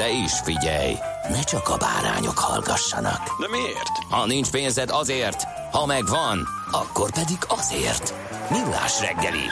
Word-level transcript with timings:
De 0.00 0.10
is 0.24 0.32
figyelj, 0.32 0.94
ne 1.28 1.42
csak 1.42 1.68
a 1.68 1.76
bárányok 1.76 2.38
hallgassanak. 2.38 3.40
De 3.40 3.48
miért? 3.48 3.88
Ha 4.10 4.26
nincs 4.26 4.50
pénzed 4.50 4.90
azért, 4.90 5.42
ha 5.72 5.86
megvan, 5.86 6.46
akkor 6.70 7.12
pedig 7.12 7.36
azért. 7.48 8.14
Millás 8.50 9.00
reggeli. 9.00 9.44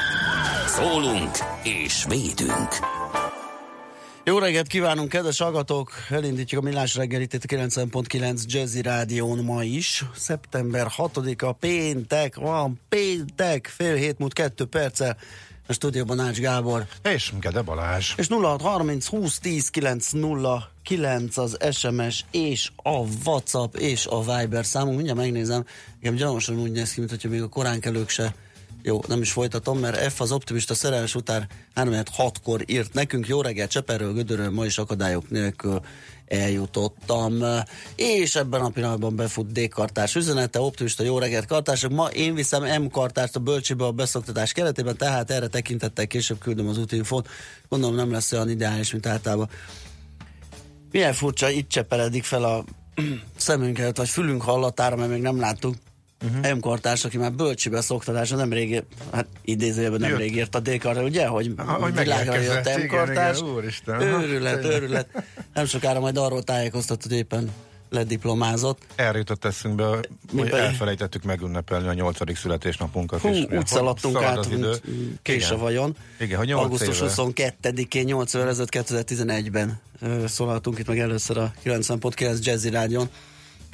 Szólunk 0.66 1.36
és 1.62 2.04
védünk. 2.08 2.68
Jó 4.24 4.38
reggelt 4.38 4.66
kívánunk, 4.66 5.08
kedves 5.08 5.38
hallgatók! 5.38 5.92
Elindítjuk 6.10 6.60
a 6.60 6.64
Millás 6.64 6.94
reggelit 6.94 7.32
itt 7.32 7.44
a 7.44 7.56
90.9 7.56 8.44
Jazzy 8.46 8.82
Rádión 8.82 9.38
ma 9.38 9.62
is. 9.62 10.04
Szeptember 10.14 10.86
6-a, 10.96 11.52
péntek, 11.52 12.36
van 12.36 12.80
péntek, 12.88 13.66
fél 13.66 13.94
hét 13.94 14.18
múlt 14.18 14.32
kettő 14.32 14.64
perccel. 14.64 15.16
A 15.70 15.72
stúdióban 15.72 16.20
Ács 16.20 16.38
Gábor. 16.38 16.86
És 17.02 17.32
Gede 17.40 17.62
Balázs. 17.62 18.12
És 18.16 18.28
0630 18.28 19.06
20 19.06 19.38
10 19.38 19.68
909 19.68 21.36
az 21.36 21.56
SMS 21.70 22.24
és 22.30 22.70
a 22.76 22.98
WhatsApp 23.24 23.74
és 23.76 24.06
a 24.06 24.20
Viber 24.20 24.64
számunk. 24.64 24.94
Mindjárt 24.94 25.18
megnézem, 25.18 25.64
nekem 26.00 26.16
gyanúsan 26.16 26.58
úgy 26.60 26.70
néz 26.70 26.92
ki, 26.92 26.98
mint 26.98 27.10
hogyha 27.10 27.28
még 27.28 27.42
a 27.42 27.48
koránkelők 27.48 28.08
se 28.08 28.34
jó, 28.82 29.00
nem 29.08 29.20
is 29.20 29.32
folytatom, 29.32 29.78
mert 29.78 30.12
F 30.12 30.20
az 30.20 30.32
optimista 30.32 30.74
szerelmes 30.74 31.14
után 31.14 31.46
3-6-kor 31.74 32.62
írt 32.66 32.92
nekünk. 32.92 33.28
Jó 33.28 33.40
reggelt, 33.40 33.70
Cseperről, 33.70 34.12
Gödörről, 34.12 34.50
ma 34.50 34.64
is 34.64 34.78
akadályok 34.78 35.30
nélkül 35.30 35.80
eljutottam. 36.28 37.44
És 37.96 38.34
ebben 38.34 38.60
a 38.60 38.68
pillanatban 38.68 39.16
befut 39.16 39.52
D-kartás 39.52 40.14
üzenete, 40.14 40.60
optimista 40.60 41.02
jó 41.02 41.18
reggelt 41.18 41.46
kartások. 41.46 41.92
Ma 41.92 42.06
én 42.06 42.34
viszem 42.34 42.82
M 42.82 42.90
kartást 42.90 43.36
a 43.36 43.40
bölcsébe 43.40 43.84
a 43.84 43.92
beszoktatás 43.92 44.52
keretében, 44.52 44.96
tehát 44.96 45.30
erre 45.30 45.46
tekintettel 45.46 46.06
később 46.06 46.38
küldöm 46.38 46.68
az 46.68 46.78
útinfót. 46.78 47.28
Gondolom 47.68 47.96
nem 47.96 48.12
lesz 48.12 48.32
olyan 48.32 48.50
ideális, 48.50 48.92
mint 48.92 49.06
általában. 49.06 49.48
Milyen 50.90 51.12
furcsa, 51.12 51.50
itt 51.50 51.68
cseperedik 51.68 52.24
fel 52.24 52.44
a 52.44 52.64
szemünket, 53.36 53.96
vagy 53.96 54.08
fülünk 54.08 54.42
hallatára, 54.42 54.96
mert 54.96 55.10
még 55.10 55.22
nem 55.22 55.40
láttuk 55.40 55.74
uh-huh. 56.24 56.54
M-kartárs, 56.56 57.04
aki 57.04 57.18
már 57.18 57.32
bölcsibe 57.32 57.80
szoktatása 57.80 58.36
nem 58.36 58.52
rég, 58.52 58.82
hát 59.12 59.26
idézőjében 59.44 60.00
nem 60.00 60.16
rég 60.16 60.36
írt 60.36 60.54
a 60.54 60.60
d 60.60 60.80
ugye, 61.02 61.26
hogy, 61.26 61.54
hogy 61.56 61.94
világra 61.94 62.38
jött 62.38 62.76
M-kartárs. 62.76 63.40
Úristen. 63.40 64.00
Őrület, 64.00 64.64
őrület. 64.64 65.24
Nem 65.54 65.66
sokára 65.66 66.00
majd 66.00 66.16
arról 66.16 66.42
tájékoztat, 66.42 67.02
hogy 67.02 67.12
éppen 67.12 67.50
lediplomázott. 67.90 68.78
Erre 68.94 69.18
jutott 69.18 69.44
eszünkbe, 69.44 69.84
hogy 70.36 70.48
elfelejtettük 70.48 71.22
megünnepelni 71.22 71.88
a 71.88 71.92
nyolcadik 71.92 72.36
születésnapunkat. 72.36 73.20
Hú, 73.20 73.28
úgy 73.28 73.66
szaladtunk 73.66 74.22
át, 74.22 74.36
az 74.36 74.50
idő. 74.50 74.74
kés 75.22 75.50
a 75.50 75.56
vajon. 75.56 75.96
Igen, 76.20 76.38
hogy 76.38 76.50
Augusztus 76.50 76.98
22-én, 77.02 78.04
8 78.04 78.34
évvel 78.34 78.48
ezelőtt 78.48 78.68
2011-ben 78.72 79.80
szólaltunk 80.26 80.78
itt 80.78 80.86
meg 80.86 80.98
először 80.98 81.38
a 81.38 81.52
90.9 81.64 82.42
Jazzy 82.42 82.70
Rádion 82.70 83.08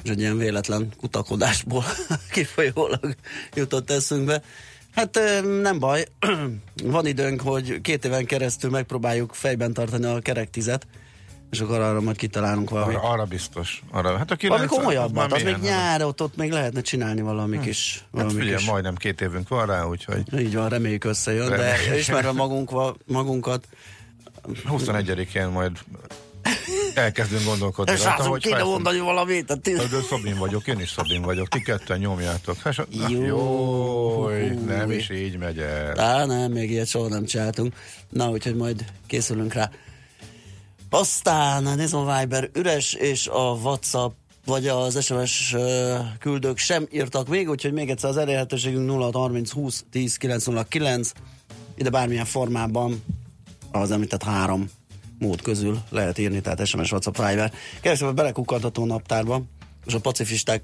és 0.05 0.11
egy 0.11 0.19
ilyen 0.19 0.37
véletlen 0.37 0.89
kutakodásból 0.97 1.83
kifolyólag 2.33 3.15
jutott 3.53 3.91
eszünkbe. 3.91 4.41
Hát 4.95 5.19
nem 5.61 5.79
baj, 5.79 6.05
van 6.83 7.05
időnk, 7.05 7.41
hogy 7.41 7.81
két 7.81 8.05
éven 8.05 8.25
keresztül 8.25 8.69
megpróbáljuk 8.69 9.33
fejben 9.33 9.73
tartani 9.73 10.05
a 10.05 10.19
kerek 10.19 10.49
tizet, 10.49 10.87
és 11.51 11.59
akkor 11.59 11.79
arra 11.79 12.01
majd 12.01 12.17
kitalálunk 12.17 12.69
valami. 12.69 12.93
Arra, 12.93 13.09
arra 13.09 13.23
biztos. 13.23 13.83
Arra, 13.91 14.17
hát 14.17 14.31
a 14.31 14.35
valami 14.47 14.67
komolyabbat, 14.67 15.33
az 15.33 15.41
még 15.41 15.57
nyár, 15.57 16.03
ott, 16.03 16.21
ott 16.21 16.35
még 16.35 16.51
lehetne 16.51 16.81
csinálni 16.81 17.21
valami 17.21 17.55
hm. 17.55 17.61
kis... 17.61 18.05
Valami 18.11 18.31
hát 18.31 18.39
figyelj, 18.39 18.57
kis... 18.57 18.69
majdnem 18.69 18.95
két 18.95 19.21
évünk 19.21 19.47
van 19.47 19.65
rá, 19.65 19.83
úgyhogy... 19.83 20.39
Így 20.39 20.55
van, 20.55 20.69
reméljük 20.69 21.03
összejön, 21.03 21.49
reméljük. 21.49 21.89
de 21.89 21.97
ismerve 21.97 22.31
magunk, 22.31 22.71
magunkat... 23.05 23.67
21-én 24.69 25.47
majd 25.47 25.71
elkezdünk 26.93 27.43
gondolkodni. 27.43 27.93
És 27.93 28.03
rajta, 28.03 28.27
hogy 28.27 28.41
kéne 28.41 28.63
mondani 28.63 28.99
valamit. 28.99 29.51
A 29.51 29.55
tíz... 29.55 29.77
De 29.77 30.01
Szabin 30.09 30.37
vagyok, 30.37 30.67
én 30.67 30.79
is 30.79 30.89
Szabin 30.89 31.21
vagyok. 31.21 31.47
Ti 31.47 31.61
ketten 31.61 31.99
nyomjátok. 31.99 32.57
Hát, 32.57 32.87
jó, 33.09 33.23
jó 33.25 34.27
nem 34.65 34.91
is 34.91 35.09
így 35.09 35.37
megy 35.37 35.59
el. 35.59 35.99
Á, 35.99 36.25
nem, 36.25 36.51
még 36.51 36.71
ilyet 36.71 36.87
soha 36.87 37.07
nem 37.07 37.25
csináltunk. 37.25 37.73
Na, 38.09 38.29
úgyhogy 38.29 38.55
majd 38.55 38.85
készülünk 39.07 39.53
rá. 39.53 39.69
Aztán 40.89 41.65
a 41.91 42.19
Viber 42.19 42.49
üres, 42.53 42.93
és 42.93 43.27
a 43.27 43.51
WhatsApp 43.51 44.13
vagy 44.45 44.67
az 44.67 45.03
SMS 45.03 45.55
küldők 46.19 46.57
sem 46.57 46.87
írtak 46.91 47.27
még, 47.27 47.49
úgyhogy 47.49 47.73
még 47.73 47.89
egyszer 47.89 48.09
az 48.09 48.17
elérhetőségünk 48.17 48.89
0630 48.89 49.51
20 49.51 49.83
10 49.91 50.15
909. 50.15 51.11
Ide 51.75 51.89
bármilyen 51.89 52.25
formában 52.25 53.03
az 53.71 53.91
említett 53.91 54.23
három 54.23 54.69
mód 55.19 55.41
közül 55.41 55.79
lehet 55.89 56.17
írni, 56.17 56.41
tehát 56.41 56.65
SMS, 56.65 56.91
WhatsApp, 56.91 57.17
Viber. 57.17 57.53
Keresem 57.81 58.15
belekukkantató 58.15 58.85
naptárba, 58.85 59.41
és 59.85 59.93
a 59.93 59.99
pacifisták 59.99 60.63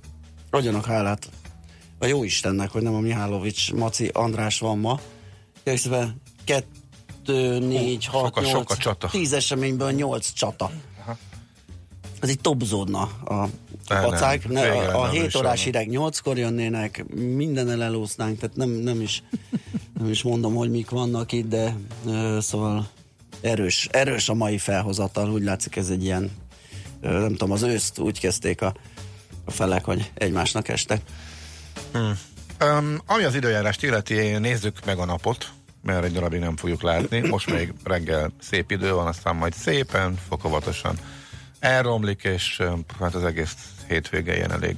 adjanak 0.49 0.85
hálát 0.85 1.29
a 1.99 2.05
jó 2.05 2.23
Istennek, 2.23 2.69
hogy 2.69 2.81
nem 2.81 2.93
a 2.93 2.99
Mihálovics, 2.99 3.73
Maci, 3.73 4.09
András 4.13 4.59
van 4.59 4.77
ma. 4.77 4.99
Keresem 5.63 6.15
2, 6.45 7.59
4, 7.59 8.05
6, 8.05 8.41
8, 8.41 9.09
10 9.11 9.33
eseményből 9.33 9.91
8 9.91 10.33
csata. 10.33 10.71
Aha. 11.01 11.17
Ez 12.19 12.29
így 12.29 12.41
topzódna 12.41 13.01
a 13.25 13.47
pacák. 13.87 14.47
Ne, 14.47 14.71
a, 14.71 15.01
a 15.01 15.09
7 15.09 15.35
órás 15.35 15.63
hideg 15.63 15.87
8-kor 15.91 16.37
jönnének, 16.37 17.05
minden 17.15 17.69
elelúsznánk, 17.69 18.39
tehát 18.39 18.55
nem, 18.55 18.69
nem, 18.69 19.01
is, 19.01 19.23
nem 19.99 20.09
is 20.09 20.23
mondom, 20.23 20.55
hogy 20.55 20.69
mik 20.69 20.89
vannak 20.89 21.31
itt, 21.31 21.47
de 21.47 21.75
uh, 22.05 22.39
szóval 22.39 22.89
erős, 23.41 23.87
erős 23.91 24.29
a 24.29 24.33
mai 24.33 24.57
felhozatal, 24.57 25.31
úgy 25.31 25.43
látszik 25.43 25.75
ez 25.75 25.89
egy 25.89 26.03
ilyen, 26.03 26.31
nem 27.01 27.29
tudom, 27.29 27.51
az 27.51 27.61
őszt 27.61 27.99
úgy 27.99 28.19
kezdték 28.19 28.61
a, 28.61 28.75
a 29.45 29.51
felek, 29.51 29.83
hogy 29.83 30.11
egymásnak 30.13 30.67
estek. 30.67 31.01
Hmm. 31.91 32.19
Um, 32.63 33.01
ami 33.05 33.23
az 33.23 33.35
időjárást 33.35 33.83
illeti, 33.83 34.37
nézzük 34.37 34.85
meg 34.85 34.97
a 34.97 35.05
napot, 35.05 35.51
mert 35.83 36.03
egy 36.03 36.11
darabig 36.11 36.39
nem 36.39 36.55
fogjuk 36.55 36.81
látni. 36.81 37.19
Most 37.19 37.51
még 37.51 37.73
reggel 37.83 38.31
szép 38.41 38.71
idő 38.71 38.93
van, 38.93 39.07
aztán 39.07 39.35
majd 39.35 39.53
szépen, 39.53 40.17
fokozatosan 40.27 40.97
elromlik, 41.59 42.23
és 42.23 42.61
hát 42.99 43.15
az 43.15 43.23
egész 43.23 43.55
hétvége 43.87 44.35
ilyen 44.35 44.51
elég 44.51 44.75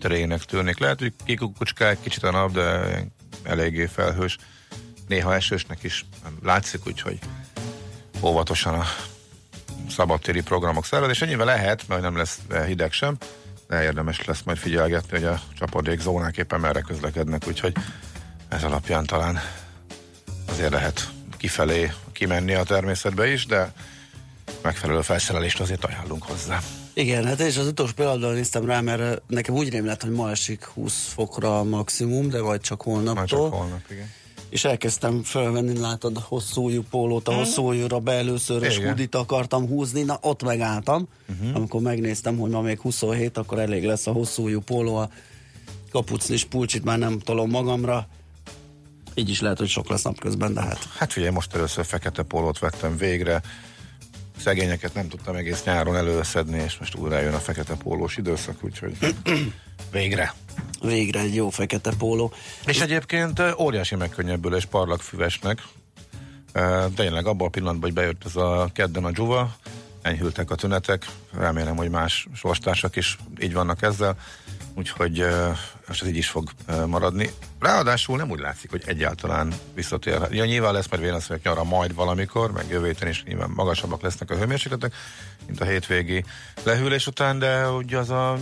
trének 0.00 0.44
tűnik. 0.44 0.78
Lehet, 0.78 0.98
hogy 0.98 1.12
kikukucskál 1.24 2.00
kicsit 2.00 2.22
a 2.22 2.30
nap, 2.30 2.52
de 2.52 3.04
eléggé 3.42 3.86
felhős. 3.86 4.38
Néha 5.08 5.34
esősnek 5.34 5.82
is 5.82 6.06
látszik, 6.42 6.86
úgyhogy 6.86 7.18
óvatosan 8.22 8.74
a 8.74 8.84
szabadtéri 9.90 10.42
programok 10.42 10.84
szervez, 10.84 11.10
és 11.10 11.22
ennyivel 11.22 11.46
lehet, 11.46 11.88
mert 11.88 12.02
nem 12.02 12.16
lesz 12.16 12.38
hideg 12.66 12.92
sem, 12.92 13.16
de 13.68 13.82
érdemes 13.82 14.24
lesz 14.24 14.42
majd 14.44 14.58
figyelgetni, 14.58 15.18
hogy 15.18 15.26
a 15.26 15.40
csapadék 15.58 16.00
zónák 16.00 16.36
éppen 16.36 16.60
merre 16.60 16.80
közlekednek, 16.80 17.42
úgyhogy 17.46 17.72
ez 18.48 18.62
alapján 18.62 19.06
talán 19.06 19.38
azért 20.48 20.70
lehet 20.70 21.08
kifelé 21.36 21.92
kimenni 22.12 22.54
a 22.54 22.62
természetbe 22.62 23.32
is, 23.32 23.46
de 23.46 23.72
megfelelő 24.62 25.00
felszerelést 25.00 25.60
azért 25.60 25.84
ajánlunk 25.84 26.22
hozzá. 26.22 26.60
Igen, 26.94 27.26
hát 27.26 27.40
és 27.40 27.56
az 27.56 27.66
utolsó 27.66 27.92
pillanatban 27.92 28.34
néztem 28.34 28.66
rá, 28.66 28.80
mert 28.80 29.22
nekem 29.26 29.54
úgy 29.54 29.70
rém 29.70 29.86
lett, 29.86 30.02
hogy 30.02 30.10
ma 30.10 30.30
esik 30.30 30.64
20 30.64 31.12
fokra 31.12 31.58
a 31.58 31.62
maximum, 31.62 32.28
de 32.28 32.40
vagy 32.40 32.60
csak 32.60 32.82
holnaptól. 32.82 33.14
Majd 33.14 33.28
csak 33.28 33.60
holnap, 33.60 33.80
igen 33.90 34.10
és 34.52 34.64
elkezdtem 34.64 35.22
felvenni, 35.22 35.78
látod, 35.78 36.18
hosszújú 36.18 36.82
pólót, 36.90 37.28
a 37.28 37.34
hosszújúra 37.34 37.98
be 37.98 38.12
először, 38.12 38.62
és 38.62 38.76
Igen. 38.76 38.88
hudit 38.88 39.14
akartam 39.14 39.66
húzni, 39.66 40.02
na 40.02 40.18
ott 40.20 40.42
megálltam. 40.42 41.08
Uh-huh. 41.28 41.56
Amikor 41.56 41.80
megnéztem, 41.80 42.38
hogy 42.38 42.50
ma 42.50 42.60
még 42.60 42.80
27, 42.80 43.36
akkor 43.36 43.58
elég 43.58 43.84
lesz 43.84 44.06
a 44.06 44.12
hosszújú 44.12 44.60
póló, 44.60 44.96
a 44.96 45.08
kapucnis 45.90 46.44
pulcsit 46.44 46.84
már 46.84 46.98
nem 46.98 47.18
tolom 47.18 47.50
magamra. 47.50 48.06
Így 49.14 49.28
is 49.28 49.40
lehet, 49.40 49.58
hogy 49.58 49.68
sok 49.68 49.88
lesz 49.88 50.02
napközben, 50.02 50.54
de 50.54 50.60
hát 50.60 50.88
Hát 50.96 51.12
figyelj, 51.12 51.32
most 51.32 51.54
először 51.54 51.84
fekete 51.84 52.22
pólót 52.22 52.58
vettem 52.58 52.96
végre. 52.96 53.42
Szegényeket 54.42 54.94
nem 54.94 55.08
tudtam 55.08 55.34
egész 55.34 55.64
nyáron 55.64 55.96
előszedni, 55.96 56.62
és 56.62 56.78
most 56.78 56.94
újra 56.94 57.20
jön 57.20 57.34
a 57.34 57.38
fekete 57.38 57.74
pólós 57.74 58.16
időszak, 58.16 58.64
úgyhogy 58.64 58.96
végre. 59.92 60.34
végre 60.80 61.20
egy 61.20 61.34
jó 61.34 61.50
fekete 61.50 61.92
póló. 61.98 62.32
És 62.66 62.80
egyébként 62.80 63.42
óriási 63.58 63.94
megkönnyebbülés 63.94 64.64
parlagfüvesnek. 64.64 65.62
Tényleg 66.94 67.26
abban 67.26 67.46
a 67.46 67.50
pillanatban, 67.50 67.82
hogy 67.82 67.92
bejött 67.92 68.24
ez 68.24 68.36
a 68.36 68.70
kedden 68.72 69.04
a 69.04 69.10
dzsuva, 69.10 69.56
enyhültek 70.02 70.50
a 70.50 70.54
tünetek, 70.54 71.06
remélem, 71.32 71.76
hogy 71.76 71.90
más 71.90 72.28
sorstársak 72.34 72.96
is 72.96 73.18
így 73.40 73.52
vannak 73.52 73.82
ezzel, 73.82 74.16
úgyhogy 74.74 75.24
most 75.92 76.04
ez 76.04 76.10
így 76.10 76.16
is 76.16 76.28
fog 76.28 76.50
maradni. 76.86 77.30
Ráadásul 77.60 78.16
nem 78.16 78.30
úgy 78.30 78.38
látszik, 78.38 78.70
hogy 78.70 78.82
egyáltalán 78.86 79.52
visszatér. 79.74 80.20
Ja, 80.30 80.44
nyilván 80.44 80.72
lesz 80.72 80.88
majd 80.88 81.02
vélemények 81.02 81.42
nyara 81.42 81.64
majd 81.64 81.94
valamikor, 81.94 82.52
meg 82.52 82.64
jövő 82.70 82.86
héten 82.86 83.08
is 83.08 83.22
nyilván 83.24 83.50
magasabbak 83.50 84.02
lesznek 84.02 84.30
a 84.30 84.36
hőmérsékletek, 84.36 84.94
mint 85.46 85.60
a 85.60 85.64
hétvégi 85.64 86.24
lehűlés 86.62 87.06
után, 87.06 87.38
de 87.38 87.70
ugye 87.70 87.98
az 87.98 88.10
a 88.10 88.38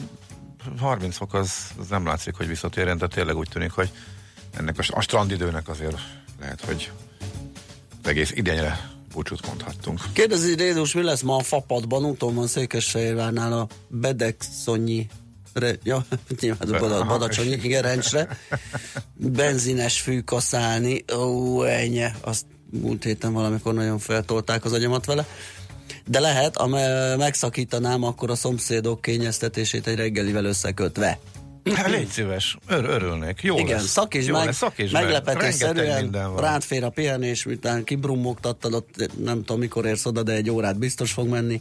30 0.79 1.17
fok 1.17 1.35
az, 1.35 1.52
az 1.81 1.88
nem 1.88 2.06
látszik, 2.06 2.35
hogy 2.35 2.47
visszatérjen, 2.47 2.99
de 2.99 3.06
tényleg 3.06 3.37
úgy 3.37 3.49
tűnik, 3.49 3.70
hogy 3.70 3.91
ennek 4.56 4.79
a, 4.79 4.82
a 4.88 5.00
strandidőnek 5.00 5.69
azért 5.69 5.99
lehet, 6.41 6.64
hogy 6.64 6.91
egész 8.05 8.31
idényre 8.35 8.91
búcsút 9.12 9.46
mondhattunk. 9.46 10.00
Kérdezi 10.12 10.55
Rédus, 10.55 10.94
mi 10.94 11.03
lesz 11.03 11.23
ma 11.23 11.37
a 11.37 11.43
fapadban? 11.43 12.05
Úton 12.05 12.35
van 12.35 12.46
Székesfehérvárnál 12.46 13.53
a 13.53 13.67
Bedekszonyi 13.88 15.08
Re, 15.52 15.75
ja, 15.82 16.05
nyilván 16.41 16.81
Bada, 16.81 17.05
Badacsonyi, 17.05 17.50
igen, 17.50 17.82
rendsre. 17.82 18.38
Benzines 19.14 20.00
fű 20.00 20.20
kaszálni. 20.20 21.05
Ó, 21.17 21.62
ennyi. 21.62 22.05
Azt 22.20 22.44
múlt 22.70 23.05
héten 23.05 23.32
valamikor 23.32 23.75
nagyon 23.75 23.99
feltolták 23.99 24.64
az 24.64 24.73
agyamat 24.73 25.05
vele. 25.06 25.26
De 26.06 26.20
lehet, 26.20 26.56
ha 26.56 26.67
me- 26.67 27.17
megszakítanám, 27.17 28.02
akkor 28.02 28.31
a 28.31 28.35
szomszédok 28.35 29.00
kényeztetését 29.00 29.87
egy 29.87 29.97
reggelivel 29.97 30.44
összekötve. 30.44 31.19
Hát 31.75 31.91
légy 31.91 32.08
szíves, 32.08 32.56
Ör, 32.69 32.85
örülnék. 32.85 33.43
Jó 33.43 33.58
Igen, 33.58 33.76
lesz. 33.76 33.87
szakítsd 33.87 34.29
Jó 34.29 34.35
meg, 34.35 34.44
lesz. 34.46 34.61
Rengeteg 34.61 34.93
meglepetésszerűen 34.93 36.35
rád 36.37 36.62
fér 36.62 36.85
a 36.85 36.91
pihenés, 36.91 37.44
miután 37.44 37.85
kibrummogtattad, 37.85 38.75
ott 38.75 39.11
nem 39.25 39.38
tudom 39.38 39.58
mikor 39.61 39.87
érsz 39.87 40.06
oda, 40.06 40.23
de 40.23 40.32
egy 40.32 40.50
órát 40.50 40.79
biztos 40.79 41.12
fog 41.12 41.29
menni. 41.29 41.61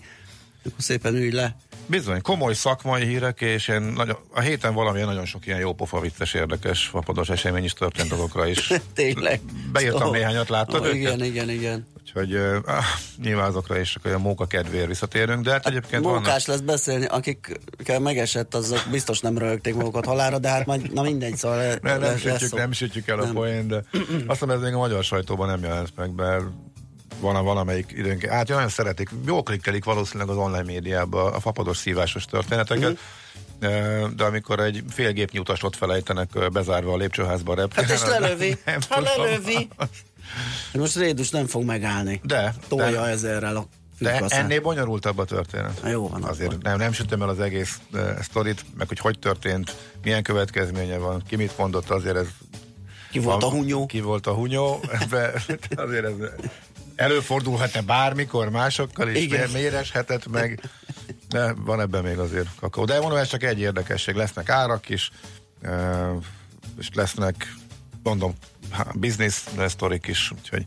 Akkor 0.66 0.84
szépen 0.84 1.16
ülj 1.16 1.32
le. 1.32 1.56
Bizony, 1.90 2.22
komoly 2.22 2.54
szakmai 2.54 3.06
hírek, 3.06 3.42
és 3.42 3.68
én 3.68 3.82
nagyon, 3.82 4.18
a 4.32 4.40
héten 4.40 4.74
valamilyen 4.74 5.08
nagyon 5.08 5.26
sok 5.26 5.46
ilyen 5.46 5.60
jó 5.60 5.74
pofa, 5.74 6.00
vicces, 6.00 6.34
érdekes, 6.34 6.86
fapados 6.86 7.30
esemény 7.30 7.64
is 7.64 7.74
történt 7.74 8.10
dolgokra 8.10 8.48
is. 8.48 8.68
Tényleg. 8.94 9.42
Beírtam 9.72 10.08
Ó, 10.08 10.12
néhányat, 10.12 10.50
láttad 10.50 10.86
őket? 10.86 10.96
Igen, 10.96 11.24
igen, 11.24 11.50
igen. 11.50 11.88
Úgyhogy 12.00 12.34
uh, 12.36 12.56
nyilván 13.24 13.48
azokra 13.48 13.80
is 13.80 13.96
olyan 14.06 14.22
móka 14.22 14.46
kedvéért 14.46 14.88
visszatérünk, 14.88 15.44
de 15.44 15.52
hát 15.52 15.68
egyébként 15.68 16.04
vannak... 16.04 16.20
Mókás 16.20 16.46
lesz 16.46 16.60
beszélni, 16.60 17.06
akikkel 17.06 18.00
megesett, 18.00 18.56
azok 18.56 18.82
biztos 18.92 19.20
nem 19.20 19.38
röhögték 19.38 19.76
magukat 19.76 20.06
halára, 20.06 20.40
de 20.40 20.50
hát 20.50 20.66
majd, 20.66 20.94
na 20.94 21.02
mindegy, 21.02 21.36
szóval 21.36 21.76
Nem, 21.82 22.00
nem, 22.00 22.18
sütjük, 22.18 22.56
nem 22.56 22.72
sütjük 22.72 23.08
el 23.08 23.20
a 23.20 23.24
Nem. 23.24 23.34
poén, 23.34 23.68
de 23.68 23.84
azt 24.28 24.40
hiszem 24.40 24.50
ez 24.50 24.62
még 24.62 24.74
a 24.74 24.78
magyar 24.78 25.04
sajtóban 25.04 25.48
nem 25.48 25.64
jelent 25.64 25.92
meg, 25.96 26.14
mert 26.16 26.44
van 27.20 27.36
a 27.36 27.44
valamelyik 27.44 27.92
időnként, 27.98 28.32
hát 28.32 28.48
nagyon 28.48 28.70
szeretik, 28.70 29.10
jól 29.26 29.44
klikkelik 29.44 29.84
valószínűleg 29.84 30.30
az 30.30 30.38
online 30.38 30.64
médiába 30.64 31.24
a 31.32 31.40
fapados 31.40 31.78
szívásos 31.78 32.26
történeteket. 32.26 32.98
Eh, 33.60 34.04
de 34.16 34.24
amikor 34.24 34.60
egy 34.60 34.84
fél 34.90 35.12
gépnyi 35.12 35.40
utas 35.40 35.64
ott 35.64 35.76
felejtenek 35.76 36.52
bezárva 36.52 36.94
a 36.94 36.98
lépcsőházba 36.98 37.54
a 37.54 37.68
Hát 37.76 37.90
és 37.90 38.02
lelövi, 38.02 38.58
nem 38.66 38.80
ha 38.90 38.96
tudom. 38.96 39.24
lelövi. 39.24 39.68
Most 40.74 40.96
Rédus 40.96 41.30
nem 41.30 41.48
fog 41.48 41.64
megállni. 41.64 42.22
De, 42.24 42.54
Tolja 42.68 43.02
de, 43.02 43.08
ezerrel 43.08 43.56
a 43.56 43.66
de 44.00 44.14
fűkaszát. 44.14 44.40
ennél 44.40 44.62
bonyolultabb 44.62 45.18
a 45.18 45.26
történet. 45.26 45.82
Na 45.84 45.90
jó 45.90 46.08
van 46.08 46.24
Azért 46.24 46.52
akkor. 46.52 46.64
nem, 46.64 46.78
nem 46.78 46.92
sütöm 46.92 47.22
el 47.22 47.30
az 47.30 47.40
egész 47.40 47.80
uh, 47.94 48.20
sztorit, 48.22 48.66
meg 48.78 48.88
hogy 48.88 49.00
hogy 49.00 49.20
történt, 49.20 49.76
milyen 50.04 50.24
következménye 50.24 50.98
van, 50.98 51.24
ki 51.28 51.36
mit 51.36 51.58
mondott, 51.58 51.90
azért 51.90 52.16
ez 52.16 52.28
Ki 53.12 53.20
volt 53.20 53.44
a 53.44 53.50
hunyó? 53.50 53.86
Ki 53.86 54.02
volt 54.02 54.28
a 54.28 54.34
hunyó? 54.34 54.80
Ebbe, 55.02 55.32
azért 55.76 56.06
ez 56.06 56.14
előfordulhatna 57.00 57.82
bármikor 57.82 58.50
másokkal 58.50 59.10
is, 59.10 59.24
Igen. 59.24 59.50
Méreshetett 59.50 60.28
meg, 60.28 60.70
de 61.30 61.54
van 61.54 61.82
ebben 61.82 62.04
még 62.04 62.18
azért 62.18 62.48
kakaó. 62.60 62.86
De 62.86 63.00
mondom, 63.00 63.18
ez 63.18 63.28
csak 63.28 63.44
egy 63.44 63.60
érdekesség, 63.60 64.16
lesznek 64.16 64.50
árak 64.50 64.90
is, 64.90 65.12
és 66.80 66.90
lesznek, 66.94 67.54
mondom, 68.04 68.34
business 68.94 69.44
sztorik 69.68 70.08
is, 70.08 70.32
úgyhogy 70.40 70.66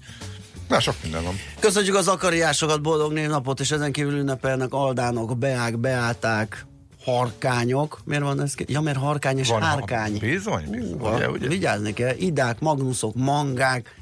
na, 0.69 0.81
sok 0.81 0.95
minden 1.03 1.23
van. 1.25 1.35
Köszönjük 1.61 1.95
az 1.95 2.09
akariásokat, 2.09 2.81
boldog 2.83 3.13
névnapot, 3.13 3.61
és 3.61 3.71
ezen 3.71 3.93
kívül 3.93 4.19
ünnepelnek 4.19 4.73
aldánok, 4.73 5.39
beák, 5.39 5.79
beáták, 5.79 6.67
harkányok. 7.05 8.01
Miért 8.05 8.23
van 8.23 8.41
ez? 8.41 8.55
Ja, 8.67 8.81
mert 8.81 8.99
harkány 8.99 9.39
és 9.39 9.49
Van, 9.49 9.63
hárkány. 9.63 10.19
bizony, 10.19 10.71
bizony, 10.71 10.99
Hú, 10.99 11.15
ugye, 11.15 11.31
ugye? 11.31 11.49
Vigyázni 11.49 11.93
kell. 11.93 12.15
Idák, 12.17 12.61
magnuszok, 12.61 13.15
mangák. 13.15 13.95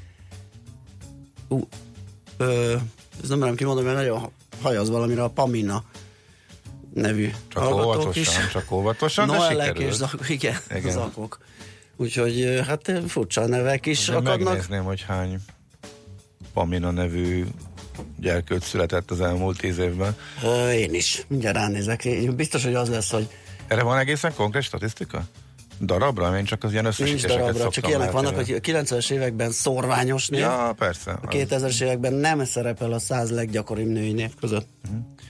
Ú, 1.47 1.67
ö, 2.41 2.75
ez 3.23 3.29
nem 3.29 3.39
merem 3.39 3.55
kimondani, 3.55 3.85
mert 3.87 3.97
nagyon 3.99 4.29
hajaz 4.61 4.89
valamire 4.89 5.23
a 5.23 5.27
Pamina 5.29 5.83
nevű 6.93 7.29
Csak 7.47 7.63
óvatosan, 7.73 8.49
csak 8.51 8.71
óvatosan, 8.71 9.27
de 9.27 9.33
Noellek 9.37 9.65
sikerült. 9.67 9.89
és 9.91 9.95
zakok, 9.97 10.29
igen, 10.29 10.55
Igen. 10.75 10.91
zakok. 10.91 11.39
Úgyhogy 11.97 12.61
hát 12.67 12.91
furcsa 13.07 13.47
nevek 13.47 13.85
is 13.85 13.99
Azért 14.09 14.25
akadnak. 14.27 14.47
megnézném, 14.47 14.83
hogy 14.83 15.01
hány 15.07 15.39
Pamina 16.53 16.91
nevű 16.91 17.45
gyerkőt 18.19 18.63
született 18.63 19.11
az 19.11 19.21
elmúlt 19.21 19.57
tíz 19.57 19.77
évben. 19.77 20.15
Ö, 20.43 20.71
én 20.71 20.93
is, 20.93 21.25
mindjárt 21.27 21.55
ránézek. 21.55 22.05
Én 22.05 22.35
Biztos, 22.35 22.63
hogy 22.63 22.75
az 22.75 22.89
lesz, 22.89 23.11
hogy 23.11 23.29
Erre 23.67 23.83
van 23.83 23.97
egészen 23.97 24.33
konkrét 24.33 24.63
statisztika? 24.63 25.23
Darabra? 25.85 26.37
Én 26.37 26.45
csak 26.45 26.63
az 26.63 26.71
ilyen 26.71 26.93
nincs 26.97 27.25
darabra, 27.25 27.69
csak 27.69 27.87
ilyenek 27.87 28.11
vannak, 28.11 28.35
hogy 28.35 28.51
a 28.51 28.59
90-es 28.59 29.11
években 29.11 29.51
szorványos 29.51 30.27
név, 30.27 30.39
Ja, 30.39 30.73
persze. 30.77 31.11
a 31.11 31.19
Az- 31.21 31.33
2000-es 31.35 31.81
években 31.81 32.13
nem 32.13 32.45
szerepel 32.45 32.91
a 32.91 32.99
100 32.99 33.29
leggyakoribb 33.31 33.87
női 33.87 34.11
név 34.11 34.29
között. 34.39 34.67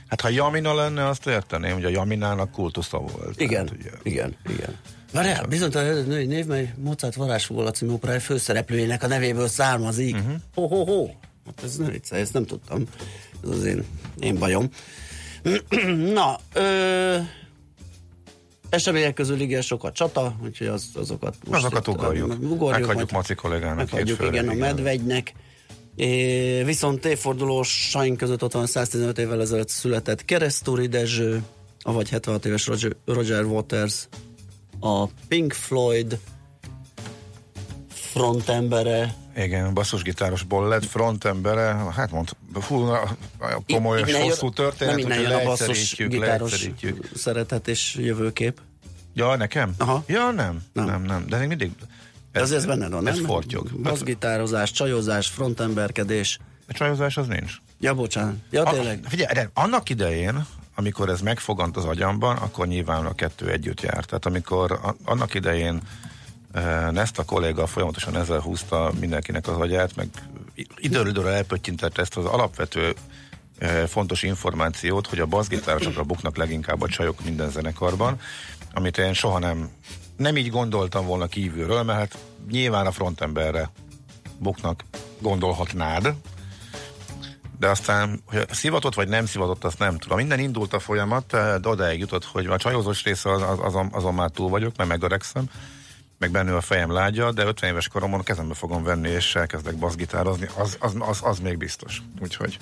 Hát 0.07 0.21
ha 0.21 0.29
Jamina 0.29 0.73
lenne, 0.73 1.07
azt 1.07 1.27
érteném, 1.27 1.73
hogy 1.73 1.85
a 1.85 1.89
Jaminának 1.89 2.51
kultusza 2.51 2.97
volt. 2.97 3.41
Igen, 3.41 3.69
ugye, 3.79 3.89
igen, 4.03 4.35
igen. 4.49 4.75
Várjál, 5.13 5.45
bizonytalan 5.45 6.03
női 6.07 6.25
név, 6.25 6.45
mely 6.45 6.73
Mozart 6.77 7.15
varázsfogola 7.15 7.71
című 7.71 7.91
operája 7.91 8.19
főszereplőjének 8.19 9.03
a 9.03 9.07
nevéből 9.07 9.47
származik. 9.47 10.15
Mhm. 10.15 10.23
Uh-huh. 10.25 10.41
Ho, 10.53 10.67
ho, 10.67 10.83
ho. 10.85 11.07
Hát 11.45 11.63
ez 11.63 11.75
nem 11.75 11.89
vicce, 11.91 12.15
ezt 12.15 12.33
nem 12.33 12.45
tudtam. 12.45 12.83
Ez 13.43 13.49
az 13.49 13.63
én, 13.63 13.83
én 14.19 14.37
bajom. 14.39 14.69
Na, 16.13 16.39
ö, 16.53 17.17
események 18.71 19.13
közül 19.13 19.39
igen 19.39 19.61
sok 19.61 19.83
a 19.83 19.91
csata, 19.91 20.35
úgyhogy 20.43 20.67
az, 20.67 20.85
azokat 20.95 21.35
most 21.49 21.63
Azokat 21.63 21.87
ugorjuk. 21.87 22.27
ugorjuk 22.31 22.59
Meghagyjuk 22.69 22.95
majd- 22.95 23.11
Maci 23.11 23.35
kollégának 23.35 23.75
Meghagyjuk, 23.75 24.07
hétfőre, 24.07 24.31
igen, 24.31 24.47
a 24.49 24.53
igen. 24.53 24.67
medvegynek. 24.67 25.33
É, 25.95 26.63
viszont 26.63 27.05
évfordulósaink 27.05 28.17
között 28.17 28.43
ott 28.43 28.51
van 28.53 28.65
115 28.65 29.17
évvel 29.17 29.41
ezelőtt 29.41 29.69
született 29.69 30.25
Keresztúri 30.25 30.87
Dezső, 30.87 31.41
avagy 31.81 32.09
76 32.09 32.45
éves 32.45 32.67
Roger, 32.67 32.95
Roger 33.05 33.43
Waters, 33.43 34.07
a 34.79 35.05
Pink 35.27 35.53
Floyd 35.53 36.19
frontembere, 37.89 39.13
Igen, 39.35 39.73
basszusgitárosból 39.73 40.67
lett 40.67 40.85
frontembere, 40.85 41.85
hát 41.95 42.11
mond, 42.11 42.29
fú, 42.53 42.83
na, 42.85 43.01
komoly 43.67 43.99
és 43.99 44.07
Innen 44.07 44.19
jön- 44.21 44.29
hosszú 44.29 44.49
történet, 44.49 44.95
nem 44.95 45.05
innen 45.05 45.21
jön 45.21 45.47
a 45.47 45.55
szeretet 47.15 47.67
és 47.67 47.95
jövőkép. 47.95 48.59
Ja, 49.13 49.35
nekem? 49.35 49.73
Aha. 49.77 50.03
Ja, 50.07 50.31
nem, 50.31 50.61
Nem. 50.73 50.85
nem, 50.85 51.01
nem, 51.01 51.25
de 51.27 51.37
még 51.37 51.47
mindig... 51.47 51.71
Ez, 52.31 52.41
ez, 52.41 52.51
ez 52.51 52.65
benned 52.65 52.91
van, 52.91 53.07
Ez 53.07 53.15
nem? 53.15 53.25
fortyog. 53.25 53.71
Basszgitározás, 53.81 54.71
csajozás, 54.71 55.27
frontemberkedés. 55.27 56.39
A 56.67 56.73
csajozás 56.73 57.17
az 57.17 57.27
nincs. 57.27 57.53
Ja, 57.79 57.93
bocsánat. 57.93 58.35
Ja, 58.49 58.63
tényleg. 58.63 58.99
A, 59.05 59.09
figyelj, 59.09 59.33
de 59.33 59.49
annak 59.53 59.89
idején, 59.89 60.45
amikor 60.75 61.09
ez 61.09 61.21
megfogant 61.21 61.77
az 61.77 61.85
agyamban, 61.85 62.37
akkor 62.37 62.67
nyilván 62.67 63.05
a 63.05 63.15
kettő 63.15 63.49
együtt 63.49 63.81
járt. 63.81 64.07
Tehát 64.07 64.25
amikor 64.25 64.79
annak 65.05 65.33
idején 65.33 65.81
Nesta 66.91 67.23
kolléga 67.23 67.67
folyamatosan 67.67 68.17
ezzel 68.17 68.39
húzta 68.39 68.91
mindenkinek 68.99 69.47
az 69.47 69.57
agyát, 69.57 69.95
meg 69.95 70.07
időről 70.77 71.07
időre 71.07 71.29
elpöttyintette 71.29 72.01
ezt 72.01 72.17
az 72.17 72.25
alapvető 72.25 72.95
e, 73.57 73.87
fontos 73.87 74.23
információt, 74.23 75.07
hogy 75.07 75.19
a 75.19 75.25
basszgitárosokra 75.25 76.03
buknak 76.03 76.37
leginkább 76.37 76.81
a 76.81 76.87
csajok 76.87 77.23
minden 77.23 77.49
zenekarban, 77.49 78.19
amit 78.73 78.97
én 78.97 79.13
soha 79.13 79.39
nem, 79.39 79.69
nem 80.17 80.37
így 80.37 80.49
gondoltam 80.49 81.05
volna 81.05 81.27
kívülről, 81.27 81.83
mert 81.83 81.99
hát 81.99 82.17
nyilván 82.49 82.85
a 82.85 82.91
frontemberre 82.91 83.71
buknak 84.37 84.83
gondolhatnád, 85.19 86.13
de 87.59 87.67
aztán, 87.67 88.21
hogy 88.25 88.45
szivatott 88.49 88.93
vagy 88.93 89.07
nem 89.07 89.25
szivatott, 89.25 89.63
azt 89.63 89.79
nem 89.79 89.97
tudom. 89.97 90.17
Minden 90.17 90.39
indult 90.39 90.73
a 90.73 90.79
folyamat, 90.79 91.31
de 91.61 91.69
odáig 91.69 91.99
jutott, 91.99 92.25
hogy 92.25 92.45
a 92.45 92.57
csajozós 92.57 93.03
része 93.03 93.31
az, 93.31 93.41
az, 93.41 93.59
azon, 93.61 93.89
azon 93.91 94.13
már 94.13 94.29
túl 94.29 94.49
vagyok, 94.49 94.77
mert 94.77 94.89
megöregszem, 94.89 95.49
meg 96.21 96.31
bennül 96.31 96.55
a 96.55 96.61
fejem 96.61 96.91
lágya, 96.91 97.31
de 97.31 97.43
50 97.45 97.69
éves 97.69 97.87
koromon 97.87 98.23
kezembe 98.23 98.53
fogom 98.53 98.83
venni, 98.83 99.09
és 99.09 99.35
elkezdek 99.35 99.75
bassgitározni, 99.75 100.47
az, 100.57 100.77
az, 100.79 100.95
az, 100.99 101.19
az 101.23 101.39
még 101.39 101.57
biztos. 101.57 102.01
Úgyhogy 102.21 102.57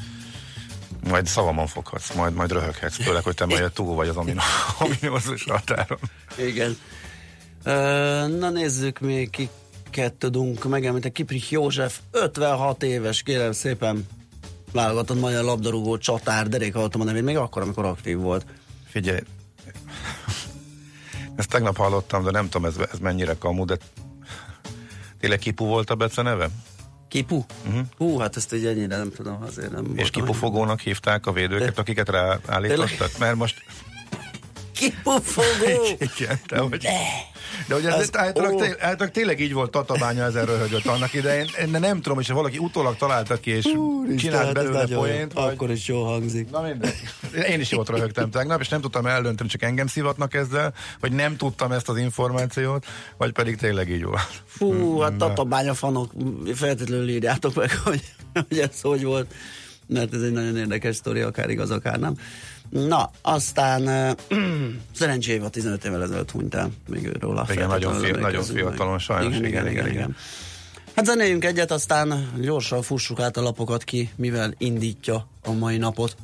majd 1.09 1.25
szavamon 1.25 1.67
foghatsz, 1.67 2.13
majd, 2.13 2.33
majd 2.33 2.51
röhöghetsz, 2.51 2.95
főleg, 2.95 3.23
hogy 3.23 3.35
te 3.35 3.45
majd 3.45 3.71
túl 3.71 3.95
vagy 3.95 4.07
az 4.07 4.15
ominózus 4.79 5.43
határon. 5.43 5.99
Igen. 6.37 6.77
Na 8.39 8.49
nézzük 8.49 8.99
még 8.99 9.29
kiket 9.29 10.13
tudunk 10.13 10.69
megemlíteni. 10.69 11.13
Kiprich 11.13 11.51
József, 11.51 11.99
56 12.11 12.83
éves, 12.83 13.21
kérem 13.21 13.51
szépen 13.51 14.07
válogatott 14.71 15.19
magyar 15.19 15.43
labdarúgó 15.43 15.97
csatár, 15.97 16.47
derékhallottam 16.47 17.01
a 17.01 17.03
nevét 17.03 17.23
még 17.23 17.37
akkor, 17.37 17.61
amikor 17.61 17.85
aktív 17.85 18.17
volt. 18.17 18.45
Figyelj, 18.89 19.19
ezt 21.39 21.49
tegnap 21.49 21.77
hallottam, 21.77 22.23
de 22.23 22.31
nem 22.31 22.49
tudom, 22.49 22.67
ez, 22.67 22.75
ez 22.91 22.99
mennyire 22.99 23.33
kamu, 23.33 23.65
de 23.65 23.77
tényleg 25.19 25.39
Kipu 25.39 25.65
volt 25.65 25.89
a 25.89 25.95
Bece 25.95 26.21
neve? 26.21 26.49
Kipu? 27.07 27.45
Uh-huh. 27.67 27.85
Hú, 27.97 28.17
hát 28.17 28.35
ezt 28.35 28.53
így 28.53 28.65
ennyire 28.65 28.97
nem 28.97 29.11
tudom, 29.11 29.41
azért 29.41 29.71
nem 29.71 29.91
És 29.95 30.09
kipufogónak 30.09 30.79
hívták 30.79 31.25
a 31.25 31.31
védőket, 31.31 31.75
de... 31.75 31.81
akiket 31.81 32.09
ráállítottak? 32.09 33.17
Mert 33.17 33.35
most... 33.35 33.63
Kipufogó! 34.79 35.85
Igen, 36.17 36.39
de 36.47 36.59
hogy... 36.59 36.77
De. 36.77 36.99
De 37.67 37.73
hogy 37.73 37.85
ez, 37.85 37.93
ez 37.93 38.09
általában, 38.13 38.57
té, 38.57 39.05
tényleg 39.11 39.39
így 39.39 39.53
volt 39.53 39.71
Tatabánya 39.71 40.23
ezer 40.23 40.45
röhögött 40.45 40.85
annak 40.85 41.13
idején. 41.13 41.47
De 41.71 41.79
nem 41.79 42.01
tudom, 42.01 42.19
és 42.19 42.27
valaki 42.27 42.57
utólag 42.57 42.97
találta 42.97 43.39
ki, 43.39 43.51
és 43.51 43.65
Úr, 43.65 44.15
csinált 44.15 44.45
hát 44.45 44.53
belőle 44.53 44.87
poént. 44.87 45.33
Vagy... 45.33 45.53
Akkor 45.53 45.71
is 45.71 45.87
jó 45.87 46.03
hangzik. 46.03 46.49
Na 46.49 46.61
mindegy. 46.61 46.93
Én 47.49 47.59
is 47.59 47.71
jót 47.71 47.89
röhögtem 47.89 48.29
tegnap, 48.29 48.59
és 48.59 48.67
nem 48.67 48.81
tudtam 48.81 49.05
eldönteni, 49.05 49.49
csak 49.49 49.61
engem 49.61 49.87
szivatnak 49.87 50.33
ezzel, 50.33 50.73
hogy 50.99 51.11
nem 51.11 51.37
tudtam 51.37 51.71
ezt 51.71 51.89
az 51.89 51.97
információt, 51.97 52.85
vagy 53.17 53.31
pedig 53.31 53.57
tényleg 53.57 53.89
így 53.89 54.03
volt. 54.03 54.41
Fú, 54.45 54.71
hmm, 54.71 54.99
hát 55.01 55.13
Tatabánya 55.13 55.73
fanok, 55.73 56.11
feltétlenül 56.53 57.09
írjátok 57.09 57.55
meg, 57.55 57.77
hogy, 57.83 58.01
hogy 58.33 58.59
ez 58.59 58.81
hogy 58.81 59.03
volt 59.03 59.33
mert 59.89 60.13
ez 60.13 60.21
egy 60.21 60.31
nagyon 60.31 60.57
érdekes 60.57 60.95
sztori, 60.95 61.21
akár 61.21 61.49
igaz, 61.49 61.71
akár 61.71 61.99
nem. 61.99 62.13
Na, 62.69 63.11
aztán 63.21 64.15
szerencsével 64.95 65.49
15 65.49 65.85
évvel 65.85 66.03
ezelőtt 66.03 66.31
hunyt 66.31 66.55
el, 66.55 66.69
még 66.87 67.05
őről 67.05 67.37
a 67.37 67.47
Igen, 67.51 67.67
nagyon, 67.67 67.99
fél, 67.99 68.15
nagyon 68.17 68.43
fiatalon, 68.43 68.99
sajnos. 68.99 69.37
Igen, 69.37 69.45
igen, 69.45 69.67
igen, 69.67 69.85
igen, 69.85 69.91
igen. 69.91 70.15
Hát 70.95 71.05
zenéljünk 71.05 71.45
egyet, 71.45 71.71
aztán 71.71 72.31
gyorsan 72.41 72.81
fussuk 72.81 73.19
át 73.19 73.37
a 73.37 73.41
lapokat 73.41 73.83
ki, 73.83 74.09
mivel 74.15 74.53
indítja 74.57 75.27
a 75.43 75.51
mai 75.51 75.77
napot. 75.77 76.15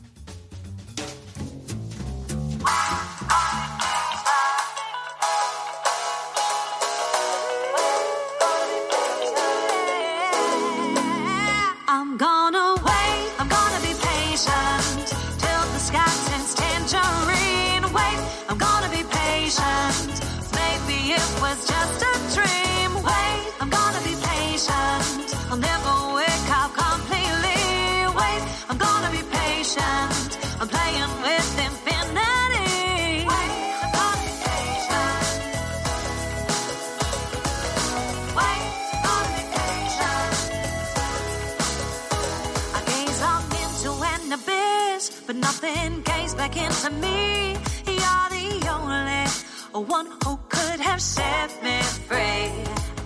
One 49.88 50.07
who 50.24 50.38
could 50.50 50.79
have 50.79 51.01
set 51.01 51.50
me 51.63 51.81
free. 52.07 52.51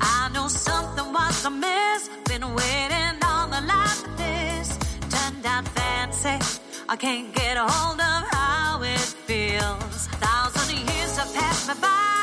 I 0.02 0.30
know 0.34 0.48
something 0.48 1.12
was 1.14 1.46
amiss. 1.46 2.10
Been 2.26 2.46
waiting 2.56 3.16
on 3.24 3.50
the 3.50 3.62
line 3.62 3.98
for 4.04 4.14
this. 4.18 4.78
Turned 5.10 5.46
out 5.46 5.68
fancy. 5.70 6.38
I 6.88 6.96
can't 6.96 7.34
get 7.34 7.58
a 7.58 7.66
hold 7.68 8.00
of 8.00 8.22
how 8.32 8.82
it 8.84 9.08
feels. 9.28 10.08
Thousand 10.24 10.78
years 10.90 11.18
have 11.18 11.34
passed 11.34 11.68
me 11.68 11.76
by. 11.82 12.19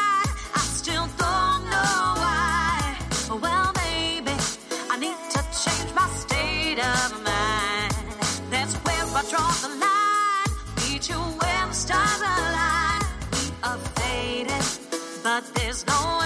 But 15.36 15.54
there's 15.54 15.86
no 15.86 16.25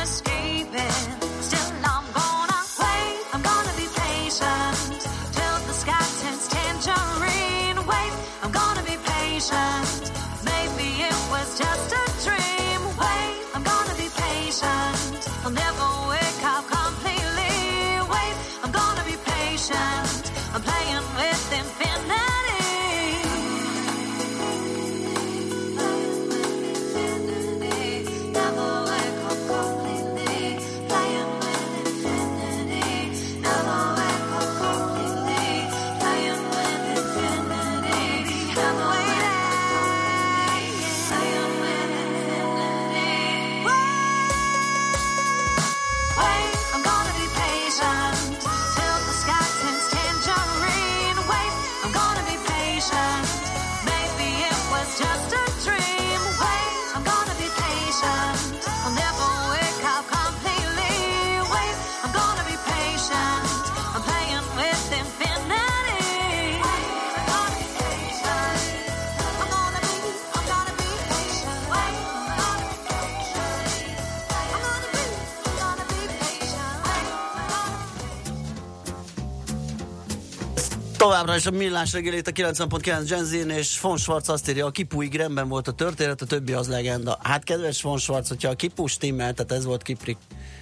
Továbbra 81.01 81.37
is 81.37 81.47
a 81.47 81.51
millás 81.51 81.93
reggelét 81.93 82.29
a 82.29 82.31
90.9 82.31 83.05
Genzin 83.09 83.49
és 83.49 83.81
Von 83.81 83.97
Schwarz 83.97 84.29
azt 84.29 84.49
írja, 84.49 84.67
a 84.67 84.71
kipuig 84.71 85.15
rendben 85.15 85.49
volt 85.49 85.69
a 85.69 85.73
történet, 85.73 86.23
a 86.23 86.27
többi 86.27 86.53
az 86.53 86.69
legenda. 86.69 87.19
Hát 87.23 87.45
kedves 87.45 87.83
Von 87.83 87.99
Schwarz, 87.99 88.29
hogyha 88.29 88.51
a 88.51 88.55
kipu 88.55 88.87
stimmel, 88.87 89.33
tehát 89.33 89.53
ez 89.53 89.65
volt 89.65 89.83
Kiprik 89.83 90.17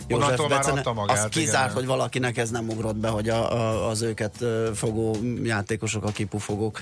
József 0.08 0.48
Becene, 0.48 0.82
magát, 0.94 1.24
az 1.24 1.26
kizárt, 1.30 1.64
igen. 1.64 1.74
hogy 1.74 1.86
valakinek 1.86 2.36
ez 2.36 2.50
nem 2.50 2.68
ugrott 2.68 2.96
be, 2.96 3.08
hogy 3.08 3.28
a, 3.28 3.52
a, 3.52 3.88
az 3.88 4.02
őket 4.02 4.44
fogó 4.74 5.16
játékosok 5.42 6.04
a 6.04 6.10
kipufogók. 6.10 6.80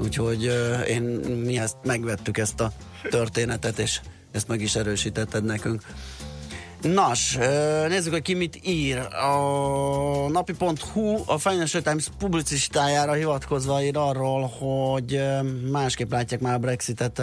Úgyhogy 0.00 0.42
én 0.88 1.02
mi 1.44 1.58
ezt 1.58 1.76
megvettük 1.82 2.38
ezt 2.38 2.60
a 2.60 2.72
történetet, 3.10 3.78
és 3.78 4.00
ezt 4.32 4.48
meg 4.48 4.60
is 4.60 4.74
erősítetted 4.74 5.44
nekünk. 5.44 5.82
Nos, 6.92 7.38
nézzük, 7.88 8.12
hogy 8.12 8.22
ki 8.22 8.34
mit 8.34 8.60
ír. 8.62 8.98
A 8.98 10.28
napi.hu 10.28 11.22
a 11.26 11.38
Financial 11.38 11.82
Times 11.82 12.08
publicistájára 12.18 13.12
hivatkozva 13.12 13.82
ír 13.82 13.96
arról, 13.96 14.52
hogy 14.58 15.20
másképp 15.70 16.10
látják 16.12 16.40
már 16.40 16.54
a 16.54 16.58
Brexitet 16.58 17.22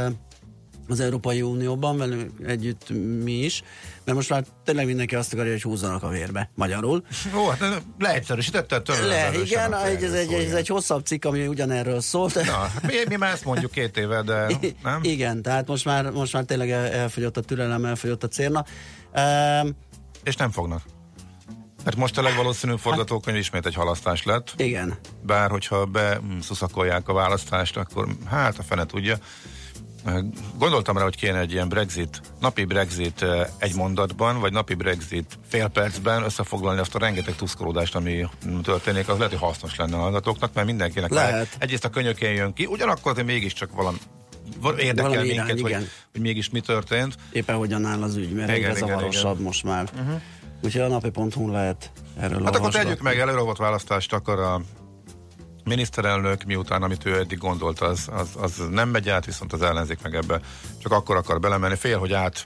az 0.91 0.99
Európai 0.99 1.41
Unióban, 1.41 1.97
velünk 1.97 2.31
együtt 2.47 2.89
mi 3.23 3.31
is, 3.31 3.61
mert 4.03 4.17
most 4.17 4.29
már 4.29 4.43
tényleg 4.65 4.85
mindenki 4.85 5.15
azt 5.15 5.33
akarja, 5.33 5.51
hogy 5.51 5.61
húzzanak 5.61 6.03
a 6.03 6.07
vérbe, 6.07 6.49
magyarul. 6.55 7.03
Ó, 7.35 7.47
hát 7.47 7.81
leegyszerűsítette 7.99 8.81
tőle. 8.81 9.05
Le, 9.05 9.39
igen, 9.39 9.75
egy, 9.75 10.03
ez, 10.03 10.13
egy, 10.13 10.33
ez 10.33 10.53
egy 10.53 10.67
hosszabb 10.67 11.05
cikk, 11.05 11.25
ami 11.25 11.47
ugyanerről 11.47 12.01
szólt. 12.01 12.35
Na, 12.35 12.41
hát 12.51 12.81
mi, 12.87 12.93
mi 13.07 13.15
már 13.15 13.33
ezt 13.33 13.45
mondjuk 13.45 13.71
két 13.71 13.97
éve, 13.97 14.21
de 14.21 14.47
nem? 14.83 14.99
Igen, 15.03 15.41
tehát 15.41 15.67
most 15.67 15.85
már, 15.85 16.09
most 16.09 16.33
már 16.33 16.43
tényleg 16.43 16.71
el- 16.71 16.91
elfogyott 16.91 17.37
a 17.37 17.41
türelem, 17.41 17.85
elfogyott 17.85 18.23
a 18.23 18.27
cérna. 18.27 18.65
Um, 19.63 19.75
És 20.23 20.35
nem 20.35 20.51
fognak. 20.51 20.81
Mert 21.83 21.95
most 21.97 22.17
a 22.17 22.21
legvalószínűbb 22.21 22.79
forgatókönyv 22.79 23.37
ismét 23.37 23.65
egy 23.65 23.73
halasztás 23.73 24.23
lett. 24.23 24.53
igen. 24.57 24.97
Bár 25.21 25.49
hogyha 25.49 25.85
beszuszakolják 25.85 27.07
a 27.09 27.13
választást, 27.13 27.77
akkor 27.77 28.07
hát 28.29 28.57
a 28.57 28.63
fene 28.63 28.85
tudja. 28.85 29.17
Gondoltam 30.57 30.97
rá, 30.97 31.03
hogy 31.03 31.15
kéne 31.15 31.39
egy 31.39 31.51
ilyen 31.51 31.69
Brexit, 31.69 32.21
napi 32.39 32.65
Brexit 32.65 33.21
eh, 33.21 33.47
egy 33.57 33.75
mondatban, 33.75 34.39
vagy 34.39 34.51
napi 34.51 34.73
Brexit 34.73 35.39
fél 35.47 35.67
percben 35.67 36.23
összefoglalni 36.23 36.79
azt 36.79 36.95
a 36.95 36.99
rengeteg 36.99 37.35
tuszkolódást, 37.35 37.95
ami 37.95 38.27
történik, 38.63 39.07
az 39.07 39.17
lehet, 39.17 39.31
hogy 39.31 39.41
hasznos 39.41 39.75
lenne 39.75 39.95
a 39.95 39.99
hallgatóknak, 39.99 40.53
mert 40.53 40.67
mindenkinek 40.67 41.09
Lehet. 41.09 41.47
egyrészt 41.59 41.85
a 41.85 41.89
könyökén 41.89 42.31
jön 42.31 42.53
ki, 42.53 42.65
ugyanakkor 42.65 43.11
azért 43.11 43.27
mégiscsak 43.27 43.71
valami 43.73 43.97
val- 44.61 44.79
érdekel 44.79 45.09
Valami 45.09 45.27
minket, 45.27 45.45
irány, 45.45 45.61
hogy, 45.61 45.69
igen. 45.69 45.87
hogy 46.11 46.21
mégis 46.21 46.49
mi 46.49 46.59
történt. 46.59 47.15
Éppen 47.31 47.55
hogyan 47.55 47.85
áll 47.85 48.01
az 48.01 48.15
ügy, 48.15 48.33
mert 48.33 48.49
Igen, 48.49 48.59
igen, 48.59 48.75
zavarosabb 48.75 49.33
igen. 49.33 49.43
most 49.43 49.63
már. 49.63 49.89
Uh-huh. 49.93 50.21
Úgyhogy 50.63 50.81
a 50.81 50.87
napi.hu 50.87 51.51
lehet 51.51 51.91
erről 52.19 52.43
Hát 52.43 52.55
akkor 52.55 52.71
tegyük 52.71 53.01
meg, 53.01 53.19
előre 53.19 53.41
választást 53.57 54.13
akar 54.13 54.39
a 54.39 54.61
miniszterelnök, 55.63 56.43
miután 56.43 56.83
amit 56.83 57.05
ő 57.05 57.17
eddig 57.17 57.37
gondolt, 57.37 57.79
az, 57.79 58.09
az, 58.11 58.29
az 58.39 58.67
nem 58.69 58.89
megy 58.89 59.09
át, 59.09 59.25
viszont 59.25 59.53
az 59.53 59.61
ellenzék 59.61 60.01
meg 60.01 60.15
ebbe 60.15 60.39
csak 60.77 60.91
akkor 60.91 61.15
akar 61.15 61.39
belemenni. 61.39 61.75
Fél, 61.75 61.99
hogy 61.99 62.13
át 62.13 62.45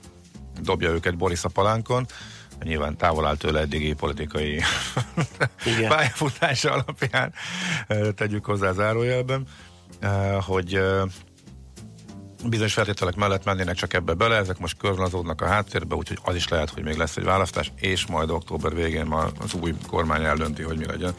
dobja 0.60 0.90
őket 0.90 1.16
Boris 1.16 1.44
a 1.44 1.48
palánkon, 1.48 2.06
nyilván 2.62 2.96
távol 2.96 3.26
áll 3.26 3.36
tőle 3.36 3.60
eddigi 3.60 3.92
politikai 3.92 4.62
Igen. 5.64 5.88
pályafutása 5.94 6.72
alapján, 6.72 7.32
tegyük 8.14 8.44
hozzá 8.44 8.72
zárójelben, 8.72 9.46
hogy 10.40 10.80
bizonyos 12.44 12.72
feltételek 12.72 13.14
mellett 13.14 13.44
mennének 13.44 13.74
csak 13.74 13.94
ebbe 13.94 14.14
bele, 14.14 14.36
ezek 14.36 14.58
most 14.58 14.76
körvonalazódnak 14.76 15.40
a 15.40 15.46
háttérbe, 15.46 15.94
úgyhogy 15.94 16.18
az 16.22 16.34
is 16.34 16.48
lehet, 16.48 16.70
hogy 16.70 16.82
még 16.82 16.96
lesz 16.96 17.16
egy 17.16 17.24
választás, 17.24 17.72
és 17.76 18.06
majd 18.06 18.30
október 18.30 18.74
végén 18.74 19.06
ma 19.06 19.26
az 19.40 19.54
új 19.54 19.74
kormány 19.86 20.24
eldönti, 20.24 20.62
hogy 20.62 20.78
mi 20.78 20.86
legyen. 20.86 21.14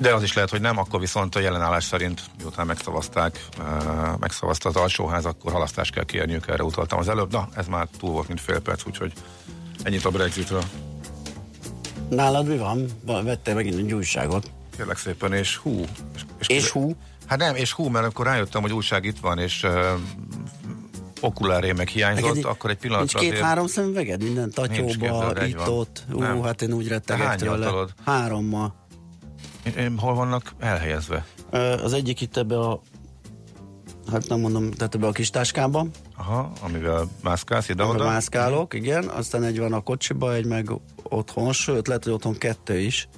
De 0.00 0.14
az 0.14 0.22
is 0.22 0.32
lehet, 0.34 0.50
hogy 0.50 0.60
nem, 0.60 0.78
akkor 0.78 1.00
viszont 1.00 1.34
a 1.34 1.40
jelenállás 1.40 1.84
szerint, 1.84 2.22
miután 2.38 2.66
megszavazták, 2.66 3.46
megszavazta 4.20 4.68
az 4.68 4.76
alsóház, 4.76 5.24
akkor 5.24 5.52
halasztást 5.52 5.92
kell 5.92 6.04
kérniük, 6.04 6.48
erre 6.48 6.62
utaltam 6.62 6.98
az 6.98 7.08
előbb. 7.08 7.32
Na, 7.32 7.48
ez 7.54 7.66
már 7.66 7.88
túl 7.98 8.10
volt, 8.10 8.28
mint 8.28 8.40
fél 8.40 8.60
perc, 8.60 8.86
úgyhogy 8.86 9.12
ennyit 9.82 10.04
a 10.04 10.10
Brexitről. 10.10 10.62
Nálad 12.08 12.46
mi 12.46 12.56
van? 12.56 12.86
Va- 13.04 13.22
Vettél 13.22 13.54
megint 13.54 13.78
egy 13.78 13.92
újságot. 13.92 14.50
Kérlek 14.76 14.96
szépen, 14.98 15.32
és 15.32 15.56
hú. 15.56 15.84
És 16.46 16.68
hú? 16.70 16.96
Hát 17.26 17.38
nem, 17.38 17.54
és 17.54 17.72
hú, 17.72 17.88
mert 17.88 18.06
akkor 18.06 18.26
rájöttem, 18.26 18.62
hogy 18.62 18.72
újság 18.72 19.04
itt 19.04 19.18
van, 19.20 19.38
és 19.38 19.62
uh, 19.62 19.86
okuláré 21.20 21.72
meg 21.72 21.88
hiányzott, 21.88 22.34
Neked 22.34 22.44
akkor 22.44 22.70
egy 22.70 22.76
Nincs 22.80 22.80
pillanatra 22.80 23.18
azért... 23.18 23.34
két-három 23.34 23.66
szemüveged? 23.66 24.22
Minden 24.22 24.42
Nincs, 24.42 24.54
tatyóba, 24.54 24.90
képzeld, 24.92 25.38
egy 25.38 25.48
itt 25.48 25.56
van. 25.56 25.68
ott. 25.68 26.04
Ú, 26.12 26.42
hát 26.42 26.62
én 26.62 26.72
úgy 26.72 26.86
Te 26.86 26.92
rettegek 26.94 27.36
tőle. 27.36 27.86
Hárommal. 28.04 28.74
Hol 29.96 30.14
vannak 30.14 30.54
elhelyezve? 30.58 31.26
Az 31.82 31.92
egyik 31.92 32.20
itt 32.20 32.36
ebbe 32.36 32.58
a 32.58 32.80
hát 34.10 34.28
nem 34.28 34.40
mondom, 34.40 34.70
tehát 34.70 34.94
ebbe 34.94 35.06
a 35.06 35.12
kis 35.12 35.30
táskába, 35.30 35.86
Aha, 36.16 36.52
amivel 36.60 37.08
mászkálsz 37.22 37.68
amiben 37.68 37.86
ide-oda. 37.86 38.04
mászkálok, 38.10 38.74
igen, 38.74 39.08
aztán 39.08 39.42
egy 39.42 39.58
van 39.58 39.72
a 39.72 39.80
kocsiba, 39.80 40.34
egy 40.34 40.46
meg 40.46 40.70
otthon, 41.02 41.52
sőt, 41.52 41.86
lehet, 41.86 42.04
hogy 42.04 42.12
otthon 42.12 42.38
kettő 42.38 42.78
is. 42.78 43.08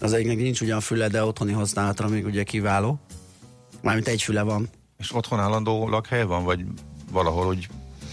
Az 0.00 0.12
egyiknek 0.12 0.36
nincs 0.36 0.60
ugyan 0.60 0.80
füle, 0.80 1.08
de 1.08 1.24
otthoni 1.24 1.52
használatra 1.52 2.08
még 2.08 2.24
ugye 2.24 2.42
kiváló. 2.42 3.00
Mármint 3.82 4.08
egy 4.08 4.22
füle 4.22 4.42
van. 4.42 4.68
És 4.98 5.14
otthon 5.14 5.40
állandó 5.40 5.88
lakhely 5.88 6.24
van, 6.24 6.44
vagy 6.44 6.64
valahol 7.12 7.46
úgy 7.46 7.68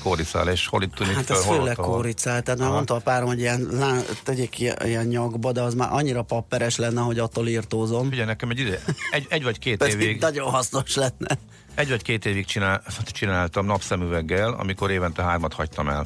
kóricál, 0.05 0.49
és 0.49 0.67
hol 0.67 0.83
itt 0.83 0.93
tűnik 0.93 1.13
Hát 1.13 1.25
fel, 1.25 1.37
ez 1.37 1.45
hol 1.45 1.57
főleg 1.57 1.75
kóricál, 1.75 2.41
tehát 2.41 2.59
már 2.59 2.69
mondta 2.69 2.95
a 2.95 2.99
párom, 2.99 3.27
hogy 3.27 3.39
ilyen, 3.39 3.67
lá, 3.71 3.99
tegyék 4.23 4.59
ilyen, 4.59 4.75
ilyen 4.85 5.05
nyakba, 5.05 5.51
de 5.51 5.61
az 5.61 5.73
már 5.73 5.89
annyira 5.91 6.21
papperes 6.21 6.75
lenne, 6.75 7.01
hogy 7.01 7.19
attól 7.19 7.47
írtózom. 7.47 8.09
Figyelj, 8.09 8.27
nekem 8.27 8.49
egy 8.49 8.59
ide, 8.59 8.81
egy, 9.11 9.25
egy 9.29 9.43
vagy 9.43 9.59
két 9.59 9.83
évig, 9.83 10.21
nagyon 10.21 10.49
hasznos 10.49 10.95
lenne. 10.95 11.37
egy 11.75 11.89
vagy 11.89 12.01
két 12.01 12.25
évig 12.25 12.45
csinál, 12.45 12.83
csináltam 13.05 13.65
napszemüveggel, 13.65 14.53
amikor 14.53 14.91
évente 14.91 15.23
hármat 15.23 15.53
hagytam 15.53 15.89
el. 15.89 16.05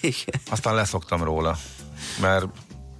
Igen, 0.00 0.40
Aztán 0.50 0.74
leszoktam 0.74 1.22
róla, 1.22 1.56
mert 2.20 2.46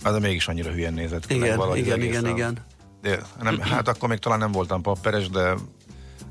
az 0.03 0.19
mégis 0.19 0.49
annyira 0.49 0.71
hülyen 0.71 0.95
nézett 0.95 1.27
ki. 1.27 1.35
meg 1.35 1.49
igen, 1.49 1.61
az 1.61 1.77
igen, 1.77 2.03
igen, 2.03 2.27
igen. 2.27 2.59
De, 3.03 3.21
nem, 3.43 3.61
hát 3.61 3.89
akkor 3.89 4.09
még 4.09 4.19
talán 4.19 4.39
nem 4.39 4.53
voltam 4.53 4.83
papperes, 4.83 5.29
de 5.29 5.55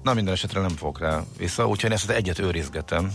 na 0.04 0.14
minden 0.14 0.34
esetre 0.34 0.62
nem 0.62 0.76
fogok 0.76 1.00
rá 1.00 1.24
vissza, 1.38 1.68
úgyhogy 1.68 1.90
én 1.90 1.96
ezt 1.96 2.10
egyet 2.10 2.40
őrizgetem. 2.40 3.12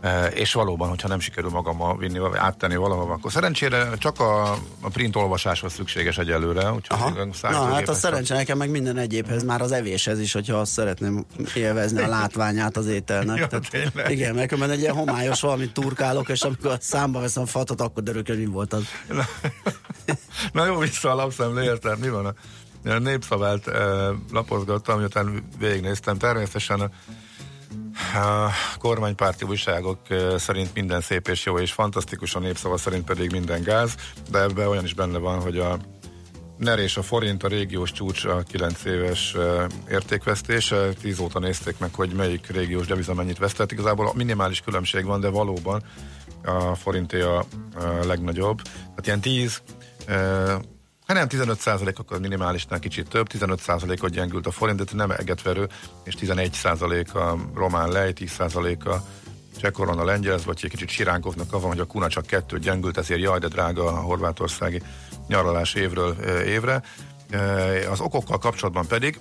E, 0.00 0.26
és 0.26 0.52
valóban, 0.52 0.88
hogyha 0.88 1.08
nem 1.08 1.20
sikerül 1.20 1.50
magammal 1.50 1.96
vinni, 1.96 2.18
vagy 2.18 2.30
áttenni 2.36 2.76
valahova, 2.76 3.12
akkor 3.12 3.32
szerencsére 3.32 3.88
csak 3.98 4.20
a, 4.20 4.52
a 4.80 4.88
print 4.92 5.16
olvasáshoz 5.16 5.72
szükséges 5.72 6.18
egyelőre, 6.18 6.72
úgyhogy 6.72 6.98
Aha. 6.98 7.26
Na, 7.42 7.74
hát 7.74 7.88
a 7.88 7.94
szerencse 7.94 8.34
nekem 8.34 8.58
meg 8.58 8.70
minden 8.70 8.96
egyébhez, 8.96 9.44
már 9.44 9.60
az 9.60 9.72
evéshez 9.72 10.20
is, 10.20 10.32
hogyha 10.32 10.56
azt 10.56 10.72
szeretném 10.72 11.24
élvezni 11.54 12.02
a 12.02 12.08
látványát 12.08 12.76
az 12.76 12.86
ételnek. 12.86 13.38
Ja, 13.38 13.46
Tehát, 13.46 13.70
tényleg? 13.70 14.10
igen, 14.10 14.34
mert 14.34 14.48
különben 14.48 14.76
egy 14.76 14.80
ilyen 14.80 14.94
homályos 14.94 15.40
valamit 15.40 15.72
turkálok, 15.72 16.28
és 16.28 16.42
amikor 16.42 16.76
számba 16.80 17.20
veszem 17.20 17.42
a 17.42 17.46
fatot, 17.46 17.80
akkor 17.80 18.02
derül 18.02 18.22
hogy 18.26 18.38
mi 18.38 18.46
volt 18.46 18.72
az. 18.72 18.84
Na, 19.08 19.24
na 20.52 20.66
jó, 20.66 20.78
vissza 20.78 21.10
a 21.10 21.14
lapszemle, 21.14 21.62
érted? 21.62 21.98
Mi 21.98 22.08
van 22.08 22.34
a 22.84 22.98
népszavát 22.98 23.66
e, 23.66 23.80
lapozgattam, 24.32 24.98
miután 24.98 25.48
végignéztem. 25.58 26.18
Természetesen 26.18 26.90
a, 28.14 28.50
kormánypárti 28.78 29.44
újságok 29.44 29.98
szerint 30.36 30.74
minden 30.74 31.00
szép 31.00 31.28
és 31.28 31.44
jó 31.44 31.58
és 31.58 31.72
fantasztikus, 31.72 32.34
a 32.34 32.38
népszava 32.38 32.76
szerint 32.76 33.04
pedig 33.04 33.30
minden 33.30 33.62
gáz, 33.62 33.94
de 34.30 34.40
ebben 34.40 34.66
olyan 34.66 34.84
is 34.84 34.94
benne 34.94 35.18
van, 35.18 35.40
hogy 35.40 35.58
a 35.58 35.78
NER 36.60 36.78
és 36.78 36.96
a 36.96 37.02
forint 37.02 37.42
a 37.42 37.48
régiós 37.48 37.92
csúcs 37.92 38.24
a 38.24 38.42
9 38.42 38.84
éves 38.84 39.36
értékvesztése. 39.90 40.88
10 41.00 41.18
óta 41.18 41.38
nézték 41.38 41.78
meg, 41.78 41.94
hogy 41.94 42.12
melyik 42.12 42.46
régiós 42.46 42.86
deviza 42.86 43.14
mennyit 43.14 43.38
vesztett. 43.38 43.72
Igazából 43.72 44.06
a 44.06 44.12
minimális 44.14 44.60
különbség 44.60 45.04
van, 45.04 45.20
de 45.20 45.28
valóban 45.28 45.82
a 46.44 46.74
forinté 46.74 47.20
a, 47.20 47.44
legnagyobb. 48.06 48.62
Tehát 48.62 49.06
ilyen 49.06 49.20
10 49.20 49.62
e, 50.06 50.60
Hát 51.10 51.30
nem 51.30 51.42
15% 51.46 51.96
akkor 51.96 52.20
minimálisnál 52.20 52.78
kicsit 52.78 53.08
több, 53.08 53.26
15% 53.32 54.02
ot 54.02 54.10
gyengült 54.10 54.46
a 54.46 54.50
forint, 54.50 54.84
de 54.84 54.84
nem 54.92 55.10
egetverő, 55.10 55.68
és 56.04 56.14
11% 56.20 57.12
a 57.12 57.36
román 57.54 57.88
lej, 57.88 58.12
10% 58.14 58.84
a 58.84 59.04
cseh 59.60 59.70
korona 59.70 60.04
lengyel, 60.04 60.38
vagy 60.44 60.58
egy 60.62 60.70
kicsit 60.70 60.88
siránkoznak 60.88 61.52
avon, 61.52 61.68
hogy 61.68 61.80
a 61.80 61.84
kuna 61.84 62.08
csak 62.08 62.26
kettő 62.26 62.58
gyengült, 62.58 62.96
ezért 62.96 63.20
jaj, 63.20 63.38
de 63.38 63.48
drága 63.48 63.86
a 63.86 64.00
horvátországi 64.00 64.82
nyaralás 65.28 65.74
évről 65.74 66.16
évre. 66.46 66.82
Az 67.90 68.00
okokkal 68.00 68.38
kapcsolatban 68.38 68.86
pedig 68.86 69.20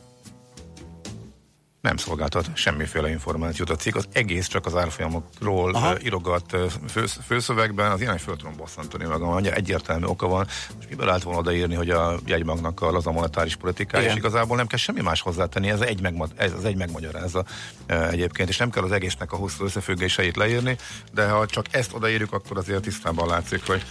nem 1.90 1.98
szolgáltat 1.98 2.50
semmiféle 2.54 3.10
információt. 3.10 3.70
A 3.70 3.76
cikk, 3.76 3.96
az 3.96 4.08
egész 4.12 4.48
csak 4.48 4.66
az 4.66 4.76
árfolyamokról 4.76 5.76
Aha. 5.76 6.00
írogat 6.04 6.58
fő, 6.90 7.06
főszövegben, 7.26 7.92
az 7.92 8.02
ilyen 8.02 8.18
föl 8.18 8.36
tudom 8.36 8.56
bosszantani 8.58 9.06
magam, 9.06 9.30
annyira 9.30 9.56
egyértelmű 9.56 10.06
oka 10.06 10.28
van, 10.28 10.48
most 10.76 10.90
miből 10.90 11.10
állt 11.10 11.24
volna 11.24 11.40
odaírni, 11.40 11.76
hogy 11.76 11.90
a 11.90 12.20
jegymagnak 12.26 12.82
a 12.82 12.92
laza 12.92 13.12
monetáris 13.12 13.56
politikája, 13.56 14.04
Igen. 14.04 14.16
és 14.16 14.20
igazából 14.20 14.58
nem 14.58 14.68
kell 14.68 14.78
semmi 14.78 15.02
más 15.02 15.22
hozzátenni, 15.22 15.70
ez 15.70 15.82
egy, 15.82 16.02
megma, 16.02 16.28
ez 16.36 16.54
az 16.54 16.66
egy 16.66 16.76
megmagyarázza 16.76 17.46
egyébként, 17.88 18.50
és 18.50 18.58
nem 18.58 18.70
kell 18.70 18.84
az 18.84 18.92
egésznek 18.92 19.32
a 19.32 19.36
hosszú 19.36 19.64
összefüggéseit 19.64 20.36
leírni, 20.36 20.78
de 21.14 21.30
ha 21.30 21.46
csak 21.46 21.66
ezt 21.72 21.94
odaírjuk, 21.94 22.34
akkor 22.34 22.58
azért 22.58 22.82
tisztában 22.82 23.28
látszik, 23.28 23.66
hogy 23.66 23.84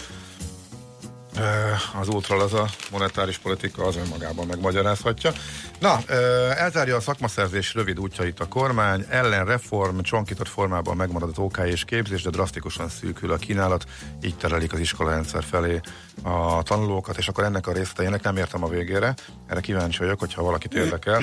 az 2.01 2.09
ultralaza 2.09 2.69
monetáris 2.91 3.39
politika 3.39 3.85
az 3.85 3.97
önmagában 3.97 4.47
megmagyarázhatja. 4.47 5.33
Na, 5.79 5.99
ö, 6.07 6.49
elzárja 6.51 6.97
a 6.97 7.01
szakmaszerzés 7.01 7.75
rövid 7.75 7.99
útjait 7.99 8.41
a 8.41 8.49
kormány, 8.49 9.05
ellen 9.09 9.45
reform, 9.45 10.01
csonkított 10.01 10.49
formában 10.49 10.97
megmarad 10.97 11.29
az 11.29 11.39
OK 11.39 11.59
és 11.65 11.85
képzés, 11.85 12.23
de 12.23 12.31
drasztikusan 12.31 12.89
szűkül 12.89 13.33
a 13.33 13.37
kínálat, 13.37 13.85
így 14.23 14.37
terelik 14.37 14.73
az 14.73 14.79
iskolarendszer 14.79 15.45
felé 15.45 15.81
a 16.23 16.63
tanulókat, 16.63 17.19
és 17.19 17.29
akkor 17.29 17.45
ennek 17.45 17.67
a 17.67 17.73
részleteinek 17.73 18.23
nem 18.23 18.37
értem 18.37 18.65
a 18.65 18.69
végére. 18.69 19.15
Erre 19.47 19.61
kíváncsi 19.61 19.99
vagyok, 19.99 20.19
hogyha 20.19 20.43
valakit 20.43 20.75
érdekel, 20.75 21.23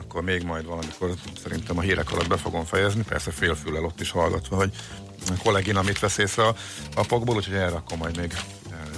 akkor 0.00 0.22
még 0.22 0.42
majd 0.42 0.66
valamikor 0.66 1.10
szerintem 1.42 1.78
a 1.78 1.80
hírek 1.80 2.12
alatt 2.12 2.28
be 2.28 2.36
fogom 2.36 2.64
fejezni, 2.64 3.02
persze 3.02 3.30
félfüllel 3.30 3.84
ott 3.84 4.00
is 4.00 4.10
hallgatva, 4.10 4.56
hogy 4.56 4.70
a 5.28 5.42
kollégina 5.42 5.82
mit 5.82 5.98
vesz 5.98 6.18
észre 6.18 6.46
a, 6.46 6.54
a 6.94 7.06
pokból, 7.06 7.36
úgyhogy 7.36 7.54
erre 7.54 7.76
akkor 7.76 7.98
majd 7.98 8.16
még 8.16 8.32
eh, 8.32 8.40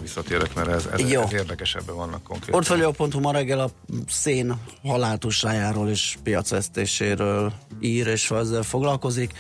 visszatérek, 0.09 0.55
mert 0.55 0.69
ez, 0.69 0.89
ez, 0.93 1.11
Jó. 1.11 1.23
ez 1.23 1.33
érdekesebben 1.33 1.97
vannak 1.97 2.23
konkrét. 2.23 2.51
Portfolio.hu 2.51 3.21
ma 3.21 3.33
reggel 3.33 3.61
a 3.61 3.71
szén 4.09 4.55
haláltussájáról 4.83 5.89
és 5.89 6.17
piacvesztéséről 6.23 7.53
ír, 7.81 8.07
és 8.07 8.31
ezzel 8.31 8.63
foglalkozik. 8.63 9.33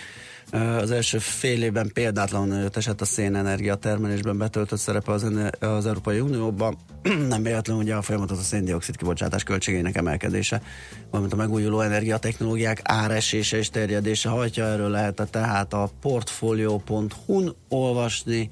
Az 0.50 0.90
első 0.90 1.18
fél 1.18 1.62
évben 1.62 1.90
példátlanul 1.94 2.46
nagyot 2.46 2.76
esett 2.76 3.00
a 3.00 3.04
szénenergia 3.04 3.74
termelésben 3.74 4.38
betöltött 4.38 4.78
szerepe 4.78 5.12
az, 5.12 5.26
az 5.60 5.86
Európai 5.86 6.20
Unióban. 6.20 6.76
Nem 7.28 7.42
véletlen 7.42 7.76
ugye 7.76 7.94
a 7.94 8.02
folyamatos 8.02 8.38
a 8.38 8.42
széndiokszid 8.42 8.96
kibocsátás 8.96 9.42
költségének 9.42 9.96
emelkedése, 9.96 10.62
valamint 11.10 11.32
a 11.32 11.36
megújuló 11.36 11.80
energiatechnológiák 11.80 12.80
áresése 12.84 13.56
és 13.56 13.70
terjedése 13.70 14.28
hajtja. 14.28 14.64
Erről 14.64 14.90
lehet 14.90 15.22
tehát 15.30 15.72
a 15.72 15.90
portfolio.hu-n 16.00 17.54
olvasni. 17.68 18.50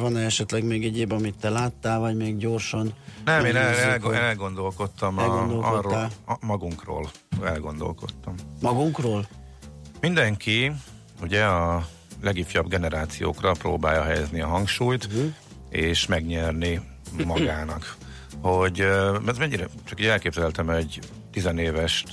Van-e 0.00 0.20
esetleg 0.24 0.64
még 0.64 0.84
egy 0.84 0.98
év, 0.98 1.12
amit 1.12 1.38
te 1.40 1.48
láttál, 1.50 1.98
vagy 1.98 2.16
még 2.16 2.36
gyorsan? 2.36 2.92
Nem, 3.24 3.44
én 3.44 3.56
el, 3.56 3.74
el, 3.74 4.14
elgondolkodtam 4.14 5.18
a, 5.18 5.22
arról, 5.76 6.10
a, 6.26 6.36
magunkról. 6.40 7.10
Elgondolkodtam. 7.44 8.34
Magunkról? 8.60 9.26
Mindenki 10.00 10.72
ugye 11.22 11.44
a 11.44 11.86
legifjabb 12.22 12.68
generációkra 12.68 13.52
próbálja 13.52 14.02
helyezni 14.02 14.40
a 14.40 14.46
hangsúlyt, 14.46 15.08
Mhm. 15.12 15.26
és 15.70 16.06
megnyerni 16.06 16.80
magának. 17.26 17.96
Hogy 18.40 18.80
ez 19.26 19.38
mennyire, 19.38 19.66
csak 19.84 20.00
így 20.00 20.06
elképzeltem 20.06 20.70
egy 20.70 20.98
tizenéves 21.32 22.04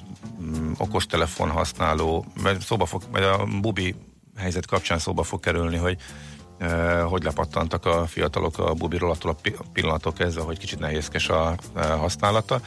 mm, 0.41 0.71
okostelefon 0.77 1.49
használó, 1.49 2.25
mert 2.43 2.61
szóba 2.61 2.85
fog, 2.85 3.01
mert 3.11 3.25
a 3.25 3.47
bubi 3.61 3.95
helyzet 4.37 4.65
kapcsán 4.65 4.99
szóba 4.99 5.23
fog 5.23 5.39
kerülni, 5.39 5.77
hogy 5.77 5.97
hogy 7.07 7.23
lepattantak 7.23 7.85
a 7.85 8.05
fiatalok 8.05 8.57
a 8.57 8.73
bubiról 8.73 9.11
attól 9.11 9.31
a 9.31 9.35
pi- 9.41 9.57
pillanatok 9.73 10.13
kezdve, 10.13 10.41
hogy 10.41 10.57
kicsit 10.57 10.79
nehézkes 10.79 11.29
a, 11.29 11.55
használata. 11.73 12.61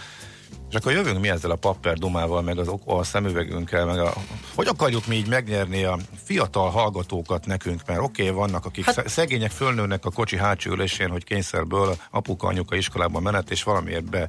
És 0.70 0.76
akkor 0.76 0.92
jövünk 0.92 1.20
mi 1.20 1.28
ezzel 1.28 1.50
a 1.50 1.56
papper 1.56 1.98
dumával, 1.98 2.42
meg 2.42 2.58
az 2.58 2.70
a 2.84 3.04
szemüvegünkkel, 3.04 3.86
meg 3.86 3.98
a, 3.98 4.12
hogy 4.54 4.66
akarjuk 4.66 5.06
mi 5.06 5.16
így 5.16 5.28
megnyerni 5.28 5.84
a 5.84 5.98
fiatal 6.24 6.70
hallgatókat 6.70 7.46
nekünk, 7.46 7.80
mert 7.86 8.00
oké, 8.00 8.22
okay, 8.22 8.34
vannak, 8.34 8.64
akik 8.64 8.84
hát, 8.84 9.08
szegények 9.08 9.50
fölnőnek 9.50 10.04
a 10.04 10.10
kocsi 10.10 10.36
hátsó 10.36 10.70
ülésén, 10.70 11.08
hogy 11.08 11.24
kényszerből 11.24 11.96
apuka, 12.10 12.46
anyuka 12.46 12.76
iskolában 12.76 13.22
menet, 13.22 13.50
és 13.50 13.62
valamiért 13.62 14.04
be, 14.04 14.28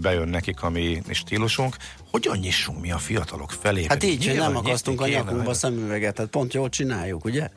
bejön 0.00 0.28
nekik 0.28 0.62
a 0.62 0.70
mi 0.70 1.02
stílusunk. 1.10 1.76
Hogyan 2.10 2.36
nyissunk 2.36 2.80
mi 2.80 2.92
a 2.92 2.98
fiatalok 2.98 3.50
felé? 3.50 3.84
Hát 3.88 4.02
így, 4.02 4.26
hogy 4.26 4.36
nem 4.36 4.56
akasztunk 4.56 5.00
a 5.00 5.08
nyakunkba 5.08 5.54
szemüveget, 5.54 6.14
tehát 6.14 6.30
pont 6.30 6.54
jól 6.54 6.68
csináljuk, 6.68 7.24
ugye? 7.24 7.48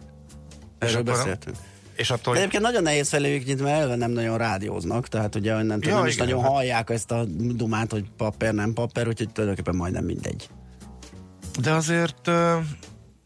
És 0.81 0.87
Erről 0.87 1.01
akkor- 1.01 1.13
beszéltünk. 1.13 1.55
És 1.95 2.11
attól, 2.11 2.33
De 2.33 2.39
egyébként 2.39 2.63
nagyon 2.63 2.83
nehéz 2.83 3.09
feléjük 3.09 3.45
nyitni, 3.45 3.63
mert 3.63 3.75
eleve 3.77 3.95
nem 3.95 4.11
nagyon 4.11 4.37
rádióznak, 4.37 5.07
tehát 5.07 5.35
ugye 5.35 5.61
nem, 5.61 5.79
Ja, 5.81 5.89
ja, 5.89 5.95
nem 5.95 6.05
is 6.05 6.13
igen, 6.13 6.25
nagyon 6.25 6.41
hát- 6.43 6.51
hallják 6.51 6.89
ezt 6.89 7.11
a 7.11 7.23
dumát, 7.55 7.91
hogy 7.91 8.05
papír, 8.17 8.53
nem 8.53 8.73
papír, 8.73 9.07
úgyhogy 9.07 9.29
tulajdonképpen 9.29 9.75
majdnem 9.75 10.03
mindegy. 10.05 10.49
De 11.61 11.71
azért 11.71 12.27
ö, 12.27 12.57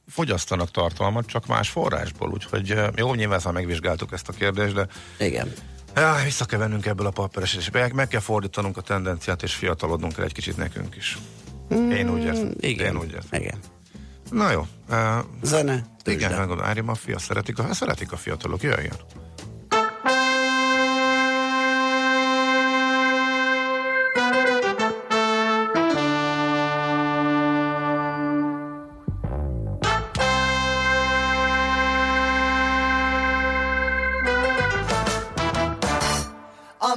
fogyasztanak 0.07 0.71
tartalmat, 0.71 1.25
csak 1.25 1.47
más 1.47 1.69
forrásból, 1.69 2.29
úgyhogy 2.31 2.71
ö, 2.71 2.87
jó, 2.95 3.13
nyilván 3.13 3.39
már 3.43 3.53
megvizsgáltuk 3.53 4.11
ezt 4.11 4.29
a 4.29 4.33
kérdést, 4.33 4.73
de 4.73 4.87
Igen. 5.19 5.51
já, 5.95 6.23
vissza 6.23 6.45
kell 6.45 6.59
vennünk 6.59 6.85
ebből 6.85 7.05
a 7.07 7.11
papíres, 7.11 7.55
és 7.55 7.69
meg, 7.71 7.93
meg 7.93 8.07
kell 8.07 8.19
fordítanunk 8.21 8.77
a 8.77 8.81
tendenciát, 8.81 9.43
és 9.43 9.53
fiatalodnunk 9.53 10.13
kell 10.15 10.25
egy 10.25 10.33
kicsit 10.33 10.57
nekünk 10.57 10.95
is. 10.95 11.17
Én 11.69 12.09
úgy 12.09 12.23
érzem. 12.23 12.45
Mm, 12.45 12.51
Igen. 12.59 12.85
Én 12.93 12.97
úgy 13.01 13.11
érzem. 13.13 13.41
Igen. 13.41 13.57
Na 14.29 14.51
jó. 14.51 14.59
Uh, 14.89 14.97
Zene, 15.41 15.73
igen, 16.05 16.29
tőzsde. 16.29 16.45
meg 16.45 16.59
Ári 16.59 16.81
Mafia, 16.81 17.19
szeretik 17.19 17.59
a, 17.59 17.73
szeretik 17.73 18.11
a 18.11 18.17
fiatalok, 18.17 18.61
jöjjön. 18.61 18.95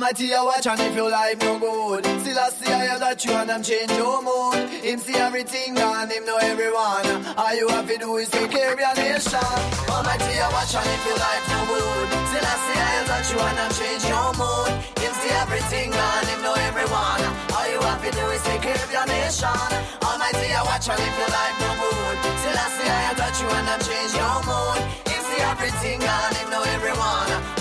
Almighty, 0.09 0.33
I 0.33 0.41
watch 0.41 0.67
and 0.67 0.81
if 0.81 0.97
your 0.97 1.11
life 1.11 1.37
no 1.45 1.59
good 1.61 2.01
Still 2.25 2.39
I 2.41 2.49
see 2.49 2.73
I 2.73 2.81
hear 2.89 2.99
that 2.99 3.21
you 3.29 3.33
and 3.37 3.45
them 3.45 3.61
change 3.61 3.93
your 3.93 4.25
mood. 4.25 4.57
Him 4.81 4.97
see 5.05 5.13
everything 5.21 5.77
and 5.77 6.09
him 6.09 6.25
know 6.25 6.41
everyone. 6.41 7.05
All 7.37 7.53
you 7.53 7.69
have 7.69 7.85
to 7.85 7.99
do 8.01 8.17
is 8.17 8.33
take 8.33 8.49
care 8.49 8.73
of 8.73 8.81
your 8.81 8.95
nation. 8.97 9.53
Almighty, 9.93 10.33
I 10.41 10.49
watch 10.49 10.73
and 10.73 10.89
if 10.89 11.05
your 11.05 11.21
life 11.21 11.45
no 11.53 11.61
good 11.69 12.09
Still 12.25 12.41
I 12.41 12.57
see 12.57 12.81
I 12.81 12.89
hear 12.89 13.05
that 13.05 13.25
you 13.29 13.37
and 13.37 13.57
them 13.61 13.73
change 13.77 14.05
your 14.09 14.31
mood. 14.33 14.73
Him 14.97 15.13
see 15.13 15.33
everything 15.45 15.93
and 15.93 16.25
him 16.25 16.41
know 16.41 16.57
everyone. 16.57 17.23
All 17.53 17.69
you 17.69 17.81
have 17.85 18.01
to 18.01 18.09
do 18.09 18.25
is 18.33 18.41
take 18.49 18.65
care 18.65 18.81
of 18.81 18.89
your 18.89 19.05
nation. 19.13 19.61
Almighty, 20.09 20.49
I 20.57 20.63
watch 20.65 20.89
and 20.89 21.05
if 21.05 21.17
your 21.21 21.33
life 21.37 21.57
no 21.61 21.71
good 21.85 22.17
Still 22.41 22.57
I 22.57 22.67
see 22.81 22.89
I 22.89 22.97
hear 23.13 23.17
that 23.21 23.35
you 23.45 23.49
and 23.61 23.67
them 23.69 23.81
change 23.85 24.13
your 24.17 24.37
mood. 24.49 24.81
Him 25.05 25.21
see 25.21 25.41
everything 25.53 26.01
and 26.01 26.33
him 26.33 26.49
know 26.49 26.65
everyone 26.65 27.58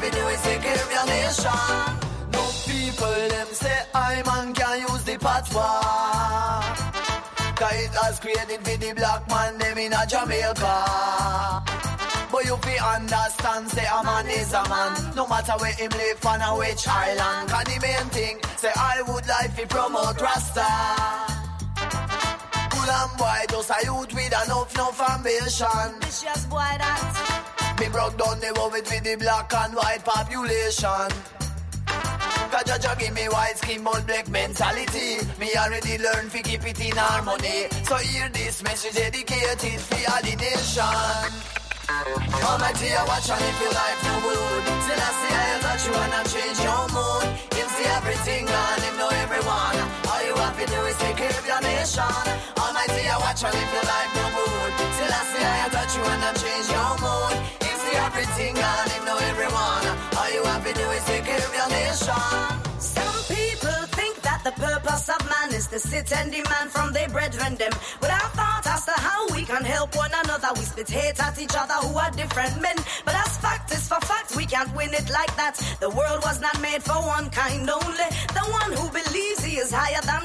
To 0.00 0.10
do 0.10 0.26
is 0.28 0.42
take 0.42 0.62
care 0.62 0.74
of 0.74 0.90
your 0.90 1.06
nation 1.12 1.52
No 2.32 2.42
people 2.64 3.28
them 3.28 3.48
say 3.52 3.78
I 3.92 4.22
man 4.24 4.54
can 4.54 4.80
use 4.80 5.04
the 5.04 5.18
patois. 5.18 6.62
Cause 7.54 7.76
it 7.84 7.92
has 8.00 8.18
created 8.18 8.60
for 8.64 8.76
the 8.78 8.92
black 8.94 9.28
man 9.28 9.58
them 9.58 9.76
in 9.76 9.92
a 9.92 10.06
Jamaica. 10.08 10.76
But 12.32 12.44
you 12.46 12.56
fi 12.64 12.96
understand, 12.96 13.68
say 13.68 13.84
a 13.84 14.02
man 14.02 14.26
is 14.28 14.52
a 14.54 14.62
man. 14.70 15.14
No 15.14 15.26
matter 15.28 15.52
where 15.60 15.72
him 15.74 15.90
live 15.90 16.24
on 16.24 16.42
or 16.48 16.58
which 16.60 16.88
island. 16.88 17.50
Cause 17.50 17.64
the 17.64 17.78
main 17.82 18.08
thing, 18.16 18.40
say 18.56 18.72
I 18.74 19.02
would 19.06 19.26
like 19.28 19.54
to 19.56 19.66
promote 19.66 20.18
Rasta. 20.18 20.70
Cool 22.72 22.90
and 22.90 23.18
boy, 23.18 23.40
just 23.50 23.68
a 23.70 23.84
youth 23.84 24.14
with 24.14 24.32
enough, 24.44 24.74
enough 24.74 25.10
ambition. 25.10 26.00
Vicious 26.00 26.46
boy 26.46 26.72
that. 26.80 27.59
Me 27.80 27.88
broke 27.88 28.16
down 28.18 28.38
the 28.40 28.52
world 28.58 28.72
with 28.72 28.84
the 28.84 29.16
black 29.16 29.52
and 29.54 29.74
white 29.74 30.04
population. 30.04 31.08
Cause 32.52 32.66
Jaja 32.68 32.98
give 32.98 33.14
me 33.14 33.24
white 33.32 33.56
skin 33.56 33.82
but 33.82 34.06
black 34.06 34.28
mentality. 34.28 35.24
Me 35.40 35.48
already 35.56 35.96
learned 35.96 36.30
to 36.30 36.42
keep 36.42 36.60
it 36.66 36.78
in 36.78 36.96
harmony. 36.96 37.72
So 37.88 37.96
hear 37.96 38.28
this 38.28 38.62
message 38.62 38.94
dedicated 38.94 39.80
for 39.80 40.02
all 40.12 40.20
the 40.20 40.36
nation. 40.36 41.30
Almighty, 42.44 42.92
I 42.92 43.02
watch 43.08 43.30
and 43.32 43.40
if 43.48 43.58
your 43.60 43.72
life 43.74 44.00
no 44.06 44.14
good 44.22 44.62
Still 44.86 45.02
I 45.02 45.10
see 45.18 45.34
I 45.34 45.58
touch 45.58 45.84
you 45.90 45.94
and 45.98 46.14
I 46.14 46.22
change 46.22 46.58
your 46.62 46.84
mood 46.94 47.26
Him 47.58 47.66
see 47.66 47.88
everything 47.98 48.46
and 48.46 48.82
him 48.86 48.94
know 48.94 49.10
everyone 49.10 49.74
All 50.06 50.22
you 50.22 50.34
have 50.38 50.54
to 50.54 50.66
do 50.70 50.80
is 50.86 50.96
take 51.02 51.18
care 51.18 51.34
of 51.34 51.44
your 51.44 51.60
nation 51.66 52.06
Almighty, 52.62 53.10
I 53.10 53.18
watch 53.18 53.42
and 53.42 53.58
if 53.58 53.72
your 53.74 53.86
life 53.90 54.19
purpose 64.90 65.08
of 65.08 65.28
man 65.28 65.54
is 65.54 65.66
to 65.68 65.78
sit 65.78 66.12
and 66.12 66.32
demand 66.32 66.70
from 66.70 66.92
their 66.92 67.08
brethren 67.08 67.54
them 67.56 67.70
without 68.00 68.30
thought 68.34 68.66
as 68.66 68.84
to 68.84 68.92
how 68.92 69.28
we 69.28 69.44
can 69.44 69.64
help 69.64 69.94
one 69.94 70.10
another. 70.24 70.48
We 70.56 70.62
spit 70.62 70.90
hate 70.90 71.20
at 71.20 71.40
each 71.40 71.54
other 71.56 71.74
who 71.86 71.96
are 71.96 72.10
different 72.10 72.60
men. 72.60 72.76
But 73.04 73.14
as 73.14 73.38
fact 73.38 73.72
is 73.72 73.86
for 73.86 74.00
fact, 74.00 74.34
we 74.36 74.46
can't 74.46 74.74
win 74.74 74.92
it 74.92 75.08
like 75.10 75.34
that. 75.36 75.54
The 75.80 75.90
world 75.90 76.20
was 76.24 76.40
not 76.40 76.60
made 76.60 76.82
for 76.82 76.98
one 77.16 77.30
kind 77.30 77.68
only. 77.70 78.08
The 78.38 78.46
one 78.60 78.72
who 78.72 78.86
believes 78.90 79.44
he 79.44 79.58
is 79.58 79.70
higher 79.70 80.02
than 80.02 80.19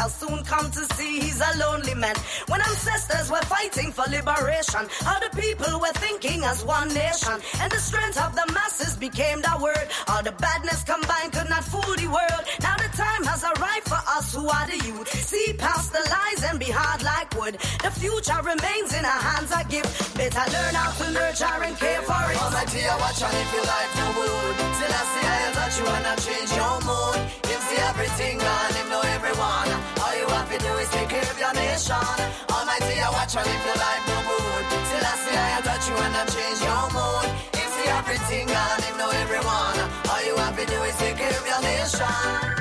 shall 0.00 0.08
soon 0.08 0.42
come 0.44 0.70
to 0.70 0.82
see 0.96 1.20
he's 1.20 1.40
a 1.40 1.58
lonely 1.58 1.94
man. 1.94 2.16
When 2.48 2.60
ancestors 2.60 3.30
were 3.30 3.44
fighting 3.54 3.92
for 3.92 4.04
liberation, 4.08 4.88
other 5.04 5.28
people 5.36 5.78
were 5.78 5.94
thinking 6.04 6.42
as 6.44 6.64
one 6.64 6.88
nation. 6.94 7.36
And 7.60 7.70
the 7.70 7.82
strength 7.88 8.18
of 8.24 8.34
the 8.34 8.46
masses 8.54 8.96
became 8.96 9.42
the 9.42 9.54
word. 9.60 9.86
All 10.08 10.22
the 10.22 10.32
badness 10.32 10.84
combined 10.84 11.32
could 11.32 11.50
not 11.50 11.64
fool 11.64 11.94
the 12.00 12.08
world. 12.08 12.42
Now 12.64 12.76
the 12.80 12.90
time 12.96 13.24
has 13.28 13.44
arrived 13.44 13.88
for 13.92 14.00
us 14.16 14.34
who 14.34 14.48
are 14.48 14.66
the 14.72 14.80
youth. 14.88 15.08
See 15.12 15.52
past 15.58 15.92
the 15.92 16.02
lies 16.14 16.42
and 16.48 16.58
be 16.58 16.70
hard 16.72 17.02
like 17.02 17.28
wood. 17.36 17.60
The 17.84 17.92
future 17.92 18.40
remains 18.40 18.90
in 18.96 19.04
our 19.04 19.22
hands 19.28 19.52
a 19.52 19.62
gift. 19.68 20.16
Better 20.16 20.46
learn 20.48 20.74
how 20.80 20.92
to 20.96 21.06
nurture 21.12 21.60
and 21.66 21.76
care 21.76 22.02
for 22.08 22.24
it. 22.32 22.40
Almighty, 22.40 22.88
I 22.88 22.96
watch 23.04 23.20
and 23.20 23.36
if 23.36 23.52
your 23.52 23.66
life 23.68 23.92
no 24.00 24.06
good 24.16 24.56
Still 24.80 24.96
I 24.96 25.04
see 25.12 25.26
I 25.28 25.40
touch 25.56 25.76
you 25.76 25.86
I 25.92 26.14
change 26.24 26.52
your 26.56 26.76
mood 26.88 27.20
Him 27.52 27.60
see 27.68 27.80
everything 27.90 28.40
and 28.40 28.76
him 28.76 28.88
know 28.88 29.02
everyone 29.02 29.79
Have 30.50 30.58
to 30.58 30.66
do 30.66 30.74
is 30.78 30.88
take 30.90 31.08
care 31.08 31.22
of 31.22 31.38
your 31.38 31.54
nation. 31.54 31.94
Almighty, 32.50 32.98
I 32.98 33.08
watch 33.12 33.36
and 33.36 33.46
if 33.46 33.64
your 33.66 33.78
life 33.78 34.02
no 34.10 34.18
good. 34.26 34.64
Still 34.90 35.06
I 35.06 35.14
see 35.22 35.38
I 35.38 35.60
touch 35.62 35.86
you 35.86 35.94
and 35.94 36.16
I 36.16 36.24
change 36.26 36.58
your 36.58 36.86
mood. 36.90 37.30
Him 37.54 37.70
see 37.70 37.88
everything 37.88 38.50
and 38.50 38.82
him 38.82 38.98
know 38.98 39.10
everyone 39.10 39.78
All 40.10 40.26
you 40.26 40.34
have 40.36 40.58
to 40.58 40.66
do 40.66 40.82
is 40.82 40.96
take 40.96 41.16
care 41.18 41.30
of 41.30 41.46
your 41.46 41.62
nation 41.62 42.59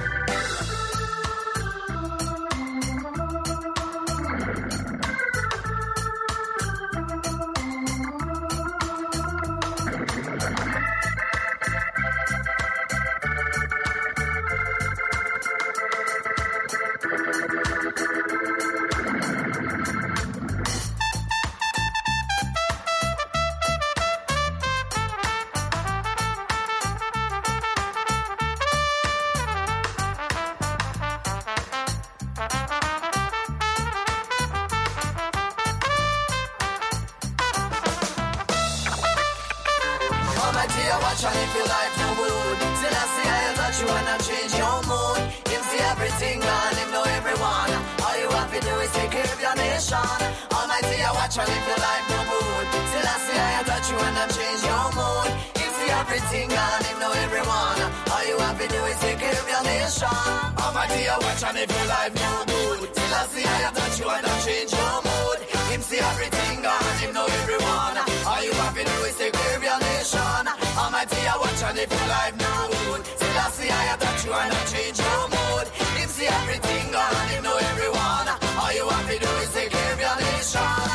And 71.70 71.78
if 71.78 71.92
your 71.92 72.08
life 72.18 72.36
no 72.46 72.54
good. 72.72 73.02
Still 73.06 73.38
I 73.46 73.50
see 73.58 73.70
I 73.70 73.96
touch 74.02 74.26
you 74.26 74.34
and 74.42 74.52
I 74.60 74.62
change 74.74 74.98
your 75.06 75.24
mood. 75.36 75.66
Him 75.98 76.10
see 76.16 76.30
everything 76.42 76.88
and 77.06 77.30
him 77.32 77.44
know 77.44 77.58
everyone. 77.72 78.28
All 78.60 78.74
you 78.74 78.86
have 78.90 79.08
to 79.12 79.18
do 79.26 79.32
is 79.44 79.50
take 79.54 79.70
care 79.70 79.94
of 79.94 80.00
your 80.06 80.16
nation. 80.30 80.90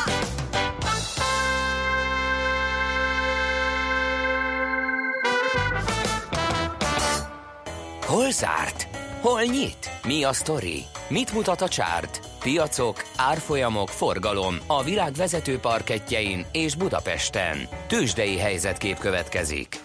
Hol 8.05 8.31
zárt? 8.31 8.87
Hol 9.21 9.45
nyit? 9.45 9.91
Mi 10.03 10.23
a 10.23 10.33
sztori? 10.33 10.85
Mit 11.09 11.33
mutat 11.33 11.61
a 11.61 11.67
csárt? 11.67 12.19
Piacok, 12.39 13.03
árfolyamok, 13.17 13.89
forgalom 13.89 14.57
a 14.67 14.83
világ 14.83 15.13
vezető 15.13 15.59
parketjein 15.59 16.45
és 16.51 16.75
Budapesten. 16.75 17.67
Tősdei 17.87 18.37
helyzetkép 18.37 18.97
következik. 18.97 19.79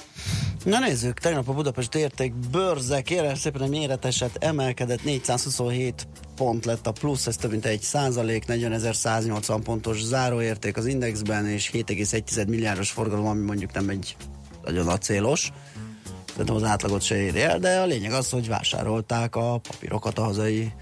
Na 0.64 0.78
nézzük, 0.78 1.18
tegnap 1.18 1.48
a 1.48 1.52
Budapest 1.52 1.94
érték 1.94 2.34
bőrze, 2.34 3.00
kérem 3.00 3.34
szépen 3.34 3.62
egy 3.62 3.68
méreteset 3.68 4.44
emelkedett, 4.44 5.04
427 5.04 6.06
pont 6.36 6.64
lett 6.64 6.86
a 6.86 6.92
plusz, 6.92 7.26
ez 7.26 7.36
több 7.36 7.50
mint 7.50 7.64
egy 7.64 7.80
százalék, 7.80 8.44
40.180 8.46 9.60
pontos 9.64 10.02
záróérték 10.02 10.76
az 10.76 10.86
indexben, 10.86 11.46
és 11.46 11.70
7,1 11.72 12.48
milliárdos 12.48 12.90
forgalom, 12.90 13.26
ami 13.26 13.44
mondjuk 13.44 13.72
nem 13.72 13.88
egy 13.88 14.16
nagyon 14.64 14.88
acélos. 14.88 15.52
Szerintem 16.30 16.54
az 16.54 16.64
átlagot 16.64 17.02
se 17.02 17.16
éri 17.16 17.40
el, 17.40 17.58
de 17.58 17.80
a 17.80 17.86
lényeg 17.86 18.12
az, 18.12 18.30
hogy 18.30 18.48
vásárolták 18.48 19.36
a 19.36 19.60
papírokat 19.68 20.18
a 20.18 20.22
hazai 20.22 20.72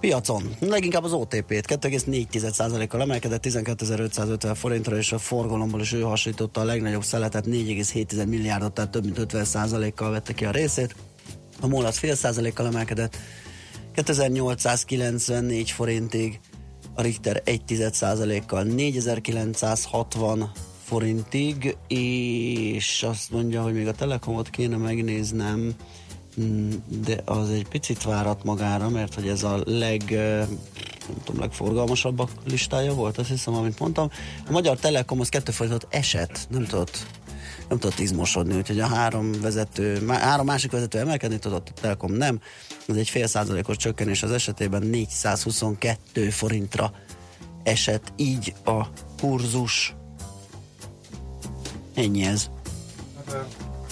piacon. 0.00 0.56
Leginkább 0.60 1.04
az 1.04 1.12
OTP-t 1.12 1.66
2,4%-kal 1.66 3.00
emelkedett 3.00 3.44
12.550 3.46 4.52
forintra, 4.54 4.96
és 4.96 5.12
a 5.12 5.18
forgalomból 5.18 5.80
is 5.80 5.92
ő 5.92 6.00
hasonlította 6.00 6.60
a 6.60 6.64
legnagyobb 6.64 7.04
szeletet 7.04 7.44
4,7 7.46 8.26
milliárdot, 8.26 8.72
tehát 8.72 8.90
több 8.90 9.04
mint 9.04 9.18
50%-kal 9.20 10.10
vette 10.10 10.32
ki 10.32 10.44
a 10.44 10.50
részét. 10.50 10.94
A 11.60 11.66
MOL 11.66 11.84
az 11.84 11.98
fél 11.98 12.14
százalékkal 12.14 12.66
emelkedett 12.66 13.16
2894 13.92 15.70
forintig, 15.70 16.40
a 16.94 17.02
Richter 17.02 17.42
1 17.44 17.88
százalékkal 17.92 18.62
4960 18.62 20.50
forintig, 20.84 21.76
és 21.88 23.02
azt 23.02 23.30
mondja, 23.30 23.62
hogy 23.62 23.72
még 23.72 23.86
a 23.86 23.92
Telekomot 23.92 24.50
kéne 24.50 24.76
megnéznem, 24.76 25.74
de 27.04 27.20
az 27.24 27.50
egy 27.50 27.68
picit 27.68 28.02
várat 28.02 28.44
magára, 28.44 28.88
mert 28.88 29.14
hogy 29.14 29.28
ez 29.28 29.42
a 29.42 29.62
leg, 29.64 30.02
nem 31.08 31.22
tudom, 31.24 31.40
legforgalmasabbak 31.40 32.30
listája 32.44 32.94
volt, 32.94 33.18
azt 33.18 33.28
hiszem, 33.28 33.54
amit 33.54 33.78
mondtam. 33.78 34.10
A 34.46 34.50
Magyar 34.50 34.76
Telekom 34.76 35.20
az 35.20 35.28
kettő 35.28 35.52
folytatott 35.52 35.94
eset, 35.94 36.46
nem 36.50 36.64
tudott 36.64 37.06
nem 37.68 37.78
tudott 37.78 37.98
izmosodni, 37.98 38.56
úgyhogy 38.56 38.80
a 38.80 38.86
három 38.86 39.32
vezető, 39.40 40.06
három 40.06 40.46
másik 40.46 40.70
vezető 40.70 40.98
emelkedni 40.98 41.38
tudott, 41.38 41.68
a 41.68 41.80
Telekom 41.80 42.12
nem. 42.12 42.40
Ez 42.88 42.96
egy 42.96 43.08
fél 43.08 43.26
százalékos 43.26 43.76
csökkenés 43.76 44.22
az 44.22 44.30
esetében 44.30 44.82
422 44.82 46.30
forintra 46.30 46.92
esett 47.62 48.12
így 48.16 48.54
a 48.64 48.86
kurzus. 49.20 49.94
Ennyi 51.94 52.22
ez. 52.22 52.50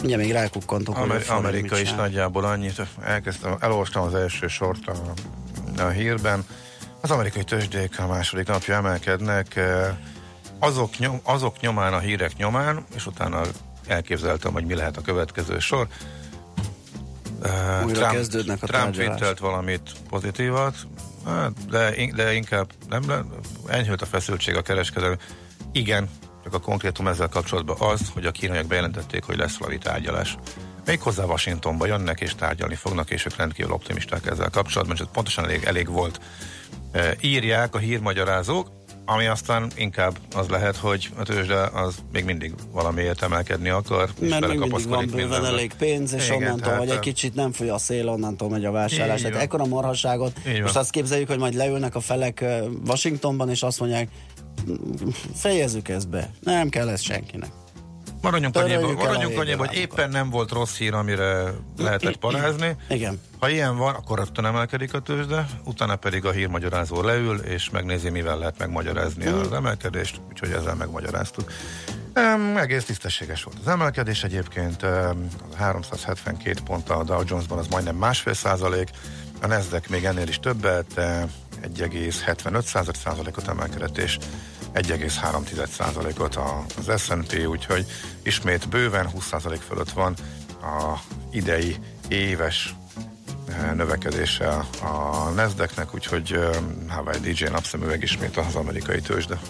Ugye 0.02 0.16
még 0.16 0.32
rákukkantok. 0.32 0.96
Amer- 0.96 1.28
Amerika 1.28 1.78
is 1.78 1.92
nagyjából 1.92 2.44
annyit. 2.44 2.82
Elkezdtem, 3.02 3.56
elolvastam 3.60 4.02
az 4.02 4.14
első 4.14 4.46
sort 4.46 4.88
a, 4.88 5.12
a 5.82 5.88
hírben. 5.88 6.44
Az 7.00 7.10
amerikai 7.10 7.44
tőzsdék 7.44 7.98
a 7.98 8.06
második 8.06 8.46
napja 8.46 8.74
emelkednek. 8.74 9.60
Azok, 10.58 10.98
nyom, 10.98 11.20
azok 11.22 11.60
nyomán, 11.60 11.92
a 11.92 11.98
hírek 11.98 12.36
nyomán, 12.36 12.84
és 12.94 13.06
utána 13.06 13.40
elképzeltem, 13.86 14.52
hogy 14.52 14.64
mi 14.64 14.74
lehet 14.74 14.96
a 14.96 15.00
következő 15.00 15.58
sor. 15.58 15.86
Újra 17.84 17.98
Trump, 17.98 18.12
kezdődnek 18.12 18.62
a 18.62 18.66
Trump 18.66 18.94
twittelt 18.94 19.38
valamit 19.38 19.90
pozitívat, 20.08 20.74
hát, 21.26 21.52
de, 21.70 21.94
de 22.14 22.32
inkább 22.32 22.70
nem, 22.88 23.02
enyhült 23.66 24.02
a 24.02 24.06
feszültség 24.06 24.56
a 24.56 24.62
kereskedelő. 24.62 25.18
Igen, 25.72 26.08
csak 26.46 26.54
a 26.54 26.60
konkrétum 26.60 27.06
ezzel 27.06 27.28
kapcsolatban 27.28 27.76
az, 27.78 28.00
hogy 28.12 28.26
a 28.26 28.30
kínaiak 28.30 28.66
bejelentették, 28.66 29.24
hogy 29.24 29.36
lesz 29.36 29.56
valami 29.56 29.78
tárgyalás. 29.78 30.36
Méghozzá 30.84 31.24
Washingtonba 31.24 31.86
jönnek 31.86 32.20
és 32.20 32.34
tárgyalni 32.34 32.74
fognak, 32.74 33.10
és 33.10 33.26
ők 33.26 33.36
rendkívül 33.36 33.72
optimisták 33.72 34.26
ezzel 34.26 34.50
kapcsolatban, 34.50 34.96
csak 34.96 35.12
pontosan 35.12 35.44
elég, 35.44 35.64
elég 35.64 35.88
volt. 35.88 36.20
E, 36.92 37.16
írják 37.20 37.74
a 37.74 37.78
hírmagyarázók, 37.78 38.70
ami 39.04 39.26
aztán 39.26 39.70
inkább 39.76 40.16
az 40.34 40.48
lehet, 40.48 40.76
hogy 40.76 41.10
a 41.16 41.22
tőzsde 41.22 41.60
az 41.60 41.94
még 42.12 42.24
mindig 42.24 42.54
valamiért 42.72 43.22
emelkedni 43.22 43.68
akar. 43.68 44.10
Mert 44.20 44.48
még 44.48 44.58
mindig 44.58 44.88
van 44.88 45.06
bőven 45.06 45.44
elég 45.44 45.72
pénz, 45.78 46.12
és 46.12 46.26
Igen, 46.26 46.36
onnantól, 46.36 46.60
tehát, 46.60 46.78
hogy 46.78 46.90
egy 46.90 46.98
kicsit 46.98 47.34
nem 47.34 47.52
fúj 47.52 47.68
a 47.68 47.78
szél, 47.78 48.08
onnantól 48.08 48.48
megy 48.48 48.64
a 48.64 48.70
vásárlás. 48.70 49.22
Tehát 49.22 49.42
ekkora 49.42 49.64
marhaságot. 49.64 50.32
Most 50.62 50.76
azt 50.76 50.90
képzeljük, 50.90 51.28
hogy 51.28 51.38
majd 51.38 51.54
leülnek 51.54 51.94
a 51.94 52.00
felek 52.00 52.44
Washingtonban, 52.86 53.50
és 53.50 53.62
azt 53.62 53.80
mondják, 53.80 54.08
fejezzük 55.34 55.88
ezt 55.88 56.08
be. 56.08 56.30
Nem 56.40 56.68
kell 56.68 56.88
ez 56.88 57.00
senkinek. 57.00 57.50
Maradjunk 58.26 58.56
annyiba, 58.56 58.92
maradjunk 58.92 59.38
annyiba 59.38 59.66
hogy 59.66 59.76
éppen 59.76 60.10
nem 60.10 60.30
volt 60.30 60.50
rossz 60.50 60.76
hír, 60.76 60.94
amire 60.94 61.52
lehetett 61.76 62.16
parázni. 62.16 62.76
Igen. 62.88 63.20
Ha 63.38 63.48
ilyen 63.48 63.76
van, 63.76 63.94
akkor 63.94 64.18
rögtön 64.18 64.44
emelkedik 64.44 64.94
a 64.94 64.98
tőzsde, 64.98 65.46
utána 65.64 65.96
pedig 65.96 66.24
a 66.24 66.30
hírmagyarázó 66.30 67.02
leül, 67.02 67.38
és 67.38 67.70
megnézi, 67.70 68.10
mivel 68.10 68.38
lehet 68.38 68.58
megmagyarázni 68.58 69.28
mm. 69.28 69.38
az 69.38 69.52
emelkedést, 69.52 70.20
úgyhogy 70.28 70.50
ezzel 70.50 70.74
megmagyaráztuk. 70.74 71.52
Um, 72.16 72.56
egész 72.56 72.84
tisztességes 72.84 73.42
volt 73.42 73.56
az 73.60 73.68
emelkedés 73.68 74.24
egyébként, 74.24 74.82
um, 74.82 75.28
372 75.56 76.60
pont 76.64 76.90
a 76.90 77.04
Dow 77.04 77.22
Jonesban, 77.26 77.58
az 77.58 77.66
majdnem 77.66 77.96
másfél 77.96 78.34
százalék, 78.34 78.90
a 79.42 79.46
Nasdaq 79.46 79.90
még 79.90 80.04
ennél 80.04 80.28
is 80.28 80.38
többet, 80.38 81.00
1,75 81.62 82.94
százalékot 82.94 83.48
emelkedett, 83.48 83.98
és 83.98 84.18
1,3%-ot 84.74 86.38
az 86.78 87.02
S&P, 87.02 87.46
úgyhogy 87.48 87.86
ismét 88.22 88.68
bőven 88.68 89.10
20% 89.30 89.58
fölött 89.68 89.90
van 89.90 90.14
a 90.60 90.98
idei 91.30 91.76
éves 92.08 92.74
eh, 93.48 93.72
növekedése 93.74 94.48
a 94.82 95.28
Nasdaqnek, 95.34 95.94
úgyhogy 95.94 96.32
eh, 96.32 96.50
Hawaii 96.88 97.18
DJ 97.18 97.44
napszemüveg 97.44 98.02
ismét 98.02 98.36
az 98.36 98.54
amerikai 98.54 99.00
tőzsde. 99.00 99.40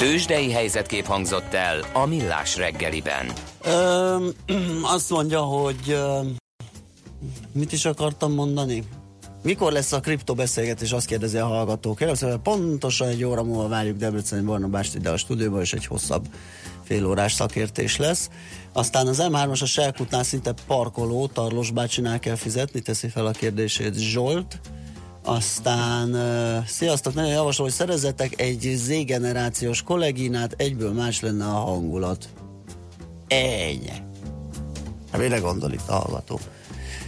Tőzsdei 0.00 0.52
helyzetkép 0.52 1.06
hangzott 1.06 1.54
el 1.54 1.80
a 1.92 2.06
Millás 2.06 2.56
reggeliben. 2.56 3.32
Ö, 3.62 4.16
azt 4.94 5.10
mondja, 5.10 5.40
hogy 5.40 5.90
ö, 5.90 6.20
mit 7.52 7.72
is 7.72 7.84
akartam 7.84 8.32
mondani? 8.32 8.84
Mikor 9.42 9.72
lesz 9.72 9.92
a 9.92 10.00
kriptobeszélgetés, 10.00 10.92
azt 10.92 11.06
kérdezi 11.06 11.36
a 11.36 11.46
hallgató. 11.46 11.94
Kérem 11.94 12.14
szépen, 12.14 12.42
pontosan 12.42 13.08
egy 13.08 13.24
óra 13.24 13.42
múlva 13.42 13.68
várjuk 13.68 13.96
Debreceni 13.96 14.42
Barnabást 14.42 14.94
ide 14.94 15.10
a 15.10 15.16
stúdióba, 15.16 15.60
és 15.60 15.72
egy 15.72 15.86
hosszabb 15.86 16.26
félórás 16.84 17.32
szakértés 17.32 17.96
lesz. 17.96 18.30
Aztán 18.72 19.06
az 19.06 19.22
M3-as 19.22 19.62
a 19.62 19.66
Selkutnál 19.66 20.22
szinte 20.22 20.54
parkoló, 20.66 21.26
Tarlos 21.26 21.70
bácsinál 21.70 22.18
kell 22.18 22.34
fizetni, 22.34 22.80
teszi 22.80 23.08
fel 23.08 23.26
a 23.26 23.30
kérdését 23.30 23.94
Zsolt. 23.94 24.60
Aztán, 25.24 26.14
uh, 26.14 26.66
sziasztok, 26.66 27.14
nagyon 27.14 27.30
javaslom, 27.30 27.66
hogy 27.66 27.76
szerezzetek 27.76 28.40
egy 28.40 28.72
Z-generációs 28.76 29.82
kolléginát, 29.82 30.54
egyből 30.56 30.92
más 30.92 31.20
lenne 31.20 31.44
a 31.44 31.58
hangulat. 31.58 32.28
Ennyi. 33.28 33.92
Hát 35.12 35.20
mire 35.20 35.38
gondol 35.38 35.72
itt 35.72 35.88
a 35.88 35.92
hallgató? 35.92 36.40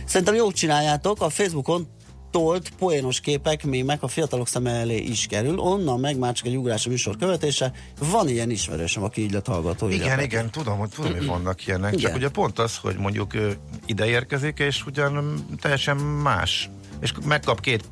Szerintem 0.04 0.34
jót 0.34 0.54
csináljátok, 0.54 1.20
a 1.20 1.28
Facebookon 1.28 1.88
tolt 2.32 2.70
poénos 2.78 3.20
képek, 3.20 3.64
mémek 3.64 4.02
a 4.02 4.08
fiatalok 4.08 4.48
szeme 4.48 4.70
elé 4.70 4.96
is 4.96 5.26
kerül, 5.26 5.58
onnan 5.58 6.00
meg 6.00 6.18
már 6.18 6.32
csak 6.32 6.46
egy 6.46 6.56
ugrás 6.56 6.86
a 6.86 6.88
műsor 6.88 7.16
követése. 7.16 7.72
Van 7.98 8.28
ilyen 8.28 8.50
ismerősöm, 8.50 9.02
aki 9.02 9.22
így 9.22 9.32
lett 9.32 9.46
hallgató. 9.46 9.88
Igen, 9.88 10.02
igen, 10.02 10.20
igen, 10.20 10.50
tudom, 10.50 10.78
hogy 10.78 10.88
tudom, 10.88 11.12
hogy 11.12 11.26
vannak 11.26 11.66
ilyenek. 11.66 11.92
Igen. 11.92 12.04
Csak 12.04 12.14
ugye 12.14 12.28
pont 12.28 12.58
az, 12.58 12.76
hogy 12.76 12.96
mondjuk 12.96 13.32
ide 13.86 14.06
érkezik, 14.06 14.58
és 14.58 14.86
ugyan 14.86 15.46
teljesen 15.60 15.96
más. 15.96 16.70
És 17.00 17.12
megkap 17.24 17.60
két 17.60 17.84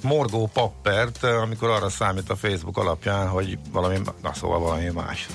morgó 0.00 0.50
pappert, 0.52 1.24
amikor 1.24 1.70
arra 1.70 1.88
számít 1.88 2.30
a 2.30 2.36
Facebook 2.36 2.78
alapján, 2.78 3.28
hogy 3.28 3.58
valami, 3.72 3.98
na 4.22 4.34
szóval 4.34 4.58
valami 4.58 4.90
más. 4.94 5.26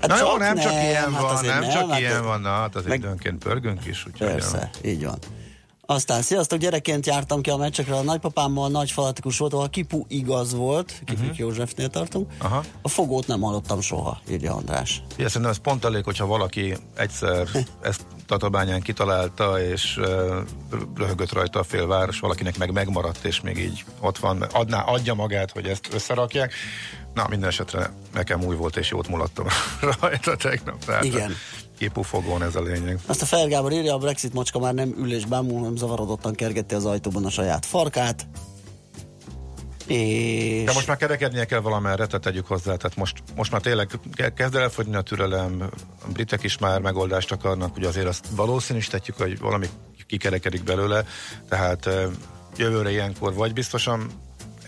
Hát 0.00 0.10
na 0.10 0.18
jó, 0.18 0.26
csak 0.26 0.38
nem, 0.38 0.56
csak 0.56 0.72
nem, 0.72 0.84
ilyen 0.84 1.12
hát 1.12 1.22
van, 1.22 1.44
nem, 1.44 1.60
nem, 1.60 1.70
csak 1.70 1.90
hát 1.90 1.98
ilyen 1.98 2.24
van, 2.24 2.40
na, 2.40 2.48
hát 2.48 2.74
azért 2.74 2.88
meg- 2.88 2.98
időnként 2.98 3.42
pörgünk 3.42 3.86
is, 3.86 4.06
úgyhogy 4.06 4.28
Persze, 4.28 4.70
így 4.84 5.04
van. 5.04 5.18
Aztán, 5.86 6.22
sziasztok, 6.22 6.58
gyerekként 6.58 7.06
jártam 7.06 7.40
ki 7.40 7.50
a 7.50 7.56
meccsekre, 7.56 7.94
a 7.94 8.02
nagypapámmal 8.02 8.68
nagy 8.68 8.90
fanatikus 8.90 9.38
volt, 9.38 9.52
ahol 9.52 9.64
a 9.64 9.68
kipu 9.68 10.04
igaz 10.08 10.54
volt, 10.54 11.02
Kipük 11.04 11.22
uh-huh. 11.22 11.38
Józsefnél 11.38 11.88
tartunk. 11.88 12.32
Mhm. 12.32 12.44
Aha. 12.44 12.62
A 12.82 12.88
fogót 12.88 13.26
nem 13.26 13.40
hallottam 13.40 13.80
soha, 13.80 14.20
írja 14.30 14.54
András. 14.54 15.02
Igen, 15.14 15.28
szerintem 15.28 15.50
ez 15.50 15.58
pont 15.58 15.84
elég, 15.84 16.04
hogyha 16.04 16.26
valaki 16.26 16.76
egyszer 16.96 17.48
ezt 17.80 18.06
Tatabányán 18.26 18.80
kitalálta, 18.80 19.60
és 19.60 19.96
uh, 19.96 20.06
röhögött 20.96 21.32
rajta 21.32 21.58
a 21.58 21.62
félváros, 21.62 22.20
valakinek 22.20 22.58
meg 22.58 22.72
megmaradt, 22.72 23.24
és 23.24 23.40
még 23.40 23.58
így 23.58 23.84
ott 24.00 24.18
van, 24.18 24.42
adná, 24.42 24.80
adja 24.80 25.14
magát, 25.14 25.50
hogy 25.50 25.66
ezt 25.66 25.88
összerakják. 25.92 26.52
Na, 27.14 27.26
minden 27.28 27.48
esetre 27.48 27.92
nekem 28.12 28.44
új 28.44 28.56
volt, 28.56 28.76
és 28.76 28.90
jót 28.90 29.08
mulattam 29.08 29.46
rajta 30.00 30.36
tegnap. 30.36 30.84
Tehát 30.84 31.04
Igen. 31.04 31.32
A 31.84 31.86
Kipufogón 31.86 32.42
ez 32.42 32.54
a 32.54 32.62
lényeg. 32.62 32.98
Azt 33.06 33.22
a 33.22 33.26
Fel 33.26 33.48
Gábor 33.48 33.72
írja, 33.72 33.94
a 33.94 33.98
Brexit 33.98 34.32
macska 34.32 34.58
már 34.58 34.74
nem 34.74 34.94
ül 34.98 35.12
és 35.12 35.24
bámul, 35.24 35.58
hanem 35.58 35.76
zavarodottan 35.76 36.34
kergeti 36.34 36.74
az 36.74 36.84
ajtóban 36.84 37.24
a 37.24 37.30
saját 37.30 37.66
farkát. 37.66 38.26
És... 39.86 40.64
De 40.64 40.72
most 40.72 40.86
már 40.86 40.96
kerekednie 40.96 41.44
kell 41.44 41.60
valamerre, 41.60 42.06
tehát 42.06 42.20
tegyük 42.20 42.46
hozzá, 42.46 42.76
tehát 42.76 42.96
most, 42.96 43.22
most 43.36 43.50
már 43.50 43.60
tényleg 43.60 43.90
ke- 44.14 44.34
kezd 44.34 44.54
elfogyni 44.54 44.96
a 44.96 45.00
türelem, 45.00 45.70
a 46.04 46.08
britek 46.12 46.42
is 46.42 46.58
már 46.58 46.80
megoldást 46.80 47.32
akarnak, 47.32 47.76
ugye 47.76 47.88
azért 47.88 48.06
azt 48.06 48.26
valószínűsítetjük, 48.30 49.16
hogy 49.16 49.38
valami 49.38 49.66
kikerekedik 50.06 50.64
belőle, 50.64 51.04
tehát 51.48 51.86
eh, 51.86 52.04
jövőre 52.56 52.90
ilyenkor 52.90 53.34
vagy 53.34 53.52
biztosan 53.52 54.10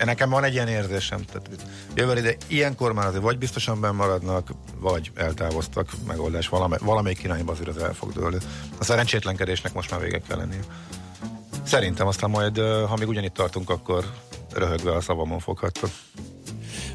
nekem 0.05 0.29
van 0.29 0.43
egy 0.43 0.53
ilyen 0.53 0.67
érzésem, 0.67 1.25
tehát 1.25 1.49
jövőre 1.95 2.19
ide 2.19 2.35
ilyenkor 2.47 2.93
már 2.93 3.07
azért 3.07 3.23
vagy 3.23 3.37
biztosan 3.37 3.81
benn 3.81 3.95
maradnak, 3.95 4.49
vagy 4.79 5.11
eltávoztak 5.15 5.89
megoldás, 6.07 6.47
valami, 6.47 6.75
valamelyik 6.79 7.23
irányba 7.23 7.51
azért 7.51 7.67
az 7.67 7.77
el 7.77 7.93
fog 7.93 8.13
dőlni. 8.13 8.37
A 8.77 8.83
szerencsétlenkedésnek 8.83 9.73
most 9.73 9.91
már 9.91 9.99
vége 9.99 10.21
kell 10.27 10.37
lennie. 10.37 10.63
Szerintem 11.63 12.07
aztán 12.07 12.29
majd, 12.29 12.57
ha 12.87 12.95
még 12.95 13.07
ugyanitt 13.07 13.33
tartunk, 13.33 13.69
akkor 13.69 14.05
röhögve 14.53 14.95
a 14.95 15.01
szavamon 15.01 15.39
foghattok. 15.39 15.89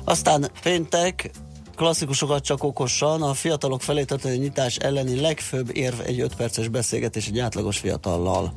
Aztán 0.04 0.50
péntek, 0.62 1.30
klasszikusokat 1.76 2.44
csak 2.44 2.64
okosan, 2.64 3.22
a 3.22 3.34
fiatalok 3.34 3.82
felé 3.82 4.04
történő 4.04 4.36
nyitás 4.36 4.76
elleni 4.76 5.20
legfőbb 5.20 5.76
érv 5.76 6.00
egy 6.00 6.20
5 6.20 6.34
perces 6.36 6.68
beszélgetés 6.68 7.26
egy 7.26 7.38
átlagos 7.38 7.78
fiatallal. 7.78 8.54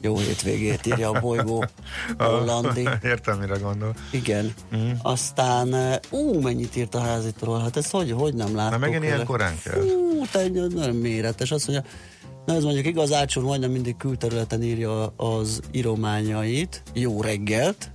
Jó 0.00 0.18
hétvégét, 0.18 0.86
írja 0.86 1.10
a 1.10 1.20
bolygó 1.20 1.64
Hollandi. 2.18 2.88
Értem, 3.02 3.38
mire 3.38 3.56
gondol. 3.56 3.94
Igen. 4.10 4.54
Mm. 4.76 4.90
Aztán, 5.02 5.98
ú, 6.10 6.40
mennyit 6.40 6.76
írt 6.76 6.94
a 6.94 7.00
házitról, 7.00 7.60
hát 7.60 7.76
ez 7.76 7.90
hogy, 7.90 8.10
hogy 8.10 8.34
nem 8.34 8.56
láttuk? 8.56 8.80
Na 8.80 8.86
megint 8.86 9.04
ilyen 9.04 9.24
korán 9.24 9.58
kell. 9.64 9.80
Ú, 9.80 10.26
te 10.32 10.48
nem 10.74 10.94
méretes. 10.94 11.50
Azt 11.50 11.66
mondja, 11.68 11.90
na 12.46 12.54
ez 12.54 12.62
mondjuk 12.64 12.86
igaz, 12.86 13.12
Ácsúr 13.12 13.42
majdnem 13.42 13.70
mindig 13.70 13.96
külterületen 13.96 14.62
írja 14.62 15.06
az 15.06 15.60
írományait. 15.72 16.82
Jó 16.92 17.22
reggelt. 17.22 17.90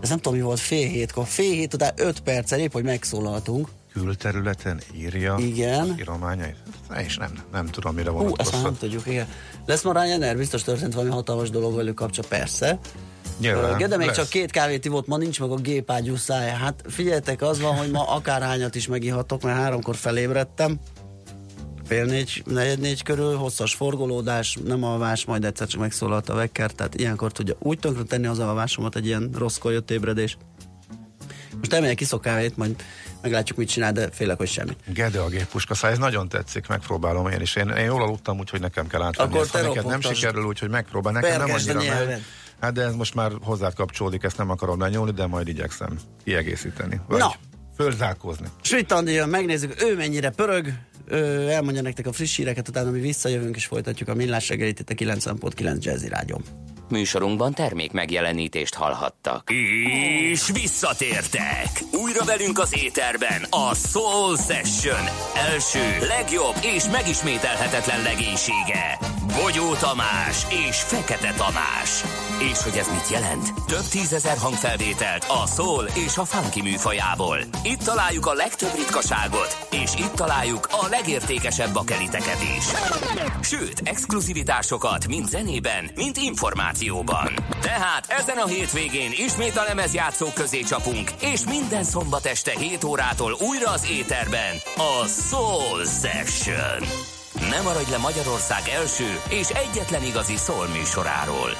Ez 0.00 0.08
nem 0.08 0.18
tudom, 0.18 0.38
mi 0.38 0.44
volt, 0.44 0.60
fél 0.60 0.88
hétkor. 0.88 1.26
Fél 1.26 1.52
hét 1.52 1.74
után 1.74 1.92
öt 1.96 2.20
perccel 2.20 2.58
épp, 2.58 2.72
hogy 2.72 2.84
megszólaltunk. 2.84 3.68
Külterületen 3.92 4.80
írja 4.96 5.36
Igen. 5.38 5.94
írományait. 5.98 6.56
És 6.98 7.16
nem, 7.16 7.32
nem 7.52 7.66
tudom, 7.66 7.94
mire 7.94 8.10
Hú, 8.10 8.32
ezt 8.36 8.62
nem 8.62 8.76
tudjuk, 8.78 9.06
igen. 9.06 9.28
Lesz 9.68 9.82
ma 9.82 10.02
Ryanair, 10.02 10.36
biztos 10.36 10.62
történt 10.62 10.94
valami 10.94 11.12
hatalmas 11.12 11.50
dolog 11.50 11.74
velük 11.74 11.94
kapcsa, 11.94 12.22
persze. 12.28 12.78
Nyilván, 13.40 13.76
Gede 13.76 13.96
még 13.96 14.06
lesz. 14.06 14.16
csak 14.16 14.28
két 14.28 14.50
kávét 14.50 14.84
ivott, 14.84 15.06
ma 15.06 15.16
nincs 15.16 15.40
meg 15.40 15.50
a 15.50 15.54
gépágyú 15.54 16.16
szája. 16.16 16.52
Hát 16.52 16.84
figyeljetek, 16.86 17.42
az 17.42 17.60
van, 17.60 17.76
hogy 17.76 17.90
ma 17.90 18.02
akárhányat 18.08 18.74
is 18.74 18.86
megihatok, 18.86 19.42
mert 19.42 19.58
háromkor 19.58 19.96
felébredtem. 19.96 20.78
Fél 21.84 22.04
négy, 22.04 22.42
negyed 22.46 22.78
négy 22.78 23.02
körül, 23.02 23.36
hosszas 23.36 23.74
forgolódás, 23.74 24.58
nem 24.64 24.84
alvás, 24.84 25.24
majd 25.24 25.44
egyszer 25.44 25.66
csak 25.66 25.80
megszólalt 25.80 26.28
a 26.28 26.34
vekker, 26.34 26.70
tehát 26.70 26.94
ilyenkor 26.94 27.32
tudja 27.32 27.54
úgy 27.58 27.78
tönkre 27.78 28.02
tenni 28.02 28.26
az 28.26 28.38
alvásomat 28.38 28.96
egy 28.96 29.06
ilyen 29.06 29.30
rosszkor 29.38 29.72
jött 29.72 29.90
ébredés. 29.90 30.36
Most 31.58 31.72
elmegyek 31.72 31.96
kiszok 31.96 32.22
kávét, 32.22 32.56
majd 32.56 32.76
meglátjuk, 33.22 33.58
mit 33.58 33.68
csinál, 33.68 33.92
de 33.92 34.08
félek, 34.10 34.36
hogy 34.36 34.48
semmi. 34.48 34.76
Gede 34.86 35.20
a 35.20 35.28
géppuska 35.28 35.74
száj, 35.74 35.92
ez 35.92 35.98
nagyon 35.98 36.28
tetszik, 36.28 36.66
megpróbálom 36.66 37.28
én 37.28 37.40
is. 37.40 37.56
Én, 37.56 37.68
én 37.68 37.84
jól 37.84 38.02
aludtam, 38.02 38.38
úgyhogy 38.38 38.60
nekem 38.60 38.86
kell 38.86 39.02
átvenni. 39.02 39.30
Akkor 39.30 39.42
ezt. 39.42 39.52
te 39.52 39.62
neked 39.62 39.86
nem 39.86 40.00
sikerül, 40.00 40.44
úgyhogy 40.44 40.70
megpróbál. 40.70 41.12
Nekem 41.12 41.38
nem 41.38 41.50
annyira 41.50 41.78
megy. 41.78 42.22
Hát 42.60 42.72
de 42.72 42.82
ez 42.82 42.94
most 42.94 43.14
már 43.14 43.32
hozzád 43.42 43.74
kapcsolódik, 43.74 44.22
ezt 44.22 44.36
nem 44.36 44.50
akarom 44.50 44.80
lenyúlni, 44.80 45.10
de 45.10 45.26
majd 45.26 45.48
igyekszem 45.48 45.98
kiegészíteni. 46.24 47.00
Vagy 47.08 47.18
Na. 47.18 47.32
fölzárkózni. 47.76 48.46
Schmidt 48.62 48.92
Andi 48.92 49.12
jön, 49.12 49.28
megnézzük, 49.28 49.82
ő 49.82 49.96
mennyire 49.96 50.30
pörög, 50.30 50.72
elmondja 51.48 51.82
nektek 51.82 52.06
a 52.06 52.12
friss 52.12 52.36
híreket, 52.36 52.68
utána 52.68 52.90
mi 52.90 53.00
visszajövünk 53.00 53.56
és 53.56 53.66
folytatjuk 53.66 54.08
a 54.08 54.14
millás 54.14 54.48
reggelit 54.48 54.80
itt 54.80 54.90
a 54.90 54.94
90.9 54.94 55.78
Jazzy 55.80 56.08
Rádion. 56.08 56.42
Műsorunkban 56.90 57.54
termék 57.54 57.92
megjelenítést 57.92 58.74
hallhattak. 58.74 59.50
És 60.30 60.50
visszatértek! 60.52 61.82
Újra 61.92 62.24
velünk 62.24 62.58
az 62.58 62.74
éterben 62.84 63.42
a 63.50 63.74
Soul 63.74 64.36
Session 64.36 65.04
első, 65.52 66.06
legjobb 66.08 66.54
és 66.76 66.84
megismételhetetlen 66.92 68.02
legénysége. 68.02 68.98
Bogyó 69.42 69.74
Tamás 69.74 70.46
és 70.68 70.76
Fekete 70.76 71.32
Tamás. 71.36 72.02
És 72.38 72.62
hogy 72.62 72.76
ez 72.76 72.88
mit 72.88 73.08
jelent? 73.10 73.54
Több 73.66 73.84
tízezer 73.90 74.36
hangfelvételt 74.36 75.24
a 75.28 75.46
soul 75.46 75.84
és 75.94 76.16
a 76.16 76.24
funky 76.24 76.62
műfajából. 76.62 77.38
Itt 77.62 77.82
találjuk 77.82 78.26
a 78.26 78.32
legtöbb 78.32 78.74
ritkaságot, 78.74 79.66
és 79.70 79.94
itt 79.94 80.12
találjuk 80.14 80.68
a 80.70 80.86
legértékesebb 80.90 81.72
bakeliteket 81.72 82.42
is. 82.56 82.64
Sőt, 83.40 83.80
exkluzivitásokat 83.84 85.06
mind 85.06 85.28
zenében, 85.28 85.90
mind 85.94 86.16
információban. 86.16 87.32
Tehát 87.60 88.06
ezen 88.08 88.36
a 88.36 88.46
hétvégén 88.46 89.10
ismét 89.12 89.56
a 89.56 89.64
lemezjátszók 89.66 90.34
közé 90.34 90.60
csapunk, 90.60 91.10
és 91.20 91.44
minden 91.44 91.84
szombat 91.84 92.26
este 92.26 92.58
7 92.58 92.84
órától 92.84 93.36
újra 93.48 93.70
az 93.70 93.86
éterben 93.90 94.54
a 94.76 95.06
Soul 95.06 95.84
Session. 95.84 96.88
Ne 97.50 97.60
maradj 97.60 97.90
le 97.90 97.98
Magyarország 97.98 98.62
első 98.68 99.20
és 99.28 99.48
egyetlen 99.48 100.04
igazi 100.04 100.36
soul 100.36 100.66
műsoráról. 100.66 101.50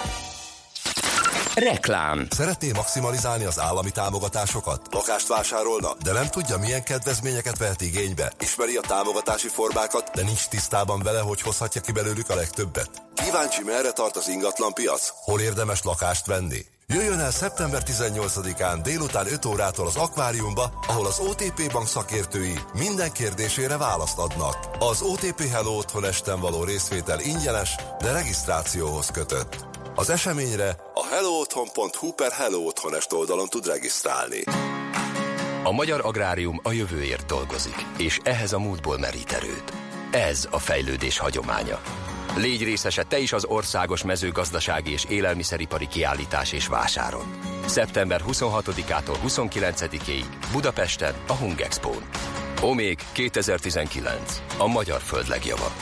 Reklám 1.58 2.26
Szeretné 2.30 2.70
maximalizálni 2.70 3.44
az 3.44 3.60
állami 3.60 3.90
támogatásokat? 3.90 4.80
Lakást 4.90 5.26
vásárolna, 5.26 5.94
de 6.02 6.12
nem 6.12 6.26
tudja, 6.26 6.58
milyen 6.58 6.82
kedvezményeket 6.82 7.58
vehet 7.58 7.80
igénybe? 7.80 8.32
Ismeri 8.40 8.76
a 8.76 8.80
támogatási 8.80 9.48
formákat, 9.48 10.10
de 10.14 10.22
nincs 10.22 10.46
tisztában 10.48 11.02
vele, 11.02 11.20
hogy 11.20 11.40
hozhatja 11.40 11.80
ki 11.80 11.92
belőlük 11.92 12.30
a 12.30 12.34
legtöbbet? 12.34 12.90
Kíváncsi, 13.14 13.62
merre 13.62 13.90
tart 13.90 14.16
az 14.16 14.28
ingatlan 14.28 14.72
piac? 14.72 15.12
Hol 15.24 15.40
érdemes 15.40 15.82
lakást 15.82 16.26
venni? 16.26 16.66
Jöjjön 16.86 17.18
el 17.18 17.30
szeptember 17.30 17.82
18-án 17.86 18.78
délután 18.82 19.26
5 19.32 19.44
órától 19.44 19.86
az 19.86 19.96
akváriumba, 19.96 20.72
ahol 20.86 21.06
az 21.06 21.18
OTP 21.18 21.72
bank 21.72 21.86
szakértői 21.86 22.58
minden 22.74 23.12
kérdésére 23.12 23.76
választ 23.76 24.18
adnak. 24.18 24.56
Az 24.78 25.02
OTP 25.02 25.48
Hello 25.50 25.76
Otthon 25.76 26.04
esten 26.04 26.40
való 26.40 26.64
részvétel 26.64 27.20
ingyenes, 27.20 27.74
de 28.02 28.12
regisztrációhoz 28.12 29.10
kötött. 29.10 29.66
Az 29.98 30.10
eseményre 30.10 30.76
a 30.94 31.06
hellootthon.hu 31.06 32.12
per 32.12 32.32
Hello 32.32 32.58
Otthonest 32.58 33.12
oldalon 33.12 33.48
tud 33.48 33.66
regisztrálni. 33.66 34.42
A 35.62 35.72
magyar 35.72 36.00
agrárium 36.04 36.60
a 36.62 36.72
jövőért 36.72 37.26
dolgozik, 37.26 37.86
és 37.96 38.18
ehhez 38.22 38.52
a 38.52 38.58
múltból 38.58 38.98
merít 38.98 39.32
erőt. 39.32 39.72
Ez 40.10 40.48
a 40.50 40.58
fejlődés 40.58 41.18
hagyománya. 41.18 41.80
Légy 42.36 42.62
részese 42.62 43.02
te 43.02 43.18
is 43.18 43.32
az 43.32 43.44
országos 43.44 44.04
mezőgazdasági 44.04 44.92
és 44.92 45.04
élelmiszeripari 45.08 45.86
kiállítás 45.86 46.52
és 46.52 46.66
vásáron. 46.66 47.40
Szeptember 47.66 48.22
26-ától 48.28 49.16
29-ig 49.26 50.24
Budapesten 50.52 51.14
a 51.26 51.32
Hungexpo-n. 51.32 52.08
Omég 52.62 52.98
2019. 53.12 54.42
A 54.58 54.66
magyar 54.66 55.00
föld 55.00 55.28
legjava. 55.28 55.72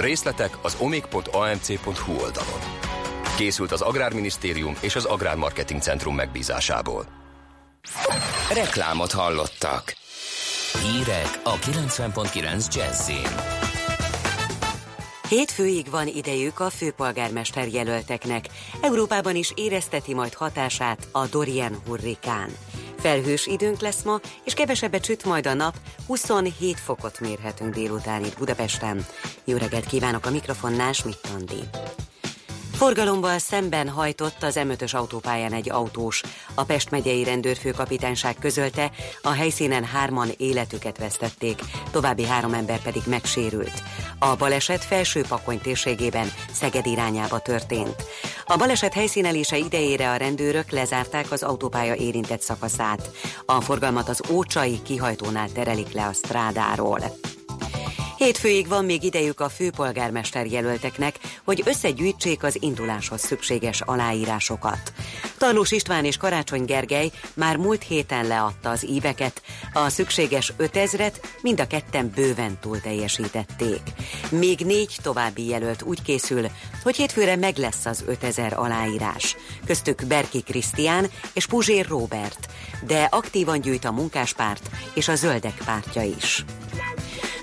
Részletek 0.00 0.58
az 0.62 0.76
omég.amc.hu 0.80 2.12
oldalon. 2.12 2.87
Készült 3.38 3.72
az 3.72 3.80
Agrárminisztérium 3.80 4.74
és 4.80 4.96
az 4.96 5.04
Agrármarketing 5.04 5.82
Centrum 5.82 6.14
megbízásából. 6.14 7.06
Reklámot 8.52 9.12
hallottak. 9.12 9.96
Hírek 10.82 11.40
a 11.42 11.54
90.9 11.54 12.74
Jazzin. 12.74 13.56
Hétfőig 15.28 15.90
van 15.90 16.06
idejük 16.06 16.60
a 16.60 16.70
főpolgármester 16.70 17.68
jelölteknek. 17.68 18.44
Európában 18.80 19.36
is 19.36 19.52
érezteti 19.54 20.14
majd 20.14 20.34
hatását 20.34 21.08
a 21.12 21.26
Dorian 21.26 21.76
hurrikán. 21.86 22.50
Felhős 22.98 23.46
időnk 23.46 23.80
lesz 23.80 24.02
ma, 24.02 24.20
és 24.44 24.54
kevesebbet 24.54 25.04
süt 25.04 25.24
majd 25.24 25.46
a 25.46 25.54
nap, 25.54 25.74
27 26.06 26.80
fokot 26.80 27.20
mérhetünk 27.20 27.74
délután 27.74 28.24
itt 28.24 28.38
Budapesten. 28.38 29.06
Jó 29.44 29.56
reggelt 29.56 29.86
kívánok 29.86 30.26
a 30.26 30.30
mikrofonnál, 30.30 30.92
Schmidt 30.92 31.28
Andi. 31.34 31.68
Forgalomban 32.78 33.38
szemben 33.38 33.88
hajtott 33.88 34.42
az 34.42 34.58
M5-ös 34.58 34.94
autópályán 34.94 35.52
egy 35.52 35.70
autós. 35.70 36.22
A 36.54 36.64
Pest 36.64 36.90
megyei 36.90 37.24
rendőrfőkapitányság 37.24 38.36
közölte, 38.40 38.90
a 39.22 39.30
helyszínen 39.30 39.84
hárman 39.84 40.28
életüket 40.36 40.98
vesztették, 40.98 41.60
további 41.90 42.24
három 42.24 42.52
ember 42.54 42.82
pedig 42.82 43.02
megsérült. 43.06 43.82
A 44.18 44.36
baleset 44.36 44.84
felső 44.84 45.22
pakony 45.28 45.60
térségében 45.60 46.32
Szeged 46.52 46.86
irányába 46.86 47.38
történt. 47.38 47.96
A 48.46 48.56
baleset 48.56 48.94
helyszínelése 48.94 49.56
idejére 49.56 50.10
a 50.10 50.16
rendőrök 50.16 50.70
lezárták 50.70 51.30
az 51.30 51.42
autópálya 51.42 51.94
érintett 51.94 52.40
szakaszát. 52.40 53.10
A 53.46 53.60
forgalmat 53.60 54.08
az 54.08 54.22
Ócsai 54.30 54.82
kihajtónál 54.82 55.48
terelik 55.52 55.92
le 55.92 56.06
a 56.06 56.12
strádáról. 56.12 57.00
Hétfőig 58.18 58.68
van 58.68 58.84
még 58.84 59.02
idejük 59.02 59.40
a 59.40 59.48
főpolgármester 59.48 60.46
jelölteknek, 60.46 61.18
hogy 61.44 61.62
összegyűjtsék 61.64 62.42
az 62.42 62.56
induláshoz 62.62 63.20
szükséges 63.20 63.80
aláírásokat. 63.80 64.92
Tarlós 65.36 65.70
István 65.70 66.04
és 66.04 66.16
Karácsony 66.16 66.64
Gergely 66.64 67.10
már 67.34 67.56
múlt 67.56 67.82
héten 67.82 68.26
leadta 68.26 68.70
az 68.70 68.88
íveket, 68.88 69.42
a 69.72 69.88
szükséges 69.88 70.52
5000-et 70.58 71.12
mind 71.42 71.60
a 71.60 71.66
ketten 71.66 72.12
bőven 72.14 72.58
túl 72.60 72.80
teljesítették. 72.80 73.80
Még 74.30 74.58
négy 74.58 74.96
további 75.02 75.48
jelölt 75.48 75.82
úgy 75.82 76.02
készül, 76.02 76.46
hogy 76.82 76.96
hétfőre 76.96 77.36
meg 77.36 77.56
lesz 77.56 77.86
az 77.86 78.04
5000 78.06 78.52
aláírás. 78.52 79.36
Köztük 79.66 80.02
Berki 80.06 80.42
Krisztián 80.42 81.10
és 81.32 81.46
Puzsér 81.46 81.86
Robert, 81.86 82.48
de 82.86 83.08
aktívan 83.10 83.60
gyűjt 83.60 83.84
a 83.84 83.92
munkáspárt 83.92 84.70
és 84.94 85.08
a 85.08 85.14
zöldek 85.14 85.62
pártja 85.64 86.02
is. 86.02 86.44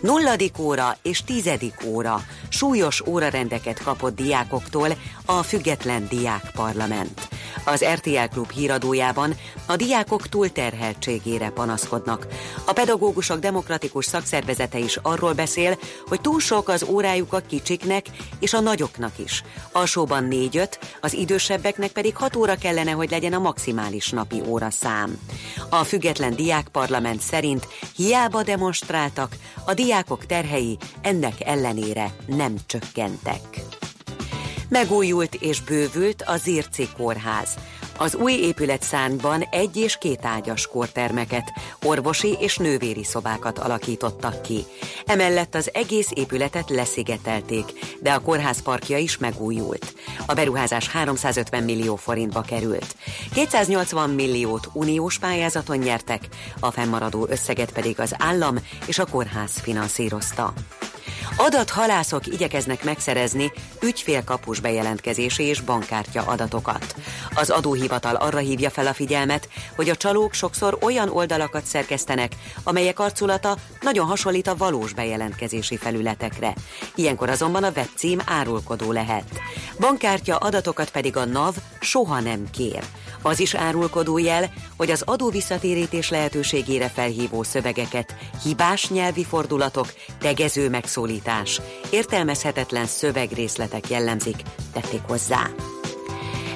Nulladik 0.05 0.59
óra 0.59 0.97
és 1.01 1.23
tizedik 1.23 1.83
óra 1.85 2.21
súlyos 2.49 3.01
órarendeket 3.07 3.83
kapott 3.83 4.15
diákoktól 4.15 4.87
a 5.25 5.43
Független 5.43 6.07
Diák 6.09 6.51
Parlament. 6.55 7.34
Az 7.65 7.85
RTL 7.93 8.29
Klub 8.31 8.51
híradójában 8.51 9.35
a 9.65 9.75
diákok 9.75 10.27
túlterheltségére 10.27 11.49
panaszkodnak. 11.49 12.27
A 12.65 12.73
pedagógusok 12.73 13.39
demokratikus 13.39 14.05
szakszervezete 14.05 14.77
is 14.77 14.99
arról 15.01 15.33
beszél, 15.33 15.77
hogy 16.07 16.21
túl 16.21 16.39
sok 16.39 16.69
az 16.69 16.83
órájuk 16.83 17.33
a 17.33 17.39
kicsiknek 17.39 18.05
és 18.39 18.53
a 18.53 18.59
nagyoknak 18.59 19.11
is. 19.17 19.43
Alsóban 19.71 20.23
négy-öt, 20.23 20.79
az 21.01 21.13
idősebbeknek 21.13 21.91
pedig 21.91 22.15
hat 22.15 22.35
óra 22.35 22.55
kellene, 22.55 22.91
hogy 22.91 23.09
legyen 23.09 23.33
a 23.33 23.39
maximális 23.39 24.09
napi 24.09 24.41
óra 24.47 24.71
szám. 24.71 25.19
A 25.69 25.83
Független 25.83 26.35
Diák 26.35 26.67
Parlament 26.67 27.21
szerint 27.21 27.67
hiába 27.95 28.43
demonstráltak, 28.43 29.35
a 29.65 29.73
diákok 29.73 30.25
terhei 30.25 30.77
ennek 31.01 31.33
ellenére 31.39 32.13
nem 32.25 32.55
csökkentek. 32.65 33.41
Megújult 34.69 35.35
és 35.35 35.61
bővült 35.61 36.21
a 36.21 36.37
Zirci 36.37 36.87
Kórház. 36.97 37.49
Az 37.97 38.15
új 38.15 38.33
épületszárnyban 38.33 39.41
egy 39.51 39.77
és 39.77 39.97
két 39.97 40.25
ágyas 40.25 40.67
kórtermeket, 40.67 41.51
orvosi 41.83 42.37
és 42.39 42.57
nővéri 42.57 43.03
szobákat 43.03 43.59
alakítottak 43.59 44.41
ki. 44.41 44.63
Emellett 45.05 45.55
az 45.55 45.69
egész 45.73 46.09
épületet 46.13 46.69
leszigetelték, 46.69 47.65
de 48.01 48.11
a 48.11 48.19
kórház 48.19 48.61
parkja 48.61 48.97
is 48.97 49.17
megújult. 49.17 49.93
A 50.25 50.33
beruházás 50.33 50.89
350 50.89 51.63
millió 51.63 51.95
forintba 51.95 52.41
került. 52.41 52.95
280 53.33 54.09
milliót 54.09 54.69
uniós 54.73 55.19
pályázaton 55.19 55.77
nyertek, 55.77 56.27
a 56.59 56.71
fennmaradó 56.71 57.27
összeget 57.29 57.71
pedig 57.71 57.99
az 57.99 58.15
állam 58.17 58.57
és 58.85 58.99
a 58.99 59.05
kórház 59.05 59.51
finanszírozta. 59.59 60.53
Adathalászok 61.37 62.27
igyekeznek 62.27 62.83
megszerezni 62.83 63.51
ügyfélkapus 63.81 64.59
bejelentkezési 64.59 65.43
és 65.43 65.61
bankkártya 65.61 66.21
adatokat. 66.21 66.95
Az 67.33 67.49
adóhivatal 67.49 68.15
arra 68.15 68.37
hívja 68.37 68.69
fel 68.69 68.87
a 68.87 68.93
figyelmet, 68.93 69.49
hogy 69.75 69.89
a 69.89 69.95
csalók 69.95 70.33
sokszor 70.33 70.77
olyan 70.81 71.09
oldalakat 71.09 71.65
szerkesztenek, 71.65 72.35
amelyek 72.63 72.99
arculata 72.99 73.57
nagyon 73.81 74.05
hasonlít 74.05 74.47
a 74.47 74.55
valós 74.55 74.93
bejelentkezési 74.93 75.77
felületekre. 75.77 76.53
Ilyenkor 76.95 77.29
azonban 77.29 77.63
a 77.63 77.71
webcím 77.75 78.19
árulkodó 78.25 78.91
lehet. 78.91 79.39
Bankkártya 79.79 80.37
adatokat 80.37 80.91
pedig 80.91 81.17
a 81.17 81.25
NAV 81.25 81.55
soha 81.79 82.19
nem 82.19 82.49
kér. 82.51 82.83
Az 83.25 83.39
is 83.39 83.55
árulkodó 83.55 84.17
jel, 84.17 84.53
hogy 84.77 84.91
az 84.91 85.01
adóvisszatérítés 85.05 86.09
lehetőségére 86.09 86.89
felhívó 86.89 87.43
szövegeket, 87.43 88.15
hibás 88.43 88.89
nyelvi 88.89 89.23
fordulatok, 89.23 89.93
tegező 90.19 90.69
megszólítás, 90.69 91.61
értelmezhetetlen 91.89 92.85
szövegrészletek 92.85 93.89
jellemzik, 93.89 94.35
tették 94.73 95.01
hozzá. 95.07 95.49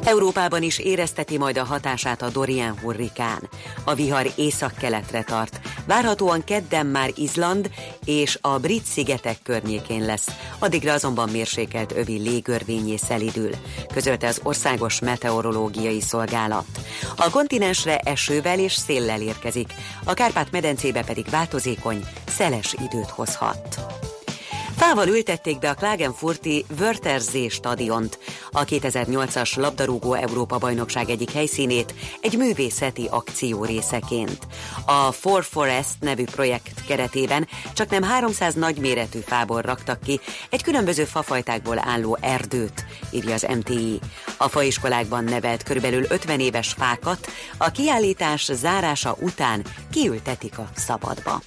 Európában 0.04 0.64
is 0.64 0.80
érezteti 0.80 1.38
majd 1.38 1.58
a 1.58 1.64
hatását 1.64 2.22
a 2.22 2.30
Dorian 2.30 2.80
hurrikán. 2.80 3.50
A 3.84 3.93
vihar 3.93 4.32
észak-keletre 4.36 5.24
tart. 5.24 5.60
Várhatóan 5.86 6.43
kedden 6.43 6.86
már 6.86 7.12
Izland 7.16 7.70
és 8.06 8.38
a 8.41 8.58
brit 8.58 8.84
szigetek 8.84 9.38
környékén 9.43 10.06
lesz. 10.06 10.28
Addigra 10.60 10.93
azonban 10.93 11.30
mérsékelt 11.30 11.91
övi 11.91 12.18
légörvényé 12.18 12.95
szelidül, 12.95 13.52
közölte 13.93 14.28
az 14.28 14.39
Országos 14.43 15.00
Meteorológiai 15.00 16.02
Szolgálat. 16.02 16.66
A 17.16 17.30
kontinensre 17.30 17.97
esővel 17.97 18.60
és 18.60 18.74
széllel 18.74 19.22
érkezik, 19.22 19.74
a 20.04 20.14
Kárpát-medencébe 20.14 21.04
pedig 21.04 21.30
változékony, 21.30 22.06
szeles 22.28 22.74
időt 22.74 23.10
hozhat. 23.10 23.80
Fával 24.80 25.08
ültették 25.08 25.60
be 25.60 25.70
a 25.70 25.74
Klagenfurti 25.74 26.66
Wörthersee 26.80 27.50
stadiont, 27.50 28.20
a 28.52 28.66
2008-as 28.66 29.58
labdarúgó 29.58 30.14
Európa-bajnokság 30.14 31.10
egyik 31.10 31.32
helyszínét 31.32 31.94
egy 32.22 32.38
művészeti 32.38 33.08
akció 33.10 33.64
részeként. 33.64 34.48
A 34.86 35.12
For 35.12 35.44
Forest 35.44 35.96
nevű 36.00 36.24
projekt 36.24 36.86
keretében 36.86 37.48
csak 37.74 37.90
nem 37.90 38.04
300 38.04 38.54
nagyméretű 38.54 39.20
fából 39.20 39.62
raktak 39.62 40.02
ki 40.02 40.20
egy 40.50 40.64
különböző 40.64 41.04
fafajtákból 41.04 41.80
álló 41.80 42.18
erdőt, 42.22 42.86
írja 43.12 43.34
az 43.34 43.48
MTI. 43.58 44.00
A 44.38 44.48
faiskolákban 44.48 45.24
nevelt 45.24 45.64
körülbelül 45.64 46.06
50 46.10 46.40
éves 46.40 46.74
fákat 46.78 47.28
a 47.58 47.72
kiállítás 47.72 48.50
zárása 48.54 49.16
után 49.20 49.66
kiültetik 49.92 50.58
a 50.58 50.70
szabadba. 50.76 51.42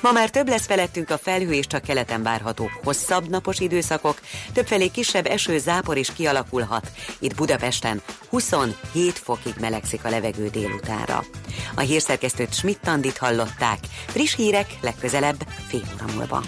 Ma 0.00 0.12
már 0.12 0.30
több 0.30 0.48
lesz 0.48 0.66
felettünk 0.66 1.10
a 1.10 1.18
felhő 1.18 1.52
és 1.52 1.66
csak 1.66 1.82
keleten 1.82 2.22
várhatók 2.22 2.70
hosszabb 2.84 3.28
napos 3.28 3.58
időszakok, 3.58 4.20
többfelé 4.52 4.88
kisebb 4.88 5.26
eső, 5.26 5.58
zápor 5.58 5.96
is 5.96 6.12
kialakulhat. 6.12 6.90
Itt 7.18 7.34
Budapesten 7.34 8.02
27 8.28 9.18
fokig 9.18 9.54
melegszik 9.60 10.04
a 10.04 10.10
levegő 10.10 10.48
délutára. 10.48 11.24
A 11.74 11.80
hírszerkesztőt 11.80 12.54
Schmidt-Tandit 12.54 13.18
hallották. 13.18 13.78
Friss 14.06 14.34
hírek 14.34 14.66
legközelebb 14.80 15.46
fél 15.68 15.82
óra 15.94 16.12
múlva. 16.14 16.42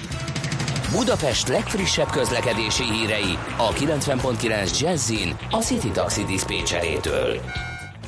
Budapest 0.93 1.49
legfrissebb 1.49 2.11
közlekedési 2.11 2.83
hírei 2.83 3.39
a 3.57 3.73
90.9 3.73 4.81
Jazzin 4.81 5.37
a 5.51 5.57
City 5.57 5.91
Taxi 5.91 6.25
Dispécsejétől. 6.25 7.41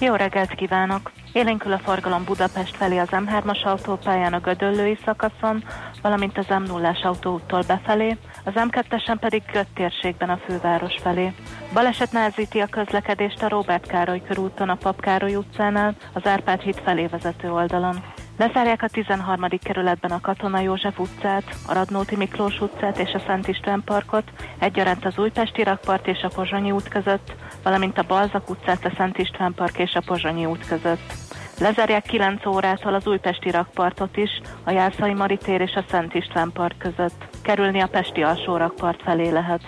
Jó 0.01 0.15
reggelt 0.15 0.55
kívánok! 0.55 1.24
Élénkül 1.35 1.73
a 1.73 1.79
forgalom 1.79 2.25
Budapest 2.25 2.77
felé 2.77 2.99
az 2.99 3.09
M3-as 3.11 3.65
autópályán 3.65 4.33
a 4.33 4.41
Gödöllői 4.41 4.99
szakaszon, 5.05 5.65
valamint 6.03 6.39
az 6.39 6.47
M0-as 6.49 7.05
autóúttól 7.05 7.63
befelé, 7.67 8.17
az 8.45 8.53
M2-esen 8.55 9.17
pedig 9.21 9.43
Gött 9.53 9.79
a 10.19 10.39
főváros 10.47 10.95
felé. 11.03 11.33
Baleset 11.73 12.13
nehezíti 12.13 12.61
a 12.61 12.67
közlekedést 12.67 13.43
a 13.43 13.49
Róbert 13.49 13.87
Károly 13.87 14.23
körúton 14.23 14.69
a 14.69 14.75
Pap 14.75 15.01
Károly 15.01 15.35
utcánál, 15.35 15.95
az 16.13 16.27
Árpád 16.27 16.61
híd 16.61 16.81
felé 16.85 17.07
vezető 17.07 17.53
oldalon. 17.53 18.03
Lezárják 18.39 18.83
a 18.83 18.89
13. 18.89 19.49
kerületben 19.63 20.11
a 20.11 20.21
Katona 20.21 20.61
József 20.61 20.99
utcát, 20.99 21.45
a 21.67 21.75
Radnóti 21.75 22.17
Miklós 22.17 22.61
utcát 22.61 22.99
és 22.99 23.13
a 23.13 23.23
Szent 23.27 23.49
István 23.49 23.83
parkot, 23.85 24.31
egyaránt 24.59 25.05
az 25.05 25.19
Újpesti 25.19 25.63
rakpart 25.63 26.07
és 26.07 26.23
a 26.23 26.29
Pozsonyi 26.35 26.71
út 26.71 26.89
között, 26.89 27.35
valamint 27.63 27.99
a 27.99 28.05
Balzak 28.09 28.51
utcát, 28.51 28.85
a 28.85 28.93
Szent 28.97 29.19
István 29.19 29.55
park 29.55 29.79
és 29.79 29.95
a 29.95 30.03
Pozsonyi 30.07 30.47
út 30.47 30.67
között. 30.67 31.24
Lezárják 31.59 32.03
9 32.03 32.47
órától 32.47 32.95
az 32.95 33.07
Újpesti 33.07 33.51
rakpartot 33.51 34.17
is, 34.17 34.31
a 34.65 34.71
Jászai 34.71 35.13
Maritér 35.13 35.61
és 35.61 35.75
a 35.75 35.85
Szent 35.91 36.15
István 36.15 36.51
park 36.53 36.79
között. 36.79 37.25
Kerülni 37.43 37.81
a 37.81 37.87
Pesti 37.87 38.23
alsó 38.23 38.57
rakpart 38.57 39.03
felé 39.03 39.31
lehet. 39.31 39.61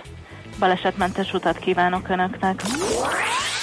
Balesetmentes 0.58 1.32
utat 1.32 1.58
kívánok 1.58 2.08
Önöknek! 2.08 2.62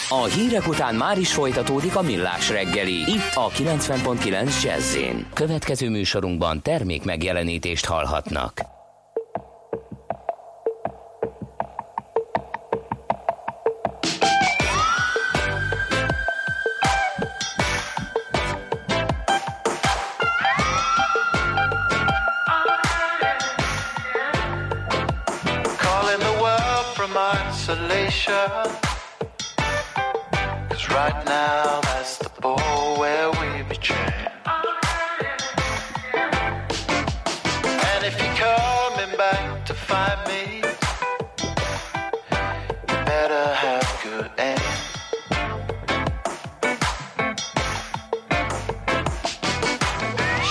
A 0.09 0.24
hírek 0.24 0.67
után 0.67 0.95
már 0.95 1.17
is 1.17 1.34
folytatódik 1.34 1.95
a 1.95 2.01
millás 2.01 2.49
reggeli. 2.49 2.93
Itt 2.93 3.32
a 3.34 3.49
90.9 3.49 4.63
jazz 4.63 4.97
Következő 5.34 5.89
műsorunkban 5.89 6.61
termék 6.61 7.03
megjelenítést 7.03 7.86
hallhatnak. 7.86 8.72
Isolation. 28.14 28.70
Cause 30.70 30.89
right 30.89 31.26
now 31.26 31.82
that's 31.82 32.18
the 32.18 32.30
ball 32.41 32.99
where 32.99 33.32
we 33.32 33.64
betray. 33.64 34.28
And 37.89 38.03
if 38.05 38.16
you're 38.22 38.36
coming 38.36 39.18
back 39.18 39.66
to 39.66 39.74
find 39.74 40.20
me, 40.28 40.61
you 42.88 42.97
better 43.05 43.53
have 43.55 43.99
good 44.03 44.30
aim. 44.38 44.59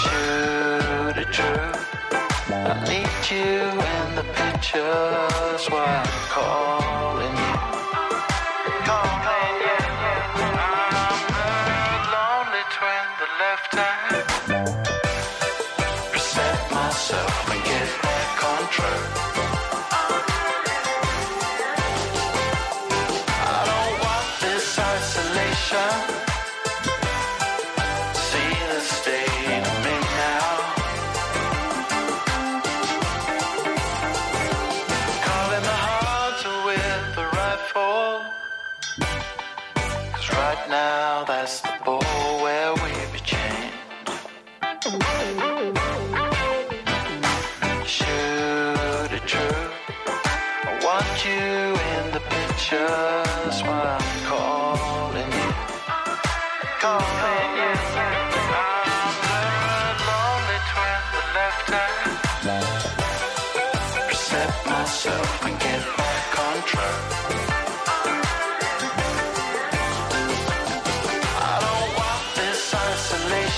Shoot 0.00 1.16
it 1.22 1.30
true. 1.32 1.70
I 2.54 2.74
need 2.88 3.30
you 3.30 3.54
in 3.94 4.14
the 4.16 4.24
pictures 4.34 5.66
while 5.70 6.11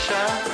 shine. 0.04 0.53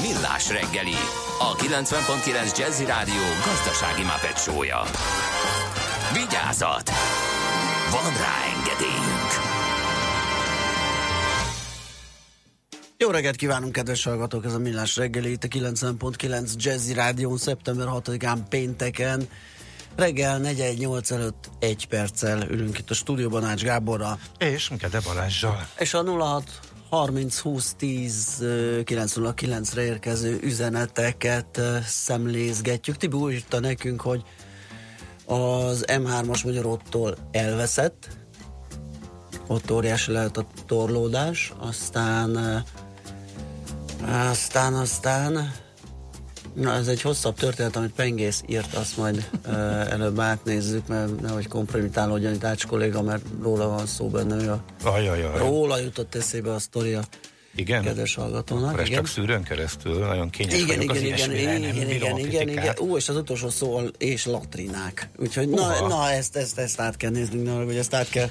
Millás 0.00 0.48
reggeli, 0.48 0.94
a 1.38 1.54
90.9 1.54 2.58
Jazzy 2.58 2.84
Rádió 2.84 3.22
gazdasági 3.44 4.02
mapetsója. 4.02 4.82
Vigyázat! 6.12 6.90
Van 7.90 8.12
rá 8.12 8.36
engedélyünk! 8.56 9.30
Jó 12.96 13.10
reggelt 13.10 13.36
kívánunk, 13.36 13.72
kedves 13.72 14.04
hallgatók! 14.04 14.44
Ez 14.44 14.54
a 14.54 14.58
Millás 14.58 14.96
reggeli, 14.96 15.30
itt 15.30 15.44
a 15.44 15.48
90.9 15.48 16.54
Jazzy 16.56 16.92
Rádión, 16.92 17.36
szeptember 17.36 17.86
6-án 17.90 18.38
pénteken. 18.48 19.28
Reggel 19.96 20.38
418 20.38 21.10
előtt 21.10 21.50
egy 21.58 21.86
perccel 21.86 22.46
ülünk 22.50 22.78
itt 22.78 22.90
a 22.90 22.94
stúdióban 22.94 23.44
Ács 23.44 23.62
Gáborral. 23.62 24.18
És 24.38 24.70
Kede 24.78 25.00
Balázsjal. 25.00 25.68
És 25.78 25.94
a 25.94 26.02
06 26.02 26.60
30 26.94 27.38
20 27.38 27.74
10 27.74 28.38
909-re 28.84 29.82
érkező 29.82 30.38
üzeneteket 30.42 31.60
szemlézgetjük. 31.86 32.96
Tibi 32.96 33.16
úgy 33.16 33.32
írta 33.32 33.60
nekünk, 33.60 34.00
hogy 34.00 34.22
az 35.26 35.84
M3-as 35.86 36.44
Magyarottól 36.44 37.16
elveszett, 37.30 38.08
ott 39.46 39.70
óriási 39.70 40.12
lehet 40.12 40.36
a 40.36 40.46
torlódás, 40.66 41.52
aztán 41.58 42.64
aztán, 44.30 44.74
aztán 44.74 45.52
Na, 46.54 46.72
ez 46.72 46.88
egy 46.88 47.00
hosszabb 47.02 47.34
történet, 47.34 47.76
amit 47.76 47.92
Pengész 47.92 48.42
írt, 48.46 48.74
azt 48.74 48.96
majd 48.96 49.28
uh, 49.46 49.92
előbb 49.92 50.20
átnézzük, 50.20 50.86
mert 50.86 51.20
nehogy 51.20 51.48
kompromitálódjon 51.48 52.32
itt 52.32 52.44
Ács 52.44 52.66
kolléga, 52.66 53.02
mert 53.02 53.24
róla 53.42 53.68
van 53.68 53.86
szó 53.86 54.08
benne, 54.08 54.44
ő 54.44 54.50
a, 54.50 54.64
Ajajaj. 54.82 55.38
róla 55.38 55.78
jutott 55.78 56.14
eszébe 56.14 56.52
a 56.52 56.58
sztoria 56.58 57.02
Igen? 57.54 57.82
kedves 57.82 58.14
hallgatónak. 58.14 58.72
Akkor 58.72 58.86
igen. 58.86 58.96
csak 58.96 59.06
szűrőn 59.06 59.42
keresztül, 59.42 59.98
nagyon 59.98 60.30
kényes 60.30 60.60
Igen, 60.60 60.76
vagyok 60.76 60.90
az 60.90 61.00
igen, 61.00 61.16
igen, 61.16 61.30
igen, 61.30 61.60
nem 61.60 61.70
igen, 61.70 61.88
igen, 61.90 62.18
igen, 62.18 62.48
igen. 62.48 62.74
Ú, 62.78 62.96
és 62.96 63.08
az 63.08 63.16
utolsó 63.16 63.48
szó 63.48 63.80
és 63.98 64.26
latrinák. 64.26 65.08
Úgyhogy 65.16 65.48
na, 65.48 65.62
Uha. 65.62 65.88
na 65.88 66.10
ezt, 66.10 66.36
ezt, 66.36 66.58
ezt 66.58 66.80
át 66.80 66.96
kell 66.96 67.10
néznünk, 67.10 67.46
na, 67.46 67.64
hogy 67.64 67.76
ezt 67.76 67.94
át 67.94 68.10
kell 68.10 68.28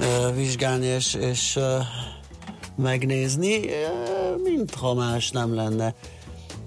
ö, 0.00 0.32
vizsgálni 0.34 0.86
és, 0.86 1.14
és 1.14 1.56
ö, 1.56 1.78
megnézni, 2.76 3.68
ö, 3.68 4.36
mintha 4.42 4.94
más 4.94 5.30
nem 5.30 5.54
lenne. 5.54 5.94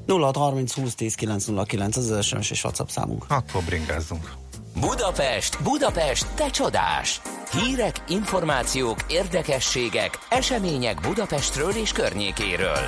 0630 0.07 0.73
20 0.73 0.95
10 0.95 1.15
909, 1.15 1.97
ez 1.97 2.09
az 2.09 2.25
SMS 2.25 2.51
és 2.51 2.63
WhatsApp 2.63 2.87
számunk. 2.87 3.25
Akkor 3.27 3.63
bringázzunk. 3.63 4.31
Budapest, 4.79 5.63
Budapest, 5.63 6.27
te 6.35 6.49
csodás! 6.49 7.21
Hírek, 7.51 8.03
információk, 8.07 8.99
érdekességek, 9.07 10.19
események 10.29 11.01
Budapestről 11.01 11.71
és 11.71 11.91
környékéről. 11.91 12.87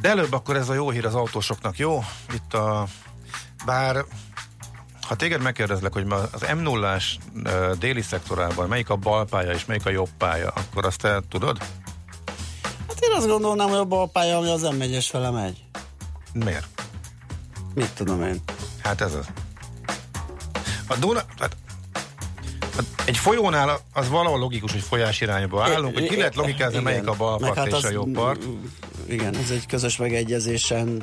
De 0.00 0.08
előbb 0.08 0.32
akkor 0.32 0.56
ez 0.56 0.68
a 0.68 0.74
jó 0.74 0.90
hír 0.90 1.06
az 1.06 1.14
autósoknak, 1.14 1.78
jó? 1.78 2.04
Itt 2.34 2.54
a 2.54 2.86
bár 3.66 4.04
ha 5.08 5.16
téged 5.16 5.42
megkérdezlek, 5.42 5.92
hogy 5.92 6.04
ma 6.04 6.16
az 6.32 6.46
m 6.56 6.58
0 6.58 6.98
déli 7.78 8.02
szektorában 8.02 8.68
melyik 8.68 8.90
a 8.90 8.96
bal 8.96 9.24
pálya 9.24 9.52
és 9.52 9.64
melyik 9.64 9.86
a 9.86 9.90
jobb 9.90 10.08
pálya, 10.18 10.48
akkor 10.48 10.86
azt 10.86 11.00
te 11.00 11.20
tudod? 11.28 11.58
Azt 13.16 13.26
gondolnám, 13.26 13.68
hogy 13.68 13.78
a 13.78 13.84
bal 13.84 14.08
pálya, 14.08 14.36
ami 14.36 14.48
az 14.48 14.62
m 14.62 14.82
fele 15.00 15.30
megy. 15.30 15.64
Miért? 16.32 16.82
Mit 17.74 17.90
tudom 17.94 18.22
én? 18.22 18.40
Hát 18.82 19.00
ez 19.00 19.14
az. 19.14 19.26
A 20.86 20.96
Duna, 20.96 21.22
hát 21.38 21.56
Hát 22.76 22.84
egy 23.04 23.16
folyónál 23.16 23.80
az 23.92 24.08
valahol 24.08 24.38
logikus, 24.38 24.72
hogy 24.72 24.80
folyás 24.80 25.20
irányba 25.20 25.62
állunk, 25.62 25.94
hogy 25.94 26.08
ki 26.08 26.16
lehet 26.16 26.34
logikázni, 26.34 26.78
Igen. 26.78 26.82
melyik 26.82 27.06
a 27.06 27.14
bal 27.14 27.38
part 27.38 27.56
hát 27.56 27.66
és 27.66 27.82
a 27.84 27.90
jobb 27.90 28.12
part. 28.12 28.42
Igen, 29.08 29.36
ez 29.36 29.50
egy 29.50 29.66
közös 29.66 29.96
megegyezésen 29.96 31.02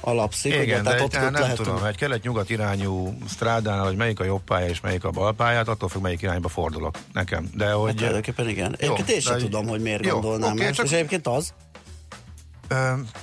alapszik. 0.00 0.52
ugye? 0.52 0.62
Igen, 0.62 0.82
de 0.82 0.90
Tehát 0.90 0.98
egy, 0.98 1.04
ott, 1.04 1.12
hát 1.14 1.24
ott 1.26 1.30
nem 1.32 1.40
lehet 1.42 1.56
tudom, 1.56 1.84
egy 1.84 1.96
kelet-nyugat 1.96 2.50
irányú 2.50 3.18
strádánál, 3.28 3.84
hogy 3.84 3.96
melyik 3.96 4.20
a 4.20 4.24
jobb 4.24 4.42
pálya 4.42 4.68
és 4.68 4.80
melyik 4.80 5.04
a 5.04 5.10
bal 5.10 5.34
pályát, 5.34 5.68
attól 5.68 5.88
függ, 5.88 6.02
melyik 6.02 6.22
irányba 6.22 6.48
fordulok 6.48 6.98
nekem. 7.12 7.50
De 7.54 7.70
hogy... 7.72 7.86
Hát 7.88 7.96
tulajdonképpen 7.96 8.48
igen. 8.48 8.70
Jó, 8.70 8.76
Egyébként 8.78 9.08
én 9.08 9.20
sem 9.20 9.36
de- 9.36 9.42
tudom, 9.42 9.66
hogy 9.68 9.80
miért 9.80 10.04
jó, 10.06 10.12
gondolnám 10.12 10.52
oké, 10.52 10.64
ezt. 10.64 10.74
csak- 10.74 10.86
És 10.86 10.92
egyébként 10.92 11.26
az? 11.26 11.52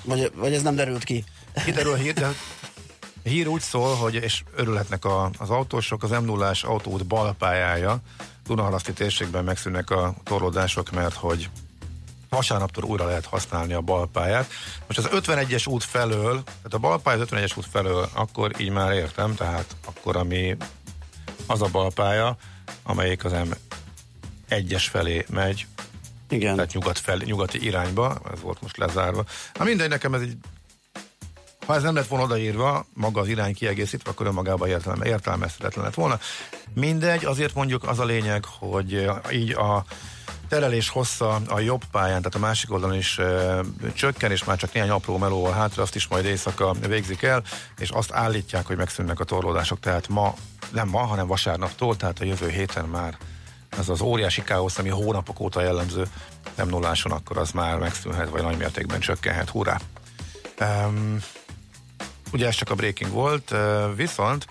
Vagy, 0.03 0.31
vagy 0.35 0.53
ez 0.53 0.61
nem 0.61 0.75
derült 0.75 1.03
ki? 1.03 1.23
Kiderül 1.65 1.91
a 1.91 1.95
hír, 1.95 2.13
de 2.13 2.27
hír 3.23 3.47
úgy 3.47 3.61
szól, 3.61 3.95
hogy 3.95 4.13
és 4.15 4.43
örülhetnek 4.55 5.05
a, 5.05 5.29
az 5.37 5.49
autósok, 5.49 6.03
az 6.03 6.09
m 6.09 6.25
0 6.25 6.51
autóút 6.61 7.05
balpályája 7.05 7.99
Dunaharaszti 8.47 8.93
térségben 8.93 9.43
megszűnnek 9.43 9.89
a 9.89 10.13
torlódások, 10.23 10.91
mert 10.91 11.13
hogy 11.13 11.49
vasárnaptól 12.35 12.83
újra 12.83 13.05
lehet 13.05 13.25
használni 13.25 13.73
a 13.73 13.81
balpályát. 13.81 14.51
Most 14.87 14.99
az 14.99 15.09
51-es 15.11 15.69
út 15.69 15.83
felől, 15.83 16.43
tehát 16.43 16.73
a 16.73 16.77
balpálya 16.77 17.21
az 17.21 17.27
51-es 17.31 17.57
út 17.57 17.67
felől, 17.71 18.09
akkor 18.13 18.51
így 18.59 18.69
már 18.69 18.91
értem, 18.91 19.35
tehát 19.35 19.75
akkor 19.85 20.15
ami 20.15 20.57
az 21.47 21.61
a 21.61 21.67
balpálya, 21.71 22.37
amelyik 22.83 23.25
az 23.25 23.31
M1-es 23.35 24.85
felé 24.89 25.25
megy, 25.29 25.67
Igen. 26.29 26.55
tehát 26.55 26.73
nyugat 26.73 26.99
felé, 26.99 27.25
nyugati 27.25 27.65
irányba, 27.65 28.17
ez 28.33 28.41
volt 28.41 28.61
most 28.61 28.77
lezárva. 28.77 29.23
Na 29.53 29.63
mindegy, 29.63 29.89
nekem 29.89 30.13
ez 30.13 30.21
egy 30.21 30.37
ha 31.65 31.75
ez 31.75 31.83
nem 31.83 31.95
lett 31.95 32.07
volna 32.07 32.25
odaírva, 32.25 32.85
maga 32.93 33.21
az 33.21 33.27
irány 33.27 33.53
kiegészítve, 33.53 34.09
akkor 34.09 34.25
önmagában 34.25 34.67
értelme, 34.67 35.05
értelmezhetetlen 35.05 35.83
lett 35.83 35.93
volna. 35.93 36.19
Mindegy, 36.73 37.25
azért 37.25 37.53
mondjuk 37.53 37.87
az 37.87 37.99
a 37.99 38.05
lényeg, 38.05 38.45
hogy 38.59 39.09
így 39.31 39.51
a 39.51 39.85
terelés 40.49 40.89
hossza 40.89 41.41
a 41.47 41.59
jobb 41.59 41.81
pályán, 41.91 42.17
tehát 42.17 42.35
a 42.35 42.39
másik 42.39 42.71
oldalon 42.71 42.95
is 42.95 43.17
e, 43.17 43.61
csökken, 43.93 44.31
és 44.31 44.43
már 44.43 44.57
csak 44.57 44.73
néhány 44.73 44.89
apró 44.89 45.17
melóval 45.17 45.51
hátra, 45.51 45.81
azt 45.81 45.95
is 45.95 46.07
majd 46.07 46.25
éjszaka 46.25 46.73
végzik 46.87 47.21
el, 47.21 47.43
és 47.77 47.89
azt 47.89 48.11
állítják, 48.11 48.65
hogy 48.65 48.77
megszűnnek 48.77 49.19
a 49.19 49.23
torlódások, 49.23 49.79
tehát 49.79 50.07
ma, 50.07 50.33
nem 50.71 50.87
ma, 50.87 50.99
hanem 50.99 51.27
vasárnaptól, 51.27 51.95
tehát 51.95 52.19
a 52.19 52.25
jövő 52.25 52.49
héten 52.49 52.85
már 52.85 53.17
ez 53.77 53.89
az 53.89 54.01
óriási 54.01 54.43
káosz, 54.43 54.77
ami 54.77 54.89
hónapok 54.89 55.39
óta 55.39 55.61
jellemző 55.61 56.07
nem 56.55 56.67
nulláson, 56.67 57.11
akkor 57.11 57.37
az 57.37 57.51
már 57.51 57.77
megszűnhet, 57.77 58.29
vagy 58.29 58.41
nagy 58.41 58.57
mértékben 58.57 58.99
csökkenhet. 58.99 59.49
Hurrá! 59.49 59.79
Um, 60.59 61.19
ugye 62.33 62.47
ez 62.47 62.55
csak 62.55 62.69
a 62.69 62.75
breaking 62.75 63.11
volt, 63.11 63.55
viszont 63.95 64.47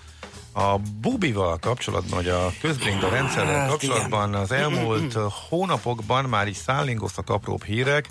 a 0.54 0.78
Bubival 1.00 1.58
kapcsolatban, 1.58 2.18
vagy 2.18 2.28
a 2.28 2.52
közbringa 2.60 3.08
rendszerrel 3.08 3.58
Hát, 3.58 3.68
kapcsolatban 3.68 4.34
az 4.34 4.52
elmúlt 4.52 5.16
hónapokban 5.48 6.24
már 6.24 6.48
így 6.48 6.54
szállingoztak 6.54 7.30
apróbb 7.30 7.64
hírek. 7.64 8.08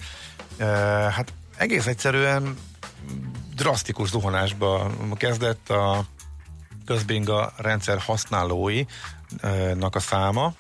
Uh, 0.60 0.66
hát 1.08 1.34
egész 1.58 1.86
egyszerűen 1.86 2.58
drasztikus 3.56 4.10
zuhanásba 4.10 4.91
kezdett 5.18 5.70
a 5.70 6.06
közbringa 6.86 7.54
rendszer 7.58 8.00
használóinak 8.00 8.86
a 9.96 10.00
száma. 10.00 10.54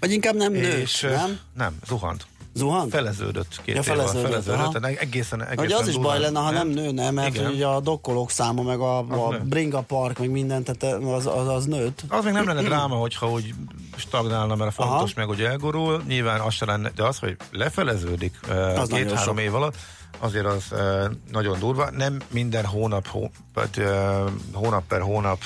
Vagy 0.00 0.12
inkább 0.12 0.34
nem 0.34 0.52
nőtt, 0.52 0.82
és, 0.82 1.00
nem? 1.00 1.38
Nem, 1.54 1.78
zuhant. 1.86 2.26
Zuhant? 2.54 2.90
Feleződött 2.90 3.60
két 3.64 3.74
Ja, 3.74 3.80
évvel, 3.80 3.96
feleződött, 3.96 4.30
feleződött, 4.30 4.60
aha. 4.60 4.72
tehát 4.72 4.98
egészen, 4.98 5.42
egészen 5.42 5.58
Hogy 5.58 5.72
az 5.72 5.88
is 5.88 5.96
baj 5.98 6.20
lenne, 6.20 6.38
ha 6.40 6.50
nem 6.50 6.68
nőne, 6.68 7.10
mert 7.10 7.34
Igen. 7.34 7.50
ugye 7.50 7.66
a 7.66 7.80
dokkolók 7.80 8.30
száma, 8.30 8.62
meg 8.62 8.80
a, 8.80 8.98
a 8.98 9.30
nő. 9.30 9.42
bringa 9.44 9.80
park, 9.80 10.18
meg 10.18 10.30
minden, 10.30 10.64
tehát 10.64 11.02
az, 11.04 11.26
az, 11.26 11.48
az 11.48 11.64
nőtt. 11.64 12.02
Az 12.08 12.24
még 12.24 12.32
nem 12.32 12.46
lenne 12.46 12.62
dráma, 12.62 12.94
hogyha 12.94 13.30
úgy 13.30 13.54
stagnálna, 13.96 14.54
mert 14.54 14.78
a 14.78 14.82
fontos 14.82 15.12
Aha. 15.12 15.26
meg, 15.26 15.26
hogy 15.26 15.40
elgurul. 15.40 16.02
Nyilván 16.06 16.40
az 16.40 16.54
se 16.54 16.64
lenne, 16.64 16.90
de 16.94 17.02
az, 17.04 17.18
hogy 17.18 17.36
lefeleződik 17.50 18.38
két-három 18.88 19.38
év 19.38 19.54
alatt, 19.54 19.76
azért 20.18 20.46
az 20.46 20.64
nagyon 21.32 21.58
durva. 21.58 21.90
Nem 21.90 22.20
minden 22.30 22.64
hónap, 22.64 23.06
hó, 23.06 23.30
eh, 23.74 24.22
hónap 24.52 24.86
per 24.86 25.00
hónap 25.00 25.38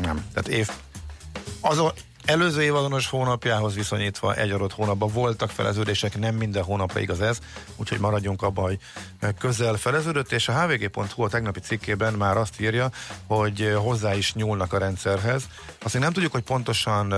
nem. 0.00 0.24
Tehát 0.32 0.48
év 0.48 0.70
az 1.60 1.82
előző 2.28 2.62
év 2.62 2.74
azonos 2.74 3.06
hónapjához 3.06 3.74
viszonyítva 3.74 4.34
egy 4.34 4.50
adott 4.50 4.72
hónapban 4.72 5.12
voltak 5.12 5.50
feleződések, 5.50 6.18
nem 6.18 6.34
minden 6.34 6.62
hónapra 6.62 7.00
igaz 7.00 7.20
ez, 7.20 7.38
úgyhogy 7.76 7.98
maradjunk 7.98 8.42
abban, 8.42 8.64
hogy 8.64 8.78
közel 9.38 9.74
feleződött, 9.74 10.32
és 10.32 10.48
a 10.48 10.60
hvg.hu 10.60 11.22
a 11.22 11.28
tegnapi 11.28 11.60
cikkében 11.60 12.12
már 12.12 12.36
azt 12.36 12.60
írja, 12.60 12.90
hogy 13.26 13.74
hozzá 13.76 14.14
is 14.14 14.34
nyúlnak 14.34 14.72
a 14.72 14.78
rendszerhez. 14.78 15.42
Azt 15.82 15.94
még 15.94 16.02
nem 16.02 16.12
tudjuk, 16.12 16.32
hogy 16.32 16.42
pontosan 16.42 17.14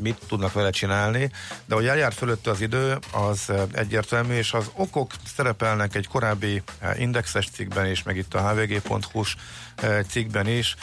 mit 0.00 0.20
tudnak 0.28 0.52
vele 0.52 0.70
csinálni, 0.70 1.30
de 1.66 1.74
hogy 1.74 1.86
eljár 1.86 2.12
fölötte 2.12 2.50
az 2.50 2.60
idő, 2.60 2.98
az 3.12 3.52
egyértelmű, 3.72 4.34
és 4.34 4.52
az 4.52 4.70
okok 4.74 5.12
szerepelnek 5.36 5.94
egy 5.94 6.06
korábbi 6.06 6.62
indexes 6.98 7.48
cikkben 7.50 7.86
is, 7.86 8.02
meg 8.02 8.16
itt 8.16 8.34
a 8.34 8.48
hvg.hu-s 8.48 9.36
cikkben 10.08 10.46
is, 10.46 10.74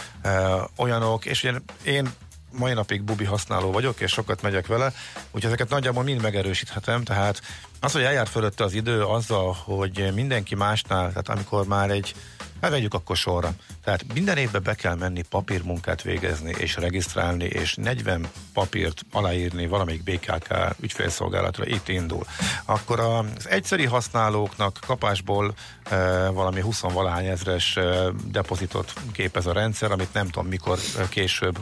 olyanok, 0.77 1.25
és 1.25 1.51
én 1.83 2.13
mai 2.57 2.73
napig 2.73 3.03
bubi 3.03 3.23
használó 3.23 3.71
vagyok, 3.71 3.99
és 3.99 4.11
sokat 4.11 4.41
megyek 4.41 4.67
vele, 4.67 4.93
úgyhogy 5.25 5.45
ezeket 5.45 5.69
nagyjából 5.69 6.03
mind 6.03 6.21
megerősíthetem, 6.21 7.03
tehát 7.03 7.41
az, 7.79 7.91
hogy 7.91 8.03
eljár 8.03 8.27
fölötte 8.27 8.63
az 8.63 8.73
idő 8.73 9.03
azzal, 9.03 9.57
hogy 9.63 10.11
mindenki 10.13 10.55
másnál, 10.55 11.07
tehát 11.07 11.29
amikor 11.29 11.65
már 11.65 11.89
egy, 11.89 12.15
hát 12.61 12.71
vegyük 12.71 12.93
akkor 12.93 13.17
sorra, 13.17 13.53
tehát 13.83 14.13
minden 14.13 14.37
évben 14.37 14.63
be 14.63 14.73
kell 14.73 14.95
menni 14.95 15.21
papírmunkát 15.21 16.01
végezni, 16.01 16.53
és 16.57 16.75
regisztrálni, 16.75 17.43
és 17.43 17.75
40 17.75 18.27
papírt 18.53 19.01
aláírni 19.11 19.67
valamelyik 19.67 20.03
BKK 20.03 20.53
ügyfélszolgálatra, 20.79 21.65
itt 21.65 21.87
indul. 21.87 22.25
Akkor 22.65 22.99
az 22.99 23.49
egyszeri 23.49 23.85
használóknak 23.85 24.79
kapásból 24.85 25.53
e, 25.83 26.29
valami 26.29 26.61
20 26.61 26.79
valahány 26.79 27.25
ezres 27.25 27.77
e, 27.77 28.11
depozitot 28.25 28.93
képez 29.11 29.45
a 29.45 29.53
rendszer, 29.53 29.91
amit 29.91 30.13
nem 30.13 30.29
tudom 30.29 30.47
mikor 30.47 30.79
e, 30.97 31.07
később 31.09 31.57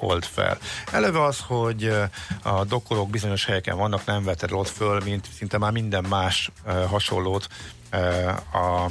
old 0.00 0.24
fel. 0.24 0.58
Eleve 0.92 1.24
az, 1.24 1.38
hogy 1.46 1.94
a 2.42 2.64
dokkolók 2.64 3.10
bizonyos 3.10 3.44
helyeken 3.44 3.76
vannak, 3.76 4.04
nem 4.04 4.24
veted 4.24 4.52
ott 4.52 4.68
föl, 4.68 5.00
mint 5.04 5.28
szinte 5.36 5.58
már 5.58 5.72
minden 5.72 6.04
más 6.08 6.50
hasonlót 6.88 7.48
a 8.52 8.90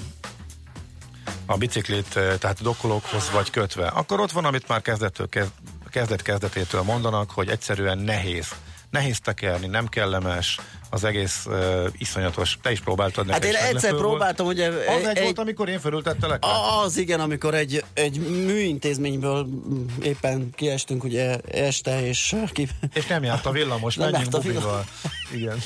a 1.45 1.57
biciklit, 1.57 2.15
eh, 2.15 2.37
tehát 2.37 2.61
dokkolókhoz 2.61 3.31
vagy 3.31 3.49
kötve, 3.49 3.87
akkor 3.87 4.19
ott 4.19 4.31
van, 4.31 4.45
amit 4.45 4.67
már 4.67 4.81
kezdettől 4.81 5.29
kezd, 5.29 5.51
kezdet 5.89 6.21
kezdetétől 6.21 6.81
mondanak, 6.81 7.31
hogy 7.31 7.49
egyszerűen 7.49 7.97
nehéz. 7.97 8.47
Nehéz 8.89 9.19
tekerni, 9.19 9.67
nem 9.67 9.87
kellemes, 9.87 10.59
az 10.93 11.03
egész 11.03 11.45
uh, 11.45 11.87
iszonyatos. 11.97 12.57
Te 12.61 12.71
is 12.71 12.79
próbáltad 12.79 13.29
Hát 13.29 13.41
neked 13.41 13.55
én 13.55 13.75
egyszer 13.75 13.95
próbáltam, 13.95 14.47
ugye... 14.47 14.67
Az 14.67 15.05
egy, 15.13 15.23
volt, 15.23 15.39
amikor 15.39 15.69
én 15.69 15.79
fölültettelek 15.79 16.43
le? 16.43 16.51
Az 16.83 16.97
igen, 16.97 17.19
amikor 17.19 17.53
egy, 17.53 17.83
egy 17.93 18.19
műintézményből 18.45 19.45
mm, 19.45 19.85
éppen 20.01 20.49
kiestünk 20.55 21.03
ugye 21.03 21.37
este, 21.51 22.05
és 22.05 22.35
ki... 22.51 22.67
És 22.93 23.05
nem 23.07 23.23
járt 23.23 23.45
a 23.45 23.51
villamos, 23.51 23.95
Nem 23.95 24.11
menjünk 24.11 24.33
járt 24.33 24.45
a 24.45 24.47
bubival. 24.47 24.85
Igen. 25.33 25.59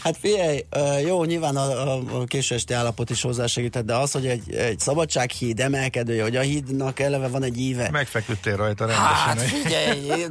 Hát 0.00 0.16
figyelj, 0.16 0.64
jó, 1.04 1.24
nyilván 1.24 1.56
a, 1.56 1.94
a, 1.94 2.02
a 2.20 2.24
késő 2.24 2.54
esti 2.54 2.74
állapot 2.74 3.10
is 3.10 3.22
hozzásegített, 3.22 3.84
de 3.84 3.94
az, 3.94 4.12
hogy 4.12 4.26
egy, 4.26 4.54
egy 4.54 4.78
szabadsághíd 4.78 5.60
emelkedője, 5.60 6.22
hogy 6.22 6.36
a 6.36 6.40
hídnak 6.40 7.00
eleve 7.00 7.28
van 7.28 7.42
egy 7.42 7.58
íve. 7.58 7.88
Megfeküdtél 7.90 8.56
rajta 8.56 8.86
rendesen. 8.86 9.16
Hát 9.16 9.40
figyelj! 9.40 10.24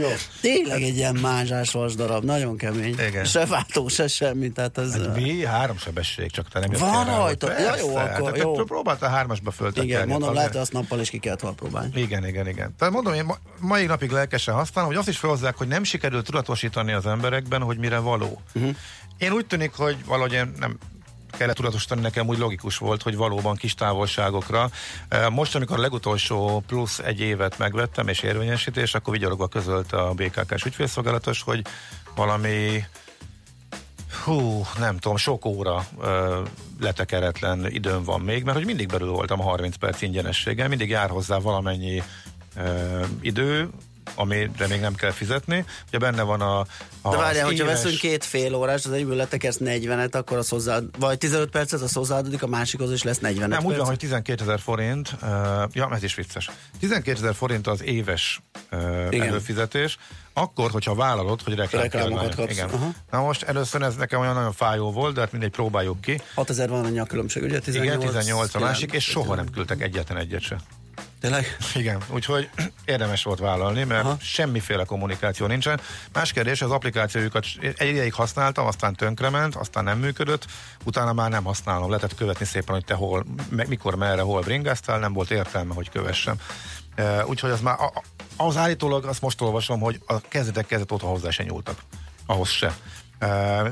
Jó. 0.00 0.08
Tényleg 0.40 0.82
egy 0.82 0.96
ilyen 0.96 1.14
mázsás 1.14 1.70
vasdarab, 1.70 2.24
nagyon 2.24 2.56
kemény. 2.56 2.93
Igen. 2.98 3.24
Se 3.24 3.46
váltó, 3.46 3.88
se 3.88 4.08
semmi, 4.08 4.52
tehát 4.52 4.78
ez... 4.78 4.92
Hát 4.92 5.14
mi? 5.14 5.44
Három 5.44 5.78
sebesség, 5.78 6.30
csak 6.30 6.48
te 6.48 6.58
nem 6.60 6.70
Van 6.78 7.04
rá, 7.04 7.16
rajta? 7.16 7.60
Ja, 7.60 7.76
jó, 7.76 7.96
akkor 7.96 8.30
hát, 8.30 8.36
jó. 8.36 8.56
te 8.56 8.62
Próbáltál 8.62 9.10
hármasba 9.10 9.50
föltekerni. 9.50 9.88
igen, 9.88 10.08
mondom, 10.08 10.22
azért. 10.22 10.34
lehet, 10.34 10.52
hogy 10.52 10.60
azt 10.60 10.72
nappal 10.72 11.00
is 11.00 11.10
ki 11.10 11.18
kellett 11.18 11.40
volna 11.40 11.56
próbálni. 11.56 12.00
Igen, 12.00 12.26
igen, 12.26 12.48
igen. 12.48 12.74
Tehát 12.78 12.94
mondom, 12.94 13.12
én 13.14 13.24
ma, 13.24 13.36
mai 13.60 13.86
napig 13.86 14.10
lelkesen 14.10 14.54
használom, 14.54 14.90
hogy 14.90 14.98
azt 14.98 15.08
is 15.08 15.18
felhozzák, 15.18 15.56
hogy 15.56 15.68
nem 15.68 15.84
sikerült 15.84 16.24
tudatosítani 16.24 16.92
az 16.92 17.06
emberekben, 17.06 17.62
hogy 17.62 17.78
mire 17.78 17.98
való. 17.98 18.42
Uh-huh. 18.54 18.76
Én 19.18 19.32
úgy 19.32 19.46
tűnik, 19.46 19.72
hogy 19.72 19.96
valahogy 20.06 20.32
én 20.32 20.52
nem 20.58 20.78
kellett 21.38 21.56
tudatosítani, 21.56 22.00
nekem 22.00 22.28
úgy 22.28 22.38
logikus 22.38 22.78
volt, 22.78 23.02
hogy 23.02 23.16
valóban 23.16 23.56
kis 23.56 23.74
távolságokra. 23.74 24.70
Most, 25.30 25.54
amikor 25.54 25.78
a 25.78 25.80
legutolsó 25.80 26.62
plusz 26.66 26.98
egy 26.98 27.20
évet 27.20 27.58
megvettem, 27.58 28.08
és 28.08 28.22
érvényesítés, 28.22 28.94
akkor 28.94 29.12
vigyorogva 29.12 29.46
közölte 29.48 29.96
a 29.96 30.12
BKK-s 30.12 30.64
ügyfélszolgálatos, 30.64 31.42
hogy 31.42 31.62
valami 32.14 32.84
hú, 34.24 34.64
nem 34.78 34.96
tudom, 34.96 35.16
sok 35.16 35.44
óra 35.44 35.86
ö, 36.00 36.42
letekeretlen 36.80 37.66
időm 37.70 38.04
van 38.04 38.20
még, 38.20 38.44
mert 38.44 38.56
hogy 38.56 38.66
mindig 38.66 38.88
belül 38.88 39.10
voltam 39.10 39.40
a 39.40 39.44
30 39.44 39.76
perc 39.76 40.02
ingyenességgel, 40.02 40.68
mindig 40.68 40.88
jár 40.88 41.10
hozzá 41.10 41.38
valamennyi 41.38 42.02
ö, 42.56 43.04
idő, 43.20 43.68
amire 44.14 44.66
még 44.68 44.80
nem 44.80 44.94
kell 44.94 45.10
fizetni. 45.10 45.64
Ugye 45.88 45.98
benne 45.98 46.22
van 46.22 46.40
a, 46.40 46.58
a 47.02 47.10
De 47.10 47.16
várjál, 47.16 47.44
hogyha 47.44 47.64
éves- 47.64 47.82
veszünk 47.82 48.00
két 48.00 48.24
fél 48.24 48.54
órás, 48.54 48.84
az 48.84 48.92
egyből 48.92 49.16
letekersz 49.16 49.58
40-et, 49.60 50.12
akkor 50.14 50.36
az 50.38 50.48
hozzá, 50.48 50.78
vagy 50.98 51.18
15 51.18 51.50
percet, 51.50 51.80
az 51.80 51.92
hozzáadódik, 51.92 52.42
a 52.42 52.46
másikhoz 52.46 52.92
is 52.92 53.02
lesz 53.02 53.18
45 53.18 53.48
Nem, 53.48 53.64
úgy 53.64 53.76
van, 53.76 53.86
hogy 53.86 53.96
12 53.96 54.42
ezer 54.42 54.60
forint, 54.60 55.16
uh, 55.22 55.28
ja, 55.72 55.88
ez 55.94 56.02
is 56.02 56.14
vicces. 56.14 56.50
12 56.80 57.18
ezer 57.18 57.34
forint 57.34 57.66
az 57.66 57.82
éves 57.82 58.42
uh, 58.72 59.06
Igen. 59.10 59.26
előfizetés, 59.26 59.98
akkor, 60.32 60.70
hogyha 60.70 60.94
vállalod, 60.94 61.42
hogy 61.42 61.54
Reklámokat 61.54 61.92
reklámkiadvány. 62.00 62.34
kapsz, 62.36 62.52
Igen. 62.52 62.68
aha. 62.68 62.90
Na 63.10 63.20
most 63.20 63.42
először 63.42 63.82
ez 63.82 63.94
nekem 63.94 64.20
olyan 64.20 64.34
nagyon 64.34 64.52
fájó 64.52 64.92
volt, 64.92 65.14
de 65.14 65.20
hát 65.20 65.32
mindegy 65.32 65.50
próbáljuk 65.50 66.00
ki. 66.00 66.20
6000 66.34 66.68
van 66.68 66.84
annyi 66.84 66.98
a 66.98 67.04
különbség, 67.04 67.42
ugye? 67.42 67.58
18, 67.58 67.96
Igen, 68.02 68.08
18 68.10 68.54
a 68.54 68.58
másik, 68.58 68.92
és 68.92 69.04
soha 69.04 69.24
19. 69.24 69.44
nem 69.44 69.54
küldtek 69.54 69.86
egyetlen 69.88 70.18
egyet 70.18 70.40
se. 70.40 70.56
Tényleg? 71.24 71.56
Igen, 71.74 72.02
úgyhogy 72.08 72.50
érdemes 72.84 73.22
volt 73.22 73.38
vállalni, 73.38 73.84
mert 73.84 74.04
Aha. 74.04 74.16
semmiféle 74.20 74.84
kommunikáció 74.84 75.46
nincsen. 75.46 75.80
Más 76.12 76.32
kérdés, 76.32 76.62
az 76.62 76.70
applikációjukat 76.70 77.46
egy 77.60 77.88
ideig 77.88 78.12
használtam, 78.12 78.66
aztán 78.66 78.94
tönkrement, 78.94 79.54
aztán 79.54 79.84
nem 79.84 79.98
működött, 79.98 80.46
utána 80.84 81.12
már 81.12 81.30
nem 81.30 81.44
használom. 81.44 81.88
Lehetett 81.88 82.14
követni 82.14 82.44
szépen, 82.44 82.74
hogy 82.74 82.84
te 82.84 82.94
hol, 82.94 83.24
mikor, 83.50 83.94
merre, 83.94 84.22
hol 84.22 84.40
bringáztál, 84.40 84.98
nem 84.98 85.12
volt 85.12 85.30
értelme, 85.30 85.74
hogy 85.74 85.90
kövessem. 85.90 86.36
E, 86.94 87.26
úgyhogy 87.26 87.50
az 87.50 87.60
már, 87.60 87.76
az 88.36 88.56
állítólag, 88.56 89.04
azt 89.04 89.20
most 89.20 89.40
olvasom, 89.40 89.80
hogy 89.80 90.00
a 90.06 90.20
kezdetek 90.20 90.66
kezdet 90.66 90.92
óta 90.92 91.06
hozzá 91.06 91.30
se 91.30 91.42
nyúltak. 91.42 91.78
Ahhoz 92.26 92.48
se. 92.48 92.76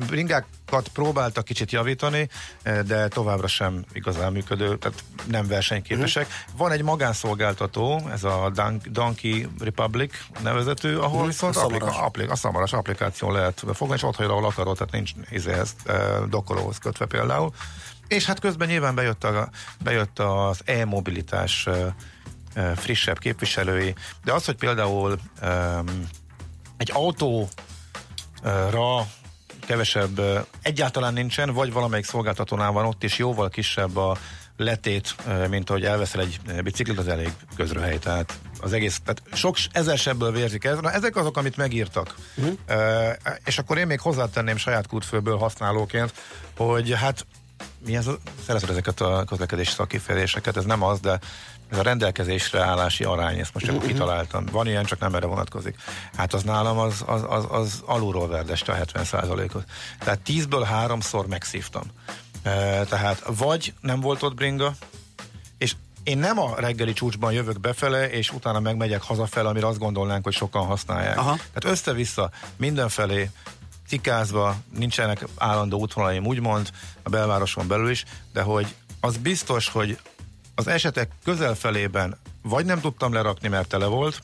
Bringákat 0.06 0.88
próbáltak 0.92 1.44
kicsit 1.44 1.70
javítani, 1.72 2.28
de 2.62 3.08
továbbra 3.08 3.46
sem 3.46 3.84
igazán 3.92 4.32
működő, 4.32 4.76
tehát 4.78 5.04
nem 5.26 5.46
versenyképesek. 5.46 6.26
Van 6.56 6.70
egy 6.72 6.82
magánszolgáltató, 6.82 8.08
ez 8.12 8.24
a 8.24 8.52
Donkey 8.90 9.48
Republic 9.60 10.14
nevezető, 10.42 10.98
ahol 11.00 11.18
Mhm, 11.18 11.26
viszont 11.26 11.56
a 11.56 11.58
szamaras. 11.58 11.80
applika- 11.80 12.04
appli- 12.06 12.30
a 12.30 12.36
szamaras 12.36 12.72
applikáción 12.72 13.32
lehet 13.32 13.64
fogni, 13.74 13.94
és 13.94 14.02
ott 14.02 14.16
hagyod, 14.16 14.30
ahol 14.30 14.44
akarod, 14.46 14.76
tehát 14.76 14.92
nincs 14.92 15.10
izéhez, 15.30 15.74
dokkolóhoz 16.28 16.78
kötve 16.78 17.06
például. 17.06 17.52
És 18.08 18.24
hát 18.24 18.40
közben 18.40 18.68
nyilván 18.68 18.94
bejött, 18.94 19.24
a, 19.24 19.48
bejött 19.82 20.18
az 20.18 20.60
e-mobilitás 20.64 21.68
frissebb 22.76 23.18
képviselői, 23.18 23.94
de 24.24 24.32
az, 24.32 24.44
hogy 24.44 24.56
például 24.56 25.18
um, 25.42 26.08
egy 26.76 26.90
autóra 26.94 27.46
kevesebb 29.66 30.20
egyáltalán 30.62 31.12
nincsen, 31.12 31.52
vagy 31.52 31.72
valamelyik 31.72 32.04
szolgáltatónál 32.04 32.72
van 32.72 32.84
ott 32.84 33.02
is 33.02 33.18
jóval 33.18 33.48
kisebb 33.48 33.96
a 33.96 34.16
letét, 34.56 35.14
mint 35.48 35.70
ahogy 35.70 35.84
elveszel 35.84 36.20
egy 36.20 36.40
biciklit, 36.62 36.98
az 36.98 37.08
elég 37.08 37.32
közröhely. 37.56 37.98
Tehát 37.98 38.38
az 38.60 38.72
egész, 38.72 39.00
tehát 39.04 39.22
sok 39.32 39.56
ezersebbből 39.72 40.32
vérzik 40.32 40.64
ez. 40.64 40.78
Na, 40.78 40.92
ezek 40.92 41.16
azok, 41.16 41.36
amit 41.36 41.56
megírtak. 41.56 42.14
Uh-huh. 42.36 42.58
És 43.44 43.58
akkor 43.58 43.78
én 43.78 43.86
még 43.86 44.00
hozzátenném 44.00 44.56
saját 44.56 44.86
kútfőből 44.86 45.36
használóként, 45.36 46.12
hogy 46.56 46.94
hát 46.94 47.26
mi 47.86 47.96
ez 47.96 48.06
a, 48.06 48.18
szereted 48.46 48.70
ezeket 48.70 49.00
a 49.00 49.24
közlekedési 49.26 49.72
szakifejezéseket, 49.72 50.56
ez 50.56 50.64
nem 50.64 50.82
az, 50.82 51.00
de 51.00 51.18
ez 51.72 51.78
a 51.78 51.82
rendelkezésre 51.82 52.60
állási 52.62 53.04
arány, 53.04 53.38
ezt 53.38 53.54
most 53.54 53.66
csak 53.66 53.76
Mhm. 53.76 53.86
kitaláltam. 53.86 54.44
Van 54.50 54.66
ilyen, 54.66 54.84
csak 54.84 54.98
nem 54.98 55.14
erre 55.14 55.26
vonatkozik. 55.26 55.76
Hát 56.16 56.34
az 56.34 56.42
nálam 56.42 56.78
az, 56.78 57.02
az, 57.06 57.24
az, 57.28 57.46
az 57.50 57.82
alulról 57.86 58.28
verdeste 58.28 58.72
a 58.72 58.74
70 58.74 59.30
ot 59.30 59.64
Tehát 59.98 60.20
10-ből 60.26 60.64
háromszor 60.68 61.26
megszívtam. 61.26 61.82
E, 62.42 62.84
tehát 62.84 63.22
vagy 63.26 63.74
nem 63.80 64.00
volt 64.00 64.22
ott 64.22 64.34
bringa, 64.34 64.74
és 65.58 65.74
én 66.02 66.18
nem 66.18 66.38
a 66.38 66.54
reggeli 66.56 66.92
csúcsban 66.92 67.32
jövök 67.32 67.60
befele, 67.60 68.10
és 68.10 68.30
utána 68.30 68.60
megmegyek 68.60 69.02
hazafele, 69.02 69.48
amire 69.48 69.66
azt 69.66 69.78
gondolnánk, 69.78 70.24
hogy 70.24 70.34
sokan 70.34 70.66
használják. 70.66 71.18
Aha. 71.18 71.36
Tehát 71.36 71.76
össze-vissza 71.78 72.30
mindenfelé 72.56 73.30
cikázva, 73.88 74.56
nincsenek 74.76 75.26
állandó 75.38 75.78
útvonalaim 75.78 76.26
úgymond, 76.26 76.70
a 77.02 77.08
belvároson 77.08 77.68
belül 77.68 77.90
is, 77.90 78.04
de 78.32 78.42
hogy 78.42 78.74
az 79.00 79.16
biztos, 79.16 79.68
hogy 79.68 79.98
az 80.54 80.66
esetek 80.66 81.10
közel 81.24 81.54
felében 81.54 82.18
vagy 82.42 82.64
nem 82.64 82.80
tudtam 82.80 83.12
lerakni, 83.12 83.48
mert 83.48 83.68
tele 83.68 83.86
volt, 83.86 84.22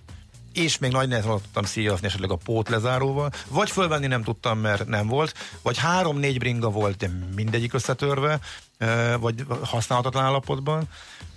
és 0.52 0.78
még 0.78 0.92
nagy 0.92 1.08
nehezen 1.08 1.30
tudtam 1.30 1.64
szíjazni 1.64 2.06
esetleg 2.06 2.30
a 2.30 2.36
pót 2.36 2.68
lezáróval, 2.68 3.30
vagy 3.48 3.70
fölvenni 3.70 4.06
nem 4.06 4.22
tudtam, 4.22 4.58
mert 4.58 4.86
nem 4.86 5.06
volt, 5.06 5.34
vagy 5.62 5.78
három-négy 5.78 6.38
bringa 6.38 6.70
volt, 6.70 6.96
de 6.96 7.10
mindegyik 7.34 7.72
összetörve, 7.74 8.38
eh, 8.78 9.14
vagy 9.18 9.44
használhatatlan 9.62 10.24
állapotban. 10.24 10.88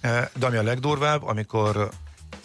Eh, 0.02 0.28
De 0.36 0.46
ami 0.46 0.58
a 0.58 0.64
legdurvább, 0.64 1.24
amikor 1.24 1.90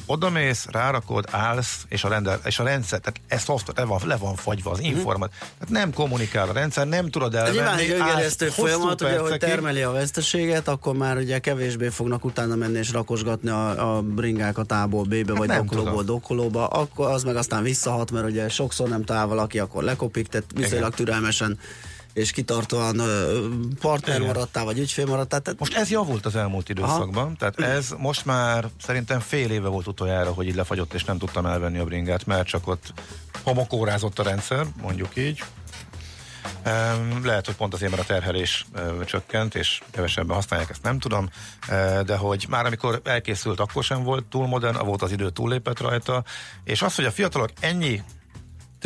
odamész, 0.06 0.66
rárakod, 0.70 1.24
állsz, 1.30 1.84
és 1.88 2.04
a, 2.04 2.08
rendel, 2.08 2.40
és 2.44 2.58
a 2.58 2.64
rendszer, 2.64 3.00
tehát 3.00 3.20
ez 3.28 3.42
szoftver, 3.42 3.76
le 3.76 3.84
van, 3.84 4.00
le 4.04 4.16
van 4.16 4.34
fagyva 4.34 4.70
az 4.70 4.80
informat. 4.80 5.30
Tehát 5.38 5.68
nem 5.68 5.92
kommunikál 5.92 6.48
a 6.48 6.52
rendszer, 6.52 6.86
nem 6.86 7.10
tudod 7.10 7.32
nyilván 7.32 7.56
elvenni. 7.56 7.82
egy 7.82 7.90
öngerjesztő 7.90 8.44
állsz 8.44 8.54
folyamat, 8.54 9.00
ugye, 9.00 9.18
hogy 9.18 9.38
termeli 9.38 9.82
a 9.82 9.90
veszteséget, 9.90 10.68
akkor 10.68 10.96
már 10.96 11.16
ugye 11.16 11.38
kevésbé 11.38 11.88
fognak 11.88 12.24
utána 12.24 12.54
menni 12.54 12.78
és 12.78 12.92
rakosgatni 12.92 13.50
a, 13.50 13.96
a 13.96 14.02
bringákat 14.02 14.72
A-ból 14.72 15.04
B-be, 15.04 15.32
vagy 15.32 15.48
Hát 15.48 15.58
nem 15.58 15.66
dokkolóból 15.66 16.02
dokkolóba, 16.02 16.66
akkor 16.66 17.10
az 17.10 17.22
meg 17.22 17.36
aztán 17.36 17.62
visszahat, 17.62 18.10
mert 18.10 18.26
ugye 18.26 18.48
sokszor 18.48 18.88
nem 18.88 19.04
talál 19.04 19.26
valaki, 19.26 19.58
akkor 19.58 19.82
lekopik, 19.82 20.26
tehát 20.26 20.46
viszonylag 20.54 20.94
türelmesen 20.94 21.58
és 22.16 22.30
kitartóan 22.30 23.00
partner 23.80 24.16
Igen. 24.16 24.26
maradtál, 24.26 24.64
vagy 24.64 24.78
ügyfél 24.78 25.06
maradtál. 25.06 25.40
Tehát 25.40 25.58
Most 25.58 25.74
ez 25.74 25.90
javult 25.90 26.26
az 26.26 26.36
elmúlt 26.36 26.68
időszakban, 26.68 27.24
Aha. 27.24 27.32
tehát 27.38 27.76
ez 27.76 27.94
most 27.98 28.24
már 28.24 28.68
szerintem 28.82 29.20
fél 29.20 29.50
éve 29.50 29.68
volt 29.68 29.86
utoljára, 29.86 30.32
hogy 30.32 30.46
így 30.46 30.54
lefagyott, 30.54 30.94
és 30.94 31.04
nem 31.04 31.18
tudtam 31.18 31.46
elvenni 31.46 31.78
a 31.78 31.84
bringát, 31.84 32.26
mert 32.26 32.46
csak 32.46 32.66
ott 32.68 32.92
homokórázott 33.42 34.18
a 34.18 34.22
rendszer, 34.22 34.66
mondjuk 34.82 35.16
így. 35.16 35.42
Lehet, 37.22 37.46
hogy 37.46 37.54
pont 37.54 37.74
azért, 37.74 37.90
mert 37.90 38.02
a 38.02 38.06
terhelés 38.06 38.66
csökkent, 39.04 39.54
és 39.54 39.80
kevesebben 39.90 40.34
használják, 40.34 40.70
ezt 40.70 40.82
nem 40.82 40.98
tudom, 40.98 41.28
de 42.04 42.16
hogy 42.16 42.46
már 42.48 42.66
amikor 42.66 43.00
elkészült, 43.04 43.60
akkor 43.60 43.84
sem 43.84 44.02
volt 44.02 44.24
túl 44.24 44.46
modern, 44.46 44.84
volt 44.84 45.02
az 45.02 45.12
idő 45.12 45.30
túllépett 45.30 45.80
rajta, 45.80 46.24
és 46.64 46.82
az, 46.82 46.94
hogy 46.94 47.04
a 47.04 47.10
fiatalok 47.10 47.50
ennyi 47.60 48.02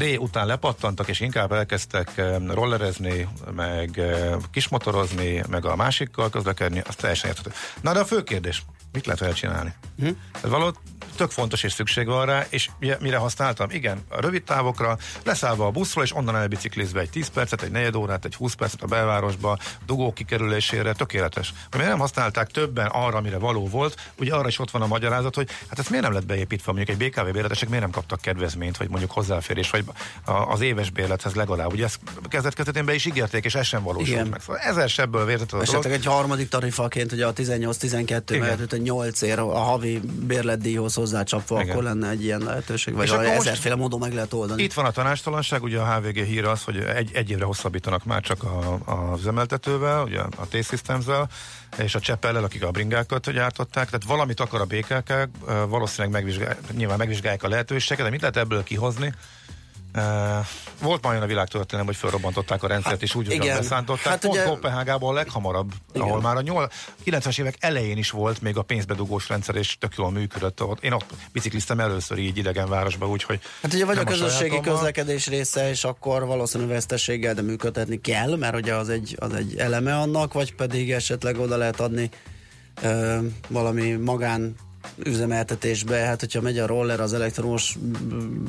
tré 0.00 0.16
után 0.16 0.46
lepattantak, 0.46 1.08
és 1.08 1.20
inkább 1.20 1.52
elkezdtek 1.52 2.16
em, 2.16 2.50
rollerezni, 2.50 3.28
meg 3.54 3.98
em, 3.98 4.40
kismotorozni, 4.50 5.42
meg 5.48 5.64
a 5.64 5.76
másikkal 5.76 6.30
közlekedni, 6.30 6.82
az 6.86 6.94
teljesen 6.94 7.30
érthető. 7.30 7.52
Na 7.80 7.92
de 7.92 7.98
a 7.98 8.04
fő 8.04 8.22
kérdés, 8.22 8.62
mit 8.92 9.04
lehet 9.04 9.20
vele 9.20 9.32
csinálni? 9.32 9.74
Hm? 9.98 10.08
Való 10.42 10.74
tök 11.16 11.30
fontos 11.30 11.62
és 11.62 11.72
szükség 11.72 12.06
van 12.06 12.26
rá, 12.26 12.46
és 12.48 12.68
ugye, 12.80 12.96
mire 13.00 13.16
használtam? 13.16 13.70
Igen, 13.70 14.00
a 14.08 14.20
rövid 14.20 14.42
távokra, 14.42 14.98
leszállva 15.24 15.66
a 15.66 15.70
buszról, 15.70 16.04
és 16.04 16.16
onnan 16.16 16.36
elbiciklizve 16.36 17.00
egy 17.00 17.10
10 17.10 17.28
percet, 17.28 17.62
egy 17.62 17.70
negyed 17.70 17.94
órát, 17.94 18.24
egy 18.24 18.34
20 18.34 18.54
percet 18.54 18.82
a 18.82 18.86
belvárosba, 18.86 19.58
dugó 19.86 20.12
kikerülésére, 20.12 20.92
tökéletes. 20.92 21.52
Hogy 21.70 21.80
nem 21.80 21.98
használták 21.98 22.50
többen 22.50 22.86
arra, 22.86 23.16
amire 23.16 23.38
való 23.38 23.68
volt, 23.68 24.10
ugye 24.18 24.34
arra 24.34 24.48
is 24.48 24.58
ott 24.58 24.70
van 24.70 24.82
a 24.82 24.86
magyarázat, 24.86 25.34
hogy 25.34 25.48
hát 25.68 25.78
ez 25.78 25.88
miért 25.88 26.04
nem 26.04 26.12
lett 26.12 26.26
beépítve, 26.26 26.72
mondjuk 26.72 27.00
egy 27.00 27.08
BKV 27.10 27.32
bérletesek 27.32 27.68
miért 27.68 27.82
nem 27.84 27.92
kaptak 27.92 28.20
kedvezményt, 28.20 28.76
vagy 28.76 28.88
mondjuk 28.88 29.10
hozzáférés, 29.10 29.70
vagy 29.70 29.84
a- 30.24 30.32
az 30.32 30.60
éves 30.60 30.90
bérlethez 30.90 31.34
legalább. 31.34 31.72
Ugye 31.72 31.84
ezt 31.84 31.98
kezdet 32.28 32.54
kezdetén 32.54 32.84
be 32.84 32.94
is 32.94 33.04
ígérték, 33.04 33.44
és 33.44 33.54
ez 33.54 33.66
sem 33.66 33.82
valósult 33.82 34.08
Igen. 34.08 34.26
meg. 34.26 34.40
Szóval 34.40 34.58
ezer 34.58 34.88
sebből 34.88 35.24
vértett 35.24 35.52
az 35.52 35.62
Esetleg 35.62 35.92
egy 35.92 36.04
harmadik 36.04 36.48
tarifaként, 36.48 37.12
ugye 37.12 37.26
a 37.26 37.32
18-12 37.32 38.22
Igen. 38.30 38.42
mellett, 38.42 38.70
hogy 38.70 38.79
8 38.82 39.22
ér 39.22 39.38
a 39.38 39.58
havi 39.58 40.00
bérletdíjhoz 40.26 40.94
hozzácsapva, 40.94 41.60
Igen. 41.60 41.70
akkor 41.70 41.82
lenne 41.82 42.08
egy 42.08 42.24
ilyen 42.24 42.40
lehetőség, 42.40 42.94
vagy 42.94 43.10
most- 43.10 43.22
ezerféle 43.22 43.74
módon 43.74 43.98
meg 43.98 44.12
lehet 44.12 44.32
oldani. 44.32 44.62
Itt 44.62 44.72
van 44.72 44.84
a 44.84 44.90
tanástalanság, 44.90 45.62
ugye 45.62 45.78
a 45.78 45.94
HVG 45.94 46.24
híre 46.24 46.50
az, 46.50 46.62
hogy 46.64 46.76
egy, 46.76 47.10
egy 47.14 47.30
évre 47.30 47.44
hosszabbítanak 47.44 48.04
már 48.04 48.22
csak 48.22 48.42
a, 48.42 48.78
a 48.84 49.16
üzemeltetővel, 49.18 50.02
ugye 50.02 50.20
a 50.20 50.46
T-Systems-zel, 50.48 51.28
és 51.78 51.94
a 51.94 52.00
Cseppellel, 52.00 52.44
akik 52.44 52.64
a 52.64 52.70
bringákat 52.70 53.32
gyártották, 53.32 53.86
tehát 53.86 54.04
valamit 54.06 54.40
akar 54.40 54.60
a 54.60 54.64
BKK, 54.64 55.28
valószínűleg 55.68 56.12
megvizsgálják, 56.12 56.58
nyilván 56.76 56.98
megvizsgálják 56.98 57.42
a 57.42 57.48
lehetőségeket, 57.48 58.04
de 58.04 58.10
mit 58.10 58.20
lehet 58.20 58.36
ebből 58.36 58.62
kihozni? 58.62 59.14
Uh, 59.96 60.02
volt 60.82 61.02
már 61.02 61.12
olyan 61.12 61.22
a 61.22 61.26
világtörténelem, 61.26 61.86
hogy 61.86 61.96
felrobbantották 61.96 62.62
a 62.62 62.66
rendszert, 62.66 62.92
hát, 62.94 63.02
és 63.02 63.14
úgy, 63.14 63.26
hogy 63.26 63.34
igen. 63.34 63.56
beszántották. 63.56 64.06
Hát 64.06 64.20
Pont 64.20 64.34
ugye- 64.34 64.44
Kopenhágában 64.44 65.10
a 65.10 65.12
leghamarabb, 65.12 65.72
Igen. 65.92 66.06
ahol 66.06 66.20
már 66.20 66.36
a 66.36 66.40
nyol- 66.40 66.72
90-es 67.04 67.40
évek 67.40 67.56
elején 67.60 67.96
is 67.96 68.10
volt 68.10 68.40
még 68.42 68.56
a 68.56 68.62
pénzbedugós 68.62 69.28
rendszer, 69.28 69.54
és 69.54 69.76
tök 69.78 69.92
jól 69.96 70.10
működött. 70.10 70.62
Én 70.80 70.92
ott 70.92 71.04
bicikliztem 71.32 71.80
először 71.80 72.18
így 72.18 72.36
idegen 72.36 72.68
városba, 72.68 73.08
úgyhogy 73.08 73.40
Hát 73.62 73.72
ugye 73.72 73.84
vagy 73.84 73.98
a 73.98 74.04
közösségi 74.04 74.48
sajátommal. 74.48 74.74
közlekedés 74.74 75.26
része, 75.26 75.68
és 75.68 75.84
akkor 75.84 76.26
valószínű 76.26 76.66
vesztességgel, 76.66 77.34
de 77.34 77.42
működtetni 77.42 78.00
kell, 78.00 78.36
mert 78.36 78.54
ugye 78.54 78.74
az 78.74 78.88
egy, 78.88 79.16
az 79.18 79.32
egy 79.34 79.56
eleme 79.56 79.96
annak, 79.96 80.32
vagy 80.32 80.54
pedig 80.54 80.92
esetleg 80.92 81.38
oda 81.38 81.56
lehet 81.56 81.80
adni 81.80 82.10
ö, 82.82 83.18
valami 83.48 83.90
magán 83.92 84.54
üzemeltetésbe, 85.04 85.96
hát 85.96 86.20
hogyha 86.20 86.40
megy 86.40 86.58
a 86.58 86.66
roller, 86.66 87.00
az 87.00 87.12
elektromos 87.12 87.76
mm, 87.78 88.44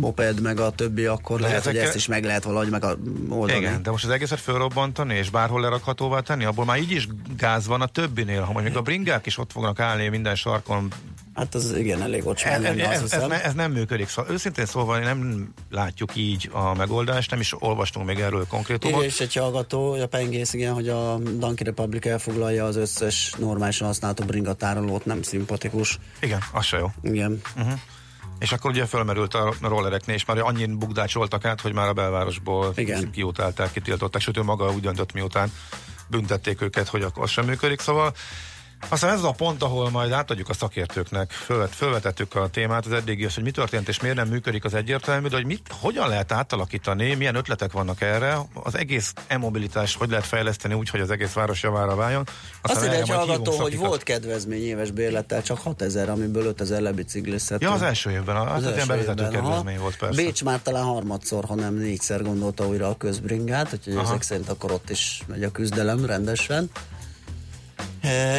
moped, 0.00 0.40
meg 0.40 0.60
a 0.60 0.70
többi, 0.70 1.04
akkor 1.06 1.40
lehet, 1.40 1.56
hogy 1.56 1.66
ezekkel- 1.68 1.86
ezt 1.86 1.96
is 1.96 2.06
meg 2.06 2.24
lehet 2.24 2.44
valahogy 2.44 2.70
meg 2.70 2.84
a- 2.84 2.96
oldani. 3.28 3.58
Igen, 3.58 3.82
de 3.82 3.90
most 3.90 4.04
az 4.04 4.10
egészet 4.10 4.40
fölrobbantani 4.40 5.14
és 5.14 5.30
bárhol 5.30 5.60
lerakhatóvá 5.60 6.20
tenni, 6.20 6.44
abból 6.44 6.64
már 6.64 6.78
így 6.78 6.90
is 6.90 7.08
gáz 7.36 7.66
van 7.66 7.80
a 7.80 7.86
többinél, 7.86 8.42
ha 8.42 8.52
mondjuk 8.52 8.76
a 8.76 8.82
bringák 8.82 9.26
is 9.26 9.38
ott 9.38 9.52
fognak 9.52 9.80
állni 9.80 10.08
minden 10.08 10.34
sarkon. 10.34 10.92
Hát 11.36 11.54
az 11.54 11.76
igen, 11.76 12.02
elég 12.02 12.26
ocsmány 12.26 12.52
Ez, 12.52 12.62
ez, 12.62 12.76
lenne, 12.76 12.90
ez, 12.90 13.12
ez, 13.12 13.26
ne- 13.26 13.42
ez 13.42 13.54
nem 13.54 13.72
működik. 13.72 14.08
Szóval 14.08 14.32
őszintén 14.32 14.66
szólva 14.66 14.98
nem 14.98 15.52
látjuk 15.70 16.16
így 16.16 16.48
a 16.52 16.74
megoldást, 16.74 17.30
nem 17.30 17.40
is 17.40 17.62
olvastunk 17.62 18.06
még 18.06 18.20
erről 18.20 18.46
konkrétumot. 18.46 18.96
Igen, 18.96 19.08
és 19.08 19.20
egy 19.20 19.34
hallgató, 19.34 19.92
a 19.92 20.06
pengész, 20.06 20.52
igen, 20.52 20.72
hogy 20.72 20.88
a 20.88 21.18
Donkey 21.18 21.64
Republic 21.64 22.06
elfoglalja 22.06 22.64
az 22.64 22.76
összes 22.76 23.34
normálisan 23.38 23.86
használható 23.86 24.24
bringatárolót, 24.24 25.04
nem 25.04 25.22
szimpatikus. 25.22 25.98
Igen, 26.20 26.40
az 26.52 26.64
se 26.64 26.78
jó. 26.78 26.90
Igen. 27.02 27.40
Uh-huh. 27.56 27.78
És 28.38 28.52
akkor 28.52 28.70
ugye 28.70 28.86
fölmerült 28.86 29.34
a 29.34 29.54
rollereknél, 29.60 30.14
és 30.14 30.24
már 30.24 30.38
annyin 30.38 30.78
bugdácsoltak 30.78 31.44
át, 31.44 31.60
hogy 31.60 31.72
már 31.72 31.88
a 31.88 31.92
belvárosból 31.92 32.72
Igen. 32.76 33.10
kiutálták, 33.10 33.72
kitiltották, 33.72 34.22
sőt 34.22 34.36
ő 34.36 34.42
maga 34.42 34.70
úgy 34.72 34.80
döntött, 34.80 35.12
miután 35.12 35.52
büntették 36.08 36.60
őket, 36.60 36.88
hogy 36.88 37.02
akkor 37.02 37.22
az 37.22 37.30
sem 37.30 37.44
működik. 37.44 37.80
Szóval 37.80 38.12
aztán 38.88 39.10
ez 39.10 39.18
az 39.18 39.24
a 39.24 39.30
pont, 39.30 39.62
ahol 39.62 39.90
majd 39.90 40.12
átadjuk 40.12 40.48
a 40.48 40.54
szakértőknek, 40.54 41.30
fölvet, 41.30 41.74
fölvetettük 41.74 42.34
a 42.34 42.48
témát, 42.48 42.86
az 42.86 42.92
eddigi 42.92 43.24
az, 43.24 43.34
hogy 43.34 43.44
mi 43.44 43.50
történt 43.50 43.88
és 43.88 44.00
miért 44.00 44.16
nem 44.16 44.28
működik 44.28 44.64
az 44.64 44.74
egyértelmű, 44.74 45.28
de 45.28 45.36
hogy 45.36 45.46
mit, 45.46 45.70
hogyan 45.80 46.08
lehet 46.08 46.32
átalakítani, 46.32 47.14
milyen 47.14 47.34
ötletek 47.34 47.72
vannak 47.72 48.00
erre, 48.00 48.38
az 48.54 48.76
egész 48.76 49.12
e-mobilitás 49.26 49.94
hogy 49.94 50.10
lehet 50.10 50.24
fejleszteni 50.24 50.74
úgy, 50.74 50.88
hogy 50.88 51.00
az 51.00 51.10
egész 51.10 51.32
város 51.32 51.62
javára 51.62 51.94
váljon. 51.94 52.24
Azt 52.62 52.76
erre 52.76 52.86
írja 52.86 53.00
egy 53.00 53.08
hallgató, 53.08 53.50
hogy 53.50 53.58
szakikat. 53.58 53.86
volt 53.86 54.02
kedvezmény 54.02 54.62
éves 54.62 54.90
bérlettel, 54.90 55.42
csak 55.42 55.58
6000, 55.58 56.08
amiből 56.08 56.46
5000 56.46 56.80
lebiciklizhető. 56.80 57.66
Ja, 57.66 57.72
az 57.72 57.82
első 57.82 58.10
évben, 58.10 58.36
az, 58.36 58.62
az, 58.62 58.64
az 58.64 58.74
ilyen 58.74 58.86
bevezető 58.86 59.24
évben, 59.24 59.42
kedvezmény 59.42 59.78
volt 59.78 59.96
persze. 59.96 60.22
Bécs 60.22 60.44
már 60.44 60.62
talán 60.62 60.84
harmadszor, 60.84 61.44
hanem 61.44 61.74
négyszer 61.74 62.22
gondolta 62.22 62.66
újra 62.66 62.88
a 62.88 62.96
közbringát, 62.96 63.72
úgyhogy 63.72 63.94
Aha. 63.94 64.04
ezek 64.04 64.22
szerint 64.22 64.48
akkor 64.48 64.72
ott 64.72 64.90
is 64.90 65.22
megy 65.26 65.42
a 65.42 65.50
küzdelem 65.50 66.04
rendesen. 66.04 66.70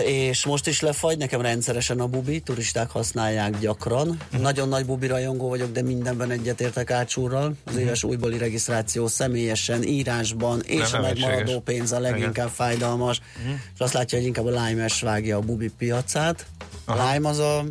És 0.05 0.45
most 0.45 0.67
is 0.67 0.81
lefagy, 0.81 1.17
nekem 1.17 1.41
rendszeresen 1.41 1.99
a 1.99 2.07
bubi, 2.07 2.39
turisták 2.39 2.89
használják 2.89 3.59
gyakran. 3.59 4.19
Mhm. 4.31 4.41
Nagyon 4.41 4.67
nagy 4.67 4.85
bubi 4.85 5.07
rajongó 5.07 5.49
vagyok, 5.49 5.71
de 5.71 5.81
mindenben 5.81 6.31
egyetértek 6.31 6.91
ácsúrral. 6.91 7.53
Az 7.63 7.75
éves 7.75 8.03
újbóli 8.03 8.37
regisztráció 8.37 9.07
személyesen, 9.07 9.83
írásban, 9.83 10.61
és. 10.61 10.91
Nem 10.91 11.01
a 11.01 11.07
megmaradó 11.07 11.59
pénz 11.59 11.91
a 11.91 11.99
leginkább 11.99 12.31
Igen. 12.31 12.49
fájdalmas. 12.49 13.21
Mhm. 13.43 13.51
És 13.73 13.79
azt 13.79 13.93
látja, 13.93 14.17
hogy 14.17 14.27
inkább 14.27 14.45
a 14.45 14.65
Lime-es 14.65 15.01
vágja 15.01 15.37
a 15.37 15.39
bubi 15.39 15.69
piacát. 15.77 16.45
A 16.85 16.93
Lime 16.93 17.29
az 17.29 17.39
a 17.39 17.63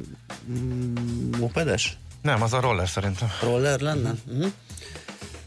mm, 0.50 0.94
mopedes? 1.38 1.98
Nem, 2.22 2.42
az 2.42 2.52
a 2.52 2.60
roller 2.60 2.88
szerintem. 2.88 3.28
Roller 3.42 3.80
lenne? 3.80 4.14
Uh-huh. 4.26 4.52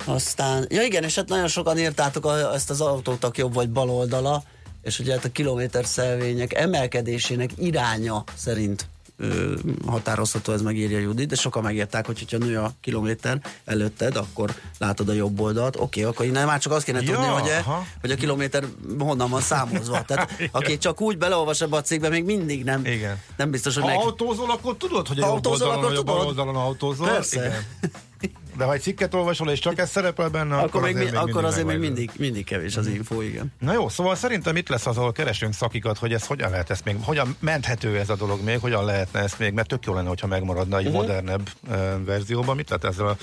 Aztán, 0.06 0.66
ja 0.70 0.82
igen, 0.82 1.04
és 1.04 1.16
hát 1.16 1.28
nagyon 1.28 1.48
sokan 1.48 1.78
írtátok 1.78 2.26
a, 2.26 2.54
ezt 2.54 2.70
az 2.70 2.82
autótak 2.82 3.38
jobb 3.38 3.54
vagy 3.54 3.70
bal 3.70 3.90
oldala, 3.90 4.44
és 4.82 5.00
ugye 5.00 5.14
hát 5.14 5.26
a 5.26 5.32
kilométer 5.32 5.86
szelvények 5.86 6.54
emelkedésének 6.54 7.50
iránya 7.58 8.24
szerint 8.36 8.88
ö, 9.18 9.54
határozható, 9.88 10.52
ez 10.52 10.62
megírja 10.62 11.00
Judit, 11.00 11.28
de 11.28 11.36
sokan 11.36 11.64
megírták, 11.64 12.06
hogy 12.06 12.20
hogyha 12.20 12.38
nő 12.38 12.58
a 12.60 12.72
kilométer 12.82 13.42
előtted, 13.66 14.16
akkor 14.16 14.54
látod 14.78 15.10
a 15.10 15.14
jobb 15.14 15.40
oldalt. 15.40 15.76
Oké, 15.80 16.04
akkor 16.04 16.26
innen 16.26 16.46
már 16.46 16.60
csak 16.60 16.72
azt 16.74 16.86
kéne 16.86 17.02
Ja, 17.02 17.12
tudni, 17.12 17.26
hogy, 17.26 17.50
aha. 17.50 17.86
hogy 18.02 18.12
a 18.12 18.16
kilométer 18.16 18.64
honnan 19.00 19.30
van 19.30 19.42
számozva. 19.42 20.02
Tehát 20.08 20.50
aki 20.52 20.78
csak 20.78 21.02
úgy 21.02 21.18
beleolvas 21.18 21.62
ebbe 21.62 21.76
a 21.78 21.82
cikkbe, 21.82 22.10
még 22.10 22.24
mindig 22.24 22.64
nem, 22.64 22.86
Igen. 22.86 23.22
nem 23.38 23.52
biztos, 23.52 23.74
hogy 23.74 23.84
Ha 23.84 23.90
meg... 23.90 23.98
autózol, 23.98 24.52
akkor 24.52 24.78
tudod, 24.78 25.08
hogy 25.08 25.20
a 25.20 25.22
Ha 25.22 25.28
jobb 25.28 25.36
autózol, 25.46 25.68
oldalon, 25.68 25.86
akkor 25.92 25.98
a 25.98 26.04
bal 26.04 26.20
tudod. 26.20 26.28
oldalon 26.38 26.56
autózol. 26.56 27.08
Persze. 27.08 27.46
Igen. 27.46 28.32
De 28.60 28.66
ha 28.66 28.74
egy 28.74 28.82
cikket 28.82 29.14
olvasol, 29.14 29.50
és 29.50 29.60
csak 29.60 29.78
ez 29.78 29.90
szerepel 29.90 30.30
benne, 30.30 30.56
Akkor, 30.56 30.68
akkor, 30.68 30.82
még, 30.82 30.96
azért 30.96 31.12
még 31.12 31.20
akkor 31.20 31.46
azért 31.46 31.66
még 31.66 31.78
mindig, 31.78 32.12
mindig 32.18 32.46
kevés 32.46 32.78
az 32.78 32.88
info, 32.88 33.22
igen. 33.22 33.54
Na 33.60 33.74
jó, 33.74 33.90
szóval 33.90 34.16
szerintem 34.16 34.56
itt 34.56 34.70
lesz 34.70 34.86
az, 34.86 34.98
ahol 34.98 35.12
keresünk 35.12 35.54
szakikat, 35.54 35.98
hogy 35.98 36.14
ez 36.14 36.26
hogyan 36.26 36.50
lehet 36.50 36.70
ezt 36.70 36.86
még, 36.86 36.96
hogyan 37.02 37.36
menthető 37.40 37.98
ez 37.98 38.10
a 38.10 38.16
dolog 38.16 38.44
még, 38.44 38.60
hogyan 38.60 38.86
lehetne 38.86 39.20
ezt 39.20 39.40
még, 39.40 39.54
mert 39.54 39.68
tök 39.68 39.86
jó 39.86 39.94
lenne, 39.94 40.08
hogyha 40.08 40.28
megmaradna 40.28 40.78
egy 40.78 40.86
Mhm. 40.86 40.94
uh-huh. 40.94 41.08
modernebb 41.08 41.50
uh, 41.70 42.06
verzióban, 42.06 42.56
mit 42.56 42.70
lehet 42.70 42.84
ezzel 42.84 43.08
a 43.08 43.18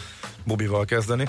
bubival 0.44 0.84
kezdeni. 0.84 1.28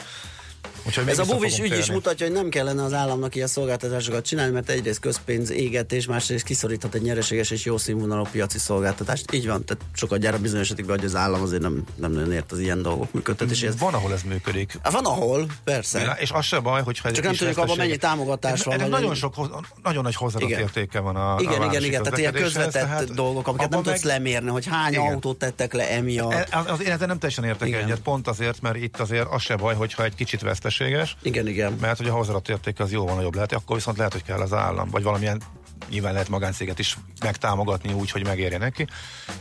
Úgyhogy 0.85 1.07
Ez 1.07 1.19
a 1.19 1.25
buvis 1.25 1.59
ügy 1.59 1.77
is 1.77 1.91
mutatja, 1.91 2.25
hogy 2.25 2.35
nem 2.35 2.49
kellene 2.49 2.83
az 2.83 2.93
államnak 2.93 3.35
ilyen 3.35 3.47
szolgáltatásokat 3.47 4.25
csinálni, 4.25 4.51
mert 4.53 4.69
egyrészt 4.69 4.99
közpénz 4.99 5.49
égetés, 5.49 6.05
másrészt 6.05 6.43
kiszoríthat 6.43 6.93
egy 6.95 7.01
nyereséges 7.01 7.51
és 7.51 7.65
jó 7.65 7.77
színvonalú 7.77 8.25
piaci 8.31 8.57
szolgáltatást. 8.57 9.33
Így 9.33 9.47
van, 9.47 9.65
tehát 9.65 9.83
sokat 9.93 10.19
gyára 10.19 10.37
bizonyosodik 10.39 10.85
be, 10.85 10.91
hogy 10.91 11.05
az 11.05 11.15
állam 11.15 11.41
azért 11.41 11.61
nem, 11.61 11.83
nem 11.95 12.11
nagyon 12.11 12.31
ért 12.31 12.51
az 12.51 12.59
ilyen 12.59 12.81
dolgok 12.81 13.13
működtetéséhez. 13.13 13.77
Van, 13.79 13.93
ahol 13.93 14.13
ez 14.13 14.21
működik. 14.21 14.77
Hát 14.83 14.93
Van 14.93 15.05
ahol, 15.05 15.45
persze. 15.63 16.17
És 16.19 16.31
az 16.31 16.45
se 16.45 16.59
baj, 16.59 16.81
hogyha 16.81 17.11
Csak 17.11 17.23
nem 17.23 17.33
tudjuk 17.33 17.57
abban 17.57 17.77
mennyi 17.77 17.97
támogatás 17.97 18.63
van, 18.63 18.73
Ennek 18.73 18.89
nagyon 18.89 19.15
sok, 19.15 19.35
nagyon 19.83 20.03
nagy 20.03 20.15
hozzáadott 20.15 20.49
értéke 20.49 20.99
van 20.99 21.15
a 21.15 21.35
igen, 21.39 21.61
a 21.61 21.65
igen, 21.65 21.83
igen, 21.83 22.03
tehát 22.03 22.19
ilyen 22.19 22.33
közvetett 22.33 22.71
tehát 22.71 23.13
dolgok, 23.13 23.47
amiket 23.47 23.69
nem 23.69 23.79
abban 23.79 23.91
tudsz 23.93 24.03
meg- 24.03 24.13
lemérni, 24.13 24.49
hogy 24.49 24.65
hány 24.65 24.93
Igen. 24.93 25.05
autót 25.05 25.37
tettek 25.37 25.73
le 25.73 25.89
emiatt. 25.89 26.31
E- 26.31 26.47
Az, 26.51 26.65
az, 26.67 26.81
én 26.83 26.91
ezzel 26.91 27.07
nem 27.07 27.19
teljesen 27.19 27.43
értek 27.43 27.73
egyet, 27.73 27.99
pont 27.99 28.27
azért, 28.27 28.61
mert 28.61 28.75
itt 28.75 28.99
azért 28.99 29.27
az 29.29 29.41
se 29.41 29.55
baj, 29.55 29.75
hogyha 29.75 30.03
egy 30.03 30.15
kicsit 30.15 30.41
veszteséges. 30.77 31.15
Igen, 31.21 31.47
igen. 31.47 31.77
Mert 31.81 31.97
hogy 31.97 32.07
a 32.07 32.13
hozzáadott 32.13 32.49
érték 32.49 32.79
az 32.79 32.91
jóval 32.91 33.15
nagyobb 33.15 33.33
lehet, 33.35 33.51
akkor 33.51 33.75
viszont 33.75 33.97
lehet, 33.97 34.11
hogy 34.11 34.23
kell 34.23 34.39
az 34.41 34.53
állam, 34.53 34.89
vagy 34.89 35.03
valamilyen 35.03 35.41
nyilván 35.89 36.13
lehet 36.13 36.29
magáncéget 36.29 36.79
is 36.79 36.97
megtámogatni 37.23 37.93
úgy, 37.93 38.11
hogy 38.11 38.25
megérje 38.25 38.57
neki. 38.57 38.87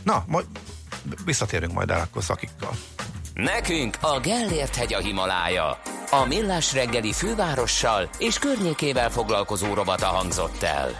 Na, 0.03 0.23
majd 0.27 0.45
visszatérünk 1.25 1.73
majd 1.73 1.89
el 1.89 1.99
akkor 1.99 2.23
szakikkal. 2.23 2.71
Nekünk 3.33 3.97
a 4.01 4.19
Gellért 4.19 4.75
hegy 4.75 4.93
a 4.93 4.99
Himalája. 4.99 5.79
A 6.11 6.25
Millás 6.27 6.73
reggeli 6.73 7.13
fővárossal 7.13 8.09
és 8.17 8.39
környékével 8.39 9.09
foglalkozó 9.09 9.73
rovata 9.73 10.05
hangzott 10.05 10.63
el. 10.63 10.97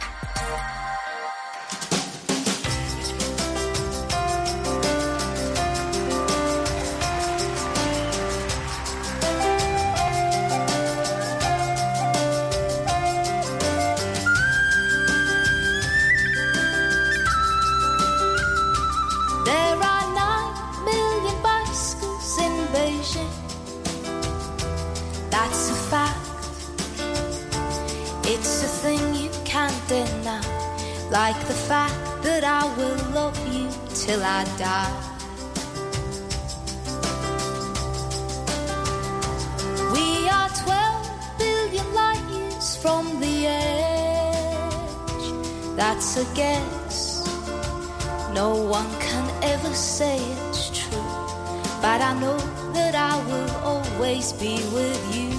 Till 34.08 34.24
I 34.24 34.46
die. 34.58 34.98
We 39.96 40.30
are 40.30 40.50
12 40.64 41.38
billion 41.38 41.88
light 41.94 42.26
years 42.32 42.78
from 42.78 43.20
the 43.20 43.48
edge. 43.48 45.26
That's 45.76 46.16
a 46.24 46.26
guess. 46.36 46.98
No 48.34 48.50
one 48.78 48.92
can 49.08 49.26
ever 49.44 49.74
say 49.74 50.18
it's 50.48 50.70
true, 50.80 51.12
but 51.82 52.00
I 52.10 52.14
know 52.22 52.38
that 52.78 52.96
I 52.96 53.14
will 53.30 53.52
always 53.72 54.32
be 54.32 54.56
with 54.78 55.04
you. 55.18 55.36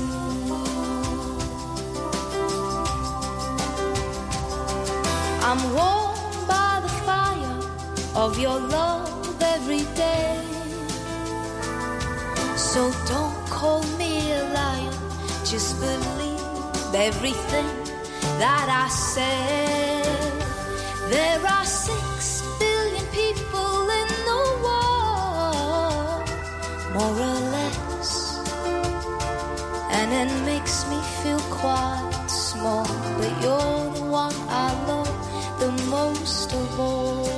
I'm 5.49 5.63
fire 5.75 6.18
of 8.19 8.37
your 8.37 8.59
love 8.59 9.41
every 9.41 9.85
day. 9.95 10.43
So 12.57 12.91
don't 13.07 13.39
call 13.49 13.83
me 13.97 14.33
a 14.33 14.43
liar, 14.57 14.99
just 15.45 15.79
believe 15.79 16.43
everything 17.09 17.71
that 18.43 18.67
I 18.85 18.89
said. 18.89 20.33
There 21.15 21.47
are 21.47 21.65
six 21.65 22.43
billion 22.59 23.07
people 23.21 23.83
in 24.01 24.09
the 24.31 24.43
world, 24.65 26.29
more 26.95 27.17
or 27.31 27.41
less, 27.57 28.11
and 29.97 30.09
it 30.23 30.33
makes 30.45 30.77
me 30.91 30.99
feel 31.23 31.43
quite 31.63 32.27
small. 32.27 32.85
But 33.17 33.31
you're 33.43 33.85
the 33.95 34.07
one 34.11 34.35
I 34.49 34.69
love 34.91 35.61
the 35.61 35.71
most 35.89 36.53
of 36.53 36.81
all. 36.81 37.38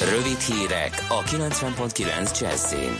Rövid 0.00 0.40
hírek 0.40 1.06
a 1.08 1.22
90.9 1.22 2.40
Jazzin. 2.40 2.96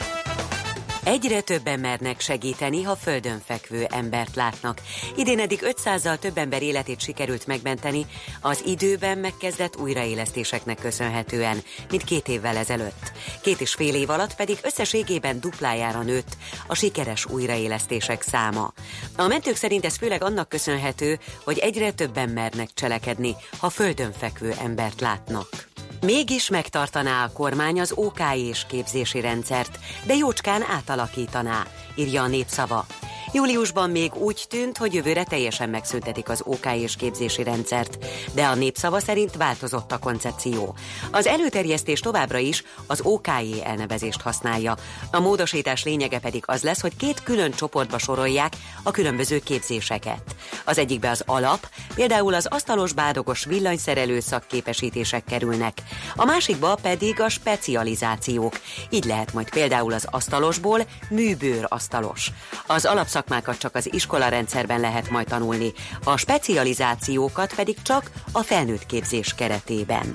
Egyre 1.05 1.40
többen 1.40 1.80
mernek 1.80 2.20
segíteni, 2.20 2.82
ha 2.82 2.97
földön 2.97 3.40
fekvő 3.44 3.84
embert 3.84 4.34
látnak. 4.34 4.80
Idén 5.16 5.38
eddig 5.38 5.61
500-zal 5.62 6.18
több 6.18 6.38
ember 6.38 6.62
életét 6.62 7.01
sikerült 7.01 7.47
megmenteni 7.47 8.07
az 8.40 8.62
időben 8.66 9.18
megkezdett 9.18 9.76
újraélesztéseknek 9.76 10.78
köszönhetően, 10.78 11.62
mint 11.90 12.05
két 12.05 12.28
évvel 12.28 12.57
ezelőtt. 12.57 13.12
Két 13.42 13.61
és 13.61 13.74
fél 13.74 13.94
év 13.94 14.11
alatt 14.11 14.34
pedig 14.34 14.59
összességében 14.62 15.40
duplájára 15.40 16.03
nőtt 16.03 16.36
a 16.66 16.74
sikeres 16.74 17.26
újraélesztések 17.26 18.22
száma. 18.22 18.72
A 19.16 19.26
mentők 19.26 19.57
szerint 19.57 19.84
ez 19.84 19.97
főleg 19.97 20.22
annak 20.22 20.49
köszönhető, 20.49 21.18
hogy 21.44 21.59
egyre 21.59 21.90
többen 21.90 22.28
mernek 22.28 22.68
cselekedni, 22.74 23.34
ha 23.59 23.70
földön 23.70 24.12
fekvő 24.12 24.55
embert 24.62 25.01
látnak. 25.01 25.74
Mégis 26.01 26.51
megtartaná 26.51 27.24
a 27.24 27.32
kormány 27.32 27.80
az 27.80 27.92
OK 27.94 28.20
és 28.34 28.64
képzési 28.68 29.20
rendszert, 29.20 29.78
de 30.07 30.14
jócskán 30.14 30.62
átalakítaná, 30.62 31.66
írja 31.94 32.22
a 32.22 32.26
népszava. 32.26 32.86
Júliusban 33.32 33.90
még 33.90 34.14
úgy 34.14 34.44
tűnt, 34.48 34.78
hogy 34.78 34.94
jövőre 34.94 35.24
teljesen 35.24 35.68
megszüntetik 35.68 36.28
az 36.28 36.42
OK 36.44 36.66
és 36.74 36.96
képzési 36.96 37.42
rendszert, 37.42 37.98
de 38.32 38.44
a 38.44 38.54
népszava 38.54 39.00
szerint 39.00 39.36
változott 39.36 39.92
a 39.92 39.98
koncepció. 39.98 40.74
Az 41.10 41.26
előterjesztés 41.26 42.00
továbbra 42.00 42.38
is 42.38 42.64
az 42.86 43.00
OKJ 43.02 43.62
elnevezést 43.64 44.20
használja. 44.20 44.76
A 45.10 45.20
módosítás 45.20 45.84
lényege 45.84 46.18
pedig 46.18 46.42
az 46.46 46.62
lesz, 46.62 46.80
hogy 46.80 46.96
két 46.96 47.22
külön 47.22 47.50
csoportba 47.50 47.98
sorolják 47.98 48.52
a 48.82 48.90
különböző 48.90 49.38
képzéseket. 49.38 50.22
Az 50.64 50.78
egyikbe 50.78 51.10
az 51.10 51.22
alap, 51.26 51.68
például 51.94 52.34
az 52.34 52.46
asztalos 52.46 52.92
bádogos 52.92 53.44
villanyszerelő 53.44 54.20
szakképesítések 54.20 55.24
kerülnek, 55.24 55.82
a 56.16 56.24
másikba 56.24 56.74
pedig 56.82 57.20
a 57.20 57.28
specializációk. 57.28 58.60
Így 58.90 59.04
lehet 59.04 59.32
majd 59.32 59.50
például 59.50 59.92
az 59.92 60.06
asztalosból 60.10 60.86
műbőr 61.08 61.66
asztalos. 61.68 62.30
Az 62.66 62.84
alapszakmákat 63.16 63.58
csak 63.58 63.74
az 63.74 63.94
iskola 63.94 64.28
rendszerben 64.28 64.80
lehet 64.80 65.10
majd 65.10 65.26
tanulni, 65.26 65.72
a 66.04 66.16
specializációkat 66.16 67.54
pedig 67.54 67.82
csak 67.82 68.10
a 68.32 68.42
felnőtt 68.42 68.86
képzés 68.86 69.34
keretében. 69.34 70.14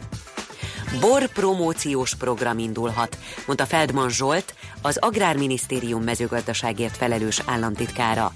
Bor 0.99 1.27
promóciós 1.27 2.15
program 2.15 2.57
indulhat, 2.57 3.17
mondta 3.45 3.65
Feldman 3.65 4.09
Zsolt, 4.09 4.53
az 4.81 4.97
Agrárminisztérium 4.97 6.03
mezőgazdaságért 6.03 6.97
felelős 6.97 7.41
államtitkára. 7.45 8.31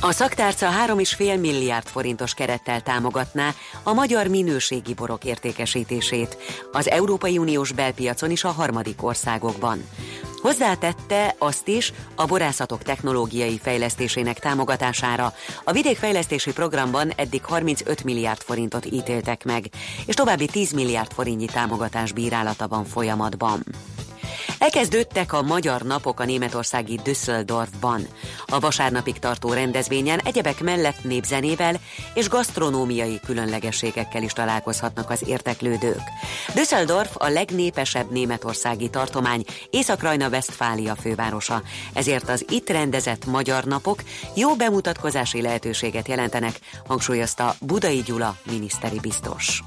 A 0.00 0.12
szaktárca 0.12 0.68
3,5 0.86 1.40
milliárd 1.40 1.86
forintos 1.86 2.34
kerettel 2.34 2.80
támogatná 2.80 3.54
a 3.82 3.92
magyar 3.92 4.26
minőségi 4.26 4.94
borok 4.94 5.24
értékesítését 5.24 6.36
az 6.72 6.90
Európai 6.90 7.38
Uniós 7.38 7.72
belpiacon 7.72 8.30
is 8.30 8.44
a 8.44 8.50
harmadik 8.50 9.02
országokban. 9.02 9.84
Hozzátette 10.42 11.34
azt 11.38 11.68
is 11.68 11.92
a 12.14 12.26
borászatok 12.26 12.82
technológiai 12.82 13.58
fejlesztésének 13.58 14.38
támogatására. 14.38 15.32
A 15.64 15.72
vidékfejlesztési 15.72 16.52
programban 16.52 17.10
eddig 17.16 17.44
35 17.44 18.04
milliárd 18.04 18.40
forintot 18.40 18.84
ítéltek 18.84 19.44
meg, 19.44 19.64
és 20.06 20.14
további 20.14 20.46
10 20.46 20.72
milliárd 20.72 21.12
forintnyi 21.12 21.46
támogatás 21.46 22.12
bírálata 22.12 22.68
van 22.68 22.84
folyamatban. 22.84 23.64
Elkezdődtek 24.62 25.32
a 25.32 25.42
Magyar 25.42 25.82
Napok 25.82 26.20
a 26.20 26.24
németországi 26.24 27.00
Düsseldorfban. 27.04 28.06
A 28.46 28.58
vasárnapig 28.58 29.18
tartó 29.18 29.52
rendezvényen 29.52 30.20
egyebek 30.24 30.60
mellett 30.60 31.04
népzenével 31.04 31.80
és 32.14 32.28
gasztronómiai 32.28 33.20
különlegességekkel 33.24 34.22
is 34.22 34.32
találkozhatnak 34.32 35.10
az 35.10 35.22
érteklődők. 35.26 36.00
Düsseldorf 36.54 37.10
a 37.14 37.28
legnépesebb 37.28 38.10
németországi 38.10 38.88
tartomány, 38.88 39.44
Észak-Rajna-Vesztfália 39.70 40.94
fővárosa, 40.94 41.62
ezért 41.92 42.28
az 42.28 42.44
itt 42.48 42.70
rendezett 42.70 43.24
Magyar 43.24 43.64
Napok 43.64 44.02
jó 44.34 44.56
bemutatkozási 44.56 45.42
lehetőséget 45.42 46.08
jelentenek, 46.08 46.58
hangsúlyozta 46.86 47.54
Budai 47.60 48.02
Gyula 48.02 48.36
miniszteri 48.50 49.00
biztos. 49.00 49.62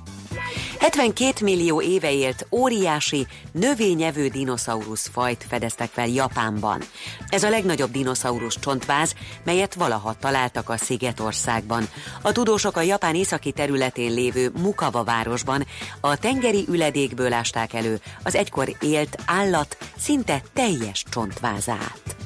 72 0.79 1.45
millió 1.45 1.81
éve 1.81 2.11
élt 2.11 2.47
óriási, 2.51 3.27
növényevő 3.51 4.27
dinoszaurusz 4.27 5.09
fajt 5.13 5.45
fedeztek 5.49 5.89
fel 5.91 6.07
Japánban. 6.07 6.81
Ez 7.27 7.43
a 7.43 7.49
legnagyobb 7.49 7.91
dinoszaurusz 7.91 8.59
csontváz, 8.59 9.13
melyet 9.43 9.73
valaha 9.73 10.15
találtak 10.19 10.69
a 10.69 10.77
Szigetországban. 10.77 11.87
A 12.21 12.31
tudósok 12.31 12.77
a 12.77 12.81
Japán 12.81 13.15
északi 13.15 13.51
területén 13.51 14.13
lévő 14.13 14.51
Mukava 14.61 15.03
városban 15.03 15.65
a 15.99 16.17
tengeri 16.17 16.65
üledékből 16.69 17.33
ásták 17.33 17.73
elő 17.73 17.99
az 18.23 18.35
egykor 18.35 18.75
élt 18.79 19.17
állat 19.25 19.77
szinte 19.97 20.41
teljes 20.53 21.03
csontvázát. 21.09 22.24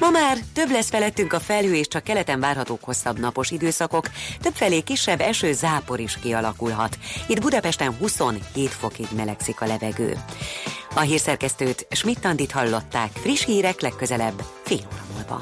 Ma 0.00 0.10
már 0.10 0.38
több 0.52 0.70
lesz 0.70 0.88
felettünk 0.88 1.32
a 1.32 1.40
felhő, 1.40 1.74
és 1.74 1.88
csak 1.88 2.04
keleten 2.04 2.40
várhatók 2.40 2.84
hosszabb 2.84 3.18
napos 3.18 3.50
időszakok, 3.50 4.10
többfelé 4.40 4.80
kisebb 4.80 5.20
eső 5.20 5.52
zápor 5.52 6.00
is 6.00 6.18
kialakulhat. 6.22 6.98
Itt 7.26 7.40
Budapesten 7.40 7.94
27 7.98 8.68
fokig 8.68 9.06
melegszik 9.16 9.60
a 9.60 9.66
levegő. 9.66 10.18
A 10.94 11.00
hírszerkesztőt 11.00 11.86
Schmidt-Tandit 11.90 12.50
hallották, 12.50 13.10
friss 13.12 13.44
hírek 13.44 13.80
legközelebb 13.80 14.42
fél 14.64 14.88
óra 14.92 15.04
múlva. 15.14 15.38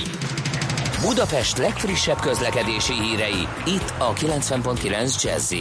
Budapest 1.03 1.59
legfrissebb 1.59 2.21
közlekedési 2.21 2.93
hírei, 2.93 3.49
itt 3.67 3.93
a 3.99 4.13
90.9 4.13 5.23
jazz 5.23 5.55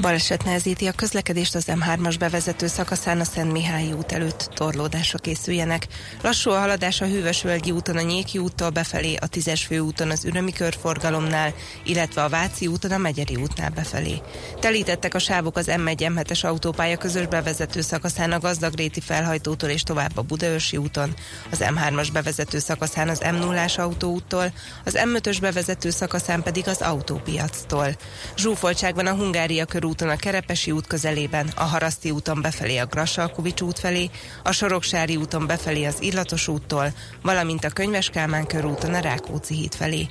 Baleset 0.00 0.44
nehezíti 0.44 0.86
a 0.86 0.92
közlekedést 0.92 1.54
az 1.54 1.64
M3-as 1.66 2.16
bevezető 2.18 2.66
szakaszán 2.66 3.20
a 3.20 3.24
Szent 3.24 3.52
Mihályi 3.52 3.92
út 3.92 4.12
előtt 4.12 4.50
torlódásra 4.54 5.18
készüljenek. 5.18 5.86
Lassú 6.22 6.50
a 6.50 6.58
haladás 6.58 7.00
a 7.00 7.04
Hűvösvölgyi 7.04 7.70
úton 7.70 7.96
a 7.96 8.00
Nyéki 8.00 8.38
úttól 8.38 8.70
befelé, 8.70 9.14
a 9.14 9.28
10-es 9.28 9.60
főúton 9.66 10.10
az 10.10 10.24
Ürömi 10.24 10.52
körforgalomnál, 10.52 11.54
illetve 11.84 12.22
a 12.22 12.28
Váci 12.28 12.66
úton 12.66 12.90
a 12.90 12.98
Megyeri 12.98 13.36
útnál 13.36 13.70
befelé. 13.70 14.20
Telítettek 14.60 15.14
a 15.14 15.18
sávok 15.18 15.56
az 15.56 15.66
M1 15.68 15.96
M7-es 15.98 16.44
autópálya 16.44 16.96
közös 16.96 17.26
bevezető 17.26 17.80
szakaszán 17.80 18.32
a 18.32 18.38
Gazdagréti 18.38 19.00
felhajtótól 19.00 19.68
és 19.68 19.82
tovább 19.82 20.16
a 20.16 20.22
Budaörsi 20.22 20.76
úton, 20.76 21.14
az 21.50 21.58
M3-as 21.60 22.08
bevezető 22.12 22.58
szakaszán 22.58 23.08
az 23.08 23.20
M0-ás 23.24 23.78
autóúttól, 23.78 24.52
az 24.84 24.98
M5-ös 25.04 25.38
bevezető 25.40 25.90
szakaszán 25.90 26.42
pedig 26.42 26.68
az 26.68 26.80
autópiactól. 26.80 27.96
Zsúfoltságban 28.36 29.06
a 29.06 29.14
Hungária 29.14 29.64
körúton 29.90 30.16
a 30.16 30.20
Kerepesi 30.20 30.70
út 30.70 30.86
közelében, 30.86 31.52
a 31.56 31.62
Haraszti 31.62 32.10
úton 32.10 32.42
befelé 32.42 32.76
a 32.76 32.86
Grassalkovics 32.86 33.60
út 33.60 33.78
felé, 33.78 34.10
a 34.42 34.52
Soroksári 34.52 35.16
úton 35.16 35.46
befelé 35.46 35.84
az 35.84 36.02
Illatos 36.02 36.48
úttól, 36.48 36.92
valamint 37.22 37.64
a 37.64 37.68
Könyves 37.70 38.10
Kálmán 38.10 38.46
körúton 38.46 38.94
a 38.94 38.98
Rákóczi 38.98 39.54
híd 39.54 39.74
felé. 39.74 40.06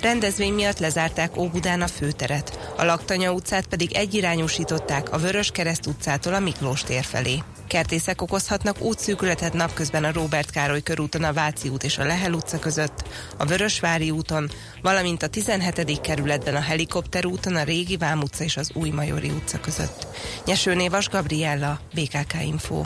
Rendezvény 0.00 0.52
miatt 0.52 0.78
lezárták 0.78 1.36
Óbudán 1.36 1.82
a 1.82 1.86
főteret, 1.86 2.72
a 2.76 2.84
Laktanya 2.84 3.32
utcát 3.32 3.66
pedig 3.66 3.92
egyirányosították 3.92 5.12
a 5.12 5.18
Vörös 5.18 5.50
Kereszt 5.50 5.86
utcától 5.86 6.34
a 6.34 6.38
Miklós 6.38 6.82
tér 6.82 7.04
felé. 7.04 7.42
Kertészek 7.68 8.22
okozhatnak 8.22 8.80
útszűkületet 8.80 9.52
napközben 9.52 10.04
a 10.04 10.12
Róbert 10.12 10.50
Károly 10.50 10.82
körúton 10.82 11.24
a 11.24 11.32
Váci 11.32 11.68
út 11.68 11.84
és 11.84 11.98
a 11.98 12.04
Lehel 12.04 12.32
utca 12.32 12.58
között, 12.58 13.08
a 13.38 13.44
Vörösvári 13.44 14.10
úton, 14.10 14.50
valamint 14.82 15.22
a 15.22 15.28
17. 15.28 16.00
kerületben 16.00 16.54
a 16.54 16.60
Helikopter 16.60 17.26
úton, 17.26 17.56
a 17.56 17.62
Régi 17.62 17.96
Vám 17.96 18.20
utca 18.20 18.44
és 18.44 18.56
az 18.56 18.70
Új 18.74 18.90
Majori 18.90 19.30
utca 19.30 19.60
között. 19.60 20.06
Nyesőnévas 20.46 21.08
Gabriella, 21.08 21.80
BKK 21.94 22.34
Info. 22.42 22.82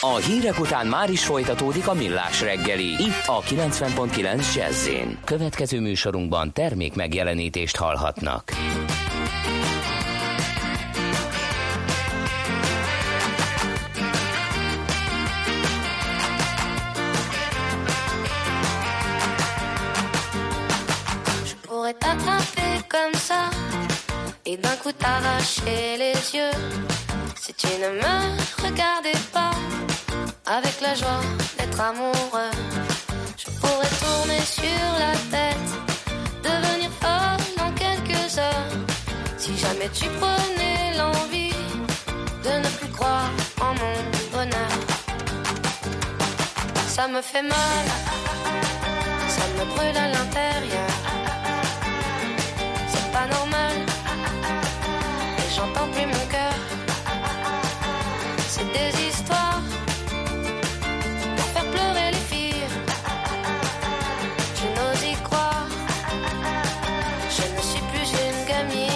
A 0.00 0.16
hírek 0.16 0.60
után 0.60 0.86
már 0.86 1.10
is 1.10 1.24
folytatódik 1.24 1.88
a 1.88 1.94
millás 1.94 2.40
reggeli, 2.40 2.84
itt 2.84 3.22
a 3.26 3.40
90.9 3.40 4.54
jazz 4.54 4.88
Következő 5.24 5.80
műsorunkban 5.80 6.52
termék 6.52 6.94
megjelenítést 6.94 7.76
hallhatnak. 7.76 8.52
Comme 22.88 23.18
ça 23.28 23.48
et 24.46 24.56
d'un 24.56 24.76
coup 24.82 24.92
t'arracher 24.92 25.96
les 25.98 26.34
yeux. 26.34 27.03
Tu 27.56 27.68
ne 27.68 27.88
me 27.88 28.66
regardais 28.66 29.18
pas 29.32 29.52
avec 30.46 30.80
la 30.80 30.94
joie 30.94 31.20
d'être 31.56 31.80
amoureux, 31.80 32.50
je 33.38 33.50
pourrais 33.60 33.94
tourner 34.02 34.40
sur 34.40 34.88
la 34.98 35.12
tête, 35.30 35.70
devenir 36.42 36.90
folle 37.00 37.64
en 37.64 37.70
quelques 37.72 38.38
heures. 38.38 38.70
Si 39.38 39.56
jamais 39.56 39.88
tu 39.94 40.06
prenais 40.20 40.96
l'envie 40.98 41.54
de 42.44 42.50
ne 42.58 42.68
plus 42.78 42.88
croire 42.92 43.30
en 43.60 43.72
mon 43.74 43.96
bonheur, 44.32 44.74
ça 46.88 47.06
me 47.06 47.22
fait 47.22 47.42
mal, 47.42 47.84
ça 49.28 49.44
me 49.56 49.64
brûle 49.74 49.96
à 49.96 50.08
l'intérieur. 50.08 50.90
C'est 52.88 53.12
pas 53.12 53.26
normal, 53.26 53.76
et 55.38 55.54
j'entends 55.54 55.88
plus 55.92 56.06
mon 56.06 56.26
cœur. 56.30 56.53
C'est 58.56 58.72
des 58.72 59.08
histoires 59.08 59.62
pour 61.36 61.46
faire 61.46 61.68
pleurer 61.72 62.12
les 62.12 62.24
filles. 62.30 62.68
Je 64.54 64.66
n'ose 64.76 65.02
y 65.02 65.14
croire, 65.24 65.66
je 67.36 67.42
ne 67.56 67.60
suis 67.60 67.82
plus 67.90 68.12
une 68.12 68.44
gamine. 68.46 68.90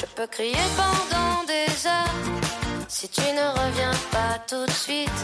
Je 0.00 0.06
peux 0.16 0.26
crier 0.28 0.66
pendant 0.78 1.44
des 1.44 1.86
heures 1.86 2.37
si 3.00 3.08
tu 3.10 3.20
ne 3.20 3.46
reviens 3.60 3.96
pas 4.10 4.34
tout 4.50 4.66
de 4.66 4.76
suite. 4.84 5.20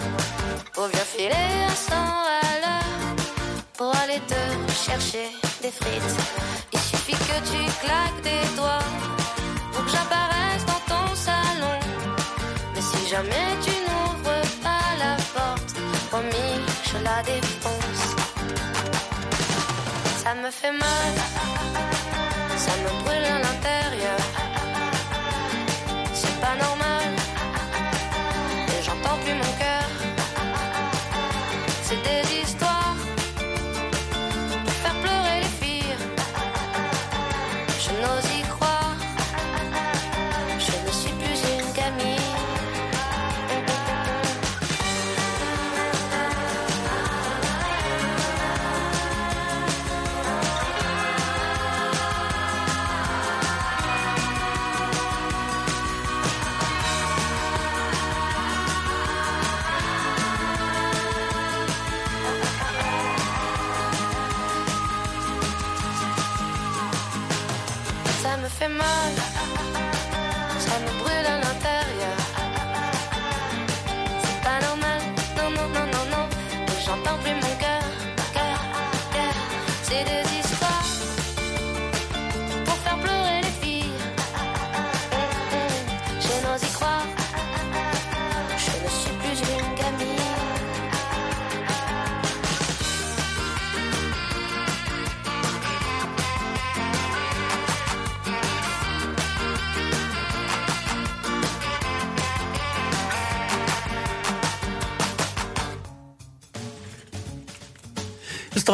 Pour 0.74 0.86
bien 0.86 1.06
filer 1.14 1.54
à 1.72 1.74
100 1.74 1.94
à 1.94 2.52
l'heure 2.62 3.16
pour 3.76 3.90
aller 4.02 4.20
te 4.32 4.42
chercher 4.86 5.26
des 5.60 5.72
frites. 5.80 6.16
Il 6.72 6.78
suffit 6.78 7.18
que 7.30 7.38
tu 7.50 7.60
claques 7.82 8.20
des 8.30 8.44
doigts 8.58 8.88
pour 9.72 9.82
que 9.84 9.90
j'apparaisse 9.90 10.64
dans 10.72 10.82
ton 10.92 11.06
salon. 11.28 11.76
Mais 12.74 12.84
si 12.90 13.00
jamais 13.08 13.48
tu 13.64 13.74
n'ouvres 13.86 14.42
pas 14.66 14.88
la 15.04 15.14
porte, 15.34 15.74
promis, 16.10 16.54
je 16.88 16.96
la 17.08 17.18
défonce. 17.32 18.06
Ça 20.22 20.32
me 20.42 20.50
fait 20.60 20.76
mal, 20.86 21.12
ça 22.64 22.72
me 22.82 22.90
brûle 23.02 23.28
à 23.36 23.38
l'intérieur. 23.46 24.23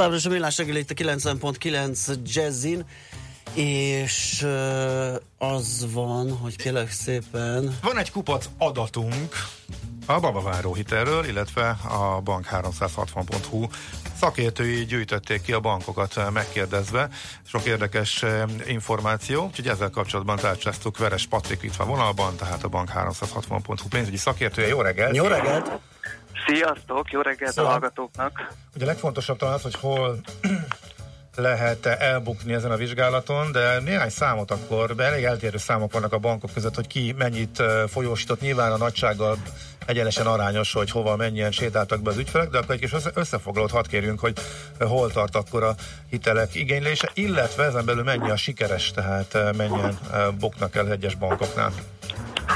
Továbbra 0.01 0.19
is 0.19 0.27
a 0.27 0.31
millás 0.31 0.59
reggel 0.59 0.77
itt 0.77 0.91
a 0.91 0.95
90.9 0.95 2.17
Jazzin, 2.25 2.85
és 3.55 4.47
az 5.39 5.87
van, 5.93 6.37
hogy 6.37 6.57
kérlek 6.57 6.91
szépen... 6.91 7.79
Van 7.83 7.99
egy 7.99 8.11
kupac 8.11 8.49
adatunk 8.59 9.35
a 10.07 10.21
babaváró 10.21 10.75
hitelről, 10.75 11.25
illetve 11.25 11.69
a 11.69 12.23
bank360.hu 12.25 13.67
szakértői 14.21 14.85
gyűjtötték 14.85 15.43
ki 15.43 15.53
a 15.53 15.61
bankokat 15.61 16.31
megkérdezve. 16.33 17.09
Sok 17.47 17.65
érdekes 17.65 18.25
információ, 18.67 19.45
úgyhogy 19.45 19.69
ezzel 19.69 19.91
kapcsolatban 19.91 20.37
tárcsáztuk 20.37 20.99
Veres 20.99 21.27
Patrik 21.27 21.63
itt 21.63 21.77
van 21.77 21.89
vonalban, 21.89 22.37
tehát 22.37 22.65
a 22.65 22.69
bank360.hu 22.69 23.89
pénzügyi 23.89 24.17
szakértője. 24.17 24.69
Jó 24.69 24.81
reggelt! 24.81 25.17
Jó 25.17 25.25
reggelt! 25.25 25.71
Sziasztok, 26.47 27.11
jó 27.11 27.21
reggelt 27.21 27.51
a 27.51 27.61
Szia. 27.61 27.67
hallgatóknak! 27.71 28.53
Ugye 28.75 28.85
a 28.85 28.89
legfontosabb 28.89 29.39
talán 29.39 29.55
az, 29.55 29.63
hogy 29.63 29.75
hol 29.75 30.21
lehet 31.37 31.87
elbukni 31.87 32.53
ezen 32.53 32.71
a 32.71 32.77
vizsgálaton, 32.77 33.53
de 33.53 33.81
néhány 33.81 34.09
számot 34.09 34.51
akkor, 34.51 34.95
de 34.95 35.05
elég 35.05 35.25
eltérő 35.25 35.57
számok 35.59 35.93
vannak 35.93 36.13
a 36.13 36.19
bankok 36.19 36.53
között, 36.55 36.75
hogy 36.75 36.87
ki 36.87 37.15
mennyit 37.19 37.63
folyósított, 37.89 38.41
nyilván 38.41 38.73
a 38.73 38.77
nagysággal 38.77 39.37
egyenesen 39.87 40.27
arányos, 40.27 40.73
hogy 40.73 40.91
hova 40.91 41.17
mennyien 41.17 41.51
sétáltak 41.51 42.03
be 42.03 42.11
az 42.11 42.17
ügyfelek, 42.19 42.49
de 42.49 42.59
akkor 42.59 42.75
egy 42.75 42.81
kis 42.81 42.93
össze- 42.93 43.17
összefoglalót 43.17 43.71
hadd 43.71 43.89
kérjünk, 43.89 44.21
hogy 44.21 44.39
hol 44.79 45.11
tart 45.11 45.35
akkor 45.37 45.63
a 45.63 45.75
hitelek 46.11 46.55
igénylése, 46.55 47.11
illetve 47.15 47.65
ezen 47.65 47.85
belül 47.85 48.03
mennyi 48.03 48.31
a 48.31 48.37
sikeres, 48.37 48.91
tehát 48.91 49.57
mennyien 49.57 49.99
buknak 50.39 50.75
el 50.77 50.91
egyes 50.91 51.15
bankoknál. 51.15 51.73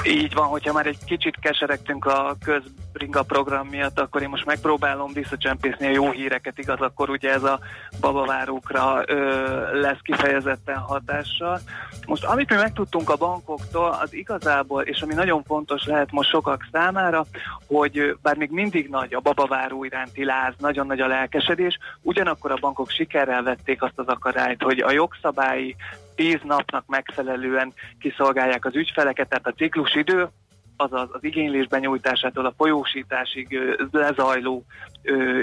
Így 0.06 0.34
van, 0.34 0.46
hogyha 0.46 0.72
már 0.72 0.86
egy 0.86 1.04
kicsit 1.04 1.36
keseregtünk 1.40 2.04
a 2.04 2.36
közbringa 2.44 3.22
program 3.22 3.68
miatt, 3.68 4.00
akkor 4.00 4.22
én 4.22 4.28
most 4.28 4.44
megpróbálom 4.44 5.12
visszacsempészni 5.12 5.86
a 5.86 5.90
jó 5.90 6.10
híreket, 6.10 6.58
igaz, 6.58 6.80
akkor 6.80 7.10
ugye 7.10 7.32
ez 7.32 7.42
a 7.42 7.58
babavárókra 8.00 9.02
ö, 9.06 9.80
lesz 9.80 9.98
kifejezetten 10.02 10.76
hatással. 10.76 11.60
Most 12.06 12.24
amit 12.24 12.50
mi 12.50 12.56
megtudtunk 12.56 13.10
a 13.10 13.16
bankoktól, 13.16 13.98
az 14.02 14.14
igazából, 14.14 14.82
és 14.82 15.00
ami 15.00 15.14
nagyon 15.14 15.42
fontos 15.42 15.84
lehet 15.84 16.12
most 16.12 16.30
sokak 16.30 16.66
számára, 16.72 17.24
hogy 17.66 18.16
bár 18.22 18.36
még 18.36 18.50
mindig 18.50 18.88
nagy 18.88 19.14
a 19.14 19.20
babaváró 19.20 19.84
iránti 19.84 20.24
láz, 20.24 20.54
nagyon 20.58 20.86
nagy 20.86 21.00
a 21.00 21.06
lelkesedés, 21.06 21.78
ugyanakkor 22.02 22.50
a 22.50 22.58
bankok 22.60 22.90
sikerrel 22.90 23.42
vették 23.42 23.82
azt 23.82 23.98
az 23.98 24.06
akadályt, 24.06 24.62
hogy 24.62 24.78
a 24.78 24.90
jogszabályi 24.90 25.76
10 26.14 26.38
napnak 26.42 26.84
megfelelően 26.86 27.72
kiszolgálják 28.00 28.64
az 28.64 28.74
ügyfeleket, 28.74 29.28
tehát 29.28 29.46
a 29.46 29.52
ciklusidő, 29.56 30.28
azaz 30.76 31.08
az 31.12 31.24
igénylés 31.24 31.66
benyújtásától 31.66 32.46
a 32.46 32.54
folyósításig 32.56 33.58
lezajló 33.90 34.64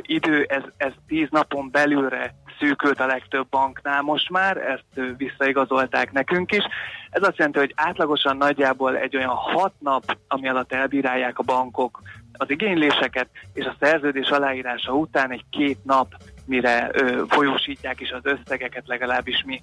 idő, 0.02 0.44
ez, 0.44 0.64
ez 0.78 0.92
10 1.08 1.28
napon 1.30 1.72
belülre 1.72 2.36
szűkült 2.60 3.00
a 3.00 3.06
legtöbb 3.06 3.48
banknál 3.50 4.02
most 4.02 4.30
már, 4.30 4.58
ezt 4.58 5.16
visszaigazolták 5.18 6.12
nekünk 6.12 6.52
is. 6.52 6.64
Ez 7.10 7.24
azt 7.24 7.38
jelenti, 7.38 7.60
hogy 7.60 7.74
átlagosan 7.76 8.38
nagyjából 8.38 8.98
egy 8.98 9.16
olyan 9.16 9.36
6 9.36 9.74
nap, 9.80 10.18
ami 10.28 10.50
alatt 10.50 10.74
elbírálják 10.74 11.40
a 11.40 11.44
bankok 11.44 12.02
az 12.34 12.50
igényléseket, 12.50 13.30
és 13.54 13.66
a 13.66 13.76
szerződés 13.80 14.30
aláírása 14.30 14.94
után 14.94 15.32
egy 15.32 15.46
két 15.50 15.78
nap, 15.84 16.16
mire 16.46 16.90
ö, 16.94 17.24
folyósítják 17.28 18.00
is 18.00 18.12
az 18.12 18.22
összegeket, 18.24 18.88
legalábbis 18.88 19.44
mi 19.46 19.62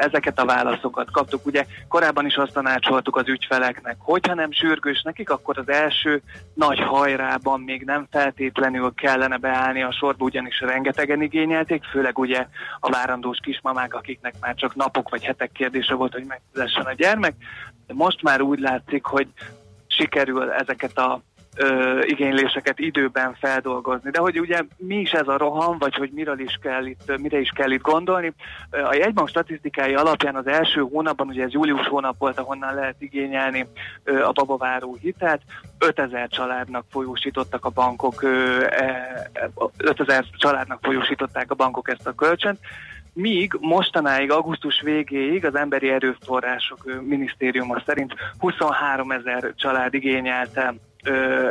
ezeket 0.00 0.38
a 0.38 0.44
válaszokat 0.44 1.10
kaptuk. 1.10 1.46
Ugye 1.46 1.64
korábban 1.88 2.26
is 2.26 2.36
azt 2.36 2.52
tanácsoltuk 2.52 3.16
az 3.16 3.28
ügyfeleknek, 3.28 3.96
hogyha 3.98 4.34
nem 4.34 4.52
sürgős 4.52 5.02
nekik, 5.02 5.30
akkor 5.30 5.58
az 5.58 5.68
első 5.68 6.22
nagy 6.54 6.78
hajrában 6.80 7.60
még 7.60 7.82
nem 7.84 8.06
feltétlenül 8.10 8.94
kellene 8.94 9.36
beállni 9.36 9.82
a 9.82 9.92
sorba, 9.92 10.24
ugyanis 10.24 10.60
rengetegen 10.60 11.22
igényelték, 11.22 11.84
főleg 11.84 12.18
ugye 12.18 12.46
a 12.80 12.90
várandós 12.90 13.38
kismamák, 13.42 13.94
akiknek 13.94 14.34
már 14.40 14.54
csak 14.54 14.74
napok 14.74 15.08
vagy 15.08 15.24
hetek 15.24 15.52
kérdése 15.52 15.94
volt, 15.94 16.12
hogy 16.12 16.24
megszülessen 16.24 16.84
a 16.84 16.92
gyermek. 16.92 17.34
De 17.86 17.94
most 17.94 18.22
már 18.22 18.40
úgy 18.40 18.58
látszik, 18.58 19.04
hogy 19.04 19.28
sikerül 19.86 20.52
ezeket 20.52 20.98
a 20.98 21.20
ö, 21.56 22.00
igényléseket 22.02 22.78
időben 22.78 23.34
feldolgozni. 23.34 24.10
De 24.10 24.18
hogy 24.18 24.40
ugye 24.40 24.62
mi 24.76 24.96
is 24.96 25.12
ez 25.12 25.28
a 25.28 25.36
roham, 25.36 25.78
vagy 25.78 25.94
hogy 25.94 26.10
miről 26.14 26.40
is 26.40 26.58
kell 26.62 26.84
itt, 26.84 27.18
mire 27.18 27.38
is 27.40 27.50
kell 27.54 27.70
itt 27.70 27.82
gondolni. 27.82 28.32
Ö, 28.70 28.82
A 28.82 28.94
jegybank 28.94 29.28
statisztikái 29.28 29.94
alapján 29.94 30.34
az 30.34 30.46
első 30.46 30.80
hónapban, 30.80 31.28
ugye 31.28 31.42
ez 31.42 31.52
július 31.52 31.86
hónap 31.86 32.18
volt, 32.18 32.38
ahonnan 32.38 32.74
lehet 32.74 32.96
igényelni 32.98 33.66
ö, 34.04 34.24
a 34.24 34.32
babaváró 34.32 34.96
hitelt, 35.00 35.42
5000 35.78 36.28
családnak 36.28 36.84
folyósítottak 36.90 37.64
a 37.64 37.70
bankok, 37.70 38.22
ö, 38.22 38.64
e, 38.70 39.30
e, 39.32 39.50
5000 39.76 40.24
családnak 40.36 40.78
folyósították 40.82 41.50
a 41.50 41.54
bankok 41.54 41.88
ezt 41.88 42.06
a 42.06 42.14
kölcsönt, 42.14 42.58
míg 43.12 43.56
mostanáig, 43.60 44.30
augusztus 44.30 44.80
végéig 44.80 45.44
az 45.44 45.54
Emberi 45.54 45.88
Erőforrások 45.88 46.78
ö, 46.84 47.00
Minisztériuma 47.00 47.82
szerint 47.86 48.14
23 48.38 49.10
ezer 49.10 49.52
család 49.56 49.94
igényelte 49.94 50.74
ö, 50.74 50.85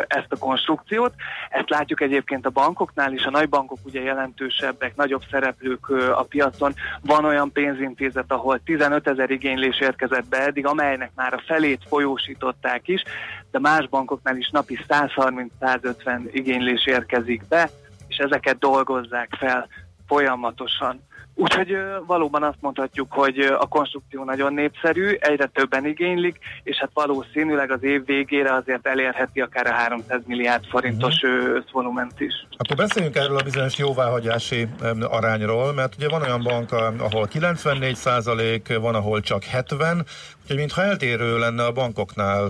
ezt 0.08 0.32
a 0.32 0.38
konstrukciót. 0.40 1.14
Ezt 1.50 1.70
látjuk 1.70 2.02
egyébként 2.02 2.46
a 2.46 2.50
bankoknál 2.50 3.14
is, 3.14 3.24
a 3.24 3.30
nagybankok 3.30 3.78
ugye 3.84 4.02
jelentősebbek, 4.02 4.96
nagyobb 4.96 5.22
szereplők 5.32 5.90
a 5.90 6.24
piacon. 6.30 6.74
Van 7.02 7.26
olyan 7.26 7.52
pénzintézet, 7.52 8.32
ahol 8.32 8.60
15 8.64 9.08
ezer 9.08 9.30
igénylés 9.30 9.80
érkezett 9.80 10.28
be 10.28 10.46
eddig, 10.46 10.66
amelynek 10.66 11.12
már 11.16 11.34
a 11.34 11.44
felét 11.46 11.82
folyósították 11.88 12.88
is, 12.88 13.04
de 13.52 13.60
más 13.60 13.88
bankoknál 13.90 14.38
is 14.38 14.50
napi 14.50 14.80
130-150 14.88 16.20
igénylés 16.32 16.86
érkezik 16.86 17.48
be, 17.48 17.70
és 18.08 18.18
ezeket 18.18 18.58
dolgozzák 18.58 19.36
fel 19.40 19.68
folyamatosan. 20.08 21.02
Úgyhogy 21.38 21.78
valóban 22.08 22.44
azt 22.44 22.58
mondhatjuk, 22.60 23.12
hogy 23.12 23.40
a 23.40 23.68
konstrukció 23.68 24.24
nagyon 24.24 24.54
népszerű, 24.54 25.16
egyre 25.20 25.46
többen 25.46 25.86
igénylik, 25.86 26.40
és 26.64 26.78
hát 26.78 26.90
valószínűleg 26.94 27.72
az 27.72 27.84
év 27.84 28.06
végére 28.06 28.54
azért 28.54 28.88
elérheti 28.88 29.42
akár 29.42 29.68
a 29.68 29.74
300 29.74 30.22
milliárd 30.26 30.66
forintos 30.66 31.24
ö, 31.24 31.56
összvolument 31.56 32.20
is. 32.20 32.34
Akkor 32.58 32.76
beszéljünk 32.76 33.16
erről 33.16 33.38
a 33.38 33.44
bizonyos 33.44 33.78
jóváhagyási 33.78 34.68
arányról, 35.02 35.74
mert 35.74 35.96
ugye 35.96 36.10
van 36.10 36.22
olyan 36.22 36.44
bank, 36.44 36.72
ahol 37.00 37.28
94 37.28 37.96
százalék, 37.96 38.78
van, 38.80 38.96
ahol 38.96 39.22
csak 39.22 39.44
70, 39.44 40.06
úgyhogy 40.42 40.58
mintha 40.58 40.82
eltérő 40.84 41.38
lenne 41.38 41.66
a 41.66 41.72
bankoknál 41.72 42.50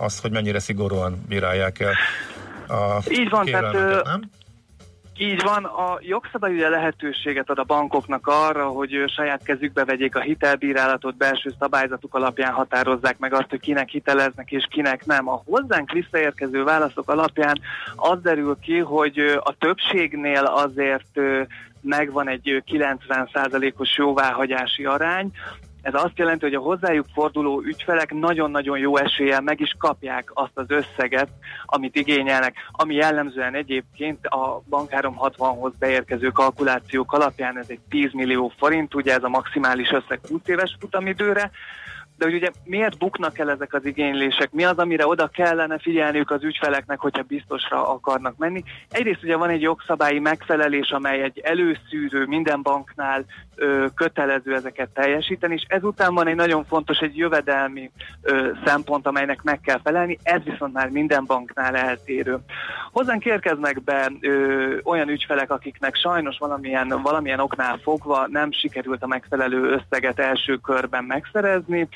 az, 0.00 0.20
hogy 0.20 0.30
mennyire 0.30 0.58
szigorúan 0.58 1.24
bírálják 1.28 1.80
el 1.80 1.94
a 2.68 3.02
Így 3.10 3.30
van, 3.30 3.44
tehát, 3.44 4.04
nem? 4.04 4.30
Így 5.20 5.42
van, 5.42 5.64
a 5.64 5.98
jogszabály 6.00 6.52
ugye 6.54 6.68
lehetőséget 6.68 7.50
ad 7.50 7.58
a 7.58 7.64
bankoknak 7.64 8.26
arra, 8.26 8.68
hogy 8.68 9.04
saját 9.06 9.42
kezükbe 9.42 9.84
vegyék 9.84 10.16
a 10.16 10.20
hitelbírálatot, 10.20 11.16
belső 11.16 11.54
szabályzatuk 11.58 12.14
alapján 12.14 12.52
határozzák 12.52 13.18
meg 13.18 13.32
azt, 13.32 13.48
hogy 13.48 13.60
kinek 13.60 13.88
hiteleznek 13.88 14.50
és 14.50 14.66
kinek 14.70 15.06
nem. 15.06 15.28
A 15.28 15.42
hozzánk 15.46 15.92
visszaérkező 15.92 16.64
válaszok 16.64 17.10
alapján 17.10 17.60
az 17.96 18.20
derül 18.22 18.58
ki, 18.62 18.78
hogy 18.78 19.18
a 19.40 19.54
többségnél 19.58 20.44
azért 20.44 21.20
megvan 21.80 22.28
egy 22.28 22.50
ö, 22.50 22.58
90%-os 22.66 23.96
jóváhagyási 23.96 24.84
arány, 24.84 25.30
ez 25.82 25.94
azt 25.94 26.18
jelenti, 26.18 26.44
hogy 26.44 26.54
a 26.54 26.60
hozzájuk 26.60 27.06
forduló 27.12 27.62
ügyfelek 27.64 28.14
nagyon-nagyon 28.14 28.78
jó 28.78 28.96
eséllyel 28.96 29.40
meg 29.40 29.60
is 29.60 29.74
kapják 29.78 30.30
azt 30.34 30.52
az 30.54 30.66
összeget, 30.68 31.28
amit 31.64 31.96
igényelnek, 31.96 32.54
ami 32.70 32.94
jellemzően 32.94 33.54
egyébként 33.54 34.26
a 34.26 34.62
Bank 34.68 34.88
360-hoz 34.92 35.72
beérkező 35.78 36.28
kalkulációk 36.28 37.12
alapján 37.12 37.58
ez 37.58 37.66
egy 37.68 37.80
10 37.88 38.12
millió 38.12 38.52
forint, 38.56 38.94
ugye 38.94 39.14
ez 39.14 39.22
a 39.22 39.28
maximális 39.28 39.90
összeg 39.90 40.20
20 40.28 40.40
éves 40.44 40.76
futamidőre, 40.80 41.50
de 42.18 42.24
hogy 42.24 42.34
ugye 42.34 42.50
miért 42.64 42.98
buknak 42.98 43.38
el 43.38 43.50
ezek 43.50 43.74
az 43.74 43.84
igénylések, 43.84 44.50
mi 44.52 44.64
az, 44.64 44.78
amire 44.78 45.06
oda 45.06 45.26
kellene 45.26 45.78
figyelniük 45.78 46.30
az 46.30 46.42
ügyfeleknek, 46.42 46.98
hogyha 46.98 47.22
biztosra 47.22 47.88
akarnak 47.88 48.36
menni. 48.36 48.62
Egyrészt 48.90 49.22
ugye 49.22 49.36
van 49.36 49.48
egy 49.50 49.62
jogszabályi 49.62 50.18
megfelelés, 50.18 50.90
amely 50.90 51.22
egy 51.22 51.38
előszűrő, 51.38 52.26
minden 52.26 52.62
banknál 52.62 53.24
ö, 53.54 53.86
kötelező 53.94 54.54
ezeket 54.54 54.88
teljesíteni, 54.88 55.54
és 55.54 55.64
ezután 55.68 56.14
van 56.14 56.26
egy 56.26 56.34
nagyon 56.34 56.64
fontos, 56.64 56.98
egy 56.98 57.16
jövedelmi 57.16 57.90
ö, 58.22 58.50
szempont, 58.64 59.06
amelynek 59.06 59.42
meg 59.42 59.60
kell 59.60 59.80
felelni, 59.84 60.18
ez 60.22 60.42
viszont 60.42 60.72
már 60.72 60.88
minden 60.88 61.24
banknál 61.24 61.76
eltérő. 61.76 62.38
Hozzánk 62.92 63.24
érkeznek 63.24 63.82
be 63.82 64.12
ö, 64.20 64.76
olyan 64.84 65.08
ügyfelek, 65.08 65.50
akiknek 65.50 65.94
sajnos 65.94 66.38
valamilyen, 66.38 66.88
valamilyen 67.02 67.40
oknál 67.40 67.78
fogva 67.82 68.26
nem 68.26 68.52
sikerült 68.52 69.02
a 69.02 69.06
megfelelő 69.06 69.62
összeget 69.62 70.18
első 70.18 70.56
körben 70.56 71.04
megszerezni, 71.04 71.88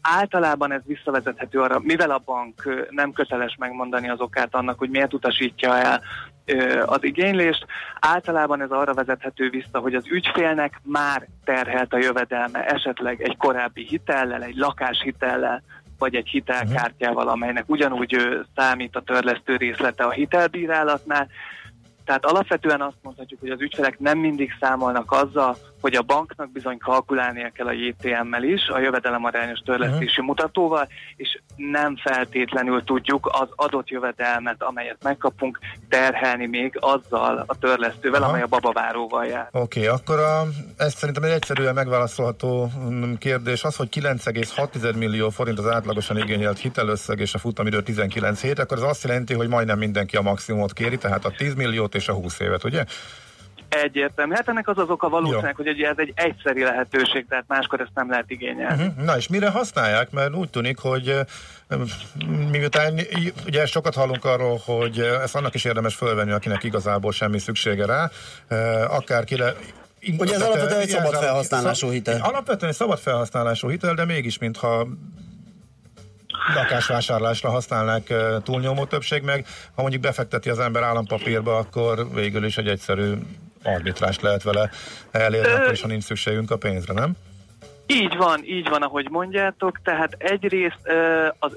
Általában 0.00 0.72
ez 0.72 0.80
visszavezethető 0.86 1.60
arra, 1.60 1.80
mivel 1.82 2.10
a 2.10 2.22
bank 2.24 2.86
nem 2.90 3.12
köteles 3.12 3.56
megmondani 3.58 4.08
az 4.08 4.20
okát 4.20 4.54
annak, 4.54 4.78
hogy 4.78 4.90
miért 4.90 5.14
utasítja 5.14 5.78
el 5.78 6.02
az 6.86 7.04
igénylést, 7.04 7.66
általában 8.00 8.60
ez 8.60 8.70
arra 8.70 8.94
vezethető 8.94 9.50
vissza, 9.50 9.78
hogy 9.78 9.94
az 9.94 10.06
ügyfélnek 10.06 10.80
már 10.82 11.28
terhelt 11.44 11.92
a 11.92 11.98
jövedelme, 11.98 12.64
esetleg 12.64 13.22
egy 13.22 13.36
korábbi 13.36 13.86
hitellel, 13.86 14.42
egy 14.42 14.56
lakáshitellel, 14.56 15.62
vagy 15.98 16.14
egy 16.14 16.28
hitelkártyával, 16.28 17.28
amelynek 17.28 17.64
ugyanúgy 17.66 18.44
számít 18.56 18.96
a 18.96 19.02
törlesztő 19.02 19.56
részlete 19.56 20.04
a 20.04 20.10
hitelbírálatnál, 20.10 21.28
tehát 22.04 22.24
alapvetően 22.24 22.80
azt 22.80 22.96
mondhatjuk, 23.02 23.40
hogy 23.40 23.50
az 23.50 23.60
ügyfelek 23.60 23.98
nem 23.98 24.18
mindig 24.18 24.56
számolnak 24.60 25.12
azzal, 25.12 25.56
hogy 25.84 25.94
a 25.94 26.02
banknak 26.02 26.52
bizony 26.52 26.78
kalkulálnia 26.78 27.50
kell 27.50 27.66
a 27.66 27.72
JTM-mel 27.72 28.42
is, 28.42 28.68
a 28.68 28.78
jövedelemarányos 28.78 29.58
törlesztési 29.58 30.22
mutatóval, 30.22 30.88
és 31.16 31.40
nem 31.56 31.96
feltétlenül 31.96 32.84
tudjuk 32.84 33.30
az 33.32 33.48
adott 33.54 33.88
jövedelmet, 33.88 34.62
amelyet 34.62 34.96
megkapunk, 35.02 35.58
terhelni 35.88 36.46
még 36.46 36.76
azzal 36.80 37.44
a 37.46 37.58
törlesztővel, 37.58 38.22
Aha. 38.22 38.30
amely 38.30 38.42
a 38.42 38.46
babaváróval 38.46 39.24
jár. 39.24 39.48
Oké, 39.52 39.80
okay, 39.80 39.96
akkor 39.96 40.18
a, 40.18 40.46
ez 40.76 40.94
szerintem 40.94 41.22
egy 41.22 41.30
egyszerűen 41.30 41.74
megválaszolható 41.74 42.70
mm, 42.78 43.14
kérdés 43.14 43.64
az, 43.64 43.76
hogy 43.76 43.88
9,6 44.00 44.96
millió 44.96 45.30
forint 45.30 45.58
az 45.58 45.68
átlagosan 45.68 46.18
igényelt 46.18 46.58
hitelösszeg 46.58 47.18
és 47.18 47.34
a 47.34 47.38
futamidő 47.38 47.82
19 47.82 48.40
hét, 48.40 48.58
akkor 48.58 48.76
ez 48.76 48.82
azt 48.82 49.04
jelenti, 49.04 49.34
hogy 49.34 49.48
majdnem 49.48 49.78
mindenki 49.78 50.16
a 50.16 50.22
maximumot 50.22 50.72
kéri, 50.72 50.98
tehát 50.98 51.24
a 51.24 51.30
10 51.36 51.54
milliót 51.54 51.94
és 51.94 52.08
a 52.08 52.12
20 52.12 52.40
évet, 52.40 52.64
ugye? 52.64 52.84
Egyértelmű. 53.82 54.34
Hát 54.34 54.48
ennek 54.48 54.68
az 54.68 54.78
az 54.78 54.88
oka 54.88 55.08
valószínűleg, 55.08 55.56
hogy 55.56 55.68
ugye 55.68 55.88
ez 55.88 55.98
egy 55.98 56.12
egyszeri 56.14 56.62
lehetőség, 56.62 57.26
tehát 57.28 57.44
máskor 57.48 57.80
ezt 57.80 57.90
nem 57.94 58.10
lehet 58.10 58.30
igényelni. 58.30 58.84
Uh-huh. 58.84 59.04
Na 59.04 59.16
és 59.16 59.28
mire 59.28 59.50
használják? 59.50 60.10
Mert 60.10 60.34
úgy 60.34 60.50
tűnik, 60.50 60.78
hogy 60.78 61.20
miután 62.50 63.00
ugye 63.46 63.66
sokat 63.66 63.94
hallunk 63.94 64.24
arról, 64.24 64.60
hogy 64.64 64.98
ezt 64.98 65.36
annak 65.36 65.54
is 65.54 65.64
érdemes 65.64 65.94
fölvenni, 65.94 66.32
akinek 66.32 66.64
igazából 66.64 67.12
semmi 67.12 67.38
szüksége 67.38 67.86
rá, 67.86 68.10
akár 68.86 69.24
kire 69.24 69.54
Ugye 70.18 70.34
ez 70.34 70.42
alapvetően 70.42 70.80
egy 70.80 70.88
szabad 70.88 71.14
felhasználású 71.14 71.90
hitel. 71.90 72.20
Alapvetően 72.22 72.70
egy 72.70 72.76
szabad 72.76 72.98
felhasználású 72.98 73.68
hitel, 73.68 73.94
de 73.94 74.04
mégis, 74.04 74.38
mintha 74.38 74.86
lakásvásárlásra 76.54 77.50
használnák 77.50 78.12
túlnyomó 78.42 78.84
többség, 78.84 79.22
meg 79.22 79.46
ha 79.74 79.82
mondjuk 79.82 80.02
befekteti 80.02 80.50
az 80.50 80.58
ember 80.58 80.82
állampapírba, 80.82 81.56
akkor 81.56 82.14
végül 82.14 82.44
is 82.44 82.56
egy 82.56 82.68
egyszerű 82.68 83.12
arbitrást 83.64 84.22
lehet 84.22 84.42
vele 84.42 84.70
elérni, 85.10 85.52
Ö- 85.52 85.58
akkor 85.58 85.72
is, 85.72 85.82
ha 85.82 85.88
nincs 85.88 86.04
szükségünk 86.04 86.50
a 86.50 86.56
pénzre, 86.56 86.92
nem? 86.92 87.16
Így 87.86 88.16
van, 88.16 88.40
így 88.44 88.68
van, 88.68 88.82
ahogy 88.82 89.10
mondjátok, 89.10 89.80
tehát 89.82 90.16
egyrészt 90.18 90.88
az, 91.38 91.56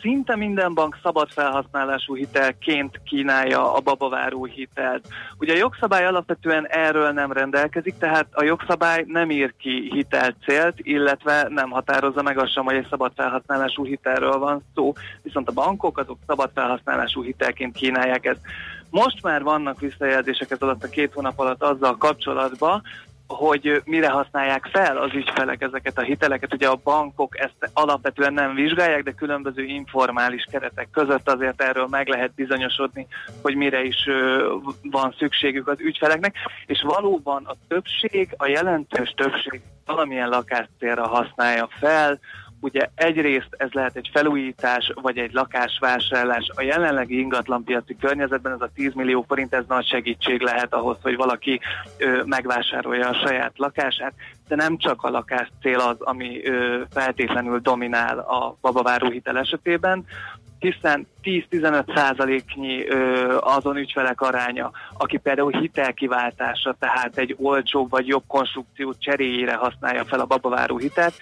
szinte 0.00 0.36
minden 0.36 0.74
bank 0.74 0.98
szabad 1.02 1.30
felhasználású 1.30 2.14
hitelként 2.14 3.00
kínálja 3.04 3.74
a 3.74 3.80
babaváró 3.80 4.44
hitelt. 4.44 5.08
Ugye 5.38 5.52
a 5.52 5.56
jogszabály 5.56 6.06
alapvetően 6.06 6.66
erről 6.66 7.10
nem 7.10 7.32
rendelkezik, 7.32 7.98
tehát 7.98 8.26
a 8.32 8.44
jogszabály 8.44 9.04
nem 9.06 9.30
ír 9.30 9.54
ki 9.58 9.90
hitelcélt, 9.92 10.74
illetve 10.76 11.46
nem 11.48 11.70
határozza 11.70 12.22
meg 12.22 12.38
azt 12.38 12.52
sem, 12.52 12.64
hogy 12.64 12.76
egy 12.76 12.86
szabad 12.90 13.12
felhasználású 13.16 13.84
hitelről 13.84 14.38
van 14.38 14.64
szó, 14.74 14.92
viszont 15.22 15.48
a 15.48 15.52
bankok 15.52 15.98
azok 15.98 16.18
szabad 16.26 16.50
felhasználású 16.54 17.22
hitelként 17.22 17.76
kínálják 17.76 18.24
ezt. 18.24 18.40
Most 18.90 19.22
már 19.22 19.42
vannak 19.42 19.80
visszajelzések 19.80 20.50
ez 20.50 20.60
alatt 20.60 20.84
a 20.84 20.88
két 20.88 21.12
hónap 21.12 21.38
alatt 21.38 21.62
azzal 21.62 21.96
kapcsolatban, 21.96 22.82
hogy 23.28 23.82
mire 23.84 24.08
használják 24.08 24.68
fel 24.72 24.96
az 24.96 25.12
ügyfelek 25.14 25.62
ezeket 25.62 25.98
a 25.98 26.02
hiteleket. 26.02 26.54
Ugye 26.54 26.68
a 26.68 26.80
bankok 26.84 27.38
ezt 27.38 27.70
alapvetően 27.72 28.32
nem 28.32 28.54
vizsgálják, 28.54 29.02
de 29.02 29.12
különböző 29.12 29.64
informális 29.64 30.46
keretek 30.50 30.88
között 30.90 31.28
azért 31.28 31.62
erről 31.62 31.86
meg 31.86 32.08
lehet 32.08 32.34
bizonyosodni, 32.34 33.06
hogy 33.42 33.54
mire 33.54 33.82
is 33.84 34.08
van 34.82 35.14
szükségük 35.18 35.68
az 35.68 35.80
ügyfeleknek. 35.80 36.34
És 36.66 36.82
valóban 36.82 37.44
a 37.44 37.54
többség, 37.68 38.34
a 38.36 38.46
jelentős 38.46 39.14
többség 39.16 39.60
valamilyen 39.84 40.28
lakáscélra 40.28 41.06
használja 41.06 41.68
fel, 41.80 42.18
Ugye 42.60 42.88
egyrészt 42.94 43.48
ez 43.56 43.68
lehet 43.72 43.96
egy 43.96 44.10
felújítás, 44.12 44.92
vagy 44.94 45.18
egy 45.18 45.32
lakásvásárlás. 45.32 46.50
A 46.54 46.62
jelenlegi 46.62 47.18
ingatlanpiaci 47.18 47.96
környezetben 48.00 48.52
ez 48.52 48.60
a 48.60 48.70
10 48.74 48.94
millió 48.94 49.24
forint, 49.28 49.54
ez 49.54 49.64
nagy 49.68 49.86
segítség 49.86 50.40
lehet 50.40 50.74
ahhoz, 50.74 50.96
hogy 51.02 51.16
valaki 51.16 51.60
ö, 51.98 52.22
megvásárolja 52.24 53.08
a 53.08 53.26
saját 53.26 53.52
lakását, 53.56 54.14
de 54.48 54.56
nem 54.56 54.76
csak 54.76 55.02
a 55.02 55.10
lakás 55.10 55.50
cél 55.62 55.78
az, 55.78 55.96
ami 56.00 56.46
ö, 56.46 56.80
feltétlenül 56.90 57.58
dominál 57.58 58.18
a 58.18 58.56
babaváró 58.60 59.08
hitel 59.10 59.38
esetében, 59.38 60.04
hiszen 60.58 61.06
10-15 61.22 61.94
százaléknyi 61.94 62.86
azon 63.40 63.76
ügyfelek 63.76 64.20
aránya, 64.20 64.70
aki 64.92 65.16
például 65.16 65.52
hitelkiváltása, 65.52 66.76
tehát 66.78 67.18
egy 67.18 67.36
olcsóbb 67.38 67.90
vagy 67.90 68.06
jobb 68.06 68.22
konstrukció 68.26 68.94
cseréjére 68.98 69.54
használja 69.54 70.04
fel 70.04 70.20
a 70.20 70.24
babaváró 70.24 70.76
hitelt, 70.76 71.14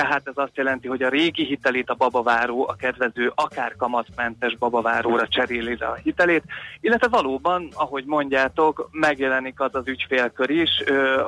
tehát 0.00 0.22
ez 0.24 0.32
azt 0.36 0.56
jelenti, 0.56 0.88
hogy 0.88 1.02
a 1.02 1.08
régi 1.08 1.44
hitelét 1.44 1.90
a 1.90 1.94
babaváró, 1.94 2.68
a 2.68 2.74
kedvező, 2.74 3.32
akár 3.34 3.76
kamatmentes 3.76 4.56
babaváróra 4.56 5.28
cseréli 5.28 5.76
le 5.78 5.86
a 5.86 5.98
hitelét, 6.02 6.42
illetve 6.80 7.08
valóban, 7.08 7.68
ahogy 7.74 8.04
mondjátok, 8.06 8.88
megjelenik 8.92 9.60
az 9.60 9.74
az 9.74 9.88
ügyfélkör 9.88 10.50
is, 10.50 10.70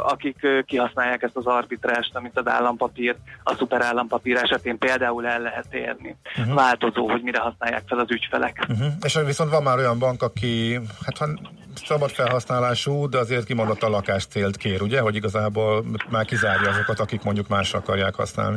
akik 0.02 0.46
kihasználják 0.66 1.22
ezt 1.22 1.36
az 1.36 1.46
arbitrást, 1.46 2.16
amit 2.16 2.38
az 2.38 2.48
állampapír, 2.48 3.16
a 3.42 3.54
szuperállampapír 3.54 4.36
esetén 4.36 4.78
például 4.78 5.26
el 5.26 5.40
lehet 5.40 5.74
érni. 5.74 6.16
Mhm. 6.36 6.54
Változó, 6.54 7.10
hogy 7.10 7.22
mire 7.22 7.40
használják 7.40 7.82
fel 7.86 7.98
az 7.98 8.10
ügyfelek. 8.10 8.66
Uh-huh. 8.68 8.86
És 9.02 9.18
viszont 9.26 9.50
van 9.50 9.62
már 9.62 9.78
olyan 9.78 9.98
bank, 9.98 10.22
aki 10.22 10.80
hát 11.04 11.18
ha 11.18 11.26
szabad 11.86 12.10
felhasználású, 12.10 13.08
de 13.08 13.18
azért 13.18 13.44
kimondott 13.44 13.82
a 13.82 13.88
lakás 13.88 14.26
célt 14.26 14.56
kér, 14.56 14.82
ugye? 14.82 15.00
Hogy 15.00 15.14
igazából 15.14 15.84
már 16.10 16.24
kizárja 16.24 16.68
azokat, 16.68 17.00
akik 17.00 17.22
mondjuk 17.22 17.48
másra 17.48 17.78
akarják 17.78 18.14
használni. 18.14 18.56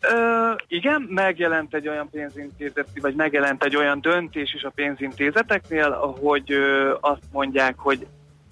Ö, 0.00 0.50
igen, 0.68 1.06
megjelent 1.08 1.74
egy 1.74 1.88
olyan 1.88 2.08
pénzintézet, 2.10 2.88
vagy 3.00 3.14
megjelent 3.14 3.64
egy 3.64 3.76
olyan 3.76 4.00
döntés 4.00 4.54
is 4.54 4.62
a 4.62 4.72
pénzintézeteknél, 4.74 5.90
hogy 6.20 6.52
ö, 6.52 6.94
azt 7.00 7.22
mondják, 7.32 7.78
hogy 7.78 8.06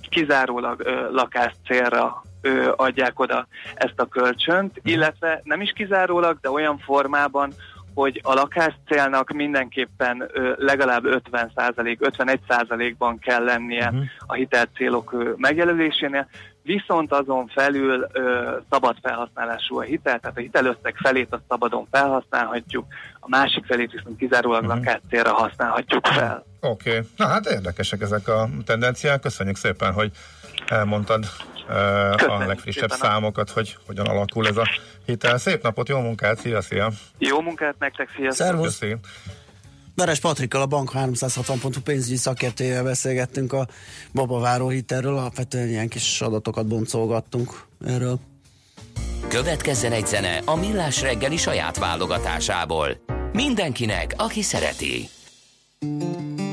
kizárólag 0.08 0.80
ö, 0.84 1.10
lakás 1.10 1.52
célra 1.66 2.22
ö, 2.40 2.72
adják 2.76 3.20
oda 3.20 3.46
ezt 3.74 4.00
a 4.00 4.06
kölcsönt, 4.06 4.80
illetve 4.82 5.40
nem 5.44 5.60
is 5.60 5.72
kizárólag, 5.74 6.38
de 6.40 6.50
olyan 6.50 6.78
formában, 6.78 7.52
hogy 7.98 8.20
a 8.24 8.34
lakáscélnak 8.34 9.30
mindenképpen 9.30 10.30
legalább 10.56 11.02
50% 11.04 11.96
51% 12.00 12.94
ban 12.98 13.18
kell 13.18 13.44
lennie 13.44 13.92
a 14.26 14.32
hitelcélok 14.34 15.12
ö, 15.12 15.32
megjelölésénél, 15.36 16.28
viszont 16.62 17.12
azon 17.12 17.46
felül 17.46 18.06
ö, 18.12 18.50
szabad 18.70 18.96
felhasználású 19.02 19.78
a 19.78 19.82
hitel, 19.82 20.18
tehát 20.18 20.36
a 20.36 20.40
hitelösszeg 20.40 20.94
felét 20.96 21.32
azt 21.32 21.42
szabadon 21.48 21.86
felhasználhatjuk, 21.90 22.86
a 23.20 23.28
másik 23.28 23.64
felét 23.64 23.92
viszont 23.92 24.18
kizárólag 24.18 24.62
uh-huh. 24.62 24.76
lakáscélra 24.76 25.32
használhatjuk 25.32 26.06
fel. 26.06 26.44
Oké, 26.60 26.90
okay. 26.90 27.00
na 27.16 27.26
hát 27.26 27.46
érdekesek 27.46 28.00
ezek 28.00 28.28
a 28.28 28.48
tendenciák. 28.64 29.20
Köszönjük 29.20 29.56
szépen, 29.56 29.92
hogy 29.92 30.10
elmondtad 30.66 31.24
a 31.68 32.44
legfrissebb 32.46 32.90
szépen. 32.90 33.10
számokat, 33.10 33.50
hogy 33.50 33.76
hogyan 33.86 34.06
alakul 34.06 34.46
ez 34.46 34.56
a 34.56 34.68
hitel. 35.06 35.38
Szép 35.38 35.62
napot, 35.62 35.88
jó 35.88 35.98
munkát, 36.00 36.40
szia, 36.40 36.60
szia! 36.60 36.92
Jó 37.18 37.40
munkát 37.40 37.74
nektek, 37.78 38.10
sziasztok! 38.16 38.46
Szervusz! 38.46 38.78
Köszi. 38.78 38.96
Veres 39.94 40.20
Patrikkal, 40.20 40.60
a 40.60 40.66
Bank 40.66 40.92
360 40.92 41.58
pontú 41.58 41.80
pénzügyi 41.80 42.16
szakértőjével 42.16 42.84
beszélgettünk 42.84 43.52
a 43.52 43.66
babaváró 44.12 44.68
hitelről, 44.68 45.16
alapvetően 45.16 45.68
ilyen 45.68 45.88
kis 45.88 46.20
adatokat 46.20 46.66
boncolgattunk 46.66 47.64
erről. 47.86 48.18
Következzen 49.28 49.92
egy 49.92 50.06
zene 50.06 50.42
a 50.44 50.56
Millás 50.56 51.02
reggeli 51.02 51.36
saját 51.36 51.78
válogatásából. 51.78 52.88
Mindenkinek, 53.32 54.14
aki 54.16 54.42
szereti. 54.42 55.08
Tudod-e 55.78 56.47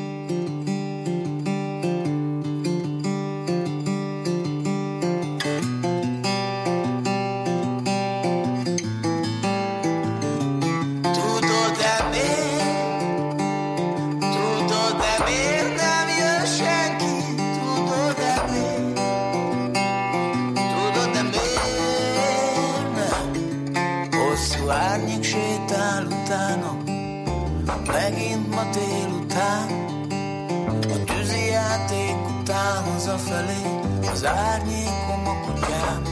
Az 34.26 34.31
árnyékom 34.31 35.27
a 35.27 35.39
kutyám 35.45 36.03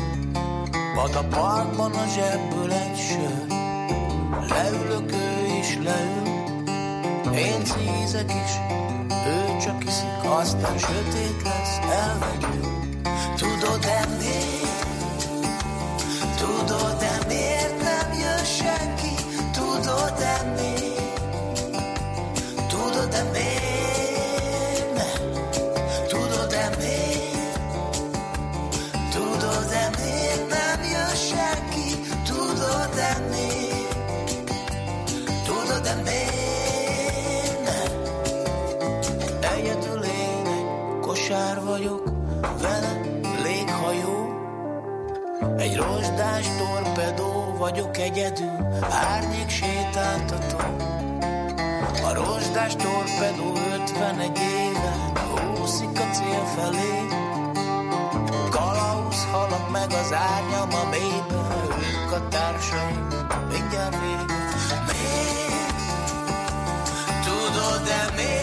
Vad 0.95 1.15
a 1.15 1.23
parkban 1.27 1.91
a 1.91 2.05
zsebből 2.15 2.71
egy 2.71 2.97
sör 2.97 3.45
Leülök, 4.49 5.11
ő 5.11 5.57
is 5.59 5.77
leül 5.83 6.27
Én 7.35 7.63
cízek 7.63 8.31
is 8.31 8.51
Ő 9.27 9.57
csak 9.61 9.83
iszik, 9.83 10.23
aztán 10.23 10.77
sötét 10.77 11.41
lesz 11.43 11.79
Elvegyül 11.91 12.71
Tudod-e 13.35 14.07
miért? 14.17 15.27
Tudod-e 16.37 17.17
miért 17.27 17.81
nem 17.81 18.19
jön 18.19 18.45
senki? 18.45 19.13
Tudod-e 19.51 20.53
miért? 20.55 20.82
Vagyok, 41.73 42.03
vele 42.61 43.01
léghajó. 43.43 44.17
Egy 45.57 45.75
rozsdás 45.75 46.45
torpedó 46.57 47.55
vagyok 47.57 47.97
egyedül, 47.97 48.57
árnyék 48.89 49.49
sétáltató. 49.49 50.57
A 52.03 52.13
rozsdás 52.13 52.75
torpedó 52.75 53.53
51 53.87 54.37
éve 54.37 55.11
úszik 55.61 55.99
a 55.99 56.07
cél 56.11 56.45
felé. 56.55 57.07
Kalauz 58.49 59.25
halak 59.31 59.71
meg 59.71 59.91
az 59.91 60.13
árnyam 60.13 60.69
a 60.73 60.89
mélybe, 60.89 61.41
ők 62.03 62.11
a 62.11 62.27
társaim, 62.27 63.07
mindjárt 63.51 63.99
vége. 63.99 64.25
Miért? 64.87 65.79
Tudod-e 67.25 68.13
miért 68.15 68.42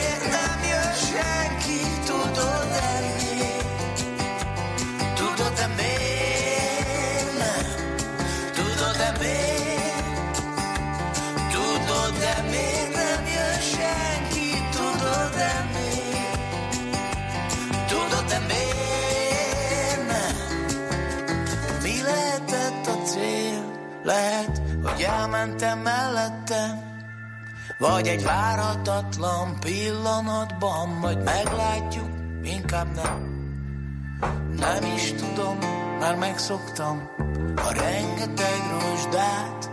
Hogy 25.00 25.08
elmentem 25.08 25.78
mellettem 25.78 26.78
Vagy 27.78 28.06
egy 28.06 28.24
várhatatlan 28.24 29.60
pillanatban 29.60 30.88
Majd 30.88 31.22
meglátjuk, 31.22 32.08
inkább 32.42 32.94
nem. 32.94 33.28
Nem 34.56 34.84
is 34.94 35.12
tudom, 35.12 35.58
már 36.00 36.16
megszoktam 36.16 37.08
A 37.56 37.72
rengeteg 37.72 38.60
rozsdát. 38.80 39.70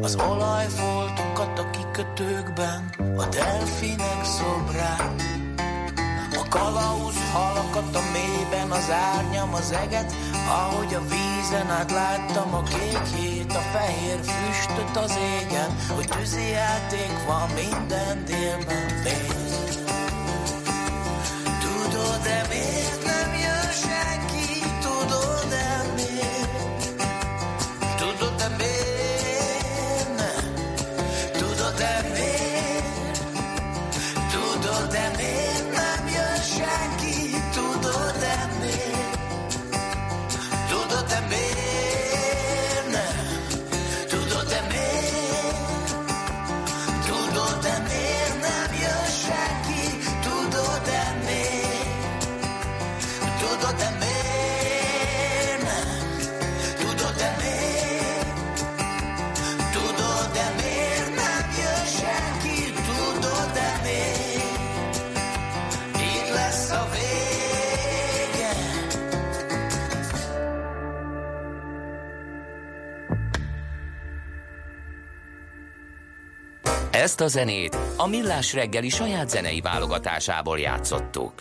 Az 0.00 0.16
olajfoltokat 0.16 1.58
a 1.58 1.70
kikötőkben 1.70 2.94
A 3.16 3.26
delfinek 3.26 4.24
szobrát 4.24 5.22
kalauz 6.54 7.18
halakat 7.32 7.96
a 7.96 8.02
mélyben, 8.12 8.70
az 8.70 8.90
árnyam, 8.90 9.54
az 9.54 9.72
eget, 9.72 10.14
ahogy 10.48 10.94
a 10.94 11.00
vízen 11.00 11.70
át 11.70 11.90
láttam 11.90 12.54
a 12.54 12.62
kékjét, 12.62 13.52
a 13.52 13.64
fehér 13.72 14.20
füstöt 14.22 14.96
az 14.96 15.18
égen, 15.40 15.70
hogy 15.94 16.08
tűzi 16.08 16.48
játék 16.48 17.14
van 17.26 17.48
minden 17.54 18.24
délben 18.24 18.88
fél. 19.02 19.34
Tudod-e 21.60 22.46
miért 22.48 23.04
nem 23.04 23.30
jön 23.44 23.70
senki? 23.82 24.23
Ezt 77.04 77.20
a 77.20 77.26
zenét 77.26 77.78
a 77.96 78.06
Millás 78.06 78.52
reggeli 78.52 78.88
saját 78.88 79.30
zenei 79.30 79.60
válogatásából 79.60 80.58
játszottuk. 80.58 81.32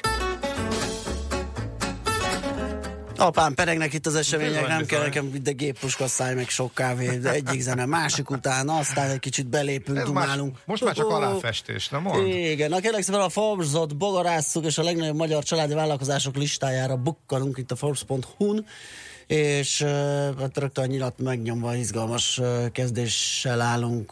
Apám 3.17 3.53
peregnek 3.53 3.93
itt 3.93 4.05
az 4.05 4.15
események, 4.15 4.51
Bizony, 4.53 4.67
nem 4.67 4.77
bizony. 4.77 4.93
kell 4.97 5.01
nekem 5.01 5.31
ide 5.35 5.51
géppuska 5.51 6.07
száj, 6.07 6.33
meg 6.33 6.49
sok 6.49 6.73
kávé, 6.73 7.17
de 7.17 7.31
egyik 7.31 7.61
zene, 7.61 7.85
másik 7.85 8.29
után, 8.29 8.69
aztán 8.69 9.09
egy 9.09 9.19
kicsit 9.19 9.47
belépünk, 9.47 9.97
Ez 9.97 10.09
más, 10.09 10.23
dumálunk. 10.25 10.57
most 10.65 10.83
már 10.83 10.93
csak 10.93 11.09
aláfestés, 11.09 11.89
nem 11.89 12.01
mond? 12.01 12.27
Igen, 12.27 12.69
na 12.69 12.79
kérlek 12.79 13.01
szépen 13.01 13.21
a 13.21 13.29
Forbes-ot 13.29 13.97
bogarásszuk, 13.97 14.65
és 14.65 14.77
a 14.77 14.83
legnagyobb 14.83 15.15
magyar 15.15 15.43
családi 15.43 15.73
vállalkozások 15.73 16.35
listájára 16.35 16.95
bukkanunk 16.95 17.57
itt 17.57 17.71
a 17.71 17.75
Forbes.hu-n, 17.75 18.65
és 19.33 19.81
hát 20.39 20.57
rögtön 20.57 20.83
a 20.83 20.87
nyilat 20.87 21.19
megnyomva 21.19 21.75
izgalmas 21.75 22.41
kezdéssel 22.71 23.61
állunk 23.61 24.11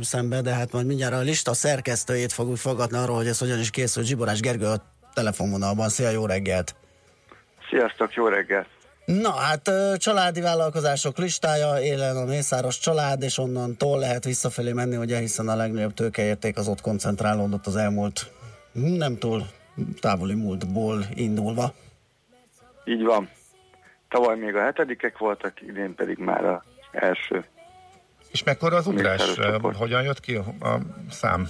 szembe, 0.00 0.40
de 0.40 0.50
hát 0.50 0.72
majd 0.72 0.86
mindjárt 0.86 1.14
a 1.14 1.20
lista 1.20 1.54
szerkesztőjét 1.54 2.32
fogjuk 2.32 2.56
fogadni 2.56 2.96
arról, 2.96 3.16
hogy 3.16 3.26
ez 3.26 3.38
hogyan 3.38 3.58
is 3.58 3.70
készül. 3.70 4.02
Zsiborás 4.02 4.40
Gergő 4.40 4.66
a 4.66 4.82
telefonvonalban. 5.14 5.88
Szia, 5.88 6.10
jó 6.10 6.26
reggelt! 6.26 6.74
Sziasztok, 7.70 8.14
jó 8.14 8.26
reggelt! 8.26 8.66
Na 9.04 9.30
hát 9.30 9.70
családi 9.96 10.40
vállalkozások 10.40 11.18
listája, 11.18 11.80
élen 11.80 12.16
a 12.16 12.24
Mészáros 12.24 12.78
család, 12.78 13.22
és 13.22 13.38
onnantól 13.38 13.98
lehet 13.98 14.24
visszafelé 14.24 14.72
menni, 14.72 14.96
ugye, 14.96 15.18
hiszen 15.18 15.48
a 15.48 15.56
legnagyobb 15.56 15.94
tőkeérték 15.94 16.56
az 16.56 16.68
ott 16.68 16.80
koncentrálódott 16.80 17.66
az 17.66 17.76
elmúlt 17.76 18.30
nem 18.72 19.18
túl 19.18 19.46
távoli 20.00 20.34
múltból 20.34 21.06
indulva. 21.14 21.74
Így 22.84 23.02
van. 23.02 23.28
Tavaly 24.08 24.38
még 24.38 24.54
a 24.54 24.62
hetedikek 24.62 25.18
voltak, 25.18 25.62
idén 25.62 25.94
pedig 25.94 26.18
már 26.18 26.44
az 26.44 26.60
első. 26.92 27.44
És 28.30 28.42
mekkora 28.42 28.76
az 28.76 28.86
ugrás? 28.86 29.38
Hogyan 29.78 30.02
jött 30.02 30.20
ki 30.20 30.34
a 30.36 30.78
szám? 31.10 31.48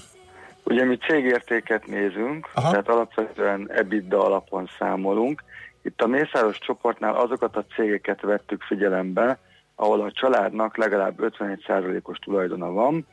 Ugye 0.65 0.85
mi 0.85 0.97
cégértéket 0.97 1.87
nézünk, 1.87 2.49
Aha. 2.55 2.71
tehát 2.71 2.89
alapvetően 2.89 3.71
EBITDA 3.71 4.25
alapon 4.25 4.71
számolunk. 4.79 5.43
Itt 5.83 6.01
a 6.01 6.07
Mészáros 6.07 6.59
csoportnál 6.59 7.15
azokat 7.15 7.57
a 7.57 7.65
cégeket 7.75 8.21
vettük 8.21 8.63
figyelembe, 8.63 9.39
ahol 9.75 10.01
a 10.01 10.13
családnak 10.13 10.77
legalább 10.77 11.15
51%-os 11.19 12.19
tulajdona 12.19 12.71
van, 12.71 13.07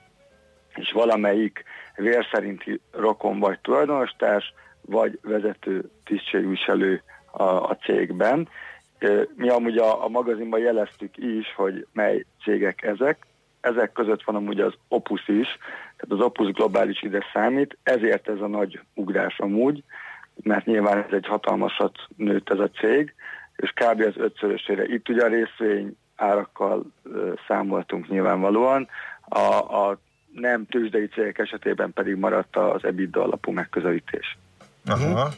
és 0.75 0.91
valamelyik 0.91 1.63
vér 1.95 2.25
szerinti 2.31 2.81
rokon 2.91 3.39
vagy 3.39 3.59
tulajdonostárs, 3.59 4.53
vagy 4.81 5.19
vezető 5.21 5.89
tisztségviselő 6.03 7.03
a, 7.31 7.43
a 7.43 7.77
cégben. 7.83 8.47
Mi 9.35 9.49
amúgy 9.49 9.77
a, 9.77 10.03
a 10.03 10.07
magazinban 10.07 10.59
jeleztük 10.59 11.17
is, 11.17 11.53
hogy 11.55 11.87
mely 11.93 12.25
cégek 12.43 12.83
ezek. 12.83 13.25
Ezek 13.61 13.91
között 13.91 14.23
van 14.23 14.35
amúgy 14.35 14.59
az 14.59 14.73
Opus 14.87 15.27
is, 15.27 15.47
tehát 15.97 16.19
az 16.19 16.19
Opus 16.19 16.51
globális 16.51 17.01
ide 17.03 17.25
számít, 17.33 17.77
ezért 17.83 18.29
ez 18.29 18.41
a 18.41 18.47
nagy 18.47 18.79
ugrás 18.93 19.39
amúgy, 19.39 19.83
mert 20.43 20.65
nyilván 20.65 20.97
ez 20.97 21.11
egy 21.13 21.25
hatalmasat 21.27 21.97
nőtt 22.17 22.49
ez 22.49 22.59
a 22.59 22.69
cég, 22.69 23.13
és 23.55 23.69
kb. 23.69 24.01
az 24.01 24.17
ötszörösére. 24.17 24.85
Itt 24.85 25.09
ugye 25.09 25.23
a 25.23 25.27
részvény 25.27 25.97
árakkal 26.15 26.85
számoltunk 27.47 28.07
nyilvánvalóan, 28.07 28.87
a, 29.21 29.39
a 29.87 29.97
nem 30.33 30.65
tőzsdei 30.65 31.07
cégek 31.07 31.37
esetében 31.37 31.93
pedig 31.93 32.15
maradt 32.15 32.55
az 32.55 32.83
EBITDA 32.83 33.23
alapú 33.23 33.51
megközelítés. 33.51 34.37
Aha. 34.85 35.29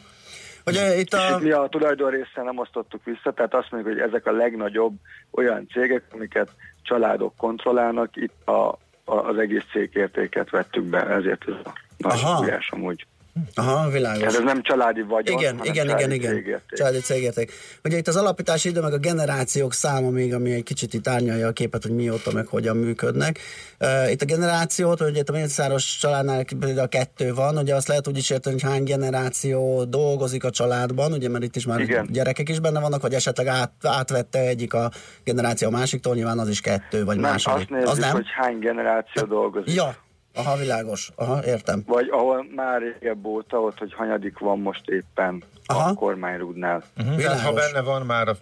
Ugye 0.68 0.98
itt 0.98 1.12
a... 1.12 1.38
mi 1.38 1.50
a 1.50 1.66
tulajdon 1.70 2.10
részen 2.10 2.44
nem 2.44 2.58
osztottuk 2.58 3.04
vissza, 3.04 3.32
tehát 3.32 3.54
azt 3.54 3.70
mondjuk, 3.70 3.94
hogy 3.94 4.02
ezek 4.08 4.26
a 4.26 4.32
legnagyobb 4.32 4.94
olyan 5.30 5.66
cégek, 5.72 6.02
amiket 6.12 6.50
családok 6.82 7.36
kontrollálnak, 7.36 8.16
itt 8.16 8.48
a, 8.48 8.78
a, 9.04 9.14
az 9.14 9.38
egész 9.38 9.64
cégértéket 9.72 10.50
vettük 10.50 10.84
be, 10.84 11.06
ezért 11.06 11.48
ez 11.48 11.54
a 11.64 11.72
nagy 11.98 12.20
Aha. 12.22 12.58
amúgy. 12.70 13.06
Aha, 13.54 13.88
világos. 13.88 14.34
Ez 14.34 14.38
nem 14.38 14.62
családi 14.62 15.02
vagyon, 15.02 15.38
Igen, 15.38 15.60
igen, 15.62 15.86
családi 15.86 16.02
igen, 16.02 16.12
igen. 16.12 16.34
cégérték. 16.34 16.78
Családi 16.78 16.98
cégérték. 16.98 17.52
Ugye 17.84 17.96
itt 17.96 18.08
az 18.08 18.16
alapítási 18.16 18.68
idő, 18.68 18.80
meg 18.80 18.92
a 18.92 18.98
generációk 18.98 19.72
száma 19.72 20.10
még, 20.10 20.34
ami 20.34 20.52
egy 20.52 20.62
kicsit 20.62 20.94
itt 20.94 21.08
árnyalja 21.08 21.46
a 21.46 21.52
képet, 21.52 21.82
hogy 21.82 21.94
mióta, 21.94 22.32
meg 22.32 22.46
hogyan 22.46 22.76
működnek. 22.76 23.38
Uh, 23.80 24.10
itt 24.10 24.22
a 24.22 24.24
generációt, 24.24 25.00
ugye 25.00 25.20
itt 25.20 25.28
a 25.28 25.32
Mészáros 25.32 25.96
családnál 26.00 26.44
például 26.60 26.88
kettő 26.88 27.34
van, 27.34 27.56
ugye 27.56 27.74
azt 27.74 27.88
lehet 27.88 28.08
úgy 28.08 28.16
is 28.16 28.30
érteni, 28.30 28.60
hogy 28.60 28.70
hány 28.70 28.84
generáció 28.84 29.84
dolgozik 29.84 30.44
a 30.44 30.50
családban, 30.50 31.12
ugye 31.12 31.28
mert 31.28 31.44
itt 31.44 31.56
is 31.56 31.66
már 31.66 31.80
Igen. 31.80 32.08
gyerekek 32.10 32.48
is 32.48 32.60
benne 32.60 32.80
vannak, 32.80 33.02
vagy 33.02 33.14
esetleg 33.14 33.46
át, 33.46 33.72
átvette 33.82 34.38
egyik 34.38 34.74
a 34.74 34.90
generáció 35.24 35.68
a 35.68 35.70
másiktól, 35.70 36.14
nyilván 36.14 36.38
az 36.38 36.48
is 36.48 36.60
kettő, 36.60 37.04
vagy 37.04 37.18
Nem, 37.18 37.30
második. 37.30 37.60
azt 37.60 37.70
nézzük, 37.70 37.88
az 37.88 37.98
nem? 37.98 38.12
hogy 38.12 38.26
hány 38.36 38.58
generáció 38.58 39.22
dolgozik. 39.26 39.74
Ja, 39.74 39.96
aha, 40.38 40.56
világos. 40.56 41.10
Aha, 41.14 41.44
értem. 41.44 41.82
Vagy 41.86 42.08
ahol 42.08 42.46
már 42.54 42.80
régebb 42.80 43.24
óta, 43.24 43.60
ott, 43.60 43.78
hogy 43.78 43.94
hanyadik 43.94 44.38
van 44.38 44.58
most 44.60 44.88
éppen 44.88 45.42
Aha. 45.66 45.88
a 45.88 45.94
kormányrúdnál. 45.94 46.82
Uh-huh. 46.98 47.16
Tehát 47.16 47.40
ha 47.40 47.52
benne 47.52 47.80
van 47.80 48.06
már 48.06 48.28
a 48.28 48.36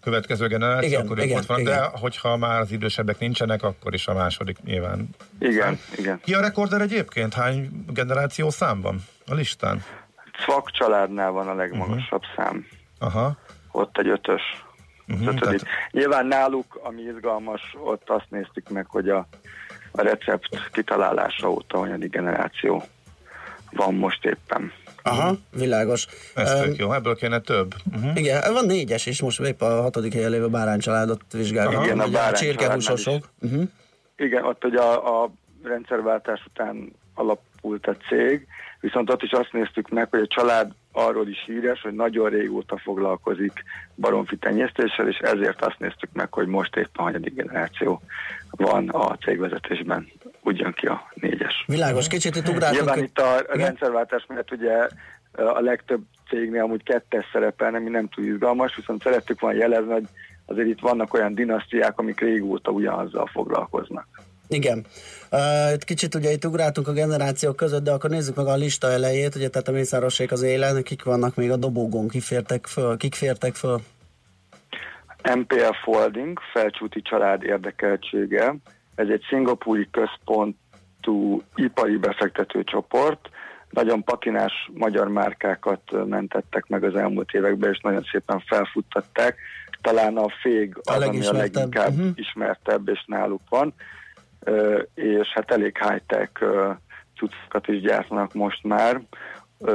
következő 0.00 0.46
generáció, 0.46 0.88
Igen, 0.88 1.00
akkor 1.06 1.18
igen, 1.18 1.36
ott 1.38 1.46
van, 1.46 1.60
igen. 1.60 1.72
de 1.74 1.90
hogyha 2.00 2.36
már 2.36 2.60
az 2.60 2.70
idősebbek 2.72 3.18
nincsenek, 3.18 3.62
akkor 3.62 3.94
is 3.94 4.06
a 4.06 4.14
második 4.14 4.62
nyilván. 4.62 5.08
Igen, 5.38 5.78
igen. 5.98 6.20
Ki 6.24 6.34
a 6.34 6.40
rekorder 6.40 6.80
egyébként? 6.80 7.34
Hány 7.34 7.84
generáció 7.88 8.50
számban 8.50 9.04
a 9.26 9.34
listán? 9.34 9.84
Szvak 10.38 10.70
családnál 10.70 11.30
van 11.30 11.48
a 11.48 11.54
legmagasabb 11.54 12.22
szám. 12.36 12.66
Aha. 12.98 13.36
Ott 13.72 13.98
egy 13.98 14.08
ötös. 14.08 14.42
Uh-huh, 15.08 15.26
ötödik. 15.26 15.40
tehát- 15.40 15.90
Nyilván 15.90 16.26
náluk, 16.26 16.80
ami 16.82 17.02
izgalmas, 17.02 17.60
ott 17.84 18.10
azt 18.10 18.26
néztük 18.28 18.68
meg, 18.68 18.86
hogy 18.88 19.08
a, 19.08 19.26
a 19.92 20.02
recept 20.02 20.70
kitalálása 20.72 21.50
óta 21.50 21.78
hanyadik 21.78 22.10
generáció 22.10 22.84
van 23.70 23.94
most 23.94 24.24
éppen. 24.24 24.72
Aha, 25.02 25.34
világos. 25.50 26.06
Ez 26.34 26.60
tök 26.60 26.76
jó, 26.76 26.92
ebből 26.92 27.16
kéne 27.16 27.40
több. 27.40 27.74
Uh-huh. 27.94 28.10
Igen, 28.14 28.52
van 28.52 28.66
négyes 28.66 29.06
is, 29.06 29.20
most 29.20 29.40
épp 29.40 29.60
a 29.60 29.82
hatodik 29.82 30.12
helyen 30.12 30.30
lévő 30.30 30.48
báránycsaládot 30.48 31.20
vizsgáljuk. 31.32 31.84
Igen, 31.84 32.00
a 32.00 32.26
a 32.28 32.32
csirkehúsosok. 32.32 33.28
Uh-huh. 33.40 33.62
Igen, 34.16 34.44
ott 34.44 34.64
ugye 34.64 34.80
a, 34.80 35.22
a 35.22 35.30
rendszerváltás 35.62 36.44
után 36.46 36.92
alapult 37.14 37.86
a 37.86 37.96
cég, 38.08 38.46
viszont 38.80 39.10
ott 39.10 39.22
is 39.22 39.30
azt 39.30 39.52
néztük 39.52 39.88
meg, 39.88 40.08
hogy 40.10 40.20
a 40.20 40.26
család 40.26 40.72
arról 40.92 41.28
is 41.28 41.42
híres, 41.46 41.80
hogy 41.80 41.94
nagyon 41.94 42.30
régóta 42.30 42.78
foglalkozik 42.78 43.52
baromfi 43.94 44.36
tenyésztéssel, 44.36 45.08
és 45.08 45.18
ezért 45.18 45.64
azt 45.64 45.78
néztük 45.78 46.10
meg, 46.12 46.32
hogy 46.32 46.46
most 46.46 46.76
éppen 46.76 46.90
a 46.92 47.02
hanyadik 47.02 47.34
generáció 47.34 48.02
van 48.50 48.88
a 48.88 49.16
cégvezetésben. 49.16 50.08
Úgy 50.42 50.58
jön 50.58 50.72
ki 50.72 50.86
a 50.86 51.12
négyes. 51.14 51.64
Világos, 51.66 52.08
kicsit 52.08 52.36
itt 52.36 52.48
ugráltunk. 52.48 52.84
Nyilván 52.84 53.02
itt 53.02 53.18
a 53.18 53.44
rendszerváltás 53.46 54.24
miatt 54.28 54.52
ugye 54.52 54.88
a 55.32 55.60
legtöbb 55.60 56.02
cégnél 56.28 56.62
amúgy 56.62 56.82
kettes 56.82 57.24
szerepelne, 57.32 57.76
ami 57.76 57.88
nem 57.88 58.08
túl 58.08 58.24
izgalmas, 58.24 58.76
viszont 58.76 59.02
szerettük 59.02 59.40
volna 59.40 59.58
jelezni, 59.58 59.92
hogy 59.92 60.06
azért 60.46 60.68
itt 60.68 60.80
vannak 60.80 61.14
olyan 61.14 61.34
dinasztiák, 61.34 61.98
amik 61.98 62.20
régóta 62.20 62.70
ugyanazzal 62.70 63.26
foglalkoznak. 63.26 64.06
Igen. 64.52 64.86
Uh, 65.30 65.78
kicsit 65.78 66.14
ugye 66.14 66.30
itt 66.32 66.44
ugráltunk 66.44 66.88
a 66.88 66.92
generációk 66.92 67.56
között, 67.56 67.84
de 67.84 67.90
akkor 67.90 68.10
nézzük 68.10 68.36
meg 68.36 68.46
a 68.46 68.54
lista 68.54 68.90
elejét, 68.90 69.34
ugye 69.34 69.48
tehát 69.48 69.68
a 69.68 69.72
Mészárosék 69.72 70.32
az 70.32 70.42
élen, 70.42 70.82
kik 70.82 71.02
vannak 71.04 71.34
még 71.34 71.50
a 71.50 71.56
dobogón, 71.56 72.08
kik 72.08 72.22
fértek 72.22 72.66
föl, 72.66 72.96
kik 72.96 73.14
fértek 73.14 73.54
föl? 73.54 73.80
MPL 75.34 75.72
Folding, 75.84 76.38
felcsúti 76.52 77.02
család 77.02 77.42
érdekeltsége. 77.42 78.54
Ez 78.94 79.08
egy 79.08 79.22
szingapúri 79.28 79.88
központú 79.90 81.42
ipari 81.54 81.96
befektető 81.96 82.64
csoport. 82.64 83.28
Nagyon 83.70 84.04
patinás 84.04 84.52
magyar 84.74 85.08
márkákat 85.08 86.06
mentettek 86.06 86.66
meg 86.66 86.84
az 86.84 86.94
elmúlt 86.94 87.30
években, 87.32 87.70
és 87.72 87.80
nagyon 87.82 88.04
szépen 88.12 88.42
felfuttatták. 88.46 89.36
Talán 89.80 90.16
a 90.16 90.26
fég 90.42 90.76
az, 90.82 91.02
ami 91.02 91.26
a 91.26 91.32
leginkább 91.32 91.94
Mhm. 91.94 92.08
ismertebb, 92.14 92.88
és 92.88 93.04
náluk 93.06 93.40
van. 93.48 93.74
És 94.94 95.28
hát 95.34 95.50
elég 95.50 95.78
high-tech 95.78 96.44
cuccokat 97.16 97.68
is 97.68 97.80
gyártanak 97.80 98.32
most 98.34 98.64
már. 98.64 99.00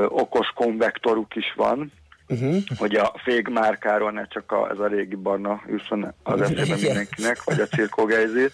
Okos 0.10 0.48
konvektoruk 0.56 1.36
is 1.36 1.54
van, 1.56 1.92
Uh-huh. 2.30 2.58
hogy 2.78 2.96
a 2.96 3.14
fég 3.24 3.48
márkáról 3.48 4.12
ne 4.12 4.28
csak 4.28 4.52
a, 4.52 4.70
ez 4.70 4.80
a 4.80 4.88
régi 4.88 5.16
barna 5.16 5.62
jusson 5.68 6.14
az 6.24 6.42
eszébe 6.42 6.76
mindenkinek, 6.76 7.44
vagy 7.44 7.60
a 7.60 7.68
cirkógejzét. 7.76 8.54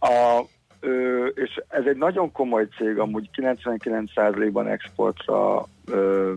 A, 0.00 0.42
ö, 0.80 1.26
és 1.26 1.60
ez 1.68 1.84
egy 1.86 1.96
nagyon 1.96 2.32
komoly 2.32 2.68
cég, 2.76 2.98
amúgy 2.98 3.28
99%-ban 3.36 4.66
exportra 4.66 5.66
ö, 5.86 6.32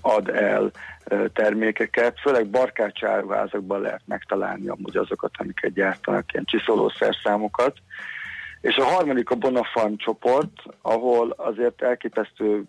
ad 0.00 0.28
el 0.28 0.70
ö, 1.04 1.24
termékeket, 1.28 2.20
főleg 2.20 2.46
barkácsáruházakban 2.46 3.80
lehet 3.80 4.02
megtalálni 4.04 4.68
amúgy 4.68 4.96
azokat, 4.96 5.30
amiket 5.36 5.72
gyártanak, 5.72 6.32
ilyen 6.32 6.44
csiszolószerszámokat. 6.44 7.76
És 8.64 8.76
a 8.76 8.84
harmadik 8.84 9.30
a 9.30 9.34
Bonafarm 9.34 9.94
csoport, 9.96 10.62
ahol 10.82 11.30
azért 11.30 11.82
elképesztő 11.82 12.64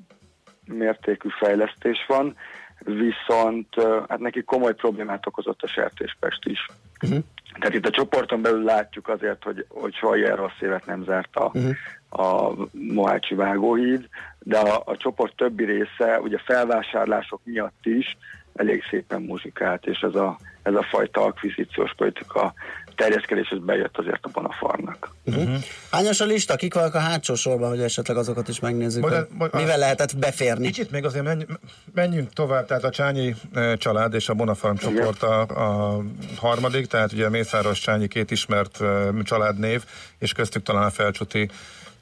mértékű 0.66 1.30
fejlesztés 1.40 2.06
van, 2.08 2.36
viszont 2.80 3.68
hát 4.08 4.20
neki 4.20 4.44
komoly 4.44 4.74
problémát 4.74 5.28
okozott 5.28 5.62
a 5.62 5.68
sertéspest 5.68 6.46
is. 6.46 6.66
Uh-huh. 7.04 7.20
Tehát 7.60 7.76
itt 7.76 7.86
a 7.86 7.90
csoporton 7.90 8.42
belül 8.42 8.64
látjuk 8.64 9.08
azért, 9.08 9.44
hogy, 9.44 9.66
hogy 9.70 9.94
soha 9.94 10.16
ilyen 10.16 10.36
rossz 10.36 10.62
évet 10.62 10.86
nem 10.86 11.04
zárt 11.04 11.36
a, 11.36 11.52
Uh-huh. 11.54 11.76
a 12.10 12.54
Mohácsi 12.72 13.36
vágóhíd, 13.36 14.08
de 14.40 14.58
a, 14.58 14.82
a 14.86 14.98
csoport 14.98 15.36
többi 15.36 15.66
része 15.66 16.20
ugye 16.20 16.38
felvásárlások 16.38 17.42
miatt 17.44 17.86
is 17.86 18.18
elég 18.56 18.84
szépen 18.90 19.22
muzsikált, 19.22 19.86
és 19.86 20.00
ez 20.00 20.16
a, 20.16 20.38
ez 20.64 20.74
a 20.74 20.84
fajta 20.84 21.22
akvizíciós 21.22 21.94
politika 21.96 22.54
terjeszkedéshez 22.96 23.60
bejött 23.60 23.98
azért 23.98 24.26
a 24.26 24.30
Bonafarmnak. 24.34 25.10
Uh-huh. 25.26 25.56
Hányas 25.92 26.22
a 26.22 26.26
lista? 26.26 26.56
Kik 26.56 26.74
vannak 26.74 26.96
a 26.96 27.00
hátsó 27.00 27.36
sorban, 27.36 27.70
hogy 27.70 27.82
esetleg 27.82 28.18
azokat 28.18 28.48
is 28.48 28.60
megnézzük? 28.60 29.02
Majd- 29.02 29.16
hogy 29.16 29.28
majd- 29.38 29.54
mivel 29.54 29.78
lehetett 29.78 30.18
beférni? 30.18 30.66
Kicsit 30.66 30.92
még 30.92 31.06
azért 31.06 31.24
menj, 31.24 31.46
menjünk 31.94 32.34
tovább, 32.34 32.66
tehát 32.66 32.84
a 32.84 32.90
Csányi 32.90 33.36
eh, 33.54 33.76
család 33.76 34.14
és 34.14 34.30
a 34.30 34.34
Bonafarm 34.34 34.76
csoport 34.76 35.24
a, 35.24 35.42
a 35.42 36.02
harmadik, 36.38 36.86
tehát 36.86 37.12
ugye 37.12 37.26
a 37.26 37.30
Mészáros 37.30 37.80
Csányi 37.80 38.08
két 38.08 38.32
ismert 38.32 38.82
eh, 38.82 39.08
családnév, 39.24 39.84
és 40.20 40.34
köztük 40.34 40.64
talán 40.64 40.84
a 40.84 40.90
Felcsuti 40.90 41.50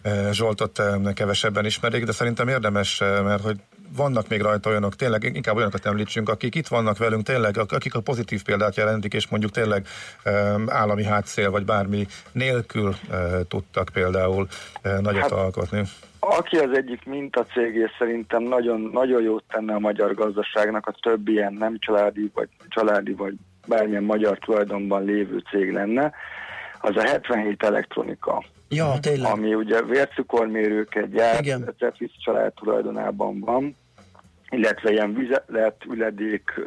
eh, 0.01 0.29
Zsoltot 0.31 0.81
kevesebben 1.13 1.65
ismerik, 1.65 2.03
de 2.03 2.11
szerintem 2.11 2.47
érdemes, 2.47 2.99
mert 2.99 3.43
hogy 3.43 3.57
vannak 3.95 4.27
még 4.27 4.41
rajta 4.41 4.69
olyanok, 4.69 4.95
tényleg 4.95 5.23
inkább 5.23 5.55
olyanokat 5.55 5.85
említsünk, 5.85 6.29
akik 6.29 6.55
itt 6.55 6.67
vannak 6.67 6.97
velünk, 6.97 7.23
tényleg, 7.23 7.57
ak- 7.57 7.71
akik 7.71 7.95
a 7.95 8.01
pozitív 8.01 8.43
példát 8.43 8.75
jelentik, 8.75 9.13
és 9.13 9.27
mondjuk 9.27 9.51
tényleg 9.51 9.85
állami 10.67 11.03
hátszél, 11.03 11.51
vagy 11.51 11.65
bármi 11.65 12.07
nélkül 12.31 12.95
eh, 13.11 13.19
tudtak 13.47 13.89
például 13.93 14.47
eh, 14.81 14.99
nagyot 14.99 15.21
Hát- 15.21 15.31
alkotni. 15.31 15.81
Aki 16.19 16.57
az 16.57 16.77
egyik 16.77 17.05
mintacég, 17.05 17.75
és 17.75 17.91
szerintem 17.97 18.43
nagyon, 18.43 18.89
nagyon 18.93 19.21
jót 19.21 19.43
tenne 19.47 19.73
a 19.73 19.79
magyar 19.79 20.13
gazdaságnak, 20.13 20.87
a 20.87 20.95
több 21.01 21.27
ilyen 21.27 21.53
nem 21.53 21.79
családi, 21.79 22.31
vagy 22.33 22.49
családi, 22.67 23.13
vagy 23.13 23.33
bármilyen 23.67 24.03
magyar 24.03 24.37
tulajdonban 24.37 25.03
lévő 25.03 25.43
cég 25.49 25.71
lenne, 25.71 26.13
az 26.79 26.95
a 26.95 27.01
77 27.01 27.63
elektronika. 27.63 28.43
Ja, 28.69 28.99
tényleg. 29.01 29.31
Ami 29.31 29.53
ugye 29.53 29.81
vércukormérőket 29.81 31.11
gyárt, 31.11 31.73
Cephis 31.77 32.11
család 32.23 32.53
tulajdonában 32.53 33.39
van, 33.39 33.75
illetve 34.49 34.91
ilyen 34.91 35.13
vize, 35.13 35.43
lehet 35.47 35.85
üledék 35.89 36.61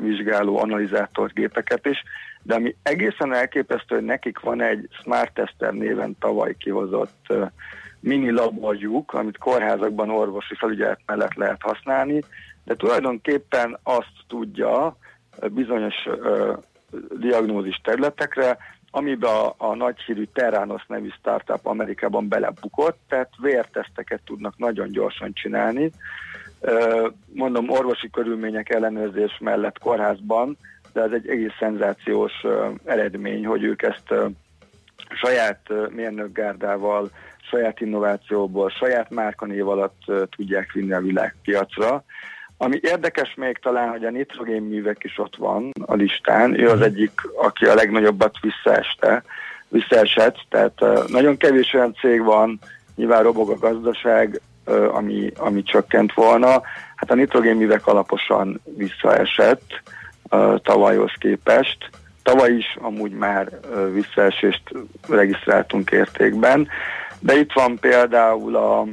vizsgáló 0.00 0.58
analizátorgépeket 0.58 1.86
is, 1.86 2.02
de 2.42 2.54
ami 2.54 2.76
egészen 2.82 3.34
elképesztő, 3.34 3.94
hogy 3.94 4.04
nekik 4.04 4.40
van 4.40 4.60
egy 4.62 4.88
Smart 5.02 5.34
Tester 5.34 5.72
néven 5.72 6.16
tavaly 6.18 6.56
kihozott 6.58 7.32
mini 8.00 8.30
laborjuk, 8.30 9.12
amit 9.12 9.38
kórházakban 9.38 10.10
orvosi 10.10 10.54
felügyelet 10.54 11.00
mellett 11.06 11.34
lehet 11.34 11.62
használni, 11.62 12.22
de 12.64 12.74
tulajdonképpen 12.74 13.78
azt 13.82 14.14
tudja 14.28 14.96
bizonyos 15.52 15.94
diagnózis 17.18 17.80
területekre, 17.84 18.58
amiben 18.96 19.30
a, 19.30 19.54
a 19.56 19.74
nagyhírű 19.74 20.24
Terranos 20.24 20.86
nevű 20.86 21.08
startup 21.18 21.66
Amerikában 21.66 22.28
belebukott, 22.28 22.98
tehát 23.08 23.30
vérteszteket 23.40 24.20
tudnak 24.24 24.58
nagyon 24.58 24.90
gyorsan 24.90 25.32
csinálni. 25.32 25.90
Mondom, 27.32 27.70
orvosi 27.70 28.10
körülmények 28.10 28.70
ellenőrzés 28.70 29.38
mellett 29.40 29.78
kórházban, 29.78 30.56
de 30.92 31.02
ez 31.02 31.10
egy 31.12 31.28
egész 31.28 31.52
szenzációs 31.58 32.32
eredmény, 32.84 33.46
hogy 33.46 33.62
ők 33.62 33.82
ezt 33.82 34.14
saját 35.08 35.60
mérnökgárdával, 35.90 37.10
saját 37.50 37.80
innovációból, 37.80 38.70
saját 38.70 39.10
márkanév 39.10 39.68
alatt 39.68 40.02
tudják 40.36 40.72
vinni 40.72 40.92
a 40.92 41.00
világpiacra. 41.00 42.04
Ami 42.58 42.78
érdekes 42.82 43.34
még 43.34 43.58
talán, 43.58 43.88
hogy 43.88 44.04
a 44.04 44.10
nitrogénművek 44.10 45.04
is 45.04 45.18
ott 45.18 45.36
van 45.36 45.70
a 45.86 45.94
listán. 45.94 46.60
Ő 46.60 46.68
az 46.68 46.80
egyik, 46.80 47.20
aki 47.42 47.64
a 47.64 47.74
legnagyobbat 47.74 48.34
visszaeste, 48.40 49.22
visszaesett, 49.68 50.36
tehát 50.48 51.08
nagyon 51.08 51.36
kevés 51.36 51.72
olyan 51.72 51.94
cég 52.00 52.22
van, 52.22 52.58
nyilván 52.94 53.22
robog 53.22 53.50
a 53.50 53.58
gazdaság, 53.58 54.40
ami, 54.92 55.32
ami 55.36 55.62
csökkent 55.62 56.12
volna. 56.12 56.62
Hát 56.96 57.10
a 57.10 57.14
nitrogénművek 57.14 57.86
alaposan 57.86 58.60
visszaesett 58.76 59.82
tavalyhoz 60.62 61.12
képest. 61.18 61.90
Tavaly 62.22 62.52
is 62.52 62.76
amúgy 62.80 63.12
már 63.12 63.60
visszaesést 63.92 64.62
regisztráltunk 65.08 65.90
értékben, 65.90 66.68
de 67.18 67.38
itt 67.38 67.52
van 67.52 67.78
például 67.78 68.56
a, 68.56 68.86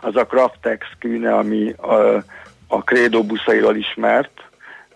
az 0.00 0.16
a 0.16 0.26
Craftex 0.26 0.86
kűne, 0.98 1.34
ami 1.34 1.70
a, 1.70 2.24
a 2.74 2.82
Credo 2.82 3.22
buszairól 3.22 3.76
ismert, 3.76 4.42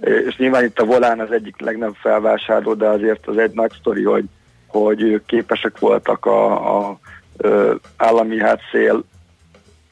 és 0.01 0.37
nyilván 0.37 0.65
itt 0.65 0.79
a 0.79 0.85
Volán 0.85 1.21
az 1.21 1.31
egyik 1.31 1.61
legnagyobb 1.61 1.97
felvásárló, 2.01 2.75
de 2.75 2.87
azért 2.87 3.27
az 3.27 3.39
egy 3.39 3.53
nagy 3.53 3.73
sztori, 3.79 4.05
hogy, 4.05 4.25
hogy 4.67 5.23
képesek 5.27 5.79
voltak 5.79 6.27
a, 6.27 6.77
a 6.79 6.99
ö, 7.37 7.75
állami 7.97 8.41
hát 8.41 8.61
szél 8.71 9.05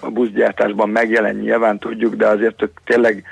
a 0.01 0.11
buszgyártásban 0.11 0.89
megjelen, 0.89 1.35
nyilván 1.35 1.79
tudjuk, 1.79 2.15
de 2.15 2.27
azért 2.27 2.63
ők 2.63 2.79
tényleg 2.85 3.25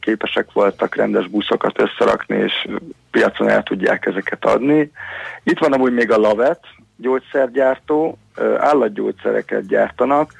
képesek 0.00 0.52
voltak 0.52 0.94
rendes 0.94 1.26
buszokat 1.26 1.80
összerakni, 1.80 2.36
és 2.36 2.68
piacon 3.10 3.48
el 3.48 3.62
tudják 3.62 4.06
ezeket 4.06 4.44
adni. 4.44 4.90
Itt 5.42 5.58
van 5.58 5.72
amúgy 5.72 5.92
még 5.92 6.10
a 6.10 6.18
Lavet, 6.18 6.60
gyógyszergyártó, 6.96 8.18
állatgyógyszereket 8.58 9.66
gyártanak, 9.66 10.32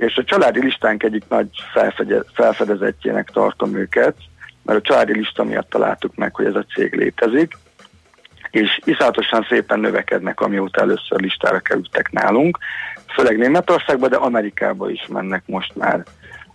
és 0.00 0.16
a 0.16 0.24
családi 0.24 0.60
listánk 0.60 1.02
egyik 1.02 1.24
nagy 1.28 1.48
felfede, 1.72 2.22
felfedezettjének 2.32 3.30
tartom 3.30 3.76
őket, 3.76 4.14
mert 4.62 4.78
a 4.78 4.82
családi 4.82 5.12
lista 5.12 5.44
miatt 5.44 5.70
találtuk 5.70 6.14
meg, 6.14 6.34
hogy 6.34 6.46
ez 6.46 6.54
a 6.54 6.66
cég 6.74 6.94
létezik, 6.94 7.52
és 8.50 8.80
iszonyatosan 8.84 9.46
szépen 9.48 9.80
növekednek, 9.80 10.40
amióta 10.40 10.80
először 10.80 11.20
listára 11.20 11.58
kerültek 11.58 12.10
nálunk, 12.10 12.58
főleg 13.14 13.38
Németországba, 13.38 14.08
de 14.08 14.16
Amerikába 14.16 14.90
is 14.90 15.06
mennek 15.08 15.42
most 15.46 15.76
már. 15.76 16.04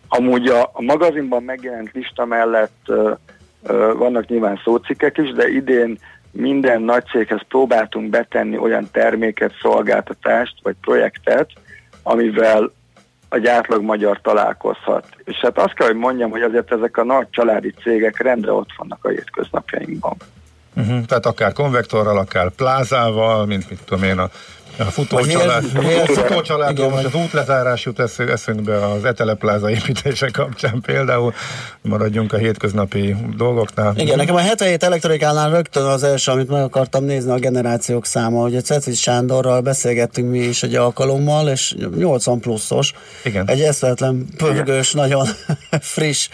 Amúgy 0.08 0.48
a, 0.48 0.70
a 0.74 0.82
magazinban 0.82 1.44
megjelent 1.44 1.92
lista 1.94 2.26
mellett 2.26 2.80
ö, 2.86 3.14
ö, 3.64 3.94
vannak 3.98 4.28
nyilván 4.28 4.62
szócikkek 4.64 5.18
is, 5.18 5.32
de 5.32 5.48
idén 5.48 5.98
minden 6.32 6.82
nagy 6.82 7.06
céghez 7.06 7.42
próbáltunk 7.48 8.10
betenni 8.10 8.58
olyan 8.58 8.88
terméket, 8.92 9.54
szolgáltatást 9.62 10.56
vagy 10.64 10.76
projektet, 10.82 11.50
amivel 12.04 12.72
egy 13.36 13.48
átlag 13.48 13.82
magyar 13.82 14.20
találkozhat. 14.22 15.06
És 15.24 15.38
hát 15.42 15.58
azt 15.58 15.74
kell, 15.74 15.88
hogy 15.88 15.96
mondjam, 15.96 16.30
hogy 16.30 16.42
azért 16.42 16.72
ezek 16.72 16.98
a 16.98 17.04
nagy 17.04 17.28
családi 17.30 17.74
cégek 17.84 18.22
rendre 18.22 18.52
ott 18.52 18.70
vannak 18.78 19.06
a 19.06 19.10
hétköznapjainkban. 19.10 20.16
Uh-huh. 20.76 21.06
Tehát 21.06 21.26
akár 21.26 21.54
konvektorral, 21.54 22.18
akár 22.18 22.50
plázával, 22.50 23.46
mint 23.46 23.70
mit 23.70 23.80
tudom 23.86 24.04
én, 24.04 24.18
a 24.18 24.30
a 24.78 24.84
futócsalád, 24.84 25.64
a 26.08 26.12
futócsaládról 26.12 26.90
most 26.90 27.06
az 27.06 27.14
útlezárás 27.14 27.86
jut 27.86 28.00
esz, 28.00 28.20
eszünkbe 28.20 28.86
az 28.86 29.06
Etelepláza 29.06 29.70
építése 29.70 30.30
kapcsán 30.30 30.82
például, 30.82 31.34
maradjunk 31.82 32.34
a 32.34 32.38
hétköznapi 32.38 33.16
dolgoknál. 33.38 33.94
Igen, 33.98 34.18
nekem 34.18 34.36
a 34.36 34.40
77 34.40 34.84
elektronikánál 34.84 35.50
rögtön 35.50 35.84
az 35.84 36.04
első, 36.04 36.32
amit 36.32 36.50
meg 36.50 36.62
akartam 36.62 37.04
nézni, 37.04 37.32
a 37.32 37.36
generációk 37.36 38.06
száma, 38.06 38.42
hogy 38.42 38.56
a 38.56 38.62
Cecis 38.62 39.02
Sándorral 39.02 39.62
beszélgettünk 39.62 40.32
mi 40.32 40.40
is 40.40 40.64
egy 40.64 40.76
alkalommal, 40.76 41.50
és 41.50 41.76
80 41.98 42.40
pluszos, 42.40 42.94
Igen. 43.24 43.50
egy 43.50 43.62
eszvetlen, 43.62 44.28
pörgős, 44.38 44.92
nagyon 44.92 45.28
friss 45.96 46.30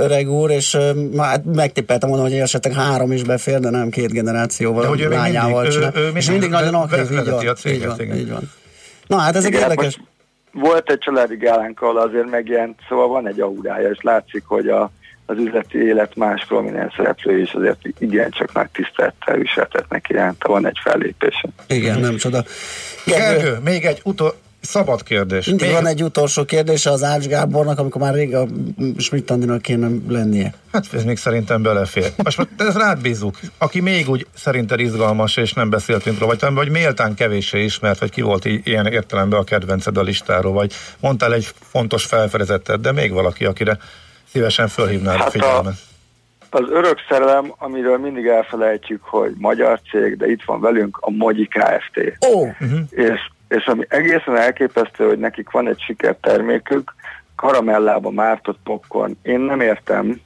öreg 0.00 0.30
úr, 0.30 0.50
és 0.50 0.76
már 1.14 1.42
megtippeltem 1.54 2.08
volna, 2.08 2.24
hogy 2.24 2.34
esetleg 2.34 2.74
három 2.74 3.12
is 3.12 3.22
befér, 3.22 3.60
de 3.60 3.70
nem 3.70 3.90
két 3.90 4.12
generációval, 4.12 4.82
de 4.82 4.88
hogy 4.88 5.00
ő 5.00 5.08
lányával 5.08 5.62
mindig, 5.62 5.78
csinál. 5.78 5.92
ő, 5.94 6.00
ő 6.00 6.10
és 6.14 6.30
mindig 6.30 6.50
nagyon 6.50 6.74
aktív, 6.74 7.12
így 7.12 7.28
van, 7.44 7.54
a 7.54 7.58
céget, 7.58 7.80
így, 7.80 7.86
van, 7.86 8.00
igen. 8.00 8.16
így 8.16 8.30
van. 8.30 8.50
Na 9.06 9.16
hát 9.16 9.36
ezek 9.36 9.50
Igen, 9.50 9.62
érdekes. 9.62 9.84
most 9.84 10.08
Volt 10.52 10.90
egy 10.90 10.98
családi 10.98 11.36
gálánk, 11.36 11.82
ahol 11.82 11.98
azért 11.98 12.30
megjelent, 12.30 12.78
szóval 12.88 13.08
van 13.08 13.28
egy 13.28 13.40
aurája, 13.40 13.90
és 13.90 13.98
látszik, 14.00 14.44
hogy 14.46 14.68
a, 14.68 14.90
az 15.26 15.38
üzleti 15.38 15.78
élet 15.78 16.16
más 16.16 16.46
prominens 16.46 16.94
szereplői 16.96 17.40
is 17.40 17.52
azért 17.52 17.78
igencsak 17.98 18.52
nagy 18.52 18.68
tisztelettel 18.70 19.36
viseltetnek 19.36 20.08
iránta, 20.08 20.48
van 20.48 20.66
egy 20.66 20.78
fellépése. 20.82 21.48
Igen, 21.66 22.00
nem 22.00 22.16
csoda. 22.16 22.44
Gergő, 23.04 23.58
még 23.64 23.84
egy 23.84 24.00
utol, 24.04 24.34
szabad 24.60 25.02
kérdés. 25.02 25.46
Mindig 25.46 25.66
még... 25.66 25.74
van 25.74 25.86
egy 25.86 26.02
utolsó 26.02 26.44
kérdése 26.44 26.90
az 26.90 27.02
Ács 27.02 27.26
Gábornak, 27.26 27.78
amikor 27.78 28.00
már 28.00 28.14
rég 28.14 28.34
a 28.34 28.46
Schmidt 28.98 29.30
Andinak 29.30 29.62
kéne 29.62 29.88
lennie. 30.08 30.54
Hát 30.72 30.86
ez 30.92 31.04
még 31.04 31.16
szerintem 31.16 31.62
belefér. 31.62 32.12
Most 32.24 32.48
ez 32.56 32.76
rád 32.76 33.00
bízunk. 33.00 33.38
Aki 33.58 33.80
még 33.80 34.08
úgy 34.08 34.26
szerinted 34.34 34.80
izgalmas, 34.80 35.36
és 35.36 35.52
nem 35.52 35.70
beszéltünk 35.70 36.18
róla, 36.18 36.34
vagy, 36.40 36.54
vagy 36.54 36.70
méltán 36.70 37.14
kevéssé 37.14 37.64
ismert, 37.64 37.98
hogy 37.98 38.10
ki 38.10 38.20
volt 38.20 38.44
ilyen 38.44 38.86
értelemben 38.86 39.40
a 39.40 39.44
kedvenced 39.44 39.96
a 39.96 40.02
listáról, 40.02 40.52
vagy 40.52 40.72
mondtál 41.00 41.34
egy 41.34 41.48
fontos 41.60 42.04
felfedezettet, 42.04 42.80
de 42.80 42.92
még 42.92 43.12
valaki, 43.12 43.44
akire 43.44 43.78
szívesen 44.32 44.68
fölhívnád 44.68 45.14
a 45.14 45.18
Hát 45.18 45.26
a- 45.26 45.30
figyelmet. 45.30 45.74
Az 46.52 46.64
örök 46.70 46.98
szerelem, 47.08 47.54
amiről 47.58 47.98
mindig 47.98 48.26
elfelejtjük, 48.26 49.02
hogy 49.02 49.32
magyar 49.38 49.80
cég, 49.90 50.16
de 50.16 50.26
itt 50.26 50.42
van 50.46 50.60
velünk 50.60 50.98
a 51.00 51.10
Mogyi 51.10 51.48
Kft. 51.48 52.18
Ó! 52.34 52.40
Uh-huh. 52.40 52.80
És, 52.90 53.30
és 53.50 53.66
ami 53.66 53.84
egészen 53.88 54.36
elképesztő, 54.36 55.06
hogy 55.06 55.18
nekik 55.18 55.50
van 55.50 55.68
egy 55.68 55.80
sikertermékük, 55.86 56.94
karamellába 57.36 58.10
mártott 58.10 58.58
popcorn. 58.64 59.16
Én 59.22 59.40
nem 59.40 59.60
értem, 59.60 60.20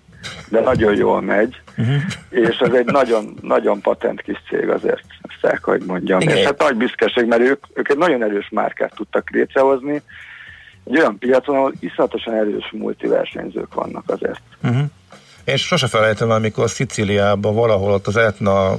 de 0.48 0.60
nagyon 0.60 0.96
jól 0.96 1.20
megy, 1.20 1.62
Uh-huh. 1.78 2.02
és 2.30 2.56
ez 2.56 2.72
egy 2.72 2.84
nagyon, 2.84 3.34
nagyon 3.40 3.80
patent 3.80 4.22
kis 4.22 4.42
cég 4.48 4.68
azért, 4.68 5.04
ezt 5.22 5.44
el 5.44 5.50
kell, 5.50 5.74
hogy 5.74 5.82
mondjam. 5.86 6.20
Igen. 6.20 6.36
És 6.36 6.44
hát 6.44 6.58
nagy 6.58 6.76
büszkeség, 6.76 7.26
mert 7.26 7.42
ők, 7.42 7.64
ők 7.74 7.88
egy 7.88 7.98
nagyon 7.98 8.22
erős 8.22 8.48
márkát 8.50 8.94
tudtak 8.94 9.30
létrehozni, 9.30 10.02
egy 10.84 10.98
olyan 10.98 11.18
piacon, 11.18 11.56
ahol 11.56 11.72
iszonyatosan 11.80 12.34
erős 12.34 12.70
multiversenyzők 12.72 13.74
vannak 13.74 14.04
azért. 14.06 14.40
Uh-huh. 14.62 14.84
És 15.44 15.66
sose 15.66 15.86
felejtem, 15.86 16.30
el, 16.30 16.36
amikor 16.36 16.70
Szicíliában 16.70 17.54
valahol 17.54 17.92
ott 17.92 18.06
az 18.06 18.16
Etna 18.16 18.76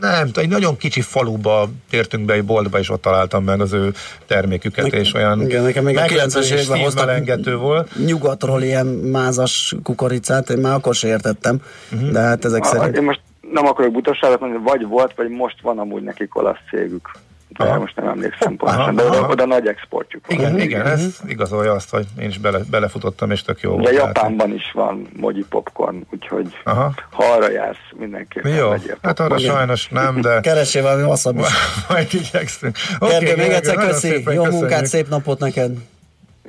nem, 0.00 0.28
egy 0.34 0.48
nagyon 0.48 0.76
kicsi 0.76 1.00
faluba 1.00 1.68
tértünk 1.90 2.24
be 2.24 2.32
egy 2.32 2.44
boltba, 2.44 2.78
és 2.78 2.90
ott 2.90 3.02
találtam 3.02 3.44
meg 3.44 3.60
az 3.60 3.72
ő 3.72 3.92
terméküket, 4.26 4.84
Nekem- 4.84 5.00
és 5.00 5.14
olyan 5.14 5.40
igen, 5.40 5.62
nekem 5.62 5.84
még 5.84 5.96
a 5.96 6.00
meglepő 6.00 6.28
90-es 6.30 6.38
és 6.42 6.50
években 6.50 6.78
hoztak 6.78 6.98
szívmelengető 6.98 7.56
volt. 7.56 7.90
nyugatról 8.06 8.62
ilyen 8.62 8.86
mázas 8.86 9.74
kukoricát, 9.82 10.50
én 10.50 10.58
már 10.58 10.74
akkor 10.74 10.94
se 10.94 11.08
értettem, 11.08 11.62
Mhm. 11.90 12.12
de 12.12 12.20
hát 12.20 12.44
ezek 12.44 12.62
A, 12.62 12.66
szerint... 12.66 12.96
én 12.96 13.02
most 13.02 13.20
nem 13.52 13.66
akarok 13.66 13.92
butaságot 13.92 14.40
mondani, 14.40 14.62
vagy 14.64 14.86
volt, 14.86 15.12
vagy 15.16 15.28
most 15.28 15.60
van 15.62 15.78
amúgy 15.78 16.02
nekik 16.02 16.36
olasz 16.36 16.58
cégük. 16.70 17.10
De 17.58 17.64
Aha. 17.64 17.78
most 17.78 17.96
nem 17.96 18.08
emlékszem 18.08 18.56
pontosan, 18.56 18.94
de 18.94 19.04
oda, 19.04 19.18
aha. 19.18 19.28
oda 19.30 19.46
nagy 19.46 19.66
exportjuk 19.66 20.26
van. 20.26 20.38
Igen, 20.38 20.60
igen, 20.60 20.86
ez 20.86 21.18
igazolja 21.26 21.72
azt, 21.72 21.90
hogy 21.90 22.06
én 22.18 22.28
is 22.28 22.38
bele, 22.38 22.58
belefutottam, 22.70 23.30
és 23.30 23.42
tök 23.42 23.60
jó 23.60 23.76
De 23.76 23.82
volt. 23.82 23.94
Japánban 23.94 24.52
is 24.54 24.70
van 24.74 25.08
mogyi 25.16 25.44
popcorn, 25.48 26.06
úgyhogy 26.10 26.46
Aha. 26.64 26.94
ha 27.10 27.24
arra 27.24 27.50
jársz, 27.50 27.78
mindenképpen 27.98 28.54
Jó, 28.54 28.70
hát 29.02 29.20
arra 29.20 29.34
popcorn. 29.34 29.56
sajnos 29.56 29.88
nem, 29.88 30.20
de 30.20 30.40
Keresél 30.40 30.82
valami 30.82 31.02
wasabi. 31.02 31.40
majd 31.88 32.08
igyekszünk. 32.12 32.76
Gergő, 33.00 33.36
még 33.36 33.50
egyszer 33.50 33.74
köszi, 33.76 34.08
jó 34.08 34.14
köszönjük. 34.22 34.50
munkát, 34.50 34.86
szép 34.86 35.08
napot 35.08 35.38
neked. 35.38 35.72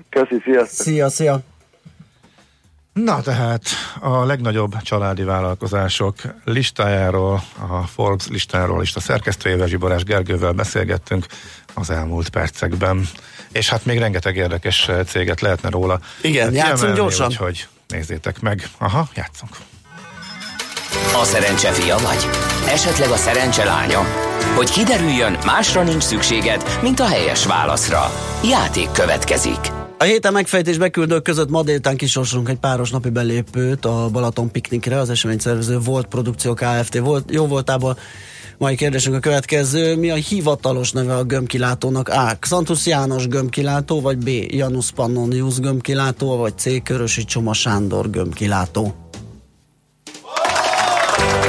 Köszi, 0.10 0.42
sziasztok! 0.44 0.86
Szia, 0.86 1.10
szia. 1.10 1.40
Na 3.04 3.22
tehát 3.22 3.64
a 4.00 4.26
legnagyobb 4.26 4.82
családi 4.82 5.24
vállalkozások 5.24 6.16
listájáról, 6.44 7.44
a 7.70 7.82
Forbes 7.82 8.28
listáról 8.28 8.82
és 8.82 8.96
a 8.96 9.00
szerkesztőjével 9.00 9.68
Zsiborás 9.68 10.04
Gergővel 10.04 10.52
beszélgettünk 10.52 11.26
az 11.74 11.90
elmúlt 11.90 12.30
percekben. 12.30 13.10
És 13.52 13.70
hát 13.70 13.86
még 13.86 14.00
rengeteg 14.00 14.36
érdekes 14.36 14.88
eh, 14.88 15.04
céget 15.04 15.42
lehetne 15.42 15.70
róla 15.70 16.00
Igen, 16.22 16.48
eh, 16.48 16.54
játszunk 16.54 16.78
kiemelni, 16.78 17.00
gyorsan. 17.00 17.28
Úgyhogy 17.28 17.68
nézzétek 17.88 18.40
meg. 18.40 18.70
Aha, 18.78 19.08
játszunk. 19.16 19.56
A 21.22 21.24
szerencse 21.24 21.72
fia 21.72 21.98
vagy? 21.98 22.30
Esetleg 22.68 23.10
a 23.10 23.18
szerencse 23.18 23.64
lánya? 23.64 24.02
Hogy 24.56 24.70
kiderüljön, 24.70 25.38
másra 25.46 25.84
nincs 25.84 26.04
szükséged, 26.04 26.80
mint 26.82 27.00
a 27.00 27.08
helyes 27.08 27.46
válaszra. 27.46 28.12
Játék 28.44 28.92
következik. 28.92 29.85
A 29.98 30.04
héten 30.04 30.34
megfejtés 30.34 30.78
beküldők 30.78 31.24
között 31.24 31.50
ma 31.50 31.64
délután 31.64 31.98
kisorsolunk 31.98 32.50
egy 32.50 32.60
páros 32.60 32.92
napi 32.92 33.10
belépőt 33.10 33.86
a 33.86 34.10
Balaton 34.12 34.52
piknikre, 34.52 35.00
az 35.00 35.10
esemény 35.10 35.40
szervező 35.40 35.80
Volt 35.80 36.06
Produkció 36.08 36.54
Kft. 36.54 36.98
Volt, 36.98 37.32
jó 37.32 37.48
voltában 37.48 37.98
Mai 38.58 38.76
kérdésünk 38.76 39.16
a 39.16 39.20
következő. 39.20 39.96
Mi 39.96 40.10
a 40.10 40.16
hivatalos 40.16 40.92
neve 40.92 41.16
a 41.16 41.24
gömbkilátónak? 41.24 42.10
A. 42.10 42.38
Xantus 42.40 42.86
János 42.86 43.28
gömbkilátó, 43.28 44.02
vagy 44.02 44.18
B. 44.18 44.30
Janus 44.48 44.92
Pannonius 44.92 45.60
gömbkilátó, 45.60 46.38
vagy 46.38 46.58
C. 46.58 46.84
Körösi 46.84 47.26
Csoma 47.26 47.54
Sándor 47.54 48.10
gömbkilátó? 48.10 49.05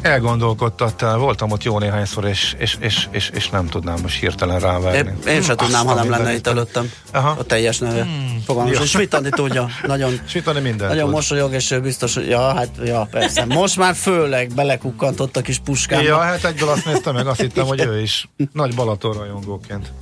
Elgondolkodtattál, 0.00 1.16
voltam 1.16 1.50
ott 1.50 1.62
jó 1.62 1.78
néhányszor, 1.78 2.24
és, 2.24 2.54
és, 2.58 2.76
és, 2.80 3.08
és, 3.10 3.30
és 3.34 3.48
nem 3.48 3.66
tudnám 3.66 3.98
most 4.02 4.20
hirtelen 4.20 4.60
rávágni. 4.60 5.12
Én, 5.26 5.34
én 5.34 5.42
sem 5.42 5.56
tudnám, 5.56 5.86
ha 5.86 5.94
nem 5.94 6.10
lenne 6.10 6.34
itt 6.34 6.46
előttem 6.46 6.90
Aha. 7.12 7.34
a 7.38 7.42
teljes 7.42 7.78
neve. 7.78 8.02
Hmm. 8.02 8.42
Fogalmas. 8.46 8.76
Jó. 8.76 8.82
És 8.82 8.90
Svitandi 8.90 9.28
tudja. 9.28 9.68
Nagyon, 9.86 10.20
Svitani 10.28 10.60
mindent 10.60 10.90
nagyon 10.90 11.04
tud. 11.04 11.14
mosolyog, 11.14 11.52
és 11.52 11.70
ő 11.70 11.80
biztos, 11.80 12.14
hogy 12.14 12.28
ja, 12.28 12.54
hát, 12.54 12.68
ja, 12.84 13.08
persze. 13.10 13.44
Most 13.44 13.76
már 13.76 13.94
főleg 13.94 14.54
belekukkantott 14.54 15.36
a 15.36 15.40
kis 15.40 15.58
puskámba. 15.58 16.06
Ja, 16.06 16.18
hát 16.18 16.44
egyből 16.44 16.68
azt 16.68 16.86
néztem 16.86 17.14
meg, 17.14 17.26
azt 17.26 17.40
hittem, 17.40 17.66
hogy 17.66 17.80
ő 17.80 18.00
is 18.00 18.28
nagy 18.52 18.74
Balaton 18.74 19.12
rajongóként. 19.12 19.92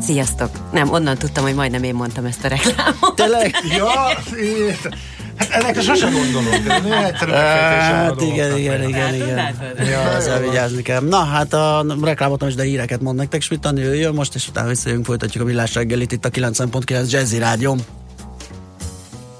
Sziasztok! 0.00 0.50
Nem, 0.72 0.92
onnan 0.92 1.18
tudtam, 1.18 1.44
hogy 1.44 1.54
majdnem 1.54 1.82
én 1.82 1.94
mondtam 1.94 2.24
ezt 2.24 2.44
a 2.44 2.48
reklámot. 2.48 3.14
Tényleg? 3.14 3.54
Ja. 3.76 3.92
hát 5.40 5.50
ennek 5.50 5.74
van 5.74 7.28
a 7.30 7.34
Hát 7.34 8.20
igen, 8.20 8.56
igen, 8.56 8.88
igen, 8.88 9.14
igen. 9.14 9.54
Ja, 9.78 10.10
ezzel 10.16 10.40
vigyázni 10.40 10.82
kell. 10.82 11.00
Na, 11.00 11.24
hát 11.24 11.52
a 11.52 11.84
reklámot 12.02 12.40
nem 12.40 12.48
is, 12.48 12.54
de 12.54 12.62
híreket 12.62 13.00
mond 13.00 13.16
nektek. 13.16 13.42
Smittani 13.42 13.82
ő 13.82 13.94
jön 13.94 14.14
most, 14.14 14.34
és 14.34 14.48
utána 14.48 14.68
visszajövünk, 14.68 15.06
folytatjuk 15.06 15.42
a 15.42 15.46
villás 15.46 15.74
reggelit 15.74 16.12
itt 16.12 16.24
a 16.24 16.30
90.9 16.30 17.10
Jazzy 17.10 17.38
Rádion. 17.38 17.80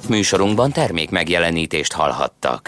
műsorunkban 0.09 0.73
termék 0.73 1.11
megjelenítést 1.11 1.93
hallhattak. 1.93 2.59